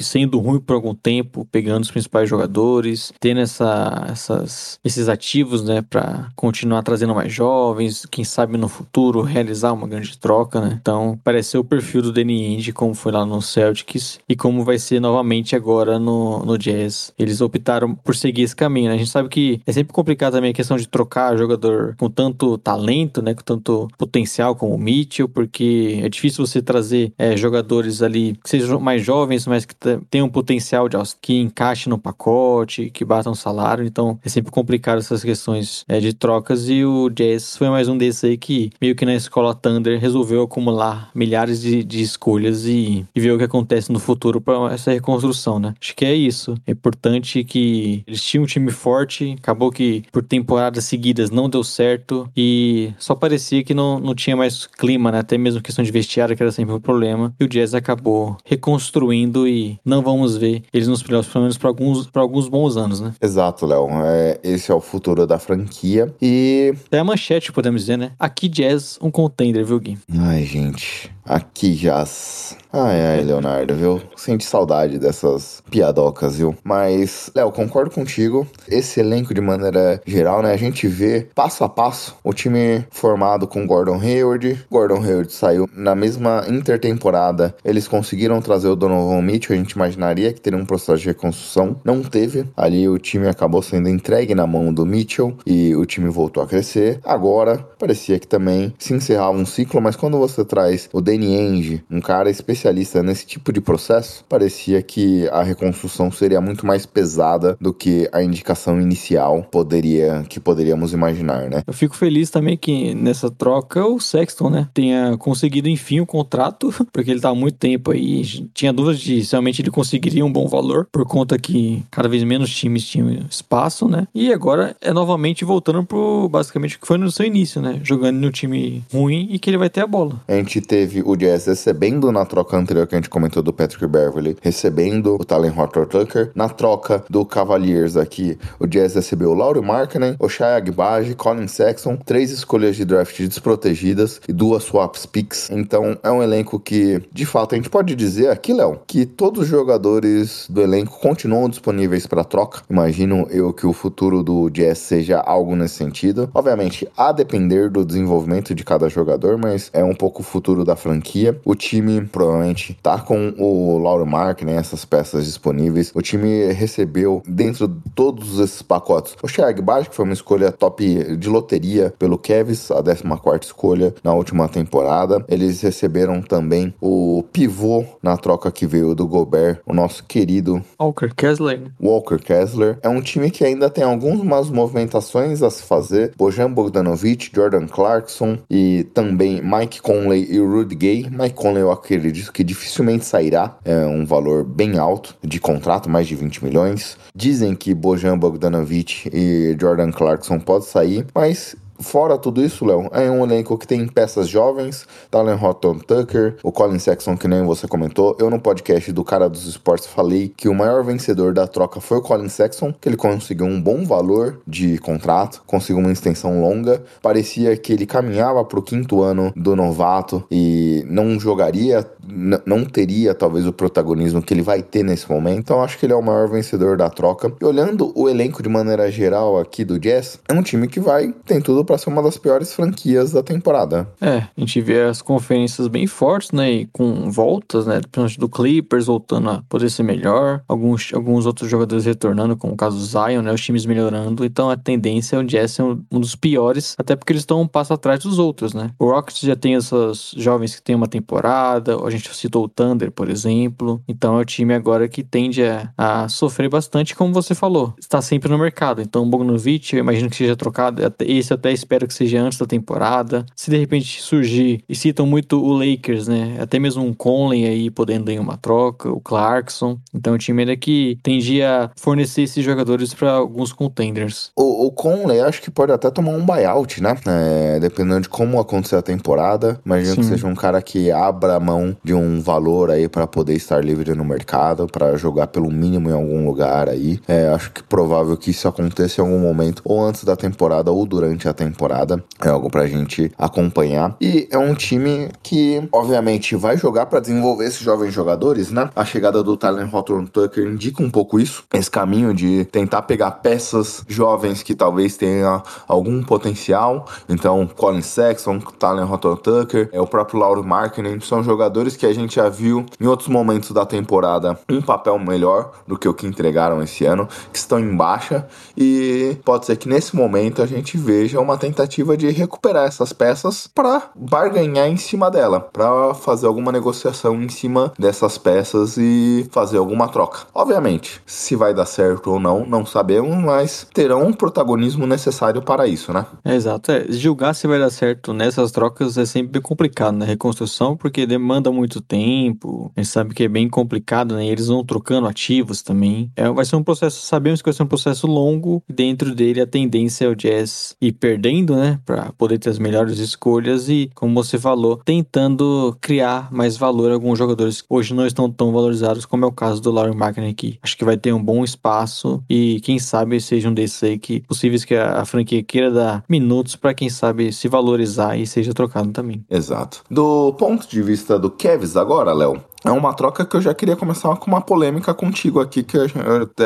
sendo 0.00 0.40
ruim 0.40 0.58
por 0.58 0.74
algum 0.74 0.96
tempo, 0.96 1.46
pegando 1.52 1.84
os 1.84 1.92
principais 1.92 2.28
jogadores, 2.28 3.12
tendo 3.20 3.38
essa, 3.38 4.04
essas, 4.10 4.80
esses 4.84 5.08
ativos, 5.08 5.62
né, 5.62 5.80
para 5.80 6.26
continuar 6.34 6.82
trazendo 6.82 7.14
mais 7.14 7.32
jovens, 7.32 8.04
quem 8.10 8.24
sabe 8.24 8.58
no 8.58 8.68
futuro 8.68 9.22
realizar 9.44 9.72
uma 9.72 9.86
grande 9.86 10.18
troca, 10.18 10.60
né? 10.60 10.78
Então, 10.80 11.18
pareceu 11.22 11.60
o 11.60 11.64
perfil 11.64 12.02
do 12.02 12.12
Danny 12.12 12.46
Ainge, 12.46 12.72
como 12.72 12.94
foi 12.94 13.12
lá 13.12 13.24
no 13.24 13.40
Celtics 13.40 14.18
e 14.28 14.34
como 14.34 14.64
vai 14.64 14.78
ser 14.78 15.00
novamente 15.00 15.54
agora 15.54 15.98
no, 15.98 16.44
no 16.44 16.58
Jazz. 16.58 17.12
Eles 17.18 17.40
optaram 17.40 17.94
por 17.94 18.16
seguir 18.16 18.42
esse 18.42 18.56
caminho, 18.56 18.88
né? 18.88 18.94
A 18.94 18.98
gente 18.98 19.10
sabe 19.10 19.28
que 19.28 19.60
é 19.66 19.72
sempre 19.72 19.92
complicado 19.92 20.32
também 20.32 20.50
a 20.50 20.54
questão 20.54 20.76
de 20.76 20.88
trocar 20.88 21.36
jogador 21.36 21.94
com 21.98 22.08
tanto 22.08 22.56
talento, 22.58 23.20
né, 23.20 23.34
com 23.34 23.42
tanto 23.42 23.88
potencial 23.98 24.54
como 24.56 24.74
o 24.74 24.78
Mitchell, 24.78 25.28
porque 25.28 26.00
é 26.02 26.08
difícil 26.08 26.46
você 26.46 26.62
trazer 26.62 27.12
é, 27.18 27.36
jogadores 27.36 28.02
ali 28.02 28.38
que 28.42 28.48
sejam 28.50 28.80
mais 28.80 29.02
jovens, 29.04 29.46
mas 29.46 29.64
que 29.64 29.74
te- 29.74 29.98
tenham 30.10 30.28
potencial 30.28 30.88
de 30.88 30.96
que 31.20 31.38
encaixe 31.38 31.88
no 31.88 31.98
pacote, 31.98 32.90
que 32.90 33.04
batam 33.04 33.34
salário. 33.34 33.84
Então, 33.84 34.18
é 34.24 34.28
sempre 34.28 34.50
complicado 34.50 34.98
essas 34.98 35.22
questões 35.22 35.84
é, 35.88 36.00
de 36.00 36.12
trocas 36.14 36.68
e 36.68 36.84
o 36.84 37.10
Jazz 37.10 37.56
foi 37.56 37.68
mais 37.68 37.88
um 37.88 37.98
desses 37.98 38.24
aí 38.24 38.36
que 38.36 38.70
meio 38.80 38.94
que 38.94 39.04
na 39.04 39.14
escola 39.14 39.33
Thunder 39.54 39.98
resolveu 39.98 40.42
acumular 40.42 41.10
milhares 41.14 41.60
de, 41.60 41.82
de 41.82 42.02
escolhas 42.02 42.66
e, 42.66 43.04
e 43.14 43.20
ver 43.20 43.32
o 43.32 43.38
que 43.38 43.44
acontece 43.44 43.90
no 43.90 43.98
futuro 43.98 44.40
para 44.40 44.72
essa 44.72 44.92
reconstrução, 44.92 45.58
né? 45.58 45.74
Acho 45.80 45.96
que 45.96 46.04
é 46.04 46.14
isso. 46.14 46.54
É 46.66 46.72
importante 46.72 47.42
que 47.42 48.04
eles 48.06 48.22
tinham 48.22 48.44
um 48.44 48.46
time 48.46 48.70
forte, 48.70 49.36
acabou 49.38 49.70
que 49.70 50.04
por 50.12 50.22
temporadas 50.22 50.84
seguidas 50.84 51.30
não 51.30 51.48
deu 51.48 51.64
certo 51.64 52.28
e 52.36 52.92
só 52.98 53.14
parecia 53.14 53.64
que 53.64 53.74
não, 53.74 53.98
não 53.98 54.14
tinha 54.14 54.36
mais 54.36 54.66
clima, 54.66 55.10
né? 55.10 55.18
Até 55.18 55.36
mesmo 55.36 55.60
questão 55.60 55.84
de 55.84 55.90
vestiário, 55.90 56.36
que 56.36 56.42
era 56.42 56.52
sempre 56.52 56.74
um 56.74 56.80
problema. 56.80 57.34
E 57.40 57.44
o 57.44 57.48
Jazz 57.48 57.74
acabou 57.74 58.36
reconstruindo 58.44 59.48
e 59.48 59.78
não 59.84 60.02
vamos 60.02 60.36
ver 60.36 60.62
eles 60.72 60.88
nos 60.88 61.02
playoffs, 61.02 61.32
pelo 61.32 61.42
menos 61.42 61.58
por 61.58 61.68
alguns, 61.68 62.06
por 62.06 62.20
alguns 62.20 62.48
bons 62.48 62.76
anos, 62.76 63.00
né? 63.00 63.14
Exato, 63.20 63.66
Léo. 63.66 63.88
É, 64.04 64.40
esse 64.42 64.70
é 64.70 64.74
o 64.74 64.80
futuro 64.80 65.26
da 65.26 65.38
franquia. 65.38 66.14
E. 66.20 66.74
Até 66.86 66.98
a 66.98 67.04
manchete, 67.04 67.52
podemos 67.52 67.82
dizer, 67.82 67.96
né? 67.96 68.12
Aqui 68.18 68.48
Jazz, 68.48 68.98
um 69.00 69.10
contender, 69.24 69.64
viu, 69.64 69.80
Gui? 69.80 69.98
Ai, 70.18 70.44
gente. 70.44 71.10
Aqui 71.26 71.74
jaz. 71.74 72.56
Ai, 72.76 73.00
ai, 73.00 73.20
Leonardo, 73.22 73.74
viu? 73.74 74.02
Sente 74.16 74.44
saudade 74.44 74.98
dessas 74.98 75.62
piadocas, 75.70 76.36
viu? 76.36 76.56
Mas, 76.64 77.30
Léo, 77.34 77.52
concordo 77.52 77.90
contigo. 77.90 78.46
Esse 78.68 78.98
elenco, 78.98 79.32
de 79.32 79.40
maneira 79.40 80.02
geral, 80.04 80.42
né? 80.42 80.52
A 80.52 80.56
gente 80.56 80.88
vê 80.88 81.28
passo 81.34 81.62
a 81.62 81.68
passo 81.68 82.16
o 82.24 82.32
time 82.32 82.84
formado 82.90 83.46
com 83.46 83.64
Gordon 83.64 84.00
Hayward. 84.00 84.66
Gordon 84.68 85.02
Hayward 85.02 85.32
saiu 85.32 85.68
na 85.72 85.94
mesma 85.94 86.44
intertemporada. 86.48 87.54
Eles 87.64 87.86
conseguiram 87.86 88.42
trazer 88.42 88.68
o 88.68 88.76
Donovan 88.76 89.22
Mitchell. 89.22 89.54
A 89.54 89.58
gente 89.58 89.72
imaginaria 89.72 90.32
que 90.32 90.40
teria 90.40 90.58
um 90.58 90.66
processo 90.66 90.98
de 90.98 91.06
reconstrução. 91.06 91.80
Não 91.84 92.02
teve. 92.02 92.44
Ali 92.56 92.88
o 92.88 92.98
time 92.98 93.28
acabou 93.28 93.62
sendo 93.62 93.88
entregue 93.88 94.34
na 94.34 94.48
mão 94.48 94.74
do 94.74 94.84
Mitchell 94.84 95.36
e 95.46 95.76
o 95.76 95.86
time 95.86 96.08
voltou 96.10 96.42
a 96.42 96.46
crescer. 96.46 96.98
Agora, 97.04 97.58
parecia 97.78 98.18
que 98.18 98.26
também 98.26 98.74
se 98.80 98.92
encerrava 98.92 99.38
um 99.38 99.46
ciclo, 99.46 99.80
mas 99.80 99.94
quando 99.94 100.18
você 100.18 100.44
traz 100.44 100.88
o 100.92 101.00
Danny 101.14 101.36
Ainge, 101.36 101.84
um 101.88 102.00
cara 102.00 102.28
especialista 102.28 103.02
nesse 103.02 103.24
tipo 103.24 103.52
de 103.52 103.60
processo, 103.60 104.24
parecia 104.28 104.82
que 104.82 105.28
a 105.28 105.42
reconstrução 105.42 106.10
seria 106.10 106.40
muito 106.40 106.66
mais 106.66 106.84
pesada 106.84 107.56
do 107.60 107.72
que 107.72 108.08
a 108.12 108.22
indicação 108.22 108.80
inicial 108.80 109.46
poderia 109.50 110.24
que 110.28 110.40
poderíamos 110.40 110.92
imaginar, 110.92 111.48
né? 111.48 111.62
Eu 111.66 111.72
fico 111.72 111.94
feliz 111.96 112.30
também 112.30 112.56
que 112.56 112.94
nessa 112.94 113.30
troca 113.30 113.86
o 113.86 114.00
Sexton, 114.00 114.50
né, 114.50 114.68
tenha 114.74 115.16
conseguido 115.16 115.68
enfim 115.68 116.00
o 116.00 116.06
contrato, 116.06 116.74
porque 116.92 117.10
ele 117.10 117.20
tá 117.20 117.28
há 117.28 117.34
muito 117.34 117.56
tempo 117.56 117.92
aí. 117.92 118.24
Tinha 118.52 118.72
dúvidas 118.72 119.00
de 119.00 119.24
se 119.24 119.32
realmente 119.32 119.62
ele 119.62 119.70
conseguiria 119.70 120.24
um 120.24 120.32
bom 120.32 120.48
valor, 120.48 120.88
por 120.90 121.04
conta 121.06 121.38
que 121.38 121.84
cada 121.90 122.08
vez 122.08 122.24
menos 122.24 122.52
times 122.52 122.84
tinham 122.84 123.24
espaço, 123.30 123.88
né? 123.88 124.08
E 124.14 124.32
agora 124.32 124.76
é 124.80 124.92
novamente 124.92 125.44
voltando 125.44 125.84
pro 125.84 126.28
basicamente 126.28 126.76
o 126.76 126.80
que 126.80 126.86
foi 126.86 126.98
no 126.98 127.10
seu 127.10 127.24
início, 127.24 127.62
né? 127.62 127.80
Jogando 127.84 128.16
no 128.16 128.32
time 128.32 128.82
ruim 128.92 129.28
e 129.30 129.38
que 129.38 129.50
ele 129.50 129.58
vai 129.58 129.70
ter 129.70 129.82
a 129.82 129.86
bola. 129.86 130.20
A 130.26 130.34
gente 130.34 130.60
teve 130.60 131.03
o 131.04 131.16
Jazz 131.16 131.46
recebendo 131.46 132.10
na 132.10 132.24
troca 132.24 132.56
anterior 132.56 132.86
que 132.86 132.94
a 132.94 132.98
gente 132.98 133.10
comentou 133.10 133.42
do 133.42 133.52
Patrick 133.52 133.86
Beverly, 133.86 134.36
recebendo 134.40 135.14
o 135.14 135.24
Talen 135.24 135.52
Horton 135.56 135.84
Tucker. 135.84 136.30
Na 136.34 136.48
troca 136.48 137.04
do 137.08 137.24
Cavaliers 137.24 137.96
aqui, 137.96 138.38
o 138.58 138.66
Jazz 138.66 138.94
recebeu 138.94 139.30
o 139.30 139.34
Laurie 139.34 139.62
Markkinen, 139.62 140.16
o 140.18 140.28
Shai 140.28 140.56
Agbaji, 140.56 141.14
Colin 141.14 141.46
Sexton, 141.46 141.96
três 141.96 142.30
escolhas 142.30 142.76
de 142.76 142.84
draft 142.84 143.20
desprotegidas 143.20 144.20
e 144.26 144.32
duas 144.32 144.64
swaps 144.64 145.06
picks. 145.06 145.50
Então 145.50 145.96
é 146.02 146.10
um 146.10 146.22
elenco 146.22 146.58
que, 146.58 147.02
de 147.12 147.26
fato, 147.26 147.54
a 147.54 147.56
gente 147.56 147.70
pode 147.70 147.94
dizer 147.94 148.30
aqui, 148.30 148.52
Léo, 148.52 148.80
que 148.86 149.04
todos 149.04 149.42
os 149.42 149.48
jogadores 149.48 150.46
do 150.48 150.62
elenco 150.62 150.98
continuam 150.98 151.48
disponíveis 151.48 152.06
para 152.06 152.24
troca. 152.24 152.62
Imagino 152.70 153.26
eu 153.30 153.52
que 153.52 153.66
o 153.66 153.72
futuro 153.72 154.22
do 154.22 154.48
Jazz 154.48 154.78
seja 154.78 155.20
algo 155.20 155.54
nesse 155.54 155.74
sentido. 155.74 156.30
Obviamente, 156.32 156.88
a 156.96 157.12
depender 157.12 157.68
do 157.68 157.84
desenvolvimento 157.84 158.54
de 158.54 158.64
cada 158.64 158.88
jogador, 158.88 159.36
mas 159.36 159.70
é 159.72 159.84
um 159.84 159.94
pouco 159.94 160.22
o 160.22 160.24
futuro 160.24 160.64
da 160.64 160.74
franquia 160.74 160.93
franquia. 160.94 161.38
O 161.44 161.54
time 161.54 162.02
provavelmente 162.06 162.76
tá 162.82 162.98
com 162.98 163.34
o 163.38 163.78
Lauro 163.78 164.06
Mark, 164.06 164.42
né? 164.42 164.56
Essas 164.56 164.84
peças 164.84 165.24
disponíveis. 165.24 165.90
O 165.94 166.00
time 166.00 166.52
recebeu 166.52 167.22
dentro 167.26 167.66
de 167.66 167.80
todos 167.94 168.38
esses 168.38 168.62
pacotes 168.62 169.16
o 169.22 169.28
Shea 169.28 169.48
Agbaji, 169.48 169.88
que 169.88 169.96
foi 169.96 170.04
uma 170.04 170.14
escolha 170.14 170.52
top 170.52 171.16
de 171.16 171.28
loteria 171.28 171.92
pelo 171.98 172.18
Kevs, 172.18 172.70
a 172.70 172.82
14 172.82 173.46
escolha 173.46 173.94
na 174.04 174.12
última 174.12 174.48
temporada. 174.48 175.24
Eles 175.28 175.60
receberam 175.62 176.22
também 176.22 176.74
o 176.80 177.24
pivô 177.32 177.84
na 178.02 178.16
troca 178.16 178.50
que 178.52 178.66
veio 178.66 178.94
do 178.94 179.06
Gobert, 179.06 179.60
o 179.66 179.74
nosso 179.74 180.04
querido 180.04 180.62
Walker 180.78 181.10
Kessler. 181.14 181.62
Walker 181.80 182.18
Kessler. 182.18 182.78
É 182.82 182.88
um 182.88 183.00
time 183.00 183.30
que 183.30 183.44
ainda 183.44 183.70
tem 183.70 183.82
algumas 183.82 184.50
movimentações 184.50 185.42
a 185.42 185.50
se 185.50 185.62
fazer. 185.62 186.12
Bojan 186.16 186.50
Bogdanovic, 186.50 187.30
Jordan 187.34 187.66
Clarkson 187.66 188.38
e 188.50 188.84
também 188.94 189.40
Mike 189.42 189.80
Conley 189.80 190.26
e 190.30 190.38
Rudy 190.38 190.74
Gay. 190.84 191.08
Mike 191.10 191.34
Conley 191.34 191.62
eu 191.62 191.70
acredito 191.70 192.30
que 192.30 192.44
dificilmente 192.44 193.06
sairá. 193.06 193.56
É 193.64 193.86
um 193.86 194.04
valor 194.04 194.44
bem 194.44 194.78
alto 194.78 195.16
de 195.22 195.40
contrato, 195.40 195.88
mais 195.88 196.06
de 196.06 196.14
20 196.14 196.44
milhões. 196.44 196.98
Dizem 197.14 197.54
que 197.54 197.74
Bojan 197.74 198.18
Bogdanovic 198.18 199.08
e 199.12 199.56
Jordan 199.58 199.90
Clarkson 199.90 200.38
podem 200.38 200.68
sair, 200.68 201.06
mas 201.14 201.56
Fora 201.78 202.16
tudo 202.16 202.44
isso, 202.44 202.64
Léo, 202.64 202.88
é 202.92 203.10
um 203.10 203.24
elenco 203.24 203.58
que 203.58 203.66
tem 203.66 203.86
peças 203.86 204.28
jovens, 204.28 204.86
Talen 205.10 205.34
Horton 205.34 205.78
Tucker, 205.78 206.36
o 206.42 206.52
Colin 206.52 206.78
Sexton, 206.78 207.16
que 207.16 207.26
nem 207.26 207.44
você 207.44 207.66
comentou. 207.66 208.16
Eu 208.20 208.30
no 208.30 208.40
podcast 208.40 208.92
do 208.92 209.04
Cara 209.04 209.28
dos 209.28 209.46
Esportes 209.46 209.86
falei 209.86 210.32
que 210.36 210.48
o 210.48 210.54
maior 210.54 210.84
vencedor 210.84 211.32
da 211.32 211.46
troca 211.46 211.80
foi 211.80 211.98
o 211.98 212.02
Colin 212.02 212.28
Sexton, 212.28 212.72
que 212.72 212.88
ele 212.88 212.96
conseguiu 212.96 213.46
um 213.46 213.60
bom 213.60 213.84
valor 213.84 214.40
de 214.46 214.78
contrato, 214.78 215.42
conseguiu 215.46 215.78
uma 215.78 215.92
extensão 215.92 216.40
longa. 216.40 216.82
Parecia 217.02 217.56
que 217.56 217.72
ele 217.72 217.86
caminhava 217.86 218.44
para 218.44 218.58
o 218.58 218.62
quinto 218.62 219.02
ano 219.02 219.32
do 219.34 219.56
novato 219.56 220.24
e 220.30 220.84
não 220.88 221.18
jogaria, 221.18 221.84
não 222.08 222.64
teria 222.64 223.14
talvez 223.14 223.46
o 223.46 223.52
protagonismo 223.52 224.22
que 224.22 224.32
ele 224.32 224.42
vai 224.42 224.62
ter 224.62 224.82
nesse 224.82 225.10
momento. 225.10 225.38
Então 225.38 225.62
acho 225.62 225.78
que 225.78 225.86
ele 225.86 225.92
é 225.92 225.96
o 225.96 226.02
maior 226.02 226.28
vencedor 226.28 226.76
da 226.76 226.90
troca. 226.90 227.32
E 227.40 227.44
olhando 227.44 227.92
o 227.94 228.08
elenco 228.08 228.42
de 228.42 228.48
maneira 228.48 228.90
geral 228.90 229.38
aqui 229.38 229.64
do 229.64 229.78
Jazz, 229.78 230.20
é 230.28 230.32
um 230.32 230.42
time 230.42 230.68
que 230.68 230.80
vai, 230.80 231.12
tem 231.24 231.40
tudo 231.40 231.64
para 231.64 231.78
ser 231.78 231.90
uma 231.90 232.02
das 232.02 232.16
piores 232.16 232.52
franquias 232.52 233.12
da 233.12 233.22
temporada. 233.22 233.88
É, 234.00 234.16
a 234.36 234.40
gente 234.40 234.60
vê 234.60 234.82
as 234.82 235.02
conferências 235.02 235.68
bem 235.68 235.86
fortes, 235.86 236.32
né? 236.32 236.50
E 236.50 236.66
com 236.66 237.10
voltas, 237.10 237.66
né? 237.66 237.80
Principalmente 237.80 238.18
do 238.18 238.28
Clippers 238.28 238.86
voltando 238.86 239.30
a 239.30 239.42
poder 239.48 239.70
ser 239.70 239.82
melhor. 239.82 240.42
Alguns, 240.48 240.92
alguns 240.92 241.26
outros 241.26 241.50
jogadores 241.50 241.84
retornando, 241.84 242.36
como 242.36 242.54
o 242.54 242.56
caso 242.56 242.76
do 242.76 242.84
Zion, 242.84 243.22
né? 243.22 243.32
Os 243.32 243.40
times 243.40 243.66
melhorando. 243.66 244.24
Então 244.24 244.50
a 244.50 244.56
tendência 244.56 245.16
é 245.16 245.18
o 245.18 245.24
Jazz 245.24 245.52
ser 245.52 245.62
um, 245.62 245.82
um 245.90 246.00
dos 246.00 246.14
piores, 246.16 246.74
até 246.78 246.96
porque 246.96 247.12
eles 247.12 247.22
estão 247.22 247.40
um 247.40 247.46
passo 247.46 247.72
atrás 247.72 248.00
dos 248.00 248.18
outros, 248.18 248.52
né? 248.54 248.70
O 248.78 248.86
Rockets 248.86 249.20
já 249.20 249.36
tem 249.36 249.54
essas 249.54 250.12
jovens 250.16 250.54
que 250.54 250.62
tem 250.62 250.74
uma 250.74 250.88
temporada. 250.88 251.76
A 251.76 251.90
gente 251.96 252.14
citou 252.14 252.44
o 252.44 252.48
Thunder, 252.48 252.90
por 252.90 253.08
exemplo. 253.08 253.82
Então 253.88 254.18
é 254.18 254.20
o 254.20 254.24
time 254.24 254.54
agora 254.54 254.88
que 254.88 255.02
tende 255.02 255.42
a, 255.44 255.70
a 255.76 256.08
sofrer 256.08 256.48
bastante, 256.48 256.94
como 256.94 257.12
você 257.12 257.34
falou. 257.34 257.74
Está 257.78 258.00
sempre 258.02 258.30
no 258.30 258.38
mercado. 258.38 258.82
Então 258.82 259.02
o 259.02 259.06
Bogdanovich, 259.06 259.74
eu 259.74 259.80
imagino 259.80 260.10
que 260.10 260.16
seja 260.16 260.36
trocado. 260.36 260.82
Esse 261.00 261.32
até 261.32 261.52
espero 261.52 261.86
que 261.86 261.94
seja 261.94 262.20
antes 262.20 262.38
da 262.38 262.46
temporada. 262.46 263.26
Se 263.34 263.50
de 263.50 263.58
repente 263.58 264.00
surgir, 264.02 264.62
e 264.68 264.74
citam 264.74 265.06
muito 265.06 265.42
o 265.42 265.52
Lakers, 265.52 266.08
né? 266.08 266.36
Até 266.40 266.58
mesmo 266.58 266.84
um 266.84 266.92
Conley 266.92 267.46
aí 267.46 267.70
podendo 267.70 268.10
ir 268.10 268.18
uma 268.18 268.36
troca, 268.36 268.90
o 268.90 269.00
Clarkson. 269.00 269.78
Então 269.94 270.14
o 270.14 270.18
time 270.18 270.42
ainda 270.42 270.56
que 270.56 270.98
tendia 271.02 271.64
a 271.64 271.70
fornecer 271.76 272.22
esses 272.22 272.44
jogadores 272.44 272.94
para 272.94 273.12
alguns 273.12 273.52
contenders. 273.52 274.30
O, 274.36 274.66
o 274.66 274.72
Conley 274.72 275.20
acho 275.20 275.42
que 275.42 275.50
pode 275.50 275.72
até 275.72 275.90
tomar 275.90 276.12
um 276.12 276.24
buyout, 276.24 276.82
né? 276.82 276.96
É, 277.06 277.60
dependendo 277.60 278.02
de 278.02 278.08
como 278.08 278.40
acontecer 278.40 278.76
a 278.76 278.82
temporada. 278.82 279.60
Imagino 279.64 279.94
Sim. 279.96 280.00
que 280.00 280.06
seja 280.06 280.26
um 280.26 280.34
cara 280.34 280.60
que 280.62 280.90
abra 280.90 281.36
a 281.36 281.40
mão 281.40 281.76
de 281.84 281.92
um 281.92 282.20
valor 282.20 282.70
aí 282.70 282.88
para 282.88 283.06
poder 283.06 283.34
estar 283.34 283.62
livre 283.62 283.94
no 283.94 284.04
mercado, 284.04 284.66
para 284.66 284.96
jogar 284.96 285.26
pelo 285.26 285.50
mínimo 285.50 285.90
em 285.90 285.92
algum 285.92 286.26
lugar 286.26 286.68
aí. 286.68 286.98
É, 287.06 287.28
acho 287.28 287.52
que 287.52 287.62
provável 287.62 288.16
que 288.16 288.30
isso 288.30 288.48
aconteça 288.48 289.00
em 289.00 289.04
algum 289.04 289.18
momento, 289.18 289.60
ou 289.64 289.84
antes 289.84 290.02
da 290.02 290.16
temporada, 290.16 290.72
ou 290.72 290.86
durante 290.86 291.28
a 291.28 291.34
temporada. 291.34 292.02
É 292.22 292.28
algo 292.28 292.50
pra 292.50 292.66
gente 292.66 293.12
acompanhar. 293.18 293.94
E 294.00 294.26
é 294.30 294.38
um 294.38 294.54
time 294.54 295.10
que, 295.22 295.68
obviamente, 295.70 296.34
vai 296.34 296.56
jogar 296.56 296.86
para 296.86 297.00
desenvolver 297.00 297.46
esses 297.46 297.60
jovens 297.60 297.92
jogadores, 297.92 298.50
né? 298.50 298.70
A 298.74 298.84
chegada 298.84 299.22
do 299.22 299.36
Tyler 299.36 299.68
Hawthorne 299.70 300.08
Tucker 300.08 300.46
indica 300.46 300.82
um 300.82 300.90
pouco 300.90 301.20
isso. 301.20 301.44
Esse 301.52 301.70
caminho 301.70 302.14
de 302.14 302.46
tentar 302.46 302.82
pegar 302.82 303.10
peças 303.10 303.84
jovens 303.86 304.42
que 304.42 304.54
talvez 304.54 304.96
tenham 304.96 305.42
algum 305.68 306.02
potencial. 306.02 306.86
Então, 307.08 307.46
Colin 307.46 307.82
Sexton, 307.82 308.38
Tyler 308.58 308.90
Hawthorne 308.90 309.20
Tucker, 309.20 309.68
é 309.72 309.80
o 309.80 309.86
próprio 309.86 310.20
Lauro 310.20 310.42
Markkinen, 310.42 311.00
são 311.00 311.22
jogadores 311.22 311.73
que 311.76 311.86
a 311.86 311.92
gente 311.92 312.16
já 312.16 312.28
viu 312.28 312.64
em 312.80 312.86
outros 312.86 313.08
momentos 313.08 313.50
da 313.50 313.64
temporada 313.66 314.38
um 314.48 314.60
papel 314.60 314.98
melhor 314.98 315.52
do 315.66 315.78
que 315.78 315.88
o 315.88 315.94
que 315.94 316.06
entregaram 316.06 316.62
esse 316.62 316.84
ano, 316.84 317.08
que 317.32 317.38
estão 317.38 317.58
em 317.58 317.76
baixa 317.76 318.26
e 318.56 319.16
pode 319.24 319.46
ser 319.46 319.56
que 319.56 319.68
nesse 319.68 319.96
momento 319.96 320.42
a 320.42 320.46
gente 320.46 320.76
veja 320.76 321.20
uma 321.20 321.36
tentativa 321.36 321.96
de 321.96 322.10
recuperar 322.10 322.66
essas 322.66 322.92
peças 322.92 323.48
para 323.54 323.90
barganhar 323.94 324.68
em 324.68 324.76
cima 324.76 325.10
dela, 325.10 325.40
para 325.40 325.94
fazer 325.94 326.26
alguma 326.26 326.52
negociação 326.52 327.20
em 327.22 327.28
cima 327.28 327.72
dessas 327.78 328.18
peças 328.18 328.76
e 328.76 329.26
fazer 329.30 329.58
alguma 329.58 329.88
troca. 329.88 330.20
Obviamente, 330.34 331.00
se 331.06 331.36
vai 331.36 331.54
dar 331.54 331.66
certo 331.66 332.12
ou 332.12 332.20
não, 332.20 332.46
não 332.46 332.64
sabemos, 332.66 333.16
mas 333.16 333.66
terão 333.72 334.06
um 334.06 334.12
protagonismo 334.12 334.86
necessário 334.86 335.42
para 335.42 335.66
isso, 335.66 335.92
né? 335.92 336.06
É, 336.24 336.34
exato. 336.34 336.72
É, 336.72 336.86
julgar 336.90 337.34
se 337.34 337.46
vai 337.46 337.58
dar 337.58 337.70
certo 337.70 338.12
nessas 338.12 338.50
trocas 338.52 338.96
é 338.98 339.06
sempre 339.06 339.40
complicado, 339.40 339.96
né? 339.96 340.06
Reconstrução, 340.06 340.76
porque 340.76 341.06
demanda 341.06 341.50
muito 341.50 341.63
tempo. 341.80 342.72
A 342.76 342.80
gente 342.80 342.90
sabe 342.90 343.14
que 343.14 343.24
é 343.24 343.28
bem 343.28 343.48
complicado, 343.48 344.14
né? 344.14 344.26
Eles 344.26 344.48
vão 344.48 344.64
trocando 344.64 345.06
ativos 345.06 345.62
também. 345.62 346.10
É, 346.16 346.28
vai 346.30 346.44
ser 346.44 346.56
um 346.56 346.62
processo, 346.62 347.04
sabemos 347.04 347.40
que 347.40 347.46
vai 347.46 347.54
ser 347.54 347.62
um 347.62 347.68
processo 347.68 348.06
longo. 348.06 348.62
Dentro 348.68 349.14
dele, 349.14 349.40
a 349.40 349.46
tendência 349.46 350.06
é 350.06 350.08
o 350.08 350.16
Jazz 350.16 350.76
ir 350.80 350.92
perdendo, 350.92 351.56
né? 351.56 351.78
Pra 351.84 352.12
poder 352.16 352.38
ter 352.38 352.50
as 352.50 352.58
melhores 352.58 352.98
escolhas 352.98 353.68
e, 353.68 353.90
como 353.94 354.14
você 354.14 354.38
falou, 354.38 354.80
tentando 354.84 355.76
criar 355.80 356.32
mais 356.32 356.56
valor 356.56 356.90
a 356.90 356.94
alguns 356.94 357.18
jogadores 357.18 357.60
que 357.60 357.66
hoje 357.68 357.94
não 357.94 358.06
estão 358.06 358.30
tão 358.30 358.52
valorizados, 358.52 359.04
como 359.04 359.24
é 359.24 359.28
o 359.28 359.32
caso 359.32 359.60
do 359.60 359.70
Laurie 359.70 359.96
Markkinen 359.96 360.30
aqui. 360.30 360.58
Acho 360.62 360.76
que 360.76 360.84
vai 360.84 360.96
ter 360.96 361.12
um 361.12 361.22
bom 361.22 361.44
espaço 361.44 362.22
e 362.28 362.60
quem 362.60 362.78
sabe 362.78 363.20
seja 363.20 363.48
um 363.48 363.54
desses 363.54 363.82
aí 363.82 363.98
que 363.98 364.20
possíveis 364.20 364.64
que 364.64 364.74
a, 364.74 365.00
a 365.00 365.04
franquia 365.04 365.42
queira 365.42 365.70
dar 365.70 366.04
minutos 366.08 366.56
para 366.56 366.74
quem 366.74 366.88
sabe 366.88 367.32
se 367.32 367.48
valorizar 367.48 368.16
e 368.16 368.26
seja 368.26 368.54
trocado 368.54 368.90
também. 368.90 369.24
Exato. 369.30 369.82
Do 369.90 370.32
ponto 370.34 370.68
de 370.68 370.82
vista 370.82 371.18
do 371.18 371.30
Kevs 371.54 371.76
agora, 371.76 372.12
Léo, 372.12 372.42
é 372.64 372.70
uma 372.70 372.94
troca 372.94 373.24
que 373.24 373.36
eu 373.36 373.40
já 373.40 373.52
queria 373.52 373.76
começar 373.76 374.14
com 374.16 374.30
uma 374.30 374.40
polêmica 374.40 374.94
contigo 374.94 375.40
aqui, 375.40 375.62
que 375.62 375.76
eu 375.76 375.86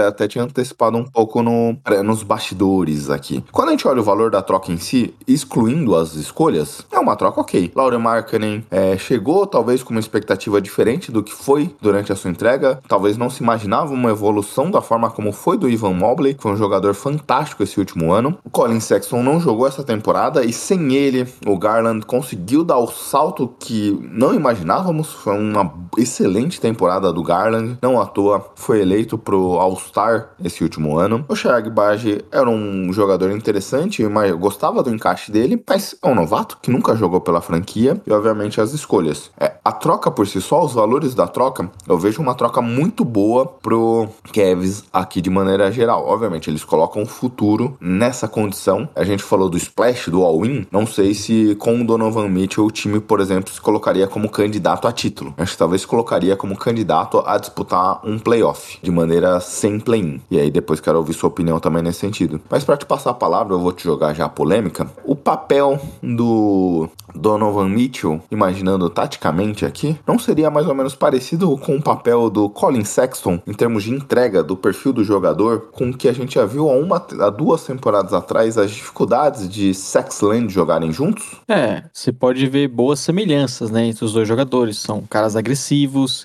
até, 0.07 0.27
tinha 0.27 0.45
antecipado 0.45 0.97
um 0.97 1.05
pouco 1.05 1.43
no, 1.43 1.77
é, 1.85 2.03
nos 2.03 2.23
bastidores 2.23 3.09
aqui. 3.09 3.45
Quando 3.53 3.69
a 3.69 3.71
gente 3.71 3.87
olha 3.87 4.01
o 4.01 4.05
valor 4.05 4.31
da 4.31 4.43
troca 4.43 4.73
em 4.73 4.79
si, 4.79 5.15
excluindo 5.27 5.95
as 5.95 6.15
escolhas, 6.15 6.85
é 6.91 6.99
uma 6.99 7.17
troca 7.17 7.41
ok. 7.41 7.71
Laura 7.75 7.99
Markkinen 7.99 8.65
é, 8.71 8.99
chegou 8.99 9.47
talvez 9.47 9.83
com 9.83 9.91
uma 9.91 10.01
expectativa 10.01 10.61
diferente 10.61 11.13
do 11.13 11.23
que 11.23 11.33
foi 11.33 11.75
durante 11.81 12.13
a 12.13 12.17
sua 12.17 12.31
entrega. 12.31 12.81
Talvez 12.89 13.17
não 13.17 13.31
se 13.31 13.43
imaginava 13.43 13.93
uma 13.93 14.11
evolução 14.11 14.71
da 14.71 14.83
forma 14.83 15.11
como 15.11 15.33
foi 15.33 15.57
do 15.57 15.69
Ivan 15.69 15.95
Mobley, 15.95 16.35
que 16.35 16.43
foi 16.43 16.53
um 16.53 16.57
jogador 16.57 16.95
fantástico 16.95 17.63
esse 17.63 17.79
último 17.79 18.13
ano. 18.13 18.39
O 18.45 18.51
Colin 18.51 18.81
Sexton 18.81 19.23
não 19.23 19.41
jogou 19.41 19.67
essa 19.67 19.85
temporada 19.85 20.45
e 20.45 20.53
sem 20.53 20.95
ele, 20.95 21.27
o 21.47 21.57
Garland 21.57 22.05
conseguiu 22.05 22.65
dar 22.65 22.79
o 22.79 22.89
salto 22.89 23.55
que 23.59 23.99
não 24.11 24.35
imaginávamos. 24.35 25.13
Foi 25.13 25.39
uma 25.39 25.73
excelente 26.09 26.61
temporada 26.61 27.13
do 27.13 27.23
Garland, 27.23 27.79
não 27.83 28.01
à 28.01 28.07
toa 28.07 28.51
foi 28.55 28.81
eleito 28.81 29.19
pro 29.19 29.59
All-Star 29.59 30.31
esse 30.43 30.63
último 30.63 30.99
ano. 30.99 31.25
O 31.29 31.37
Shag 31.37 31.69
Baji 31.71 32.25
era 32.33 32.49
um 32.49 32.93
jogador 32.93 33.31
interessante, 33.31 34.03
mas 34.05 34.31
eu 34.31 34.39
gostava 34.39 34.83
do 34.83 34.93
encaixe 34.93 35.31
dele, 35.31 35.63
mas 35.69 35.95
é 36.03 36.09
um 36.09 36.15
novato 36.15 36.59
que 36.63 36.71
nunca 36.71 36.97
jogou 36.97 37.21
pela 37.21 37.41
franquia 37.41 38.01
e 38.07 38.13
obviamente 38.13 38.61
as 38.61 38.73
escolhas. 38.73 39.31
É, 39.39 39.53
a 39.65 39.73
troca 39.73 40.11
por 40.11 40.27
si 40.27 40.41
só, 40.41 40.65
os 40.65 40.73
valores 40.73 41.15
da 41.15 41.27
troca, 41.27 41.71
eu 41.87 41.99
vejo 41.99 42.23
uma 42.23 42.35
troca 42.35 42.63
muito 42.63 43.05
boa 43.05 43.47
pro 43.47 44.09
Cavs 44.33 44.85
aqui 44.93 45.21
de 45.21 45.29
maneira 45.29 45.71
geral. 45.71 46.07
Obviamente 46.07 46.49
eles 46.49 46.65
colocam 46.65 47.03
o 47.03 47.07
futuro 47.07 47.77
nessa 47.81 48.27
condição. 48.27 48.89
A 48.97 49.05
gente 49.05 49.23
falou 49.23 49.51
do 49.51 49.57
splash, 49.57 50.09
do 50.09 50.25
all-in, 50.25 50.67
não 50.73 50.87
sei 50.87 51.13
se 51.13 51.55
com 51.57 51.81
o 51.81 51.87
Donovan 51.87 52.29
Mitchell 52.29 52.65
o 52.65 52.71
time, 52.71 52.99
por 53.01 53.21
exemplo, 53.21 53.53
se 53.53 53.61
colocaria 53.61 54.07
como 54.07 54.31
candidato 54.31 54.89
a 54.89 54.93
título. 54.93 55.35
Acho 55.37 55.53
que 55.53 55.59
talvez 55.59 55.85
colocaria 55.99 56.37
como 56.37 56.57
candidato 56.57 57.21
a 57.27 57.37
disputar 57.39 58.01
um 58.05 58.21
playoff 58.21 58.79
de 58.81 58.91
maneira 58.91 59.41
sem 59.41 59.81
play-in. 59.81 60.21
E 60.31 60.39
aí 60.39 60.49
depois 60.49 60.81
quero 60.81 60.99
ouvir 60.99 61.13
sua 61.13 61.29
opinião 61.29 61.59
também 61.59 61.83
nesse 61.83 61.99
sentido. 61.99 62.41
Mas 62.49 62.63
para 62.63 62.77
te 62.77 62.87
passar 62.87 63.11
a 63.11 63.15
palavra, 63.15 63.55
eu 63.55 63.59
vou 63.59 63.73
te 63.73 63.83
jogar 63.83 64.15
já 64.15 64.27
a 64.27 64.29
polêmica. 64.29 64.89
O 65.05 65.17
papel 65.17 65.81
do 66.01 66.89
Donovan 67.15 67.69
Mitchell, 67.69 68.21
imaginando 68.31 68.89
taticamente 68.89 69.65
aqui, 69.67 69.99
não 70.07 70.19
seria 70.19 70.51
mais 70.51 70.69
ou 70.69 70.75
menos 70.75 70.95
parecido 70.95 71.57
com 71.59 71.77
o 71.77 71.83
papel 71.83 72.31
do 72.31 72.49
Colin 72.49 72.85
Sexton 72.85 73.41
em 73.47 73.53
termos 73.53 73.83
de 73.83 73.91
entrega 73.91 74.43
do 74.43 74.57
perfil 74.57 74.93
do 74.93 75.03
jogador, 75.03 75.71
com 75.73 75.93
que 75.93 76.09
a 76.09 76.13
gente 76.13 76.37
já 76.37 76.45
viu 76.45 76.69
há, 76.69 76.75
uma, 76.75 77.05
há 77.21 77.31
duas 77.31 77.65
temporadas 77.65 78.13
atrás, 78.13 78.57
as 78.57 78.71
dificuldades 78.71 79.49
de 79.49 79.75
Sexland 79.75 80.53
jogarem 80.53 80.93
juntos? 80.93 81.25
É, 81.49 81.83
você 81.93 82.13
pode 82.13 82.47
ver 82.47 82.69
boas 82.69 83.01
semelhanças, 83.01 83.71
né, 83.71 83.87
entre 83.87 84.05
os 84.05 84.13
dois 84.13 84.29
jogadores. 84.29 84.79
São 84.79 85.03
caras 85.09 85.35
agressivos, 85.35 85.78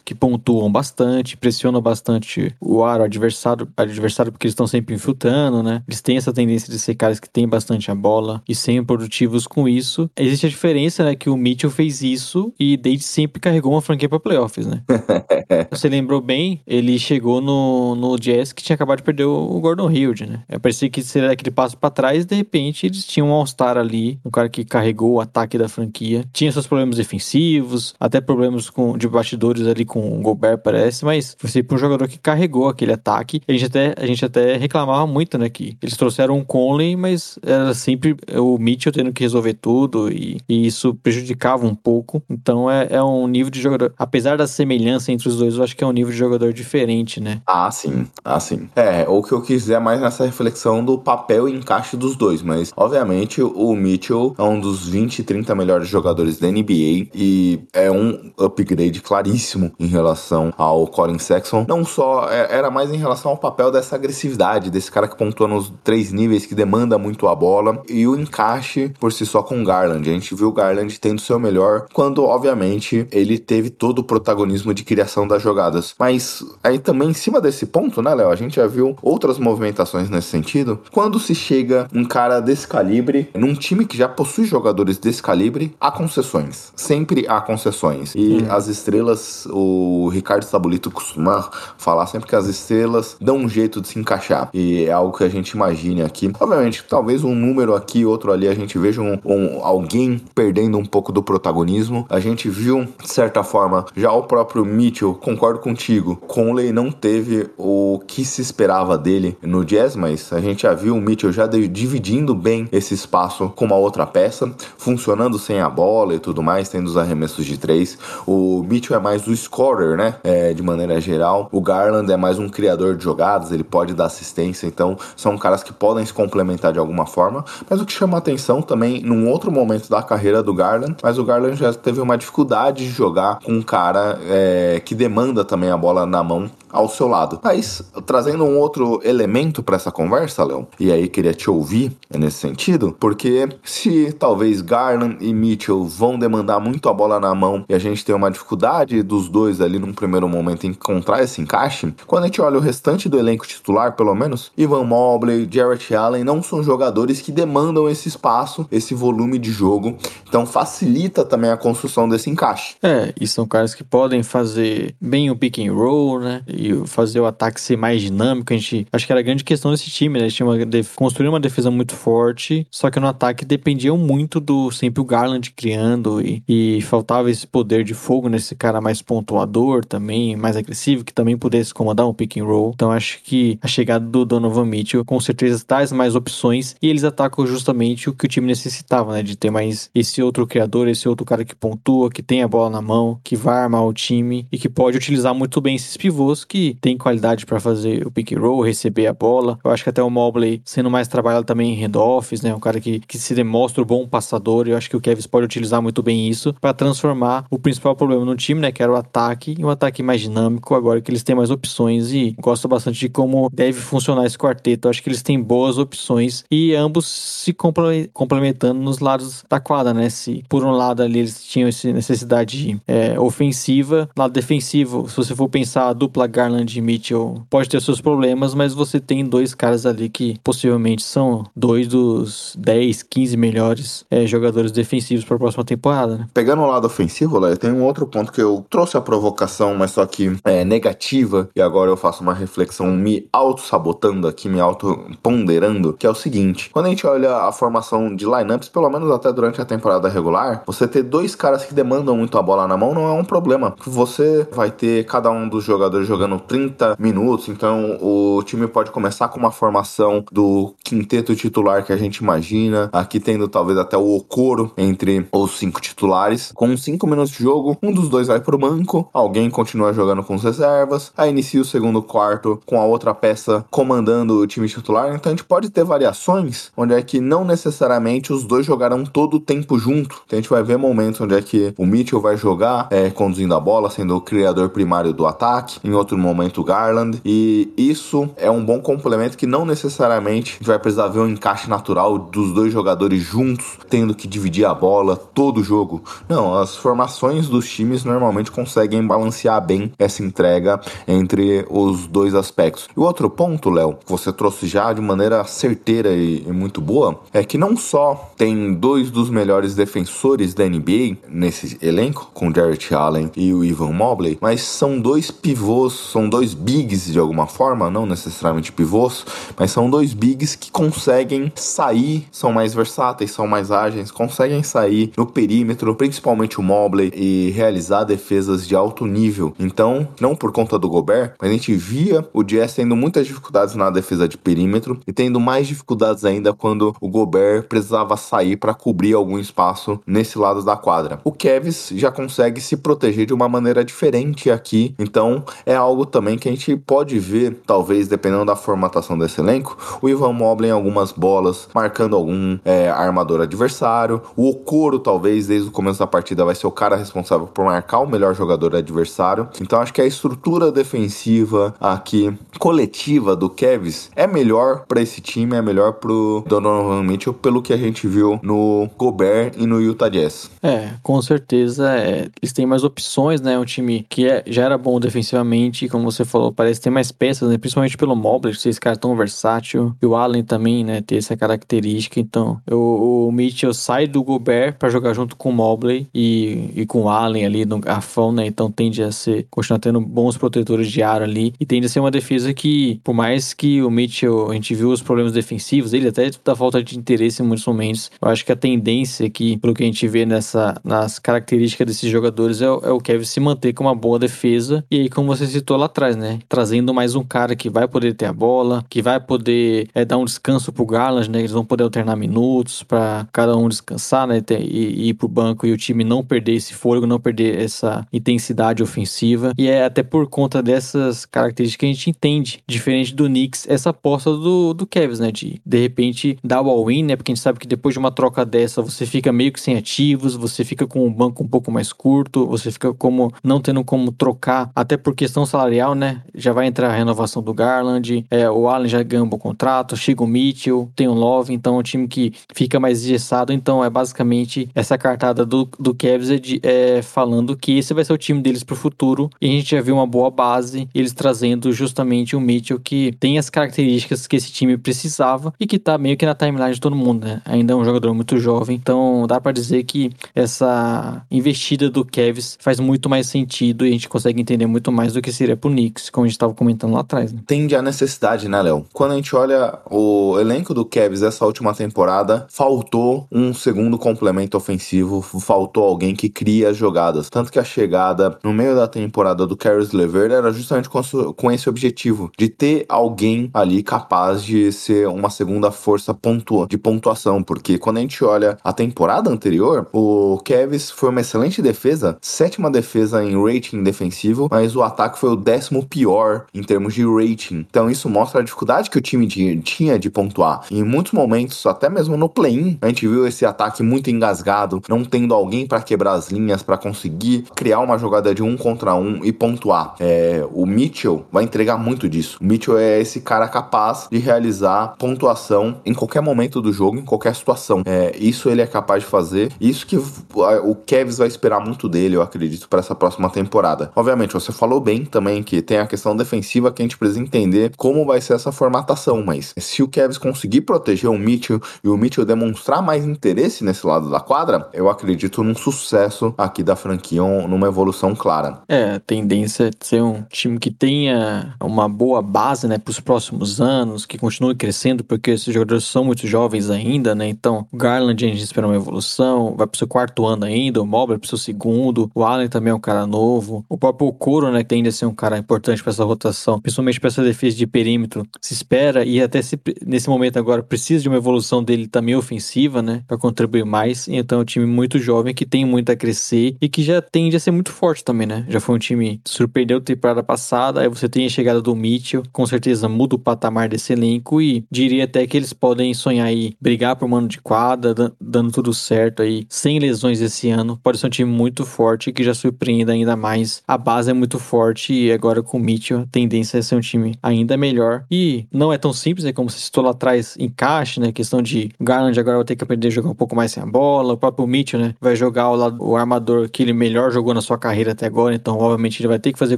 que 0.03 0.15
pontuam 0.15 0.71
bastante, 0.71 1.37
pressionam 1.37 1.81
bastante 1.81 2.55
o 2.59 2.83
ar, 2.83 3.01
o 3.01 3.03
adversário, 3.03 3.67
adversário 3.75 4.31
porque 4.31 4.47
eles 4.47 4.53
estão 4.53 4.67
sempre 4.67 4.95
infiltrando, 4.95 5.61
né? 5.61 5.83
Eles 5.87 6.01
têm 6.01 6.17
essa 6.17 6.33
tendência 6.33 6.71
de 6.71 6.79
ser 6.79 6.95
caras 6.95 7.19
que 7.19 7.29
têm 7.29 7.47
bastante 7.47 7.91
a 7.91 7.95
bola 7.95 8.41
e 8.47 8.55
serem 8.55 8.83
produtivos 8.83 9.45
com 9.45 9.67
isso. 9.67 10.09
Existe 10.17 10.45
a 10.45 10.49
diferença, 10.49 11.03
né, 11.03 11.15
que 11.15 11.29
o 11.29 11.37
Mitchell 11.37 11.69
fez 11.69 12.01
isso 12.01 12.53
e 12.59 12.77
desde 12.77 13.03
sempre 13.03 13.39
carregou 13.39 13.73
uma 13.73 13.81
franquia 13.81 14.09
para 14.09 14.19
playoffs, 14.19 14.65
né? 14.65 14.81
Você 15.71 15.89
lembrou 15.89 16.21
bem, 16.21 16.61
ele 16.65 16.97
chegou 16.97 17.41
no, 17.41 17.95
no 17.95 18.17
Jazz 18.17 18.53
que 18.53 18.63
tinha 18.63 18.75
acabado 18.75 18.97
de 18.97 19.03
perder 19.03 19.25
o 19.25 19.59
Gordon 19.59 19.87
Hayward, 19.87 20.25
né? 20.25 20.43
É, 20.47 20.57
parecia 20.57 20.89
que 20.89 21.01
seria 21.01 21.31
aquele 21.31 21.51
passo 21.51 21.77
para 21.77 21.89
trás, 21.89 22.25
de 22.25 22.35
repente 22.35 22.85
eles 22.85 23.05
tinham 23.05 23.27
um 23.27 23.31
All-Star 23.31 23.77
ali, 23.77 24.19
um 24.25 24.29
cara 24.29 24.49
que 24.49 24.63
carregou 24.63 25.13
o 25.13 25.21
ataque 25.21 25.57
da 25.57 25.67
franquia. 25.67 26.25
Tinha 26.31 26.51
seus 26.51 26.67
problemas 26.67 26.97
defensivos, 26.97 27.93
até 27.99 28.21
problemas 28.21 28.69
com, 28.69 28.97
de 28.97 29.07
bastidores 29.43 29.67
ali 29.67 29.83
com 29.83 30.17
o 30.17 30.21
Gobert, 30.21 30.59
parece, 30.59 31.03
mas 31.03 31.35
foi 31.37 31.49
sempre 31.49 31.75
um 31.75 31.77
jogador 31.77 32.07
que 32.07 32.17
carregou 32.17 32.69
aquele 32.69 32.93
ataque. 32.93 33.41
A 33.47 33.51
gente 33.51 33.65
até, 33.65 33.93
a 33.97 34.05
gente 34.05 34.23
até 34.23 34.55
reclamava 34.55 35.05
muito, 35.05 35.37
né, 35.37 35.49
que 35.49 35.77
eles 35.81 35.97
trouxeram 35.97 36.37
um 36.37 36.43
Conley, 36.43 36.95
mas 36.95 37.37
era 37.45 37.73
sempre 37.73 38.15
o 38.35 38.57
Mitchell 38.57 38.91
tendo 38.91 39.11
que 39.11 39.23
resolver 39.23 39.53
tudo 39.55 40.09
e, 40.09 40.39
e 40.47 40.65
isso 40.65 40.93
prejudicava 40.95 41.65
um 41.65 41.75
pouco. 41.75 42.23
Então 42.29 42.71
é, 42.71 42.87
é 42.89 43.03
um 43.03 43.27
nível 43.27 43.51
de 43.51 43.61
jogador, 43.61 43.93
apesar 43.97 44.37
da 44.37 44.47
semelhança 44.47 45.11
entre 45.11 45.27
os 45.27 45.37
dois, 45.37 45.57
eu 45.57 45.63
acho 45.63 45.75
que 45.75 45.83
é 45.83 45.87
um 45.87 45.91
nível 45.91 46.11
de 46.11 46.17
jogador 46.17 46.53
diferente, 46.53 47.19
né? 47.19 47.41
Ah, 47.45 47.69
sim. 47.71 48.07
Ah, 48.23 48.39
sim. 48.39 48.69
É, 48.75 49.05
o 49.07 49.21
que 49.21 49.33
eu 49.33 49.41
quiser 49.41 49.79
mais 49.79 49.99
nessa 49.99 50.25
reflexão 50.25 50.83
do 50.83 50.97
papel 50.97 51.49
e 51.49 51.53
encaixe 51.53 51.97
dos 51.97 52.15
dois, 52.15 52.41
mas 52.41 52.71
obviamente 52.75 53.41
o 53.41 53.75
Mitchell 53.75 54.35
é 54.37 54.43
um 54.43 54.59
dos 54.59 54.87
20, 54.87 55.23
30 55.23 55.55
melhores 55.55 55.87
jogadores 55.87 56.37
da 56.37 56.47
NBA 56.47 57.09
e 57.13 57.59
é 57.73 57.91
um 57.91 58.31
upgrade 58.37 59.01
claríssimo 59.01 59.32
em 59.79 59.87
relação 59.87 60.53
ao 60.57 60.87
Colin 60.87 61.19
Sexton. 61.19 61.65
Não 61.67 61.83
só, 61.85 62.29
é- 62.29 62.47
era 62.55 62.69
mais 62.69 62.91
em 62.91 62.97
relação 62.97 63.31
ao 63.31 63.37
papel 63.37 63.71
dessa 63.71 63.95
agressividade, 63.95 64.69
desse 64.69 64.91
cara 64.91 65.07
que 65.07 65.17
pontua 65.17 65.47
nos 65.47 65.71
três 65.83 66.11
níveis, 66.11 66.45
que 66.45 66.55
demanda 66.55 66.97
muito 66.97 67.27
a 67.27 67.35
bola, 67.35 67.81
e 67.89 68.07
o 68.07 68.15
encaixe 68.19 68.93
por 68.99 69.11
si 69.11 69.25
só 69.25 69.41
com 69.41 69.61
o 69.61 69.65
Garland. 69.65 70.09
A 70.09 70.13
gente 70.13 70.35
viu 70.35 70.49
o 70.49 70.53
Garland 70.53 70.99
tendo 70.99 71.21
seu 71.21 71.39
melhor 71.39 71.87
quando, 71.93 72.23
obviamente, 72.23 73.07
ele 73.11 73.37
teve 73.37 73.69
todo 73.69 73.99
o 73.99 74.03
protagonismo 74.03 74.73
de 74.73 74.83
criação 74.83 75.27
das 75.27 75.41
jogadas. 75.41 75.95
Mas 75.97 76.43
aí 76.63 76.79
também, 76.79 77.09
em 77.09 77.13
cima 77.13 77.39
desse 77.41 77.65
ponto, 77.65 78.01
né, 78.01 78.13
Léo? 78.13 78.29
A 78.29 78.35
gente 78.35 78.55
já 78.55 78.67
viu 78.67 78.95
outras 79.01 79.37
movimentações 79.37 80.09
nesse 80.09 80.27
sentido. 80.27 80.79
Quando 80.91 81.19
se 81.19 81.33
chega 81.35 81.87
um 81.93 82.05
cara 82.05 82.39
desse 82.39 82.67
calibre, 82.67 83.29
num 83.35 83.53
time 83.53 83.85
que 83.85 83.97
já 83.97 84.07
possui 84.07 84.45
jogadores 84.45 84.97
desse 84.97 85.21
calibre, 85.21 85.75
há 85.79 85.91
concessões. 85.91 86.71
Sempre 86.75 87.25
há 87.27 87.41
concessões. 87.41 88.13
E 88.15 88.45
as 88.49 88.67
estrelas, 88.67 89.19
o 89.49 90.09
Ricardo 90.09 90.43
Sabulito 90.43 90.91
costuma 90.91 91.49
falar 91.77 92.05
sempre 92.07 92.27
que 92.29 92.35
as 92.35 92.45
estrelas 92.47 93.15
dão 93.19 93.37
um 93.37 93.49
jeito 93.49 93.81
de 93.81 93.87
se 93.87 93.99
encaixar. 93.99 94.49
E 94.53 94.85
é 94.85 94.91
algo 94.91 95.17
que 95.17 95.23
a 95.23 95.29
gente 95.29 95.51
imagine 95.51 96.01
aqui. 96.01 96.31
Obviamente, 96.39 96.83
talvez 96.87 97.23
um 97.23 97.33
número 97.35 97.75
aqui, 97.75 98.05
outro 98.05 98.31
ali, 98.31 98.47
a 98.47 98.53
gente 98.55 98.77
veja 98.77 99.01
um, 99.01 99.17
um- 99.25 99.63
alguém 99.63 100.21
perdendo 100.33 100.77
um 100.77 100.85
pouco 100.85 101.11
do 101.11 101.21
protagonismo. 101.23 102.05
A 102.09 102.19
gente 102.19 102.49
viu, 102.49 102.87
de 103.01 103.09
certa 103.11 103.43
forma, 103.43 103.85
já 103.95 104.11
o 104.11 104.23
próprio 104.23 104.65
Mitchell, 104.65 105.13
concordo 105.13 105.59
contigo, 105.59 106.15
Conley 106.27 106.71
não 106.71 106.91
teve 106.91 107.47
o 107.57 107.99
que 108.07 108.23
se 108.25 108.41
esperava 108.41 108.97
dele 108.97 109.37
no 109.41 109.63
Jazz, 109.65 109.95
mas 109.95 110.31
a 110.33 110.39
gente 110.39 110.63
já 110.63 110.73
viu 110.73 110.95
o 110.95 111.01
Mitchell 111.01 111.31
já 111.31 111.45
dividindo 111.47 112.33
bem 112.33 112.67
esse 112.71 112.93
espaço 112.93 113.49
com 113.55 113.65
uma 113.65 113.75
outra 113.75 114.05
peça, 114.05 114.51
funcionando 114.77 115.37
sem 115.37 115.59
a 115.59 115.69
bola 115.69 116.15
e 116.15 116.19
tudo 116.19 116.41
mais, 116.41 116.69
tendo 116.69 116.87
os 116.87 116.97
arremessos 116.97 117.45
de 117.45 117.57
três. 117.57 117.97
O 118.25 118.63
Mitchell 118.67 118.95
é 118.97 118.99
mais 118.99 119.12
o 119.27 119.35
scorer, 119.35 119.95
né? 119.95 120.15
É, 120.23 120.53
de 120.53 120.63
maneira 120.63 120.99
geral. 120.99 121.47
O 121.51 121.61
Garland 121.61 122.11
é 122.11 122.17
mais 122.17 122.39
um 122.39 122.49
criador 122.49 122.95
de 122.95 123.03
jogadas, 123.03 123.51
ele 123.51 123.63
pode 123.63 123.93
dar 123.93 124.05
assistência, 124.05 124.65
então 124.67 124.97
são 125.15 125.37
caras 125.37 125.63
que 125.63 125.71
podem 125.71 126.05
se 126.05 126.13
complementar 126.13 126.73
de 126.73 126.79
alguma 126.79 127.05
forma. 127.05 127.45
Mas 127.69 127.79
o 127.79 127.85
que 127.85 127.93
chama 127.93 128.17
atenção 128.17 128.61
também, 128.61 129.01
num 129.01 129.29
outro 129.29 129.51
momento 129.51 129.89
da 129.89 130.01
carreira 130.01 130.41
do 130.41 130.53
Garland, 130.53 130.95
mas 131.03 131.17
o 131.17 131.23
Garland 131.23 131.55
já 131.55 131.73
teve 131.73 132.01
uma 132.01 132.17
dificuldade 132.17 132.85
de 132.85 132.91
jogar 132.91 133.39
com 133.39 133.53
um 133.53 133.61
cara 133.61 134.19
é, 134.27 134.81
que 134.83 134.95
demanda 134.95 135.45
também 135.45 135.69
a 135.69 135.77
bola 135.77 136.05
na 136.05 136.23
mão 136.23 136.49
ao 136.73 136.89
seu 136.89 137.07
lado. 137.07 137.39
Mas, 137.43 137.83
trazendo 138.05 138.43
um 138.43 138.57
outro 138.57 138.99
elemento 139.03 139.61
para 139.61 139.75
essa 139.75 139.91
conversa, 139.91 140.43
Léo, 140.43 140.67
e 140.79 140.91
aí 140.91 141.07
queria 141.07 141.33
te 141.33 141.49
ouvir 141.49 141.91
nesse 142.11 142.37
sentido, 142.37 142.95
porque 142.99 143.47
se 143.63 144.11
talvez 144.13 144.61
Garland 144.61 145.17
e 145.21 145.33
Mitchell 145.33 145.85
vão 145.85 146.17
demandar 146.17 146.59
muito 146.59 146.89
a 146.89 146.93
bola 146.93 147.19
na 147.19 147.33
mão 147.35 147.63
e 147.69 147.73
a 147.73 147.79
gente 147.79 148.03
tem 148.03 148.15
uma 148.15 148.31
dificuldade 148.31 149.01
dos 149.03 149.29
dois 149.29 149.61
ali 149.61 149.77
num 149.77 149.93
primeiro 149.93 150.27
momento 150.27 150.65
encontrar 150.65 151.23
esse 151.23 151.39
encaixe, 151.39 151.93
quando 152.07 152.23
a 152.23 152.27
gente 152.27 152.41
olha 152.41 152.57
o 152.57 152.61
restante 152.61 153.07
do 153.07 153.19
elenco 153.19 153.47
titular, 153.47 153.95
pelo 153.95 154.15
menos, 154.15 154.51
Ivan 154.57 154.83
Mobley, 154.83 155.47
Jarrett 155.49 155.93
Allen 155.93 156.23
não 156.23 156.41
são 156.41 156.63
jogadores 156.63 157.21
que 157.21 157.31
demandam 157.31 157.87
esse 157.87 158.07
espaço, 158.07 158.65
esse 158.71 158.95
volume 158.95 159.37
de 159.37 159.51
jogo, 159.51 159.95
então 160.27 160.45
facilita 160.45 161.23
também 161.23 161.51
a 161.51 161.57
construção 161.57 162.09
desse 162.09 162.29
encaixe. 162.29 162.75
É, 162.81 163.13
e 163.19 163.27
são 163.27 163.45
caras 163.45 163.75
que 163.75 163.83
podem 163.83 164.23
fazer 164.23 164.95
bem 164.99 165.29
o 165.29 165.35
pick 165.35 165.59
and 165.59 165.73
roll, 165.73 166.19
né? 166.19 166.41
E 166.47 166.62
fazer 166.85 167.19
o 167.19 167.25
ataque 167.25 167.59
ser 167.59 167.77
mais 167.77 168.01
dinâmico. 168.01 168.53
A 168.53 168.57
gente 168.57 168.87
acho 168.91 169.05
que 169.05 169.11
era 169.11 169.19
a 169.19 169.23
grande 169.23 169.43
questão 169.43 169.71
desse 169.71 169.89
time, 169.89 170.19
né? 170.19 170.25
Eles 170.25 170.33
tinham 170.33 170.49
uma 170.49 170.65
def... 170.65 170.95
uma 171.19 171.39
defesa 171.39 171.69
muito 171.71 171.95
forte, 171.95 172.67
só 172.71 172.89
que 172.89 172.99
no 172.99 173.07
ataque 173.07 173.45
dependiam 173.45 173.97
muito 173.97 174.39
do 174.39 174.71
sempre 174.71 175.01
o 175.01 175.05
Garland 175.05 175.51
criando 175.51 176.21
e, 176.21 176.43
e 176.47 176.81
faltava 176.81 177.29
esse 177.29 177.45
poder 177.47 177.83
de 177.83 177.93
fogo 177.93 178.29
nesse 178.29 178.55
cara 178.55 178.81
mais 178.81 179.01
pontuador 179.01 179.85
também, 179.85 180.35
mais 180.35 180.55
agressivo, 180.55 181.03
que 181.03 181.13
também 181.13 181.37
pudesse 181.37 181.73
comandar 181.73 182.07
um 182.07 182.13
pick 182.13 182.37
and 182.37 182.45
roll. 182.45 182.71
Então 182.73 182.91
acho 182.91 183.19
que 183.23 183.57
a 183.61 183.67
chegada 183.67 184.05
do 184.05 184.25
Donovan 184.25 184.65
Mitchell 184.65 185.05
com 185.05 185.19
certeza 185.19 185.63
traz 185.65 185.91
mais 185.91 186.15
opções 186.15 186.75
e 186.81 186.87
eles 186.87 187.03
atacam 187.03 187.45
justamente 187.45 188.09
o 188.09 188.13
que 188.13 188.25
o 188.25 188.29
time 188.29 188.47
necessitava, 188.47 189.13
né? 189.13 189.23
De 189.23 189.35
ter 189.35 189.49
mais 189.49 189.89
esse 189.93 190.21
outro 190.21 190.45
criador, 190.47 190.87
esse 190.87 191.07
outro 191.07 191.25
cara 191.25 191.45
que 191.45 191.55
pontua, 191.55 192.09
que 192.09 192.21
tem 192.21 192.43
a 192.43 192.47
bola 192.47 192.69
na 192.69 192.81
mão, 192.81 193.19
que 193.23 193.35
vai 193.35 193.61
armar 193.61 193.85
o 193.85 193.93
time 193.93 194.47
e 194.51 194.57
que 194.57 194.69
pode 194.69 194.97
utilizar 194.97 195.33
muito 195.33 195.59
bem 195.61 195.75
esses 195.75 195.97
pivôs 195.97 196.43
que 196.53 196.77
tem 196.79 196.95
qualidade 196.95 197.47
para 197.47 197.59
fazer 197.59 198.05
o 198.05 198.11
pick 198.11 198.31
and 198.31 198.39
roll, 198.39 198.61
receber 198.61 199.07
a 199.07 199.13
bola. 199.13 199.57
Eu 199.65 199.71
acho 199.71 199.83
que 199.83 199.89
até 199.89 200.03
o 200.03 200.09
Mobley 200.09 200.61
sendo 200.63 200.87
mais 200.87 201.07
trabalhado 201.07 201.43
também 201.43 201.73
em 201.73 201.83
handoffs, 201.83 202.43
né? 202.43 202.53
Um 202.53 202.59
cara 202.59 202.79
que, 202.79 202.99
que 202.99 203.17
se 203.17 203.33
demonstra 203.33 203.81
um 203.81 203.85
bom 203.87 204.07
passador. 204.07 204.67
Eu 204.67 204.77
acho 204.77 204.87
que 204.87 204.95
o 204.95 205.01
Kevin 205.01 205.23
pode 205.23 205.45
utilizar 205.45 205.81
muito 205.81 206.03
bem 206.03 206.29
isso 206.29 206.53
para 206.61 206.71
transformar 206.71 207.45
o 207.49 207.57
principal 207.57 207.95
problema 207.95 208.23
no 208.23 208.35
time, 208.35 208.61
né? 208.61 208.71
Que 208.71 208.83
era 208.83 208.91
o 208.91 208.95
ataque, 208.95 209.55
em 209.57 209.65
um 209.65 209.69
ataque 209.69 210.03
mais 210.03 210.21
dinâmico. 210.21 210.75
Agora 210.75 211.01
que 211.01 211.09
eles 211.09 211.23
têm 211.23 211.35
mais 211.35 211.49
opções 211.49 212.13
e 212.13 212.35
gosto 212.39 212.67
bastante 212.67 212.99
de 212.99 213.09
como 213.09 213.49
deve 213.51 213.79
funcionar 213.79 214.27
esse 214.27 214.37
quarteto. 214.37 214.87
Eu 214.87 214.91
acho 214.91 215.01
que 215.01 215.09
eles 215.09 215.23
têm 215.23 215.41
boas 215.41 215.79
opções 215.79 216.43
e 216.51 216.75
ambos 216.75 217.07
se 217.07 217.51
comple- 217.51 218.11
complementando 218.13 218.79
nos 218.79 218.99
lados 218.99 219.43
da 219.49 219.59
quadra, 219.59 219.91
né? 219.91 220.07
Se 220.07 220.43
por 220.47 220.63
um 220.63 220.71
lado 220.71 221.01
ali 221.01 221.17
eles 221.17 221.43
tinham 221.43 221.67
essa 221.67 221.91
necessidade 221.91 222.79
é, 222.87 223.19
ofensiva, 223.19 224.07
lado 224.15 224.31
defensivo, 224.31 225.09
se 225.09 225.15
você 225.17 225.35
for 225.35 225.49
pensar 225.49 225.87
a 225.87 225.93
dupla 225.93 226.27
Garland 226.43 226.77
e 226.77 226.81
Mitchell, 226.81 227.41
pode 227.49 227.69
ter 227.69 227.81
seus 227.81 228.01
problemas, 228.01 228.53
mas 228.53 228.73
você 228.73 228.99
tem 228.99 229.23
dois 229.23 229.55
caras 229.55 229.85
ali 229.85 230.09
que 230.09 230.37
possivelmente 230.43 231.01
são 231.03 231.45
dois 231.55 231.87
dos 231.87 232.55
10, 232.59 233.03
15 233.03 233.37
melhores 233.37 234.05
é, 234.11 234.25
jogadores 234.25 234.71
defensivos 234.71 235.23
para 235.23 235.35
a 235.35 235.39
próxima 235.39 235.63
temporada, 235.63 236.17
né? 236.17 236.27
Pegando 236.33 236.61
o 236.61 236.67
lado 236.67 236.85
ofensivo, 236.85 237.39
Léo, 237.39 237.57
tem 237.57 237.71
um 237.71 237.83
outro 237.83 238.05
ponto 238.05 238.31
que 238.31 238.41
eu 238.41 238.65
trouxe 238.69 238.97
a 238.97 239.01
provocação, 239.01 239.75
mas 239.75 239.91
só 239.91 240.05
que 240.05 240.35
é 240.43 240.65
negativa, 240.65 241.49
e 241.55 241.61
agora 241.61 241.89
eu 241.89 241.97
faço 241.97 242.21
uma 242.21 242.33
reflexão 242.33 242.87
me 242.87 243.27
auto-sabotando 243.31 244.27
aqui, 244.27 244.49
me 244.49 244.59
auto-ponderando, 244.59 245.93
que 245.93 246.05
é 246.05 246.09
o 246.09 246.15
seguinte: 246.15 246.69
quando 246.71 246.87
a 246.87 246.89
gente 246.89 247.07
olha 247.07 247.37
a 247.37 247.51
formação 247.51 248.13
de 248.13 248.25
lineups, 248.25 248.67
pelo 248.69 248.89
menos 248.89 249.09
até 249.11 249.31
durante 249.31 249.61
a 249.61 249.65
temporada 249.65 250.09
regular, 250.09 250.63
você 250.65 250.87
ter 250.87 251.03
dois 251.03 251.35
caras 251.35 251.63
que 251.63 251.73
demandam 251.73 252.17
muito 252.17 252.37
a 252.37 252.41
bola 252.41 252.67
na 252.67 252.75
mão 252.75 252.93
não 252.93 253.07
é 253.07 253.13
um 253.13 253.23
problema. 253.23 253.75
Você 253.85 254.47
vai 254.51 254.71
ter 254.71 255.05
cada 255.05 255.31
um 255.31 255.47
dos 255.47 255.63
jogadores 255.63 256.07
jogando 256.07 256.22
jogando 256.23 256.39
30 256.39 256.95
minutos, 256.97 257.49
então 257.49 257.97
o 258.01 258.41
time 258.43 258.65
pode 258.67 258.91
começar 258.91 259.27
com 259.27 259.37
uma 259.37 259.51
formação 259.51 260.23
do 260.31 260.73
quinteto 260.83 261.35
titular 261.35 261.85
que 261.85 261.91
a 261.91 261.97
gente 261.97 262.17
imagina, 262.17 262.89
aqui 262.93 263.19
tendo 263.19 263.47
talvez 263.47 263.77
até 263.77 263.97
o 263.97 264.15
Okoro 264.15 264.71
entre 264.77 265.27
os 265.31 265.57
cinco 265.57 265.81
titulares. 265.81 266.51
Com 266.53 266.75
5 266.77 267.05
minutos 267.05 267.31
de 267.31 267.43
jogo, 267.43 267.77
um 267.83 267.91
dos 267.91 268.07
dois 268.07 268.27
vai 268.27 268.39
pro 268.39 268.57
banco, 268.57 269.09
alguém 269.13 269.49
continua 269.49 269.91
jogando 269.91 270.23
com 270.23 270.35
os 270.35 270.43
reservas, 270.43 271.11
aí 271.17 271.29
inicia 271.29 271.61
o 271.61 271.65
segundo 271.65 272.01
quarto 272.01 272.61
com 272.65 272.79
a 272.79 272.85
outra 272.85 273.13
peça 273.13 273.65
comandando 273.69 274.35
o 274.39 274.47
time 274.47 274.69
titular, 274.69 275.13
então 275.13 275.31
a 275.31 275.35
gente 275.35 275.43
pode 275.43 275.69
ter 275.69 275.83
variações 275.83 276.71
onde 276.77 276.93
é 276.93 277.01
que 277.01 277.19
não 277.19 277.43
necessariamente 277.43 278.31
os 278.31 278.45
dois 278.45 278.65
jogarão 278.65 279.03
todo 279.03 279.35
o 279.35 279.39
tempo 279.39 279.77
junto. 279.77 280.21
Então 280.25 280.37
a 280.37 280.41
gente 280.41 280.49
vai 280.49 280.63
ver 280.63 280.77
momentos 280.77 281.19
onde 281.19 281.35
é 281.35 281.41
que 281.41 281.73
o 281.77 281.85
Mitchell 281.85 282.21
vai 282.21 282.37
jogar 282.37 282.87
é, 282.89 283.09
conduzindo 283.09 283.53
a 283.53 283.59
bola, 283.59 283.89
sendo 283.89 284.15
o 284.15 284.21
criador 284.21 284.69
primário 284.69 285.11
do 285.11 285.25
ataque, 285.25 285.79
em 285.83 285.91
outro 286.13 286.17
momento 286.17 286.61
o 286.61 286.63
Garland, 286.63 287.19
e 287.25 287.71
isso 287.77 288.29
é 288.37 288.49
um 288.49 288.63
bom 288.63 288.79
complemento 288.79 289.37
que 289.37 289.47
não 289.47 289.65
necessariamente 289.65 290.53
a 290.53 290.57
gente 290.57 290.67
vai 290.67 290.79
precisar 290.79 291.07
ver 291.07 291.19
um 291.19 291.29
encaixe 291.29 291.69
natural 291.69 292.17
dos 292.17 292.53
dois 292.53 292.71
jogadores 292.71 293.21
juntos, 293.21 293.77
tendo 293.89 294.15
que 294.15 294.27
dividir 294.27 294.65
a 294.65 294.73
bola 294.73 295.15
todo 295.15 295.59
o 295.59 295.63
jogo. 295.63 296.03
Não, 296.29 296.55
as 296.55 296.75
formações 296.75 297.47
dos 297.47 297.69
times 297.69 298.03
normalmente 298.03 298.51
conseguem 298.51 299.05
balancear 299.05 299.65
bem 299.65 299.91
essa 299.97 300.23
entrega 300.23 300.79
entre 301.07 301.65
os 301.69 302.07
dois 302.07 302.35
aspectos. 302.35 302.87
E 302.95 302.99
o 302.99 303.03
outro 303.03 303.29
ponto, 303.29 303.69
Léo, 303.69 303.97
que 304.05 304.11
você 304.11 304.31
trouxe 304.31 304.67
já 304.67 304.93
de 304.93 305.01
maneira 305.01 305.43
certeira 305.45 306.09
e, 306.09 306.45
e 306.47 306.51
muito 306.51 306.79
boa, 306.79 307.19
é 307.33 307.43
que 307.43 307.57
não 307.57 307.75
só 307.75 308.31
tem 308.37 308.73
dois 308.73 309.09
dos 309.09 309.29
melhores 309.29 309.75
defensores 309.75 310.53
da 310.53 310.65
NBA 310.65 311.17
nesse 311.27 311.77
elenco, 311.81 312.29
com 312.33 312.53
Jarrett 312.53 312.93
Allen 312.93 313.31
e 313.35 313.53
o 313.53 313.63
Ivan 313.63 313.91
Mobley, 313.91 314.37
mas 314.41 314.61
são 314.61 314.99
dois 314.99 315.31
pivôs, 315.31 316.02
são 316.11 316.27
dois 316.27 316.53
bigs 316.53 317.11
de 317.11 317.19
alguma 317.19 317.47
forma, 317.47 317.89
não 317.89 318.05
necessariamente 318.05 318.71
pivôs, 318.71 319.25
mas 319.57 319.71
são 319.71 319.89
dois 319.89 320.13
bigs 320.13 320.55
que 320.55 320.71
conseguem 320.71 321.51
sair, 321.55 322.27
são 322.31 322.51
mais 322.51 322.73
versáteis, 322.73 323.31
são 323.31 323.47
mais 323.47 323.71
ágeis, 323.71 324.11
conseguem 324.11 324.63
sair 324.63 325.11
no 325.17 325.25
perímetro, 325.25 325.95
principalmente 325.95 326.59
o 326.59 326.63
Mobley, 326.63 327.11
e 327.15 327.51
realizar 327.51 328.03
defesas 328.03 328.67
de 328.67 328.75
alto 328.75 329.05
nível. 329.05 329.53
Então, 329.59 330.07
não 330.19 330.35
por 330.35 330.51
conta 330.51 330.79
do 330.79 330.89
Gobert, 330.89 331.33
mas 331.39 331.49
a 331.49 331.53
gente 331.53 331.75
via 331.75 332.27
o 332.33 332.43
Jazz 332.43 332.73
tendo 332.73 332.95
muitas 332.95 333.27
dificuldades 333.27 333.75
na 333.75 333.89
defesa 333.89 334.27
de 334.27 334.37
perímetro 334.37 334.99
e 335.05 335.13
tendo 335.13 335.39
mais 335.39 335.67
dificuldades 335.67 336.25
ainda 336.25 336.53
quando 336.53 336.95
o 336.99 337.09
Gobert 337.09 337.63
precisava 337.67 338.17
sair 338.17 338.57
para 338.57 338.73
cobrir 338.73 339.13
algum 339.13 339.37
espaço 339.37 339.99
nesse 340.05 340.37
lado 340.37 340.63
da 340.63 340.75
quadra. 340.75 341.19
O 341.23 341.31
Kevs 341.31 341.91
já 341.95 342.11
consegue 342.11 342.61
se 342.61 342.77
proteger 342.77 343.25
de 343.25 343.33
uma 343.33 343.49
maneira 343.49 343.83
diferente 343.83 344.49
aqui, 344.49 344.95
então 344.97 345.43
é 345.65 345.75
algo 345.75 345.92
também 346.05 346.37
que 346.37 346.49
a 346.49 346.51
gente 346.51 346.75
pode 346.75 347.19
ver, 347.19 347.61
talvez 347.65 348.07
dependendo 348.07 348.45
da 348.45 348.55
formatação 348.55 349.17
desse 349.17 349.39
elenco, 349.39 349.77
o 350.01 350.09
Ivan 350.09 350.33
Mobley 350.33 350.69
em 350.69 350.73
algumas 350.73 351.11
bolas, 351.11 351.67
marcando 351.73 352.15
algum 352.15 352.57
é, 352.65 352.89
armador 352.89 353.41
adversário, 353.41 354.21
o 354.35 354.49
Okoro 354.49 354.99
talvez 354.99 355.47
desde 355.47 355.69
o 355.69 355.71
começo 355.71 355.99
da 355.99 356.07
partida 356.07 356.43
vai 356.43 356.55
ser 356.55 356.67
o 356.67 356.71
cara 356.71 356.95
responsável 356.95 357.47
por 357.47 357.65
marcar 357.65 357.99
o 357.99 358.07
melhor 358.07 358.33
jogador 358.33 358.75
adversário. 358.75 359.47
Então 359.61 359.79
acho 359.79 359.93
que 359.93 360.01
a 360.01 360.05
estrutura 360.05 360.71
defensiva 360.71 361.75
aqui 361.79 362.33
coletiva 362.59 363.35
do 363.35 363.49
Kevs 363.49 364.09
é 364.15 364.25
melhor 364.25 364.85
para 364.87 365.01
esse 365.01 365.21
time, 365.21 365.55
é 365.55 365.61
melhor 365.61 365.93
pro 365.93 366.43
Donovan 366.47 367.03
Mitchell 367.03 367.33
pelo 367.33 367.61
que 367.61 367.73
a 367.73 367.77
gente 367.77 368.07
viu 368.07 368.39
no 368.41 368.89
Gobert 368.97 369.53
e 369.57 369.65
no 369.67 369.81
Utah 369.81 370.09
Jazz. 370.09 370.49
É, 370.61 370.89
com 371.01 371.21
certeza 371.21 371.91
é, 371.97 372.29
eles 372.41 372.53
têm 372.53 372.65
mais 372.65 372.83
opções, 372.83 373.41
né? 373.41 373.57
Um 373.59 373.65
time 373.65 374.05
que 374.09 374.27
é- 374.27 374.43
já 374.47 374.63
era 374.63 374.77
bom 374.77 374.99
defensivamente, 374.99 375.82
como 375.89 376.09
você 376.09 376.25
falou, 376.25 376.51
parece 376.51 376.81
ter 376.81 376.89
mais 376.89 377.11
peças, 377.11 377.49
né? 377.49 377.57
Principalmente 377.57 377.97
pelo 377.97 378.15
Mobley, 378.15 378.55
ser 378.55 378.69
esse 378.69 378.79
cara 378.79 378.95
tão 378.95 379.15
versátil. 379.15 379.95
E 380.01 380.05
o 380.05 380.15
Allen 380.15 380.43
também, 380.43 380.83
né? 380.83 381.01
Ter 381.01 381.17
essa 381.17 381.35
característica. 381.35 382.19
Então, 382.19 382.59
o, 382.69 383.27
o 383.27 383.31
Mitchell 383.31 383.73
sai 383.73 384.07
do 384.07 384.23
Gobert 384.23 384.75
para 384.77 384.89
jogar 384.89 385.13
junto 385.13 385.35
com 385.35 385.49
o 385.49 385.53
Mobley 385.53 386.07
e, 386.13 386.69
e 386.75 386.85
com 386.85 387.03
o 387.03 387.09
Allen 387.09 387.45
ali 387.45 387.65
no 387.65 387.79
garfão, 387.79 388.31
né? 388.31 388.45
Então 388.45 388.71
tende 388.71 389.03
a 389.03 389.11
ser, 389.11 389.45
continuar 389.49 389.79
tendo 389.79 389.99
bons 389.99 390.37
protetores 390.37 390.91
de 390.91 391.01
aro 391.01 391.23
ali. 391.23 391.53
E 391.59 391.65
tende 391.65 391.85
a 391.85 391.89
ser 391.89 391.99
uma 391.99 392.11
defesa 392.11 392.53
que, 392.53 392.99
por 393.03 393.13
mais 393.13 393.53
que 393.53 393.81
o 393.81 393.89
Mitchell, 393.89 394.51
a 394.51 394.53
gente 394.53 394.73
viu 394.75 394.89
os 394.89 395.01
problemas 395.01 395.33
defensivos, 395.33 395.93
ele 395.93 396.07
até 396.07 396.29
da 396.43 396.55
falta 396.55 396.83
de 396.83 396.97
interesse 396.97 397.41
em 397.41 397.45
muitos 397.45 397.65
momentos. 397.65 398.11
Eu 398.21 398.27
acho 398.27 398.45
que 398.45 398.51
a 398.51 398.55
tendência 398.55 399.25
aqui, 399.25 399.57
pelo 399.57 399.73
que 399.73 399.83
a 399.83 399.85
gente 399.85 400.07
vê 400.07 400.25
nessa, 400.25 400.79
nas 400.83 401.19
características 401.19 401.87
desses 401.87 402.09
jogadores, 402.09 402.61
é, 402.61 402.65
é 402.65 402.91
o 402.91 402.99
Kevin 402.99 403.25
se 403.25 403.39
manter 403.39 403.73
com 403.73 403.83
uma 403.83 403.95
boa 403.95 404.19
defesa. 404.19 404.83
E 404.89 405.01
aí, 405.01 405.09
como 405.09 405.27
você 405.27 405.45
citou 405.47 405.72
lá 405.77 405.85
atrás, 405.85 406.15
né? 406.15 406.39
Trazendo 406.47 406.93
mais 406.93 407.15
um 407.15 407.23
cara 407.23 407.55
que 407.55 407.69
vai 407.69 407.87
poder 407.87 408.13
ter 408.13 408.25
a 408.25 408.33
bola, 408.33 408.83
que 408.89 409.01
vai 409.01 409.19
poder 409.19 409.87
é, 409.93 410.05
dar 410.05 410.17
um 410.17 410.25
descanso 410.25 410.71
pro 410.71 410.85
Garland, 410.85 411.29
né? 411.29 411.39
Eles 411.39 411.51
vão 411.51 411.65
poder 411.65 411.83
alternar 411.83 412.15
minutos 412.15 412.83
para 412.83 413.27
cada 413.31 413.55
um 413.55 413.67
descansar, 413.67 414.27
né? 414.27 414.41
E, 414.49 414.53
e 414.53 415.09
ir 415.09 415.13
pro 415.13 415.27
banco 415.27 415.65
e 415.65 415.71
o 415.71 415.77
time 415.77 416.03
não 416.03 416.23
perder 416.23 416.53
esse 416.53 416.73
fôlego, 416.73 417.07
não 417.07 417.19
perder 417.19 417.59
essa 417.59 418.05
intensidade 418.11 418.83
ofensiva. 418.83 419.53
E 419.57 419.67
é 419.67 419.85
até 419.85 420.03
por 420.03 420.27
conta 420.27 420.61
dessas 420.61 421.25
características 421.25 421.79
que 421.79 421.85
a 421.85 421.89
gente 421.93 422.09
entende, 422.09 422.63
diferente 422.67 423.13
do 423.13 423.25
Knicks, 423.25 423.67
essa 423.67 423.89
aposta 423.89 424.31
do, 424.31 424.73
do 424.73 424.87
né? 425.19 425.31
De 425.31 425.61
de 425.65 425.79
repente 425.79 426.37
dar 426.43 426.61
o 426.61 426.69
all-in, 426.69 427.03
né? 427.03 427.15
Porque 427.15 427.31
a 427.31 427.35
gente 427.35 427.43
sabe 427.43 427.59
que 427.59 427.67
depois 427.67 427.93
de 427.93 427.99
uma 427.99 428.11
troca 428.11 428.45
dessa, 428.45 428.81
você 428.81 429.05
fica 429.05 429.31
meio 429.31 429.51
que 429.51 429.59
sem 429.59 429.75
ativos, 429.75 430.35
você 430.35 430.63
fica 430.63 430.85
com 430.85 431.05
o 431.05 431.11
banco 431.11 431.43
um 431.43 431.47
pouco 431.47 431.71
mais 431.71 431.91
curto, 431.91 432.45
você 432.45 432.71
fica 432.71 432.93
como 432.93 433.31
não 433.43 433.59
tendo 433.59 433.83
como 433.83 434.11
trocar, 434.11 434.71
até 434.75 434.97
por 434.97 435.15
questão 435.15 435.45
salarial, 435.45 435.62
né? 435.95 436.21
Já 436.35 436.51
vai 436.53 436.67
entrar 436.67 436.89
a 436.89 436.95
renovação 436.95 437.41
do 437.41 437.53
Garland, 437.53 438.25
é, 438.29 438.49
o 438.49 438.67
Allen 438.67 438.87
já 438.89 439.01
ganhou 439.03 439.25
um 439.25 439.29
bom 439.29 439.37
contrato, 439.37 439.95
chega 439.95 440.23
o 440.23 440.27
Mitchell, 440.27 440.89
tem 440.95 441.07
o 441.07 441.13
Love, 441.13 441.53
então 441.53 441.75
é 441.75 441.79
um 441.79 441.83
time 441.83 442.07
que 442.07 442.33
fica 442.53 442.79
mais 442.79 443.03
engessado. 443.03 443.51
Então 443.53 443.83
é 443.83 443.89
basicamente 443.89 444.69
essa 444.75 444.97
cartada 444.97 445.45
do, 445.45 445.67
do 445.79 445.93
Cavs 445.93 446.29
é, 446.29 446.37
de- 446.37 446.59
é 446.63 447.01
falando 447.01 447.55
que 447.55 447.77
esse 447.77 447.93
vai 447.93 448.03
ser 448.05 448.13
o 448.13 448.17
time 448.17 448.41
deles 448.41 448.63
pro 448.63 448.75
futuro. 448.75 449.29
E 449.41 449.47
a 449.47 449.51
gente 449.51 449.71
já 449.71 449.81
viu 449.81 449.95
uma 449.95 450.07
boa 450.07 450.29
base, 450.29 450.87
eles 450.93 451.13
trazendo 451.13 451.71
justamente 451.71 452.35
o 452.35 452.39
Mitchell 452.41 452.79
que 452.79 453.11
tem 453.19 453.37
as 453.37 453.49
características 453.49 454.27
que 454.27 454.35
esse 454.35 454.51
time 454.51 454.77
precisava 454.77 455.53
e 455.59 455.65
que 455.65 455.79
tá 455.79 455.97
meio 455.97 456.17
que 456.17 456.25
na 456.25 456.35
timeline 456.35 456.73
de 456.73 456.79
todo 456.81 456.95
mundo, 456.95 457.25
né? 457.25 457.41
Ainda 457.45 457.73
é 457.73 457.75
um 457.75 457.85
jogador 457.85 458.13
muito 458.13 458.37
jovem, 458.37 458.75
então 458.75 459.25
dá 459.27 459.39
pra 459.39 459.51
dizer 459.51 459.83
que 459.83 460.11
essa 460.47 461.23
investida 461.31 461.89
do 461.89 462.03
Cavs 462.05 462.57
faz 462.59 462.79
muito 462.79 463.09
mais 463.09 463.27
sentido 463.27 463.85
e 463.85 463.89
a 463.89 463.91
gente 463.91 464.09
consegue 464.09 464.41
entender 464.41 464.65
muito 464.67 464.91
mais 464.91 465.13
do 465.13 465.21
que 465.21 465.31
seria 465.31 465.52
pro 465.55 465.69
Knicks, 465.69 466.09
como 466.09 466.25
a 466.25 466.27
gente 466.27 466.37
tava 466.37 466.53
comentando 466.53 466.93
lá 466.93 467.01
atrás, 467.01 467.31
né? 467.31 467.41
Tende 467.45 467.75
a 467.75 467.81
necessidade, 467.81 468.47
né, 468.47 468.61
Léo? 468.61 468.85
Quando 468.93 469.11
a 469.11 469.15
gente 469.15 469.35
olha 469.35 469.79
o 469.89 470.37
elenco 470.39 470.73
do 470.73 470.85
Cavs 470.85 471.21
essa 471.21 471.45
última 471.45 471.73
temporada, 471.73 472.47
faltou 472.49 473.27
um 473.31 473.53
segundo 473.53 473.97
complemento 473.97 474.57
ofensivo, 474.57 475.21
faltou 475.21 475.83
alguém 475.83 476.15
que 476.15 476.29
cria 476.29 476.69
as 476.69 476.77
jogadas. 476.77 477.29
Tanto 477.29 477.51
que 477.51 477.59
a 477.59 477.63
chegada 477.63 478.37
no 478.43 478.53
meio 478.53 478.75
da 478.75 478.87
temporada 478.87 479.45
do 479.45 479.57
Caris 479.57 479.91
LeVert 479.91 480.31
era 480.31 480.51
justamente 480.51 480.89
com 480.89 481.51
esse 481.51 481.69
objetivo, 481.69 482.31
de 482.37 482.49
ter 482.49 482.85
alguém 482.87 483.49
ali 483.53 483.83
capaz 483.83 484.43
de 484.43 484.71
ser 484.71 485.07
uma 485.07 485.29
segunda 485.29 485.71
força 485.71 486.13
pontua, 486.13 486.67
de 486.67 486.77
pontuação, 486.77 487.43
porque 487.43 487.77
quando 487.77 487.97
a 487.97 488.01
gente 488.01 488.23
olha 488.23 488.57
a 488.63 488.73
temporada 488.73 489.29
anterior, 489.29 489.87
o 489.91 490.39
Cavs 490.43 490.91
foi 490.91 491.09
uma 491.09 491.21
excelente 491.21 491.61
defesa, 491.61 492.17
sétima 492.21 492.69
defesa 492.69 493.23
em 493.23 493.35
rating 493.41 493.83
defensivo, 493.83 494.47
mas 494.49 494.75
o 494.75 494.83
ataque 494.83 495.19
foi 495.19 495.31
o 495.31 495.35
décimo 495.43 495.85
pior 495.85 496.45
em 496.53 496.63
termos 496.63 496.93
de 496.93 497.03
rating. 497.05 497.65
Então 497.69 497.89
isso 497.89 498.09
mostra 498.09 498.39
a 498.41 498.43
dificuldade 498.43 498.89
que 498.89 498.97
o 498.97 499.01
time 499.01 499.25
de- 499.27 499.57
tinha 499.61 499.99
de 499.99 500.09
pontuar. 500.09 500.61
E 500.71 500.79
em 500.79 500.83
muitos 500.83 501.11
momentos, 501.13 501.65
até 501.65 501.89
mesmo 501.89 502.17
no 502.17 502.29
play-in, 502.29 502.77
a 502.81 502.87
gente 502.87 503.07
viu 503.07 503.27
esse 503.27 503.45
ataque 503.45 503.83
muito 503.83 504.09
engasgado, 504.09 504.81
não 504.89 505.03
tendo 505.03 505.33
alguém 505.33 505.67
para 505.67 505.81
quebrar 505.81 506.13
as 506.13 506.29
linhas, 506.31 506.63
para 506.63 506.77
conseguir 506.77 507.45
criar 507.55 507.79
uma 507.79 507.97
jogada 507.97 508.33
de 508.33 508.41
um 508.41 508.55
contra 508.57 508.95
um 508.95 509.23
e 509.23 509.31
pontuar. 509.31 509.95
É, 509.99 510.45
o 510.53 510.65
Mitchell 510.65 511.25
vai 511.31 511.43
entregar 511.43 511.77
muito 511.77 512.07
disso. 512.07 512.37
O 512.41 512.45
Mitchell 512.45 512.77
é 512.77 512.99
esse 513.01 513.21
cara 513.21 513.47
capaz 513.47 514.07
de 514.11 514.17
realizar 514.17 514.95
pontuação 514.97 515.77
em 515.85 515.93
qualquer 515.93 516.21
momento 516.21 516.61
do 516.61 516.71
jogo, 516.71 516.97
em 516.97 517.05
qualquer 517.05 517.35
situação. 517.35 517.81
É, 517.85 518.15
isso 518.17 518.49
ele 518.49 518.61
é 518.61 518.67
capaz 518.67 519.03
de 519.03 519.09
fazer. 519.09 519.51
Isso 519.59 519.85
que 519.85 519.97
o 519.97 520.75
Cavs 520.75 521.17
vai 521.17 521.27
esperar 521.27 521.59
muito 521.59 521.87
dele, 521.89 522.15
eu 522.15 522.21
acredito, 522.21 522.67
para 522.69 522.79
essa 522.79 522.95
próxima 522.95 523.29
temporada. 523.29 523.91
Obviamente, 523.95 524.33
você 524.33 524.51
falou 524.51 524.79
bem 524.79 525.05
também 525.05 525.22
que 525.43 525.61
tem 525.61 525.77
a 525.77 525.87
questão 525.87 526.15
defensiva 526.15 526.71
que 526.71 526.81
a 526.81 526.85
gente 526.85 526.97
precisa 526.97 527.19
entender 527.19 527.71
como 527.77 528.05
vai 528.05 528.21
ser 528.21 528.33
essa 528.33 528.51
formatação, 528.51 529.23
mas 529.23 529.53
se 529.57 529.81
o 529.83 529.87
Cavs 529.87 530.17
conseguir 530.17 530.61
proteger 530.61 531.09
o 531.09 531.17
Mitchell 531.17 531.59
e 531.83 531.89
o 531.89 531.97
Mitchell 531.97 532.25
demonstrar 532.25 532.81
mais 532.81 533.05
interesse 533.05 533.63
nesse 533.63 533.85
lado 533.85 534.09
da 534.09 534.19
quadra, 534.19 534.69
eu 534.73 534.89
acredito 534.89 535.43
num 535.43 535.55
sucesso 535.55 536.33
aqui 536.37 536.63
da 536.63 536.75
franquia, 536.75 537.23
um- 537.23 537.47
numa 537.47 537.67
evolução 537.67 538.15
clara. 538.15 538.61
É, 538.67 538.95
a 538.95 538.99
tendência 538.99 539.65
é 539.65 539.71
ser 539.79 540.01
um 540.01 540.23
time 540.29 540.57
que 540.59 540.71
tenha 540.71 541.55
uma 541.61 541.87
boa 541.89 542.21
base, 542.21 542.67
né, 542.67 542.77
para 542.77 542.91
os 542.91 542.99
próximos 542.99 543.59
anos, 543.61 544.05
que 544.05 544.17
continue 544.17 544.55
crescendo, 544.55 545.03
porque 545.03 545.31
esses 545.31 545.53
jogadores 545.53 545.83
são 545.85 546.03
muito 546.03 546.25
jovens 546.27 546.69
ainda, 546.69 547.13
né? 547.15 547.27
Então, 547.27 547.67
o 547.71 547.77
Garland 547.77 548.23
a 548.23 548.27
gente 548.27 548.43
espera 548.43 548.67
uma 548.67 548.75
evolução, 548.75 549.55
vai 549.57 549.67
pro 549.67 549.77
seu 549.77 549.87
quarto 549.87 550.25
ano 550.25 550.45
ainda, 550.45 550.81
o 550.81 550.85
Mobley 550.85 551.17
pro 551.17 551.27
seu 551.27 551.37
segundo, 551.37 552.09
o 552.13 552.23
Allen 552.23 552.47
também 552.47 552.71
é 552.71 552.75
um 552.75 552.79
cara 552.79 553.05
novo, 553.05 553.65
o 553.69 553.77
próprio 553.77 554.07
Okoro, 554.07 554.51
né, 554.51 554.59
que 554.63 554.69
tende 554.69 554.89
a 554.89 554.91
ser 554.91 555.05
um 555.05 555.12
um 555.13 555.15
cara 555.15 555.37
importante 555.37 555.81
para 555.81 555.91
essa 555.91 556.03
rotação, 556.03 556.59
principalmente 556.59 556.99
para 556.99 557.07
essa 557.07 557.23
defesa 557.23 557.55
de 557.55 557.67
perímetro. 557.67 558.23
Se 558.41 558.53
espera 558.53 559.05
e 559.05 559.21
até 559.21 559.41
se, 559.41 559.59
nesse 559.85 560.09
momento 560.09 560.37
agora 560.37 560.63
precisa 560.63 561.03
de 561.03 561.07
uma 561.09 561.17
evolução 561.17 561.63
dele 561.63 561.87
também 561.87 562.15
ofensiva, 562.15 562.81
né, 562.81 563.03
para 563.07 563.17
contribuir 563.17 563.63
mais. 563.65 564.07
Então 564.07 564.39
é 564.39 564.41
um 564.41 564.45
time 564.45 564.65
muito 564.65 564.97
jovem 564.99 565.33
que 565.33 565.45
tem 565.45 565.63
muito 565.65 565.91
a 565.91 565.95
crescer 565.95 566.55
e 566.61 566.67
que 566.67 566.83
já 566.83 567.01
tende 567.01 567.35
a 567.35 567.39
ser 567.39 567.51
muito 567.51 567.71
forte 567.71 568.03
também, 568.03 568.27
né? 568.27 568.45
Já 568.49 568.59
foi 568.59 568.75
um 568.75 568.79
time 568.79 569.21
que 569.23 569.29
surpreendeu 569.29 569.77
a 569.77 569.81
temporada 569.81 570.23
passada, 570.23 570.81
aí 570.81 570.89
você 570.89 571.07
tem 571.07 571.25
a 571.25 571.29
chegada 571.29 571.61
do 571.61 571.75
Mitchell, 571.75 572.23
com 572.31 572.45
certeza 572.45 572.89
muda 572.89 573.15
o 573.15 573.19
patamar 573.19 573.69
desse 573.69 573.93
elenco 573.93 574.41
e 574.41 574.65
diria 574.71 575.03
até 575.05 575.25
que 575.27 575.37
eles 575.37 575.53
podem 575.53 575.93
sonhar 575.93 576.27
aí, 576.27 576.53
brigar 576.59 576.95
por 576.95 577.07
mano 577.07 577.27
de 577.27 577.39
quadra, 577.39 577.93
dan- 577.93 578.11
dando 578.19 578.51
tudo 578.51 578.73
certo 578.73 579.21
aí, 579.21 579.45
sem 579.49 579.79
lesões 579.79 580.21
esse 580.21 580.49
ano. 580.49 580.79
Pode 580.81 580.97
ser 580.97 581.07
um 581.07 581.09
time 581.09 581.29
muito 581.31 581.65
forte 581.65 582.11
que 582.11 582.23
já 582.23 582.33
surpreenda 582.33 582.91
ainda 582.93 583.15
mais. 583.15 583.61
A 583.67 583.77
base 583.77 584.09
é 584.09 584.13
muito 584.13 584.39
forte 584.39 585.02
agora 585.11 585.41
com 585.41 585.57
o 585.57 585.59
Mitchell 585.59 586.01
a 586.01 586.05
tendência 586.11 586.57
é 586.57 586.61
ser 586.61 586.75
um 586.75 586.79
time 586.79 587.15
ainda 587.21 587.57
melhor. 587.57 588.05
E 588.09 588.45
não 588.51 588.71
é 588.71 588.77
tão 588.77 588.93
simples, 588.93 589.25
é 589.25 589.33
como 589.33 589.49
você 589.49 589.59
citou 589.59 589.83
lá 589.83 589.91
atrás, 589.91 590.35
encaixe, 590.39 590.99
né? 590.99 591.11
Questão 591.11 591.41
de 591.41 591.71
Garland 591.79 592.19
agora 592.19 592.37
vai 592.37 592.45
ter 592.45 592.55
que 592.55 592.63
aprender 592.63 592.87
a 592.87 592.91
jogar 592.91 593.09
um 593.09 593.15
pouco 593.15 593.35
mais 593.35 593.51
sem 593.51 593.61
a 593.61 593.65
bola. 593.65 594.13
O 594.13 594.17
próprio 594.17 594.47
Mitchell, 594.47 594.79
né? 594.79 594.95
Vai 594.99 595.15
jogar 595.15 595.43
ao 595.43 595.55
lado 595.55 595.83
o 595.83 595.95
armador 595.95 596.49
que 596.49 596.63
ele 596.63 596.73
melhor 596.73 597.11
jogou 597.11 597.33
na 597.33 597.41
sua 597.41 597.57
carreira 597.57 597.91
até 597.91 598.05
agora, 598.05 598.35
então 598.35 598.57
obviamente 598.57 599.01
ele 599.01 599.07
vai 599.07 599.19
ter 599.19 599.33
que 599.33 599.39
fazer 599.39 599.57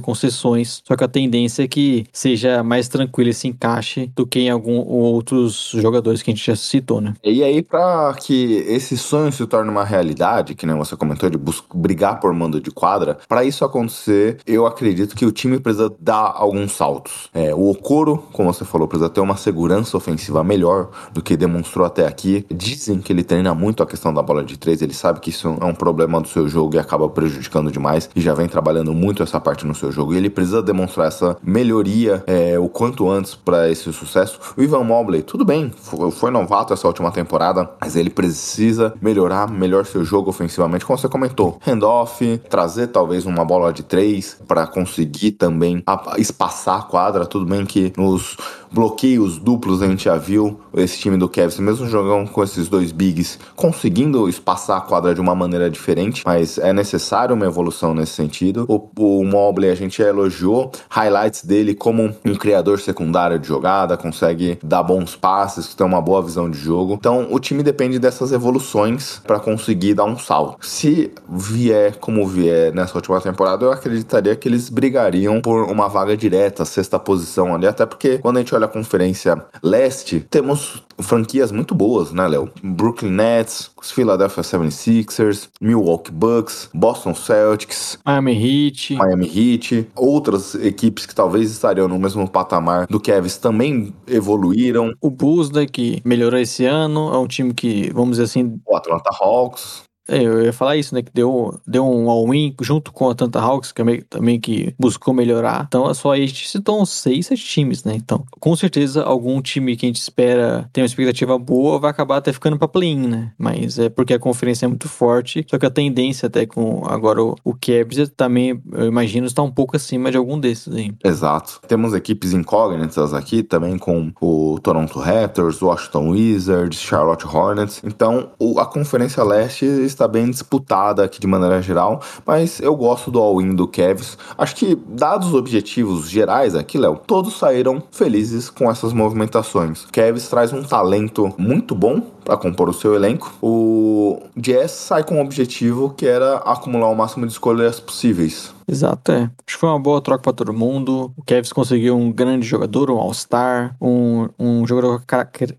concessões. 0.00 0.82
Só 0.86 0.96
que 0.96 1.04
a 1.04 1.08
tendência 1.08 1.62
é 1.62 1.68
que 1.68 2.06
seja 2.12 2.62
mais 2.62 2.88
tranquilo 2.88 3.30
esse 3.30 3.48
encaixe 3.48 4.10
do 4.14 4.26
que 4.26 4.40
em 4.40 4.50
alguns 4.50 4.84
outros 4.86 5.72
jogadores 5.74 6.22
que 6.22 6.30
a 6.30 6.34
gente 6.34 6.46
já 6.46 6.56
citou, 6.56 7.00
né? 7.00 7.14
E 7.22 7.42
aí, 7.42 7.62
pra 7.62 8.14
que 8.14 8.64
esse 8.68 8.96
sonho 8.96 9.32
se 9.32 9.46
torne 9.46 9.70
uma 9.70 9.84
realidade, 9.84 10.54
que 10.54 10.66
nem 10.66 10.76
você 10.76 10.96
comentou, 10.96 11.28
de 11.28 11.38
brigar 11.74 12.20
por 12.20 12.32
mando 12.32 12.60
de 12.60 12.70
quadra, 12.70 13.18
pra 13.28 13.44
isso 13.44 13.64
acontecer, 13.64 14.38
eu 14.46 14.66
acredito 14.66 15.14
que 15.14 15.26
o 15.26 15.32
time 15.36 15.60
precisa 15.60 15.92
dar 16.00 16.32
alguns 16.34 16.72
saltos. 16.72 17.28
É, 17.32 17.54
o 17.54 17.70
Okoro, 17.70 18.24
como 18.32 18.52
você 18.52 18.64
falou, 18.64 18.88
precisa 18.88 19.10
ter 19.10 19.20
uma 19.20 19.36
segurança 19.36 19.96
ofensiva 19.96 20.42
melhor 20.42 20.90
do 21.12 21.22
que 21.22 21.36
demonstrou 21.36 21.86
até 21.86 22.06
aqui. 22.06 22.44
Dizem 22.50 22.98
que 22.98 23.12
ele 23.12 23.22
treina 23.22 23.54
muito 23.54 23.82
a 23.82 23.86
questão 23.86 24.12
da 24.12 24.22
bola 24.22 24.42
de 24.42 24.56
três, 24.58 24.82
ele 24.82 24.94
sabe 24.94 25.20
que 25.20 25.30
isso 25.30 25.56
é 25.60 25.64
um 25.64 25.74
problema 25.74 26.20
do 26.20 26.28
seu 26.28 26.48
jogo 26.48 26.74
e 26.74 26.78
acaba 26.78 27.08
prejudicando 27.08 27.70
demais, 27.70 28.08
e 28.16 28.20
já 28.20 28.34
vem 28.34 28.48
trabalhando 28.48 28.92
muito 28.94 29.22
essa 29.22 29.38
parte 29.38 29.66
no 29.66 29.74
seu 29.74 29.92
jogo. 29.92 30.14
E 30.14 30.16
ele 30.16 30.30
precisa 30.30 30.62
demonstrar 30.62 31.08
essa 31.08 31.36
melhoria 31.42 32.24
é, 32.26 32.58
o 32.58 32.68
quanto 32.68 33.08
antes 33.08 33.34
pra 33.34 33.70
esse 33.70 33.92
sucesso. 33.92 34.38
O 34.56 34.62
Ivan 34.62 34.84
Mobley, 34.84 35.22
tudo 35.22 35.44
bem, 35.44 35.70
fo- 35.76 36.10
foi 36.10 36.30
novato 36.30 36.72
essa 36.72 36.86
última 36.86 37.10
temporada, 37.12 37.68
mas 37.80 37.96
ele 37.96 38.10
precisa 38.10 38.94
melhorar 39.00 39.50
melhor 39.50 39.84
seu 39.84 40.04
jogo 40.04 40.30
ofensivamente, 40.30 40.84
como 40.84 40.98
você 40.98 41.08
comentou. 41.08 41.58
Handoff, 41.66 42.40
trazer 42.48 42.88
talvez 42.88 43.26
uma 43.26 43.44
bola 43.44 43.72
de 43.72 43.82
três 43.82 44.36
para 44.46 44.66
conseguir 44.66 45.25
também 45.30 45.82
a- 45.86 46.14
espaçar 46.18 46.78
a 46.80 46.82
quadra. 46.82 47.26
Tudo 47.26 47.44
bem 47.46 47.64
que 47.64 47.92
nos 47.96 48.36
bloqueios 48.72 49.38
duplos 49.38 49.80
a 49.82 49.86
gente 49.86 50.04
já 50.04 50.16
viu 50.16 50.60
esse 50.74 50.98
time 50.98 51.16
do 51.16 51.28
Cavs, 51.28 51.58
mesmo 51.58 51.86
jogando 51.88 52.28
com 52.30 52.42
esses 52.42 52.68
dois 52.68 52.92
bigs, 52.92 53.38
conseguindo 53.54 54.28
espaçar 54.28 54.76
a 54.78 54.80
quadra 54.80 55.14
de 55.14 55.20
uma 55.20 55.34
maneira 55.34 55.70
diferente, 55.70 56.22
mas 56.26 56.58
é 56.58 56.72
necessário 56.72 57.34
uma 57.34 57.46
evolução 57.46 57.94
nesse 57.94 58.12
sentido. 58.12 58.66
O, 58.68 59.20
o 59.20 59.24
Mobley 59.24 59.70
a 59.70 59.74
gente 59.74 59.98
já 60.02 60.08
elogiou 60.08 60.70
highlights 60.90 61.44
dele 61.44 61.74
como 61.74 62.14
um 62.24 62.34
criador 62.34 62.78
secundário 62.80 63.38
de 63.38 63.46
jogada, 63.48 63.96
consegue 63.96 64.58
dar 64.62 64.82
bons 64.82 65.16
passes, 65.16 65.74
tem 65.74 65.86
uma 65.86 66.00
boa 66.02 66.22
visão 66.22 66.50
de 66.50 66.58
jogo. 66.58 66.94
Então 66.94 67.28
o 67.30 67.38
time 67.38 67.62
depende 67.62 67.98
dessas 67.98 68.32
evoluções 68.32 69.20
para 69.26 69.38
conseguir 69.40 69.94
dar 69.94 70.04
um 70.04 70.18
salto. 70.18 70.58
Se 70.66 71.10
vier 71.28 71.96
como 71.96 72.26
vier 72.26 72.74
nessa 72.74 72.96
última 72.96 73.20
temporada, 73.20 73.64
eu 73.64 73.72
acreditaria 73.72 74.36
que 74.36 74.48
eles 74.48 74.68
brigariam 74.68 75.15
por 75.42 75.64
uma 75.64 75.88
vaga 75.88 76.16
direta, 76.16 76.64
sexta 76.64 76.98
posição 76.98 77.54
ali, 77.54 77.66
até 77.66 77.86
porque 77.86 78.18
quando 78.18 78.36
a 78.36 78.40
gente 78.40 78.54
olha 78.54 78.66
a 78.66 78.68
conferência 78.68 79.42
leste, 79.62 80.20
temos 80.30 80.82
franquias 81.00 81.52
muito 81.52 81.74
boas, 81.74 82.12
né, 82.12 82.26
Léo? 82.26 82.50
Brooklyn 82.62 83.10
Nets, 83.10 83.70
os 83.80 83.90
Philadelphia 83.90 84.42
76ers, 84.42 85.48
Milwaukee 85.60 86.10
Bucks, 86.10 86.68
Boston 86.74 87.14
Celtics, 87.14 87.98
Miami 88.04 88.66
Heat, 88.66 88.94
Miami 88.94 89.26
Heat, 89.26 89.88
outras 89.94 90.54
equipes 90.54 91.06
que 91.06 91.14
talvez 91.14 91.50
estariam 91.50 91.88
no 91.88 91.98
mesmo 91.98 92.28
patamar 92.28 92.86
do 92.86 93.00
Cavs 93.00 93.36
também 93.36 93.94
evoluíram. 94.06 94.92
o 95.00 95.10
Bulls, 95.10 95.50
né, 95.50 95.66
que 95.66 96.00
melhorou 96.04 96.40
esse 96.40 96.64
ano, 96.64 97.12
é 97.14 97.18
um 97.18 97.26
time 97.26 97.52
que, 97.54 97.90
vamos 97.92 98.12
dizer 98.12 98.24
assim, 98.24 98.58
O 98.66 98.76
Atlanta 98.76 99.10
Hawks. 99.20 99.85
É, 100.08 100.22
eu 100.22 100.42
ia 100.42 100.52
falar 100.52 100.76
isso, 100.76 100.94
né? 100.94 101.02
Que 101.02 101.10
deu, 101.12 101.58
deu 101.66 101.84
um 101.84 102.08
all-in 102.10 102.54
junto 102.60 102.92
com 102.92 103.08
a 103.08 103.12
Atlanta 103.12 103.40
Hawks, 103.40 103.72
que 103.72 103.80
é 103.80 103.84
meio- 103.84 104.04
também 104.04 104.38
que 104.40 104.74
buscou 104.78 105.12
melhorar. 105.12 105.64
Então, 105.66 105.88
é 105.90 105.94
só 105.94 106.12
aí 106.12 106.22
a 106.24 106.26
gente 106.26 106.48
citou 106.48 106.80
uns 106.80 106.90
seis, 106.90 107.26
sete 107.26 107.44
times, 107.44 107.82
né? 107.84 107.94
Então, 107.96 108.24
com 108.38 108.54
certeza, 108.54 109.02
algum 109.02 109.40
time 109.42 109.76
que 109.76 109.86
a 109.86 109.88
gente 109.88 110.00
espera 110.00 110.68
ter 110.72 110.80
uma 110.82 110.86
expectativa 110.86 111.38
boa 111.38 111.78
vai 111.78 111.90
acabar 111.90 112.18
até 112.18 112.32
ficando 112.32 112.58
pra 112.58 112.68
play-in, 112.68 113.06
né? 113.08 113.32
Mas 113.38 113.78
é 113.78 113.88
porque 113.88 114.14
a 114.14 114.18
conferência 114.18 114.64
é 114.66 114.68
muito 114.68 114.88
forte. 114.88 115.44
Só 115.50 115.58
que 115.58 115.66
a 115.66 115.70
tendência 115.70 116.26
até 116.26 116.46
com 116.46 116.84
agora 116.86 117.22
o, 117.22 117.34
o 117.44 117.52
Cavs 117.54 118.08
também, 118.16 118.60
eu 118.72 118.86
imagino, 118.86 119.26
está 119.26 119.42
um 119.42 119.50
pouco 119.50 119.76
acima 119.76 120.10
de 120.10 120.16
algum 120.16 120.38
desses 120.38 120.74
aí. 120.74 120.92
Exato. 121.04 121.60
Temos 121.66 121.92
equipes 121.94 122.32
incógnitas 122.32 123.12
aqui 123.12 123.42
também 123.42 123.76
com 123.78 124.12
o 124.20 124.58
Toronto 124.62 124.98
Raptors, 124.98 125.60
Washington 125.60 126.10
Wizards, 126.10 126.78
Charlotte 126.80 127.26
Hornets. 127.26 127.82
Então, 127.84 128.30
o- 128.38 128.60
a 128.60 128.66
Conferência 128.66 129.22
Leste 129.24 129.64
está 129.96 130.06
bem 130.06 130.30
disputada 130.30 131.02
aqui 131.02 131.18
de 131.18 131.26
maneira 131.26 131.60
geral, 131.60 132.00
mas 132.24 132.60
eu 132.60 132.76
gosto 132.76 133.10
do 133.10 133.18
all-in 133.18 133.54
do 133.54 133.66
Cavs. 133.66 134.18
Acho 134.36 134.54
que, 134.54 134.74
dados 134.88 135.28
os 135.28 135.34
objetivos 135.34 136.08
gerais 136.08 136.54
aqui, 136.54 136.78
Léo, 136.78 137.00
todos 137.06 137.38
saíram 137.38 137.82
felizes 137.90 138.50
com 138.50 138.70
essas 138.70 138.92
movimentações. 138.92 139.86
Cavs 139.90 140.28
traz 140.28 140.52
um 140.52 140.62
talento 140.62 141.32
muito 141.38 141.74
bom 141.74 142.00
para 142.24 142.36
compor 142.36 142.68
o 142.68 142.74
seu 142.74 142.94
elenco. 142.94 143.32
O 143.40 144.20
Jazz 144.36 144.72
sai 144.72 145.04
com 145.04 145.16
um 145.16 145.20
objetivo 145.20 145.90
que 145.96 146.06
era 146.06 146.36
acumular 146.38 146.88
o 146.88 146.94
máximo 146.94 147.26
de 147.26 147.32
escolhas 147.32 147.80
possíveis. 147.80 148.55
Exato, 148.68 149.12
é. 149.12 149.22
Acho 149.22 149.30
que 149.46 149.56
foi 149.56 149.68
uma 149.68 149.78
boa 149.78 150.00
troca 150.00 150.22
pra 150.22 150.32
todo 150.32 150.52
mundo. 150.52 151.12
O 151.16 151.22
Cavs 151.22 151.52
conseguiu 151.52 151.96
um 151.96 152.10
grande 152.10 152.46
jogador, 152.46 152.90
um 152.90 152.98
All-Star, 152.98 153.76
um, 153.80 154.28
um 154.38 154.66
jogador 154.66 155.02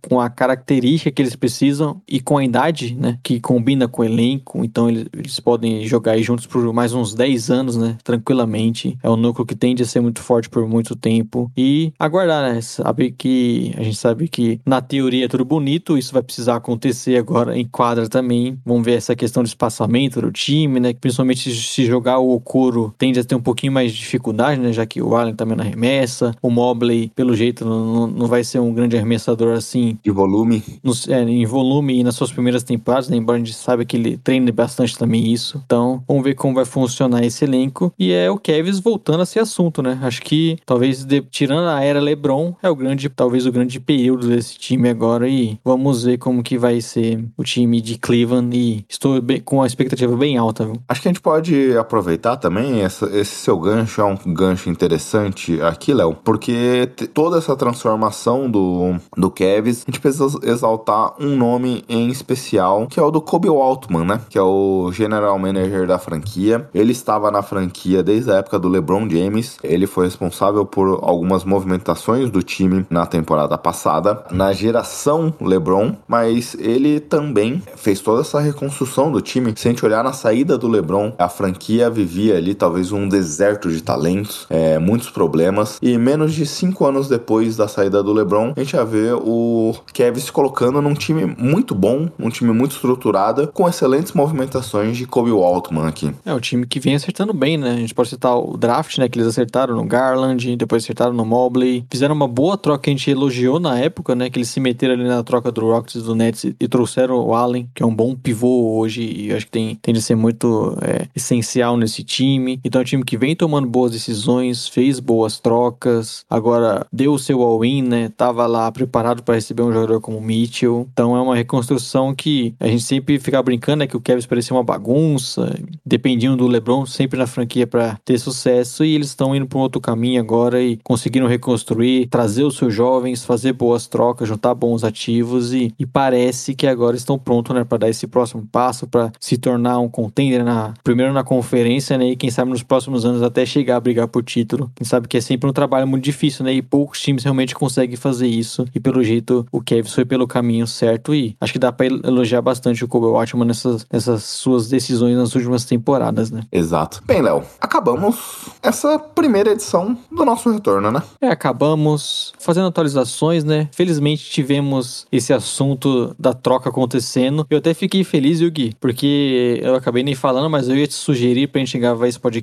com 0.08 0.20
a 0.20 0.30
característica 0.30 1.10
que 1.12 1.22
eles 1.22 1.36
precisam 1.36 2.02
e 2.08 2.20
com 2.20 2.38
a 2.38 2.44
idade, 2.44 2.96
né? 2.96 3.18
Que 3.24 3.40
combina 3.40 3.88
com 3.88 4.02
o 4.02 4.06
elenco. 4.06 4.64
Então 4.64 4.90
eles, 4.90 5.06
eles 5.14 5.40
podem 5.40 5.86
jogar 5.86 6.14
aí 6.14 6.24
juntos 6.24 6.46
por 6.46 6.74
mais 6.74 6.94
uns 6.94 7.14
10 7.14 7.50
anos, 7.50 7.78
né? 7.78 7.98
Tranquilamente. 8.04 8.98
É 9.02 9.10
um 9.10 9.16
núcleo 9.16 9.46
que 9.46 9.56
tende 9.56 9.84
a 9.84 9.86
ser 9.86 10.02
muito 10.02 10.22
forte 10.22 10.50
por 10.50 10.68
muito 10.68 10.96
tempo. 10.96 11.50
E 11.56 11.94
aguardar, 11.98 12.54
né? 12.54 12.62
Sabe 12.62 13.12
que. 13.12 13.74
A 13.78 13.84
gente 13.84 13.98
sabe 13.98 14.28
que 14.28 14.60
na 14.66 14.82
teoria 14.82 15.26
é 15.26 15.28
tudo 15.28 15.46
bonito, 15.46 15.98
isso 15.98 16.12
vai 16.14 16.22
precisar 16.22 16.58
acontecer 16.58 17.18
agora 17.18 17.58
em 17.58 17.66
quadra 17.66 18.10
também. 18.10 18.60
Vamos 18.66 18.84
ver 18.84 18.96
essa 18.96 19.16
questão 19.16 19.44
de 19.44 19.50
espaçamento 19.50 20.22
do 20.22 20.32
time, 20.32 20.80
né? 20.80 20.94
Principalmente 20.94 21.54
se 21.56 21.86
jogar 21.86 22.20
o 22.20 22.34
Okoro 22.34 22.94
tende 22.98 23.20
a 23.20 23.24
ter 23.24 23.36
um 23.36 23.42
pouquinho 23.42 23.72
mais 23.72 23.92
de 23.92 24.00
dificuldade, 24.00 24.60
né? 24.60 24.72
Já 24.74 24.86
que 24.86 25.02
o 25.02 25.16
Allen 25.16 25.36
também 25.36 25.56
na 25.58 25.64
remessa. 25.64 26.36
O 26.42 26.50
Mobley, 26.50 27.12
pelo 27.16 27.36
jeito, 27.36 27.66
não, 27.66 28.08
não 28.08 28.28
vai 28.28 28.44
ser 28.44 28.60
um 28.60 28.74
grande 28.74 28.96
arremessador 28.96 29.56
assim 29.56 29.98
De 30.04 30.12
volume, 30.12 30.64
no- 30.84 30.94
é, 31.10 31.22
em 31.24 31.46
volume 31.46 32.00
e 32.00 32.04
nas 32.04 32.16
suas 32.16 32.32
primeiras 32.32 32.64
temporadas, 32.64 33.10
né? 33.10 33.18
embora 33.18 33.38
a 33.38 33.40
gente 33.40 33.54
saiba 33.54 33.86
que 33.86 33.96
ele 33.98 34.18
treina 34.18 34.52
bastante 34.52 34.98
também 34.98 35.32
isso. 35.32 35.62
Então, 35.66 36.04
vamos 36.08 36.24
ver 36.24 36.36
como 36.36 36.56
vai 36.56 36.66
funcionar 36.66 37.24
esse 37.24 37.44
elenco. 37.46 37.94
E 37.98 38.12
é 38.12 38.30
o 38.30 38.38
Kevs 38.38 38.80
voltando 38.80 39.22
a 39.22 39.26
ser 39.26 39.40
assunto, 39.40 39.82
né? 39.82 40.00
Acho 40.02 40.22
que 40.22 40.58
talvez 40.66 41.04
de- 41.04 41.22
tirando 41.30 41.68
a 41.68 41.84
era 41.84 42.00
LeBron, 42.00 42.54
é 42.62 42.70
o 42.70 42.76
grande, 42.76 43.10
talvez 43.10 43.46
o 43.46 43.52
grande 43.52 43.80
período 43.80 44.28
desse 44.28 44.58
time 44.58 44.90
agora. 44.90 45.28
E 45.28 45.58
vamos 45.64 46.04
ver 46.04 46.18
como 46.18 46.42
que 46.44 46.58
vai 46.58 46.80
ser 46.82 47.24
o 47.38 47.44
time 47.44 47.82
de 47.82 47.98
Cleveland. 47.98 48.56
E 48.58 48.86
estou 48.90 49.22
bem- 49.22 49.42
com 49.42 49.62
a 49.62 49.68
expectativa 49.68 50.16
bem 50.16 50.38
alta, 50.38 50.66
viu? 50.66 50.76
Acho 50.88 51.02
que 51.02 51.08
a 51.08 51.12
gente 51.12 51.22
pode 51.22 51.78
aproveitar 51.78 52.38
também 52.38 52.84
essa- 52.88 53.06
esse 53.16 53.36
seu 53.36 53.58
gancho, 53.60 54.02
é 54.02 54.04
um 54.04 54.18
gancho 54.34 54.70
interessante 54.70 55.62
aqui, 55.62 55.94
Léo, 55.94 56.18
porque 56.24 56.90
toda 57.14 57.38
essa 57.38 57.56
transformação 57.56 58.50
do, 58.50 58.96
do 59.16 59.30
Cavs, 59.30 59.84
a 59.88 59.92
gente 59.92 60.00
precisa 60.00 60.26
exaltar 60.44 61.14
um 61.20 61.36
nome 61.36 61.84
em 61.88 62.10
especial, 62.10 62.88
que 62.88 63.00
é 63.00 63.04
o 63.04 63.12
do 63.12 63.22
Kobe 63.22 63.48
Altman, 63.48 64.06
né? 64.06 64.22
Que 64.30 64.38
é 64.38 64.42
o 64.42 64.90
general 64.92 65.38
manager 65.40 65.86
da 65.88 65.98
franquia. 66.00 66.68
Ele 66.74 66.92
estava 66.92 67.32
na 67.32 67.42
franquia 67.42 68.02
desde 68.04 68.32
a 68.32 68.36
época 68.36 68.60
do 68.60 68.68
LeBron 68.68 69.10
James. 69.10 69.58
Ele 69.64 69.88
foi 69.88 70.06
responsável 70.06 70.66
por 70.66 71.00
algumas 71.04 71.44
movimentações 71.44 72.30
do 72.30 72.42
time 72.44 72.86
na 72.90 73.06
temporada 73.06 73.58
passada, 73.58 74.24
na 74.32 74.54
geração 74.54 75.34
LeBron, 75.42 75.94
mas 76.08 76.56
ele 76.60 77.00
também 77.00 77.62
fez 77.76 78.00
toda 78.02 78.22
essa 78.22 78.40
reconstrução 78.40 79.12
do 79.12 79.22
time. 79.22 79.54
Se 79.56 79.68
a 79.68 79.72
gente 79.72 79.86
olhar 79.86 80.04
na 80.04 80.14
saída 80.14 80.58
do 80.58 80.68
LeBron, 80.68 81.14
a 81.18 81.30
franquia 81.30 81.90
vivia 81.90 82.38
ali 82.38 82.54
talvez 82.54 82.77
um 82.92 83.08
deserto 83.08 83.70
de 83.70 83.82
talentos, 83.82 84.46
é, 84.50 84.80
muitos 84.80 85.10
problemas, 85.10 85.78
e 85.82 85.98
menos 85.98 86.34
de 86.34 86.46
cinco 86.46 86.86
anos 86.86 87.08
depois 87.08 87.56
da 87.56 87.68
saída 87.68 88.04
do 88.04 88.14
LeBron, 88.14 88.54
a 88.56 88.60
gente 88.60 88.74
já 88.74 88.84
vê 88.84 89.12
o 89.14 89.74
Kevin 89.94 90.20
se 90.20 90.32
colocando 90.32 90.82
num 90.82 90.94
time 90.94 91.26
muito 91.38 91.74
bom, 91.74 92.10
um 92.20 92.30
time 92.30 92.52
muito 92.52 92.72
estruturado, 92.72 93.48
com 93.54 93.68
excelentes 93.68 94.14
movimentações 94.14 94.98
de 94.98 95.06
Kobe 95.06 95.32
Altman 95.32 95.88
aqui. 95.88 96.12
É 96.26 96.34
o 96.34 96.40
time 96.40 96.66
que 96.66 96.80
vem 96.80 96.96
acertando 96.96 97.34
bem, 97.34 97.58
né? 97.58 97.72
A 97.72 97.78
gente 97.78 97.94
pode 97.94 98.10
citar 98.10 98.38
o 98.38 98.58
draft, 98.58 98.98
né? 98.98 99.08
Que 99.08 99.18
eles 99.18 99.28
acertaram 99.28 99.76
no 99.76 99.86
Garland, 99.86 100.56
depois 100.56 100.84
acertaram 100.84 101.14
no 101.14 101.26
Mobley. 101.26 101.86
Fizeram 101.90 102.16
uma 102.16 102.28
boa 102.28 102.58
troca 102.58 102.84
que 102.84 102.90
a 102.90 102.94
gente 102.94 103.10
elogiou 103.10 103.60
na 103.60 103.80
época, 103.80 104.16
né? 104.16 104.30
Que 104.30 104.38
eles 104.38 104.50
se 104.50 104.60
meteram 104.60 104.94
ali 104.94 105.06
na 105.06 105.24
troca 105.24 105.52
do 105.52 105.62
Rockets 105.62 106.04
do 106.04 106.16
Nets 106.16 106.44
e, 106.44 106.56
e 106.60 106.68
trouxeram 106.68 107.16
o 107.16 107.34
Allen, 107.34 107.70
que 107.74 107.84
é 107.84 107.86
um 107.86 107.94
bom 107.94 108.16
pivô 108.16 108.78
hoje 108.78 109.02
e 109.02 109.34
acho 109.34 109.46
que 109.46 109.52
tem, 109.52 109.76
tem 109.76 109.94
de 109.94 110.02
ser 110.02 110.16
muito 110.16 110.78
é, 110.82 111.08
essencial 111.16 111.78
nesse 111.78 112.04
time. 112.04 112.60
Então 112.68 112.82
é 112.82 112.84
um 112.84 112.86
time 112.86 113.04
que 113.06 113.18
vem 113.18 113.34
tomando 113.34 113.66
boas 113.66 113.94
decisões, 113.94 114.68
fez 114.68 115.00
boas 115.00 115.40
trocas, 115.40 116.26
agora 116.30 116.86
deu 116.92 117.14
o 117.14 117.20
seu 117.20 117.42
all-in, 117.42 117.82
né? 117.82 118.10
Tava 118.10 118.46
lá 118.46 118.70
preparado 118.70 119.24
para 119.24 119.36
receber 119.36 119.64
um 119.64 119.72
jogador 119.72 120.02
como 120.02 120.18
o 120.18 120.22
Mitchell. 120.22 120.86
Então 120.92 121.16
é 121.16 121.22
uma 121.22 121.36
reconstrução 121.36 122.14
que 122.14 122.54
a 122.60 122.68
gente 122.68 122.84
sempre 122.84 123.20
fica 123.20 123.42
brincando, 123.42 123.78
né? 123.78 123.88
Que 123.88 123.96
o 123.96 124.02
Kevin 124.02 124.28
parecia 124.28 124.54
uma 124.54 124.64
bagunça, 124.64 125.58
dependiam 125.86 126.36
do 126.36 126.46
LeBron 126.46 126.86
sempre 126.86 127.18
na 127.18 127.26
franquia 127.26 127.66
para 127.66 127.98
ter 128.04 128.20
sucesso 128.20 128.84
e 128.84 128.96
eles 128.96 129.08
estão 129.08 129.34
indo 129.34 129.48
para 129.48 129.58
um 129.58 129.62
outro 129.62 129.80
caminho 129.80 130.20
agora 130.20 130.62
e 130.62 130.78
conseguiram 130.84 131.26
reconstruir, 131.26 132.08
trazer 132.08 132.44
os 132.44 132.58
seus 132.58 132.74
jovens, 132.74 133.24
fazer 133.24 133.54
boas 133.54 133.88
trocas, 133.88 134.28
juntar 134.28 134.54
bons 134.54 134.84
ativos 134.84 135.54
e, 135.54 135.74
e 135.80 135.86
parece 135.86 136.54
que 136.54 136.68
agora 136.68 136.98
estão 136.98 137.18
prontos, 137.18 137.56
né, 137.56 137.64
para 137.64 137.78
dar 137.78 137.90
esse 137.90 138.08
próximo 138.08 138.46
passo, 138.52 138.88
para 138.88 139.12
se 139.22 139.38
tornar 139.38 139.80
um 139.80 139.88
contender 139.88 140.44
na 140.44 140.74
primeiro 140.84 141.14
na 141.14 141.24
conferência, 141.24 141.98
né, 141.98 142.10
e 142.10 142.16
quem 142.16 142.30
sabe 142.30 142.57
nos 142.58 142.64
próximos 142.64 143.06
anos 143.06 143.22
até 143.22 143.46
chegar 143.46 143.76
a 143.76 143.80
brigar 143.80 144.08
por 144.08 144.24
título. 144.24 144.72
Quem 144.76 144.86
sabe 144.86 145.08
que 145.08 145.18
é 145.18 145.22
sempre 145.22 145.50
um 145.50 145.54
trabalho 145.54 145.88
muito 145.88 146.04
difícil, 146.04 146.44
né, 146.44 146.54
e 146.54 146.62
poucos 146.62 147.00
times 147.00 147.24
realmente 147.24 147.54
conseguem 147.54 147.96
fazer 147.96 148.28
isso. 148.28 148.66
E 148.74 148.80
pelo 148.80 149.04
jeito 149.04 149.46
o 149.52 149.62
Kevin 149.62 149.90
foi 149.90 150.06
pelo 150.06 150.28
caminho 150.28 150.66
certo 150.66 151.14
e 151.14 151.36
acho 151.40 151.54
que 151.54 151.60
dá 151.60 151.72
para 151.72 151.86
elogiar 151.86 152.42
bastante 152.42 152.84
o 152.84 152.88
Kobe 152.88 153.06
Watchman 153.08 153.46
nessas, 153.46 153.86
nessas 153.92 154.24
suas 154.24 154.68
decisões 154.68 155.16
nas 155.16 155.36
últimas 155.36 155.66
temporadas, 155.66 156.32
né? 156.32 156.42
Exato. 156.52 157.04
Bem, 157.06 157.22
Léo, 157.22 157.44
acabamos 157.62 158.50
essa 158.62 158.98
primeira 158.98 159.52
edição 159.52 159.98
do 160.12 160.26
nosso 160.26 160.50
retorno, 160.52 160.92
né? 160.92 161.02
É, 161.22 161.28
acabamos 161.28 162.34
fazendo 162.40 162.68
atualizações, 162.68 163.44
né? 163.44 163.70
Felizmente 163.72 164.30
tivemos 164.30 165.06
esse 165.12 165.32
assunto 165.32 166.16
da 166.18 166.34
troca 166.34 166.70
acontecendo. 166.70 167.46
Eu 167.50 167.60
até 167.60 167.74
fiquei 167.74 168.04
feliz, 168.04 168.40
Yugi, 168.40 168.74
porque 168.80 169.60
eu 169.62 169.76
acabei 169.76 170.04
nem 170.04 170.16
falando, 170.16 170.50
mas 170.50 170.68
eu 170.70 170.76
ia 170.76 170.88
te 170.88 170.94
sugerir 170.94 171.48
pra 171.48 171.60
gente 171.60 171.78
gravar 171.78 172.08
esse 172.08 172.20
podcast 172.20 172.37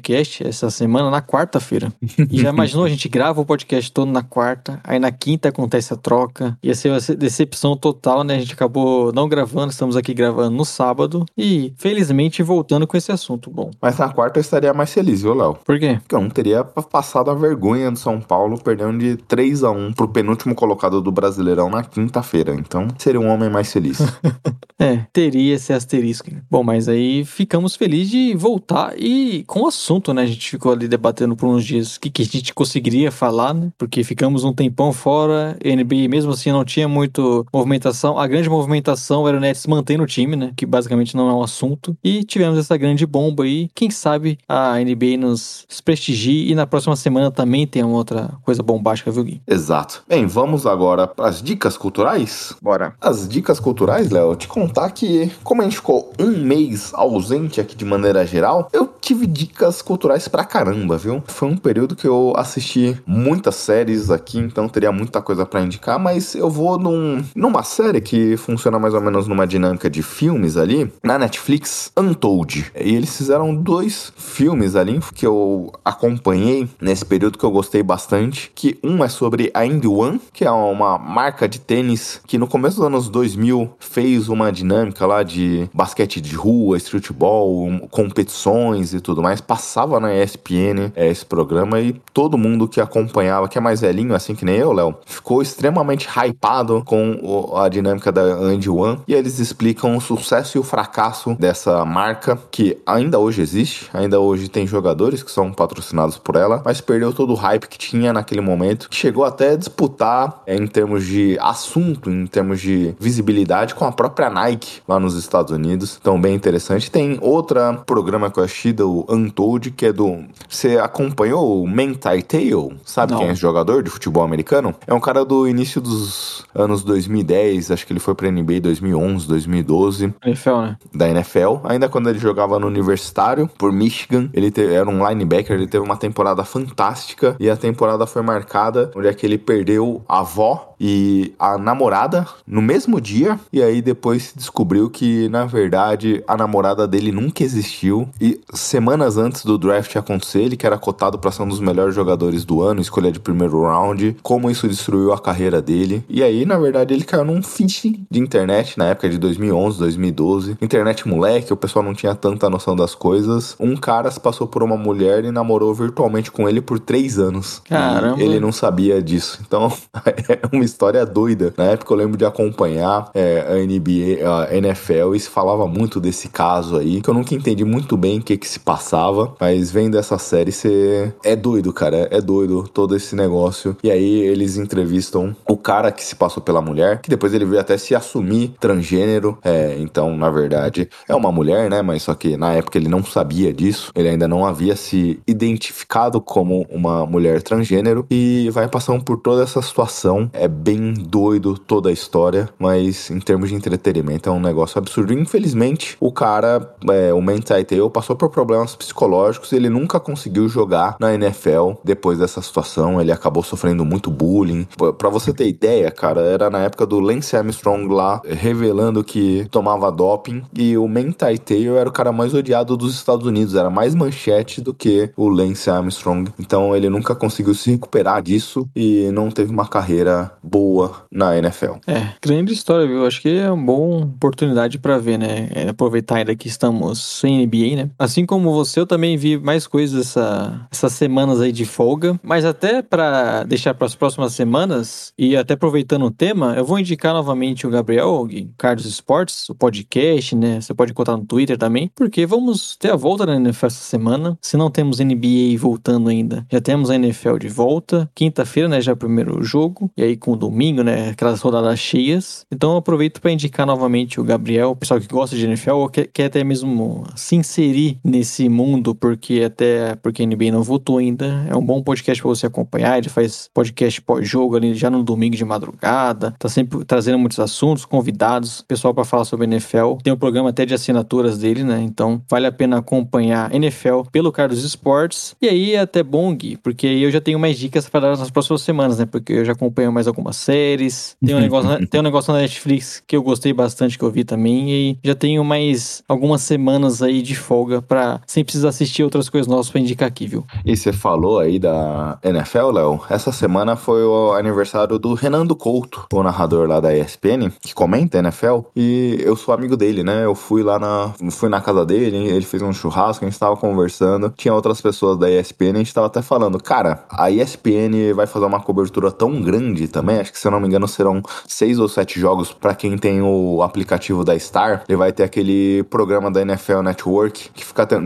essa 0.45 0.71
semana 0.71 1.11
na 1.11 1.21
quarta-feira. 1.23 1.93
E 2.31 2.41
já 2.41 2.51
imaginou, 2.51 2.85
a 2.85 2.89
gente 2.89 3.09
grava 3.09 3.41
o 3.41 3.45
podcast 3.47 3.91
todo 3.93 4.11
na 4.11 4.23
quarta, 4.23 4.81
aí 4.85 4.99
na 4.99 5.11
quinta 5.11 5.49
acontece 5.49 5.93
a 5.93 5.97
troca. 5.97 6.57
Ia 6.63 6.75
ser 6.75 6.91
uma 6.91 7.01
decepção 7.17 7.77
total, 7.77 8.25
né? 8.25 8.37
A 8.37 8.39
gente 8.39 8.53
acabou 8.53 9.13
não 9.13 9.29
gravando, 9.29 9.71
estamos 9.71 9.97
aqui 9.97 10.15
gravando 10.15 10.57
no 10.57 10.65
sábado 10.65 11.25
e 11.37 11.73
felizmente 11.77 12.43
voltando 12.43 12.87
com 12.87 12.97
esse 12.97 13.13
assunto 13.13 13.51
bom. 13.51 13.71
Mas 13.81 13.99
na 13.99 14.09
quarta 14.09 14.39
eu 14.39 14.43
estaria 14.43 14.73
mais 14.73 14.93
feliz, 14.93 15.23
viu, 15.23 15.35
Léo? 15.35 15.59
Por 15.65 15.79
quê? 15.79 15.99
Porque 16.01 16.15
eu 16.15 16.21
não 16.21 16.31
teria 16.31 16.65
passado 16.65 17.31
a 17.31 17.35
vergonha 17.35 17.91
do 17.91 17.99
São 17.99 18.21
Paulo 18.21 18.59
perdendo 18.59 18.99
de 18.99 19.17
3 19.17 19.65
a 19.65 19.71
1 19.71 19.93
pro 19.93 20.09
penúltimo 20.09 20.55
colocado 20.55 21.01
do 21.01 21.13
Brasileirão 21.13 21.69
na 21.71 21.83
quinta-feira. 21.83 22.55
Então, 22.55 22.89
seria 22.99 23.21
um 23.21 23.29
homem 23.29 23.51
mais 23.51 23.73
feliz. 23.73 23.99
É, 24.77 25.07
teria 25.13 25.55
esse 25.55 25.73
asterisco. 25.73 26.31
né? 26.33 26.43
Bom, 26.51 26.65
mas 26.65 26.89
aí 26.89 27.25
ficamos 27.25 27.77
felizes 27.77 28.11
de 28.11 28.35
voltar 28.35 28.93
e 28.99 29.45
com 29.47 29.63
o 29.63 29.71
assunto, 29.85 30.15
né? 30.15 30.23
A 30.23 30.27
gente 30.27 30.51
ficou 30.51 30.73
ali 30.73 30.89
debatendo 30.89 31.37
por 31.37 31.47
uns 31.47 31.65
dias 31.65 31.97
o 31.97 32.01
que, 32.01 32.09
que 32.09 32.23
a 32.23 32.25
gente 32.25 32.55
conseguiria 32.55 33.13
falar, 33.13 33.53
né? 33.53 33.71
Porque 33.77 34.03
ficamos 34.03 34.43
um 34.43 34.53
tempão 34.53 34.93
fora, 34.93 35.57
a 35.63 35.77
NBA 35.77 36.09
mesmo 36.09 36.33
assim 36.33 36.51
não 36.51 36.65
tinha 36.65 36.89
muito 36.89 37.47
movimentação. 37.53 38.19
A 38.19 38.27
grande 38.27 38.49
movimentação 38.49 39.29
era 39.29 39.37
o 39.37 39.41
Nets 39.41 39.67
mantendo 39.67 40.03
o 40.03 40.07
time, 40.07 40.37
né? 40.37 40.53
Que 40.57 40.65
basicamente 40.65 41.15
não 41.15 41.29
é 41.29 41.35
um 41.35 41.43
assunto. 41.43 41.97
E 42.03 42.25
tivemos 42.25 42.59
essa 42.59 42.77
grande 42.79 43.05
bomba 43.05 43.45
aí. 43.45 43.69
Quem 43.75 43.91
sabe 43.91 44.39
a 44.49 44.79
NBA 44.79 45.19
nos 45.19 45.67
prestigie 45.85 46.51
e 46.51 46.55
na 46.55 46.67
próxima 46.67 46.97
semana 46.97 47.31
também 47.31 47.67
tem 47.67 47.83
uma 47.83 47.97
outra 47.97 48.31
coisa 48.43 48.63
bombástica, 48.63 49.11
viu, 49.11 49.25
Gui? 49.25 49.43
Exato. 49.47 50.03
Bem, 50.09 50.27
vamos 50.27 50.67
agora 50.67 51.07
para 51.07 51.29
as 51.29 51.43
dicas 51.43 51.77
culturais? 51.77 52.57
Bora. 52.63 52.95
As 53.01 53.29
dicas 53.29 53.61
culturais, 53.61 54.11
Léo, 54.11 54.35
te 54.35 54.49
contar 54.49 54.91
que, 54.91 55.31
como 55.43 55.61
a 55.61 55.65
gente 55.65 55.77
ficou 55.77 56.13
um 56.19 56.39
mês 56.39 56.93
ausente 56.95 57.61
aqui 57.61 57.77
de 57.77 57.85
maneira 57.85 58.27
geral, 58.27 58.69
eu 58.73 58.89
tive 59.01 59.27
dicas 59.27 59.74
culturais 59.83 60.29
pra 60.29 60.45
caramba, 60.45 60.97
viu? 60.97 61.23
Foi 61.27 61.49
um 61.49 61.57
período 61.57 61.97
que 61.97 62.07
eu 62.07 62.33
assisti 62.37 63.01
muitas 63.07 63.55
séries 63.57 64.11
aqui, 64.11 64.39
então 64.39 64.69
teria 64.69 64.93
muita 64.93 65.21
coisa 65.23 65.47
pra 65.47 65.61
indicar, 65.61 65.99
mas 65.99 66.35
eu 66.35 66.51
vou 66.51 66.79
num, 66.79 67.23
numa 67.35 67.63
série 67.63 68.01
que 68.01 68.37
funciona 68.37 68.79
mais 68.79 68.95
ou 68.95 69.01
menos 69.01 69.27
numa 69.27 69.47
dinâmica 69.47 69.89
de 69.89 70.03
filmes 70.03 70.57
ali, 70.57 70.93
na 71.03 71.19
Netflix, 71.19 71.91
Untold. 71.97 72.73
E 72.75 72.95
eles 72.95 73.17
fizeram 73.17 73.55
dois 73.55 74.13
filmes 74.17 74.77
ali 74.77 75.01
que 75.15 75.27
eu 75.27 75.73
acompanhei 75.85 76.69
nesse 76.81 77.05
período 77.05 77.39
que 77.39 77.45
eu 77.45 77.51
gostei 77.51 77.83
bastante, 77.83 78.51
que 78.55 78.79
um 78.83 79.03
é 79.05 79.09
sobre 79.09 79.51
a 79.55 79.65
Indy 79.65 79.89
One, 79.89 80.21
que 80.33 80.45
é 80.45 80.51
uma 80.51 80.99
marca 80.99 81.49
de 81.49 81.59
tênis 81.59 82.21
que 82.27 82.39
no 82.39 82.47
começo 82.47 82.77
dos 82.77 82.87
anos 82.87 83.09
2000 83.09 83.75
fez 83.79 84.29
uma 84.29 84.51
dinâmica 84.51 85.07
lá 85.07 85.23
de 85.23 85.69
basquete 85.73 86.21
de 86.21 86.35
rua, 86.35 86.77
streetball, 86.77 87.89
competições 87.91 88.95
e 88.95 89.01
tudo 89.01 89.23
mais. 89.23 89.41
Passava 89.65 89.99
na 89.99 90.15
ESPN 90.15 90.93
é, 90.95 91.09
esse 91.09 91.25
programa 91.25 91.81
e 91.81 91.95
todo 92.13 92.37
mundo 92.37 92.69
que 92.69 92.83
acompanhava, 92.83 93.49
que 93.49 93.57
é 93.57 93.61
mais 93.63 93.81
velhinho, 93.81 94.15
assim 94.15 94.35
que 94.35 94.45
nem 94.45 94.57
eu, 94.57 94.73
Léo, 94.75 94.95
ficou 95.07 95.41
extremamente 95.41 96.07
hypado 96.07 96.83
com 96.85 97.19
o- 97.23 97.57
a 97.57 97.67
dinâmica 97.71 98.13
da 98.13 98.21
Andy 98.21 98.69
One. 98.69 99.01
E 99.09 99.15
eles 99.15 99.39
explicam 99.39 99.97
o 99.97 100.01
sucesso 100.03 100.59
e 100.59 100.61
o 100.61 100.63
fracasso 100.63 101.35
dessa 101.41 101.83
marca, 101.83 102.39
que 102.51 102.77
ainda 102.85 103.19
hoje 103.19 103.41
existe, 103.41 103.89
ainda 103.95 104.21
hoje 104.21 104.49
tem 104.49 104.67
jogadores 104.67 105.23
que 105.23 105.31
são 105.31 105.51
patrocinados 105.51 106.19
por 106.19 106.37
ela, 106.37 106.61
mas 106.63 106.83
perdeu 106.83 107.11
todo 107.15 107.33
o 107.33 107.35
hype 107.37 107.67
que 107.67 107.79
tinha 107.79 108.13
naquele 108.13 108.43
momento, 108.43 108.91
que 108.91 108.95
chegou 108.97 109.25
até 109.25 109.53
a 109.53 109.57
disputar 109.57 110.43
é, 110.47 110.55
em 110.55 110.67
termos 110.67 111.07
de 111.07 111.39
assunto, 111.41 112.11
em 112.11 112.27
termos 112.27 112.61
de 112.61 112.95
visibilidade 113.01 113.75
com 113.75 113.87
a 113.87 113.93
própria 113.93 114.29
Nike 114.29 114.83
lá 114.87 115.01
nos 115.01 115.17
Estados 115.17 115.53
Unidos. 115.53 115.99
Então, 115.99 116.21
bem 116.21 116.35
interessante. 116.35 116.91
Tem 116.91 117.19
outra 117.23 117.73
programa 117.87 118.31
que 118.31 118.39
eu 118.39 118.45
assisti, 118.45 118.71
do 118.71 119.07
Untold, 119.09 119.54
que 119.61 119.87
é 119.87 119.93
do. 119.93 120.25
Você 120.49 120.79
acompanhou 120.79 121.63
o 121.63 121.69
Mentai 121.69 122.23
Tale? 122.23 122.79
Sabe 122.85 123.13
Não. 123.13 123.19
quem 123.19 123.29
é 123.29 123.33
esse 123.33 123.41
jogador 123.41 123.83
de 123.83 123.91
futebol 123.91 124.23
americano? 124.23 124.75
É 124.87 124.95
um 124.95 125.01
cara 125.01 125.25
do 125.25 125.47
início 125.49 125.81
dos 125.81 126.45
anos 126.55 126.83
2010, 126.85 127.71
acho 127.71 127.87
que 127.87 127.93
ele 127.93 128.01
foi 128.01 128.15
pra 128.15 128.31
NBA 128.31 128.61
2011, 128.61 129.27
2012 129.27 130.15
NFL, 130.25 130.57
né? 130.57 130.77
da 130.95 131.09
NFL. 131.09 131.59
Ainda 131.65 131.89
quando 131.89 132.09
ele 132.09 132.19
jogava 132.19 132.59
no 132.59 132.67
universitário 132.67 133.49
por 133.59 133.73
Michigan, 133.73 134.29
ele 134.33 134.53
era 134.73 134.89
um 134.89 135.07
linebacker, 135.09 135.57
ele 135.57 135.67
teve 135.67 135.85
uma 135.85 135.97
temporada 135.97 136.45
fantástica 136.45 137.37
e 137.39 137.51
a 137.51 137.57
temporada 137.57 138.07
foi 138.07 138.23
marcada 138.23 138.91
onde 138.95 139.09
é 139.09 139.15
que 139.15 139.27
ele 139.27 139.39
perdeu 139.39 140.03
a 140.09 140.21
avó 140.21 140.75
e 140.81 141.33
a 141.39 141.57
namorada 141.57 142.27
no 142.47 142.61
mesmo 142.61 143.01
dia 143.01 143.39
e 143.53 143.63
aí 143.63 143.81
depois 143.81 144.25
se 144.25 144.37
descobriu 144.37 144.91
que 144.91 145.29
na 145.29 145.45
verdade 145.45 146.23
a 146.27 146.37
namorada 146.37 146.87
dele 146.87 147.13
nunca 147.13 147.43
existiu 147.43 148.09
e 148.21 148.41
semanas 148.53 149.17
antes 149.17 149.44
do 149.45 149.59
draft 149.59 149.95
acontecer, 149.97 150.43
ele 150.43 150.57
que 150.57 150.67
era 150.67 150.79
cotado 150.79 151.19
para 151.19 151.31
ser 151.31 151.43
um 151.43 151.49
dos 151.49 151.61
melhores 151.61 151.95
jogadores 151.95 152.45
do 152.45 152.63
ano, 152.63 152.81
escolha 152.81 153.11
de 153.11 153.21
primeiro 153.21 153.63
round, 153.63 154.17
como 154.23 154.51
isso 154.51 154.69
destruiu 154.69 155.13
a 155.13 155.19
carreira 155.19 155.61
dele. 155.61 156.05
E 156.09 156.23
aí, 156.23 156.45
na 156.45 156.59
verdade, 156.59 156.95
ele 156.95 157.05
caiu 157.05 157.25
num 157.25 157.43
feed 157.43 158.07
de 158.11 158.21
internet 158.21 158.79
na 158.79 158.87
época 158.87 159.09
de 159.09 159.19
2011, 159.19 159.79
2012. 159.79 160.59
Internet 160.61 161.09
moleque, 161.09 161.53
o 161.53 161.57
pessoal 161.57 161.85
não 161.85 161.95
tinha 161.95 162.15
tanta 162.15 162.49
noção 162.49 162.77
das 162.77 162.95
coisas. 162.95 163.57
Um 163.59 163.77
cara 163.77 164.11
se 164.11 164.21
passou 164.21 164.47
por 164.47 164.63
uma 164.63 164.77
mulher 164.77 165.25
e 165.25 165.31
namorou 165.31 165.75
virtualmente 165.75 166.31
com 166.31 166.49
ele 166.49 166.61
por 166.61 166.79
três 166.79 167.19
anos. 167.19 167.61
Caramba. 167.69 168.23
Ele 168.23 168.39
não 168.39 168.53
sabia 168.53 169.03
disso. 169.03 169.41
Então, 169.47 169.73
é 170.29 170.41
uma 170.53 170.65
história 170.65 171.05
doida. 171.05 171.53
Na 171.57 171.65
época 171.65 171.93
eu 171.93 171.99
lembro 171.99 172.17
de 172.17 172.25
acompanhar 172.25 173.11
é, 173.15 173.41
a 173.41 173.55
NBA, 173.67 174.51
a 174.51 174.57
NFL, 174.57 175.15
e 175.15 175.21
se 175.21 175.29
falava 175.29 175.67
muito 175.67 176.01
desse 176.01 176.29
caso 176.29 176.77
aí, 176.77 177.01
que 177.01 177.09
eu 177.09 177.15
nunca 177.15 177.35
entendi 177.35 177.65
muito 177.65 177.97
bem 177.97 178.19
o 178.19 178.23
que 178.23 178.37
que 178.37 178.49
se 178.49 178.61
passava, 178.61 179.34
mas 179.41 179.71
vendo 179.71 179.99
essa 179.99 180.19
série, 180.19 180.53
você 180.53 181.13
é 181.23 181.37
doido, 181.37 181.73
cara, 181.73 182.09
é 182.11 182.21
doido 182.21 182.65
todo 182.69 182.97
esse 182.97 183.15
negócio. 183.15 183.77
E 183.83 183.91
aí 183.91 184.21
eles 184.21 184.57
entrevistam 184.57 185.35
o 185.49 185.57
cara 185.57 185.91
que 185.93 186.05
se 186.05 186.15
passou 186.15 186.43
pela 186.43 186.61
mulher, 186.61 187.01
que 187.01 187.11
depois 187.11 187.35
ele 187.35 187.45
veio 187.45 187.61
até 187.61 187.77
se 187.77 187.95
assumir 187.95 188.55
transgênero, 188.61 189.39
é, 189.43 189.77
então, 189.79 190.17
na 190.17 190.31
verdade, 190.31 190.89
é 191.09 191.15
uma 191.15 191.33
mulher, 191.33 191.71
né, 191.71 191.83
mas 191.83 192.03
só 192.03 192.15
que 192.15 192.37
na 192.37 192.55
época 192.55 192.79
ele 192.79 192.89
não 192.89 193.05
sabia 193.05 193.53
disso, 193.53 193.93
ele 193.95 194.09
ainda 194.09 194.29
não 194.29 194.45
havia 194.45 194.77
se 194.77 195.21
identificado 195.27 196.21
como 196.21 196.67
uma 196.71 197.07
mulher 197.07 197.43
transgênero 197.43 198.07
e 198.11 198.49
vai 198.51 198.69
passando 198.69 199.03
por 199.03 199.19
toda 199.19 199.43
essa 199.43 199.61
situação. 199.63 200.31
É 200.33 200.49
bem 200.49 200.95
doido 200.95 201.57
toda 201.59 201.89
a 201.89 201.93
história, 201.93 202.49
mas 202.59 203.11
em 203.11 203.21
termos 203.21 203.49
de 203.49 203.55
entretenimento 203.55 204.29
é 204.29 204.33
um 204.33 204.41
negócio 204.41 204.79
absurdo. 204.79 205.13
Infelizmente, 205.13 205.97
o 206.01 206.13
cara, 206.13 206.75
é, 206.91 207.13
o 207.13 207.21
Manti 207.21 207.65
Te'o, 207.65 207.91
passou 207.91 208.17
por 208.17 208.31
problemas 208.31 208.75
psicológicos 208.75 209.24
e 209.31 209.57
ele 209.57 209.69
nunca 209.69 209.99
conseguiu 210.01 210.49
jogar 210.49 210.97
na 211.01 211.15
NFL 211.15 211.73
depois 211.85 212.19
dessa 212.19 212.41
situação. 212.43 213.01
Ele 213.01 213.13
acabou 213.13 213.43
sofrendo 213.43 213.85
muito 213.85 214.11
bullying. 214.11 214.65
P- 214.65 214.93
Pra 214.95 215.09
você 215.11 215.33
ter 215.33 215.47
ideia, 215.49 215.91
cara, 215.91 216.21
era 216.23 216.49
na 216.51 216.61
época 216.61 216.87
do 216.87 216.99
Lance 217.01 217.37
Armstrong 217.37 217.87
lá, 217.93 218.21
revelando 218.25 219.03
que 219.05 219.47
tomava 219.51 219.91
doping 219.93 220.43
e 220.57 220.77
o 220.79 220.87
Manti 220.89 221.39
Te'o 221.45 221.77
era 221.77 221.89
o 221.89 221.93
cara 221.93 222.13
mais 222.13 222.33
odiado 222.35 222.77
dos 222.77 222.95
Estados 222.95 223.27
Unidos. 223.27 223.55
Era 223.55 223.69
mais 223.71 223.95
manchete 223.95 224.61
do 224.61 224.73
que 224.73 225.11
o 225.17 225.29
Lance 225.29 225.69
Armstrong. 225.71 226.31
Então 226.39 226.75
ele 226.75 226.89
nunca 226.89 227.15
conseguiu 227.15 227.55
se 227.55 227.71
recuperar 227.71 228.23
disso 228.23 228.69
e 228.75 229.11
não 229.13 229.31
teve 229.31 229.53
uma 229.53 229.67
carreira 229.67 230.33
boa 230.43 230.93
na 231.11 231.37
NFL. 231.37 231.75
É, 231.87 232.09
grande 232.23 232.53
história, 232.53 232.87
viu? 232.87 233.07
Acho 233.07 233.21
que 233.21 233.29
é 233.37 233.51
uma 233.51 233.65
boa 233.65 234.05
oportunidade 234.05 234.79
pra 234.79 234.99
ver, 234.99 235.19
né? 235.19 235.49
É, 235.55 235.69
aproveitar 235.69 236.17
ainda 236.17 236.35
que 236.35 236.49
estamos 236.49 236.99
sem 237.03 237.45
NBA, 237.47 237.77
né? 237.77 237.91
Assim 237.99 238.25
como 238.25 238.53
você, 238.53 238.81
eu 238.81 238.87
também 238.87 239.04
vi 239.17 239.39
mais 239.39 239.67
coisas 239.67 240.09
essa, 240.09 240.67
essas 240.71 240.93
semanas 240.93 241.41
aí 241.41 241.53
de 241.53 241.65
folga. 241.65 242.19
Mas 242.23 242.45
até 242.45 242.83
pra 242.83 243.45
deixar 243.45 243.75
para 243.75 243.87
as 243.87 243.95
próximas 243.95 244.33
semanas, 244.33 245.13
e 245.19 245.37
até 245.37 245.55
aproveitando 245.55 246.07
o 246.07 246.11
tema, 246.11 246.55
eu 246.57 246.65
vou 246.65 246.79
indicar 246.79 247.13
novamente 247.13 247.67
o 247.67 247.71
Gabriel, 247.71 248.23
o 248.23 248.29
Carlos 248.57 248.87
Esportes, 248.87 249.49
o 249.49 249.55
podcast, 249.55 250.35
né? 250.35 250.61
Você 250.61 250.73
pode 250.73 250.95
contar 250.95 251.17
no 251.17 251.25
Twitter 251.25 251.59
também, 251.59 251.91
porque 251.95 252.25
vamos 252.25 252.77
ter 252.77 252.91
a 252.91 252.97
volta 252.97 253.27
da 253.27 253.37
NFL 253.37 253.67
essa 253.67 253.85
semana. 253.85 254.39
Se 254.41 254.57
não 254.57 254.71
temos 254.71 255.01
NBA 255.01 255.59
voltando 255.59 256.09
ainda, 256.09 256.47
já 256.51 256.61
temos 256.61 256.91
a 256.91 256.95
NFL 256.95 257.37
de 257.39 257.49
volta. 257.49 258.11
Quinta-feira, 258.15 258.69
né? 258.69 258.81
Já 258.81 258.93
é 258.93 258.95
o 258.95 258.97
primeiro 258.97 259.43
jogo. 259.43 259.91
E 259.97 260.03
aí 260.03 260.17
com 260.17 260.33
o 260.33 260.37
domingo, 260.37 260.83
né? 260.83 261.11
Aquelas 261.11 261.41
rodadas 261.41 261.79
cheias. 261.79 262.47
Então 262.51 262.73
eu 262.73 262.77
aproveito 262.79 263.21
para 263.21 263.31
indicar 263.31 263.67
novamente 263.67 264.21
o 264.21 264.25
Gabriel, 264.25 264.71
o 264.71 264.77
pessoal 264.77 265.01
que 265.01 265.09
gosta 265.09 265.37
de 265.37 265.45
NFL, 265.45 265.73
ou 265.73 265.89
quer, 265.89 266.07
quer 266.07 266.27
até 266.27 266.43
mesmo 266.45 267.05
se 267.15 267.37
inserir 267.37 267.99
nesse 268.05 268.49
mundo, 268.49 268.94
porque 268.95 269.43
até 269.45 269.95
porque 269.97 270.23
a 270.23 270.27
NBA 270.27 270.51
não 270.53 270.63
voltou 270.63 270.99
ainda. 270.99 271.47
É 271.49 271.57
um 271.57 271.65
bom 271.65 271.83
podcast 271.83 272.23
para 272.23 272.29
você 272.29 272.47
acompanhar. 272.47 272.99
Ele 272.99 273.09
faz 273.09 273.49
podcast 273.53 274.01
pós-jogo 274.03 274.57
ali 274.57 274.75
já 274.75 274.89
no 274.91 275.03
domingo 275.03 275.37
de 275.37 275.45
madrugada. 275.45 276.35
Tá 276.39 276.49
sempre 276.49 276.85
trazendo 276.85 277.19
muitos 277.19 277.39
assuntos, 277.41 277.85
convidados, 277.85 278.63
pessoal 278.63 278.95
para 278.95 279.05
falar 279.05 279.25
sobre 279.25 279.47
NFL. 279.47 279.95
Tem 280.03 280.13
um 280.13 280.17
programa 280.17 280.51
até 280.51 280.65
de 280.65 280.75
assinaturas 280.75 281.39
dele, 281.39 281.65
né? 281.65 281.81
Então 281.83 282.23
vale 282.29 282.47
a 282.47 282.53
pena 282.53 282.79
acompanhar 282.79 283.53
NFL 283.55 284.03
pelo 284.13 284.31
Carlos 284.33 284.63
Esportes. 284.65 285.35
E 285.41 285.49
aí 285.49 285.75
é 285.75 285.81
até 285.81 286.03
bom, 286.03 286.35
Gui, 286.35 286.57
porque 286.57 286.87
aí 286.87 287.03
eu 287.03 287.11
já 287.11 287.21
tenho 287.21 287.39
mais 287.39 287.59
dicas 287.59 287.89
para 287.89 288.01
dar 288.01 288.17
nas 288.19 288.31
próximas 288.31 288.63
semanas, 288.63 288.99
né? 288.99 289.07
Porque 289.07 289.33
eu 289.33 289.45
já 289.45 289.53
acompanho 289.53 289.93
mais 289.93 290.07
algumas 290.07 290.37
séries. 290.37 291.17
Tem 291.25 291.35
um 291.35 291.41
negócio, 291.41 291.69
na- 291.69 291.79
tem 291.87 292.01
um 292.01 292.05
negócio 292.05 292.33
na 292.33 292.41
Netflix 292.41 293.03
que 293.07 293.17
eu 293.17 293.23
gostei 293.23 293.53
bastante, 293.53 293.99
que 293.99 294.05
eu 294.05 294.11
vi 294.11 294.25
também. 294.25 294.71
E 294.71 294.99
já 295.03 295.15
tenho 295.15 295.45
mais 295.45 296.03
algumas 296.09 296.43
semanas 296.43 297.03
aí 297.03 297.23
de 297.23 297.35
folga 297.35 297.81
para 297.83 298.21
sem 298.27 298.45
precisar 298.45 298.69
assistir 298.69 298.84
outras 299.03 299.29
coisas 299.29 299.47
novas 299.49 299.69
para 299.71 299.81
indicar 299.81 300.09
aqui, 300.09 300.27
viu? 300.27 300.45
E 300.65 300.77
você 300.77 300.93
falou 300.93 301.39
aí 301.39 301.59
da 301.59 302.19
NFL, 302.23 302.71
Léo? 302.71 303.01
Essa 303.09 303.33
semana 303.33 303.77
foi 303.77 304.03
o 304.05 304.33
aniversário 304.33 304.99
do 304.99 305.15
Renando 305.15 305.55
Couto, 305.57 306.07
o 306.13 306.23
narrador 306.23 306.69
lá 306.69 306.81
da 306.81 306.97
ESPN, 306.97 307.51
que 307.61 307.75
comenta 307.75 308.19
NFL. 308.19 308.61
E 308.77 309.19
eu 309.25 309.37
sou 309.37 309.55
amigo 309.55 309.77
dele, 309.77 310.03
né? 310.03 310.25
Eu 310.25 310.35
fui 310.35 310.63
lá 310.63 310.79
na, 310.79 311.13
fui 311.31 311.49
na 311.49 311.61
casa 311.61 311.85
dele, 311.85 312.17
ele 312.17 312.45
fez 312.45 312.63
um 312.63 312.73
churrasco, 312.73 313.25
a 313.25 313.29
gente 313.29 313.39
tava 313.39 313.57
conversando. 313.57 314.33
Tinha 314.37 314.55
outras 314.55 314.81
pessoas 314.81 315.19
da 315.19 315.31
ESPN, 315.31 315.75
a 315.75 315.79
gente 315.79 315.95
tava 315.95 316.07
até 316.07 316.23
falando, 316.23 316.63
cara, 316.63 317.05
a 317.11 317.31
ESPN 317.31 318.13
vai 318.15 318.27
fazer 318.27 318.45
uma 318.47 318.61
cobertura 318.61 319.11
tão 319.11 319.41
grande 319.43 319.89
também, 319.89 320.19
acho 320.21 320.33
que 320.33 320.39
se 320.39 320.47
eu 320.47 320.51
não 320.53 320.61
me 320.61 320.67
engano 320.67 320.87
serão 320.89 321.23
seis 321.47 321.79
ou 321.79 321.89
sete 321.89 322.19
jogos 322.19 322.53
pra 322.53 322.75
quem 322.75 322.97
tem 322.99 323.23
o 323.23 323.63
aplicativo 323.63 324.25
da 324.25 324.39
Star. 324.39 324.85
Ele 324.89 324.97
vai 324.97 325.13
ter 325.13 325.23
aquele 325.23 325.83
programa 325.85 326.31
da 326.31 326.43
NFL 326.43 326.81
Network 326.83 327.51
que 327.55 327.65
fica 327.65 327.87
te- 327.87 327.99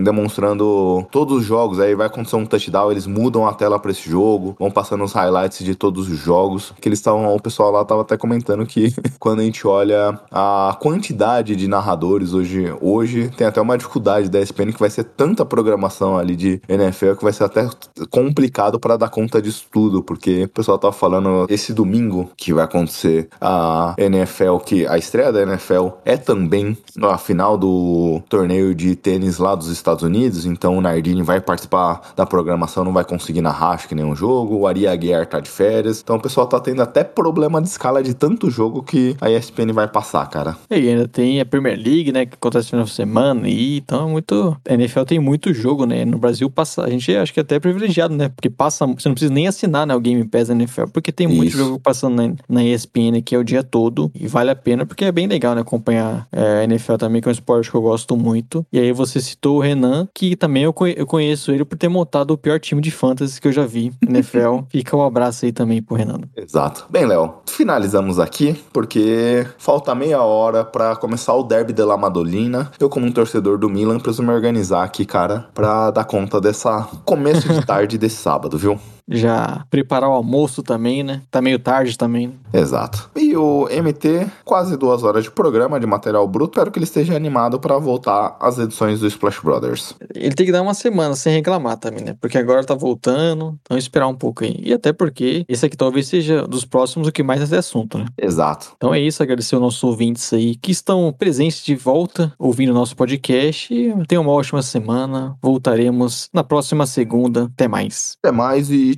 todos 1.11 1.39
os 1.39 1.45
jogos. 1.45 1.81
Aí 1.81 1.95
vai 1.95 2.07
acontecer 2.07 2.37
um 2.37 2.47
touchdown, 2.47 2.91
eles 2.91 3.07
mudam 3.07 3.47
a 3.47 3.53
tela 3.53 3.79
pra 3.79 3.91
esse 3.91 4.09
jogo, 4.09 4.57
vão 4.59 4.71
passando 4.71 5.05
os 5.05 5.13
highlights 5.13 5.65
de 5.65 5.75
todos 5.75 6.09
os 6.09 6.19
jogos. 6.19 6.73
Que 6.81 6.89
eles 6.89 6.99
estavam, 6.99 7.35
o 7.35 7.41
pessoal 7.41 7.71
lá 7.71 7.85
tava 7.85 8.03
até 8.03 8.17
comentando 8.17 8.65
que 8.67 8.95
quando 9.19 9.41
a 9.41 9.45
gente 9.45 9.67
olha 9.67 10.19
a 10.31 10.77
quantidade 10.81 11.57
de 11.57 11.69
narradores 11.69 12.33
hoje, 12.33 12.73
hoje 12.81 13.31
tem 13.37 13.47
até 13.47 13.61
uma 13.61 13.77
dificuldade 13.77 14.29
da 14.29 14.41
ESPN 14.41 14.73
que 14.73 14.81
vai 14.81 14.91
ser 14.91 15.05
tanta 15.05 15.45
programação 15.45 16.17
ali 16.17 16.37
de 16.37 16.61
NFL 16.69 17.15
que 17.15 17.25
vai 17.25 17.33
ser 17.33 17.45
até 17.45 17.69
complicado 18.11 18.79
pra 18.79 18.97
dar 18.97 19.09
conta 19.09 19.41
disso 19.41 19.67
tudo, 19.71 20.03
porque 20.03 20.45
o 20.45 20.49
pessoal 20.49 20.79
tava 20.79 20.93
falando 20.93 21.47
esse 21.49 21.73
domingo 21.73 22.31
que 22.37 22.53
vai 22.53 22.65
acontecer 22.65 23.29
a 23.41 23.95
NFL, 23.99 24.59
que 24.59 24.87
a 24.87 24.99
estreia 24.99 25.33
da 25.33 25.43
NFL 25.43 25.89
é 26.05 26.17
também 26.17 26.77
a 27.03 27.19
final 27.19 27.57
do 27.57 28.21
torneio 28.29 28.75
de 28.75 28.95
tênis 28.97 29.39
lá 29.39 29.55
dos 29.55 29.69
Estados 29.69 30.03
Unidos, 30.03 30.45
então 30.59 30.77
o 30.77 30.81
Nardini 30.81 31.23
vai 31.23 31.41
participar 31.41 32.13
da 32.17 32.27
programação, 32.27 32.85
não 32.85 32.93
vai 32.93 33.05
conseguir 33.05 33.41
narrar 33.41 33.71
acho 33.71 33.89
que 33.89 33.95
nenhum 33.95 34.15
jogo, 34.15 34.57
o 34.57 34.67
Ari 34.67 34.87
Aguiar 34.87 35.27
tá 35.27 35.41
de 35.41 35.49
férias, 35.49 36.01
então 36.03 36.17
o 36.17 36.21
pessoal 36.21 36.47
tá 36.47 36.59
tendo 36.59 36.83
até 36.83 37.05
problema 37.05 37.63
de 37.63 37.69
escala 37.69 38.03
de 38.03 38.13
tanto 38.15 38.51
jogo 38.51 38.83
que 38.83 39.17
a 39.21 39.31
ESPN 39.31 39.73
vai 39.73 39.87
passar, 39.87 40.27
cara. 40.29 40.57
E 40.71 40.75
ainda 40.75 41.07
tem 41.07 41.41
a 41.41 41.47
Premier 41.47 41.79
League, 41.79 42.13
né, 42.13 42.27
que 42.27 42.35
acontece 42.35 42.67
no 42.67 42.71
final 42.71 42.85
de 42.85 42.93
semana, 42.93 43.49
e 43.49 43.79
então 43.79 44.09
é 44.09 44.13
muito... 44.13 44.57
A 44.69 44.75
NFL 44.75 45.03
tem 45.03 45.19
muito 45.19 45.55
jogo, 45.55 45.87
né, 45.87 46.05
no 46.05 46.19
Brasil 46.19 46.51
passa... 46.51 46.83
A 46.83 46.91
gente 46.91 47.15
acho 47.15 47.33
que 47.33 47.41
é 47.41 47.43
até 47.43 47.61
privilegiado, 47.61 48.15
né, 48.15 48.29
porque 48.29 48.51
passa... 48.51 48.87
Você 48.87 49.09
não 49.09 49.15
precisa 49.15 49.33
nem 49.33 49.47
assinar, 49.47 49.87
né, 49.87 49.95
o 49.95 50.01
Game 50.01 50.25
Pass 50.25 50.49
da 50.49 50.55
NFL, 50.55 50.87
porque 50.93 51.13
tem 51.13 51.27
muito 51.27 51.51
Isso. 51.51 51.59
jogo 51.59 51.79
passando 51.79 52.17
na, 52.17 52.35
na 52.49 52.65
ESPN 52.65 53.19
aqui 53.19 53.35
é 53.35 53.39
o 53.39 53.45
dia 53.45 53.63
todo, 53.63 54.11
e 54.15 54.27
vale 54.27 54.51
a 54.51 54.57
pena, 54.57 54.85
porque 54.85 55.05
é 55.05 55.13
bem 55.13 55.27
legal, 55.27 55.55
né, 55.55 55.61
acompanhar 55.61 56.27
é, 56.33 56.61
a 56.61 56.65
NFL 56.65 56.97
também, 56.97 57.21
que 57.21 57.29
é 57.29 57.31
um 57.31 57.33
esporte 57.33 57.71
que 57.71 57.77
eu 57.77 57.83
gosto 57.83 58.17
muito. 58.17 58.67
E 58.73 58.79
aí 58.79 58.93
você 58.93 59.21
citou 59.21 59.59
o 59.59 59.61
Renan, 59.61 60.09
que 60.15 60.35
também 60.35 60.48
eu, 60.57 60.73
conhe- 60.73 60.95
eu 60.97 61.07
conheço 61.07 61.53
ele 61.53 61.65
por 61.65 61.77
ter 61.77 61.89
montado 61.89 62.31
o 62.33 62.39
pior 62.39 62.59
time 62.61 62.81
de 62.81 62.91
fantasy 62.91 63.41
que 63.41 63.49
eu 63.49 63.53
já 63.53 63.65
vi, 63.67 63.93
NFL. 64.03 64.61
Fica 64.71 64.97
um 64.97 65.03
abraço 65.03 65.45
aí 65.45 65.53
também 65.53 65.83
pro 65.83 65.97
Renan. 65.97 66.21
Exato. 66.37 66.87
Bem, 66.91 67.07
Léo, 67.07 67.35
finalizamos 67.47 68.19
aqui 68.19 68.55
porque 68.73 69.47
falta 69.59 69.95
meia 69.95 70.23
hora 70.23 70.65
pra 70.65 70.97
começar 70.97 71.35
o 71.35 71.43
Derby 71.43 71.73
de 71.73 71.83
la 71.83 71.97
Madolina. 71.97 72.71
Eu, 72.81 72.89
como 72.89 73.07
um 73.07 73.13
torcedor 73.13 73.59
do 73.59 73.69
Milan, 73.69 73.99
preciso 74.01 74.23
me 74.23 74.31
organizar 74.33 74.83
aqui, 74.85 75.05
cara, 75.05 75.47
pra 75.55 75.91
dar 75.91 76.05
conta 76.05 76.41
dessa 76.41 76.89
começo 77.05 77.49
de 77.53 77.65
tarde 77.67 77.99
desse 77.99 78.17
sábado, 78.17 78.57
viu? 78.59 78.79
Já 79.09 79.65
preparar 79.71 80.11
o 80.11 80.13
almoço 80.13 80.63
também, 80.63 81.03
né? 81.03 81.23
Tá 81.31 81.41
meio 81.41 81.59
tarde 81.59 81.97
também. 81.97 82.29
né? 82.29 82.35
Exato. 82.53 83.11
E 83.17 83.37
o 83.37 83.67
MT, 83.71 84.27
quase 84.45 84.77
duas 84.77 85.03
horas 85.03 85.25
de 85.25 85.31
programa 85.31 85.79
de 85.79 85.87
material 85.87 86.27
bruto. 86.27 86.53
Espero 86.59 86.71
que 86.71 86.79
ele 86.79 86.85
esteja 86.85 87.15
animado 87.15 87.59
pra 87.61 87.79
voltar 87.79 88.37
às 88.41 88.59
edições 88.59 89.01
do 89.01 89.07
Splash 89.07 89.41
Brothers. 89.41 89.95
Ele 90.15 90.35
tem 90.35 90.47
que 90.47 90.53
dar 90.53 90.63
uma 90.63 90.75
semana 90.75 91.15
sem 91.15 91.33
reclamar 91.35 91.77
também, 91.77 92.05
né? 92.05 92.17
Porque 92.21 92.39
agora 92.39 92.65
tá 92.65 92.75
voltando, 92.75 93.59
então 93.63 93.77
esperar 93.77 94.09
um 94.09 94.15
pouco 94.15 94.45
aí. 94.45 94.57
E 94.63 94.73
até 94.73 94.93
porque 94.93 95.45
esse 95.49 95.65
aqui 95.65 95.77
talvez 95.77 96.09
seja 96.09 96.47
dos 96.47 96.65
próximos 96.65 97.09
o 97.09 97.13
que 97.13 97.23
mais 97.23 97.49
ter 97.49 97.57
assunto, 97.57 97.99
né? 97.99 98.07
Exato. 98.21 98.73
Então 98.77 98.93
é 98.95 99.01
isso, 99.01 99.23
agradecer 99.23 99.55
aos 99.55 99.63
nossos 99.63 99.85
ouvintes 99.85 100.33
aí 100.33 100.55
que 100.57 100.71
estão 100.73 101.15
presentes 101.17 101.65
de 101.65 101.75
volta, 101.75 102.33
ouvindo 102.39 102.71
o 102.71 102.75
nosso 102.75 102.97
podcast. 102.97 103.73
E 103.73 103.95
tenham 104.07 104.23
uma 104.23 104.33
ótima 104.33 104.63
semana. 104.63 105.37
Voltaremos 105.43 106.29
na 106.33 106.43
próxima 106.43 106.87
segunda. 106.87 107.45
Até 107.45 107.69
mais. 107.69 108.17
Até 108.23 108.33
mais 108.33 108.71
e 108.71 108.98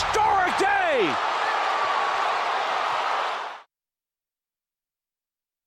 historic 0.00 0.56
day. 0.58 1.29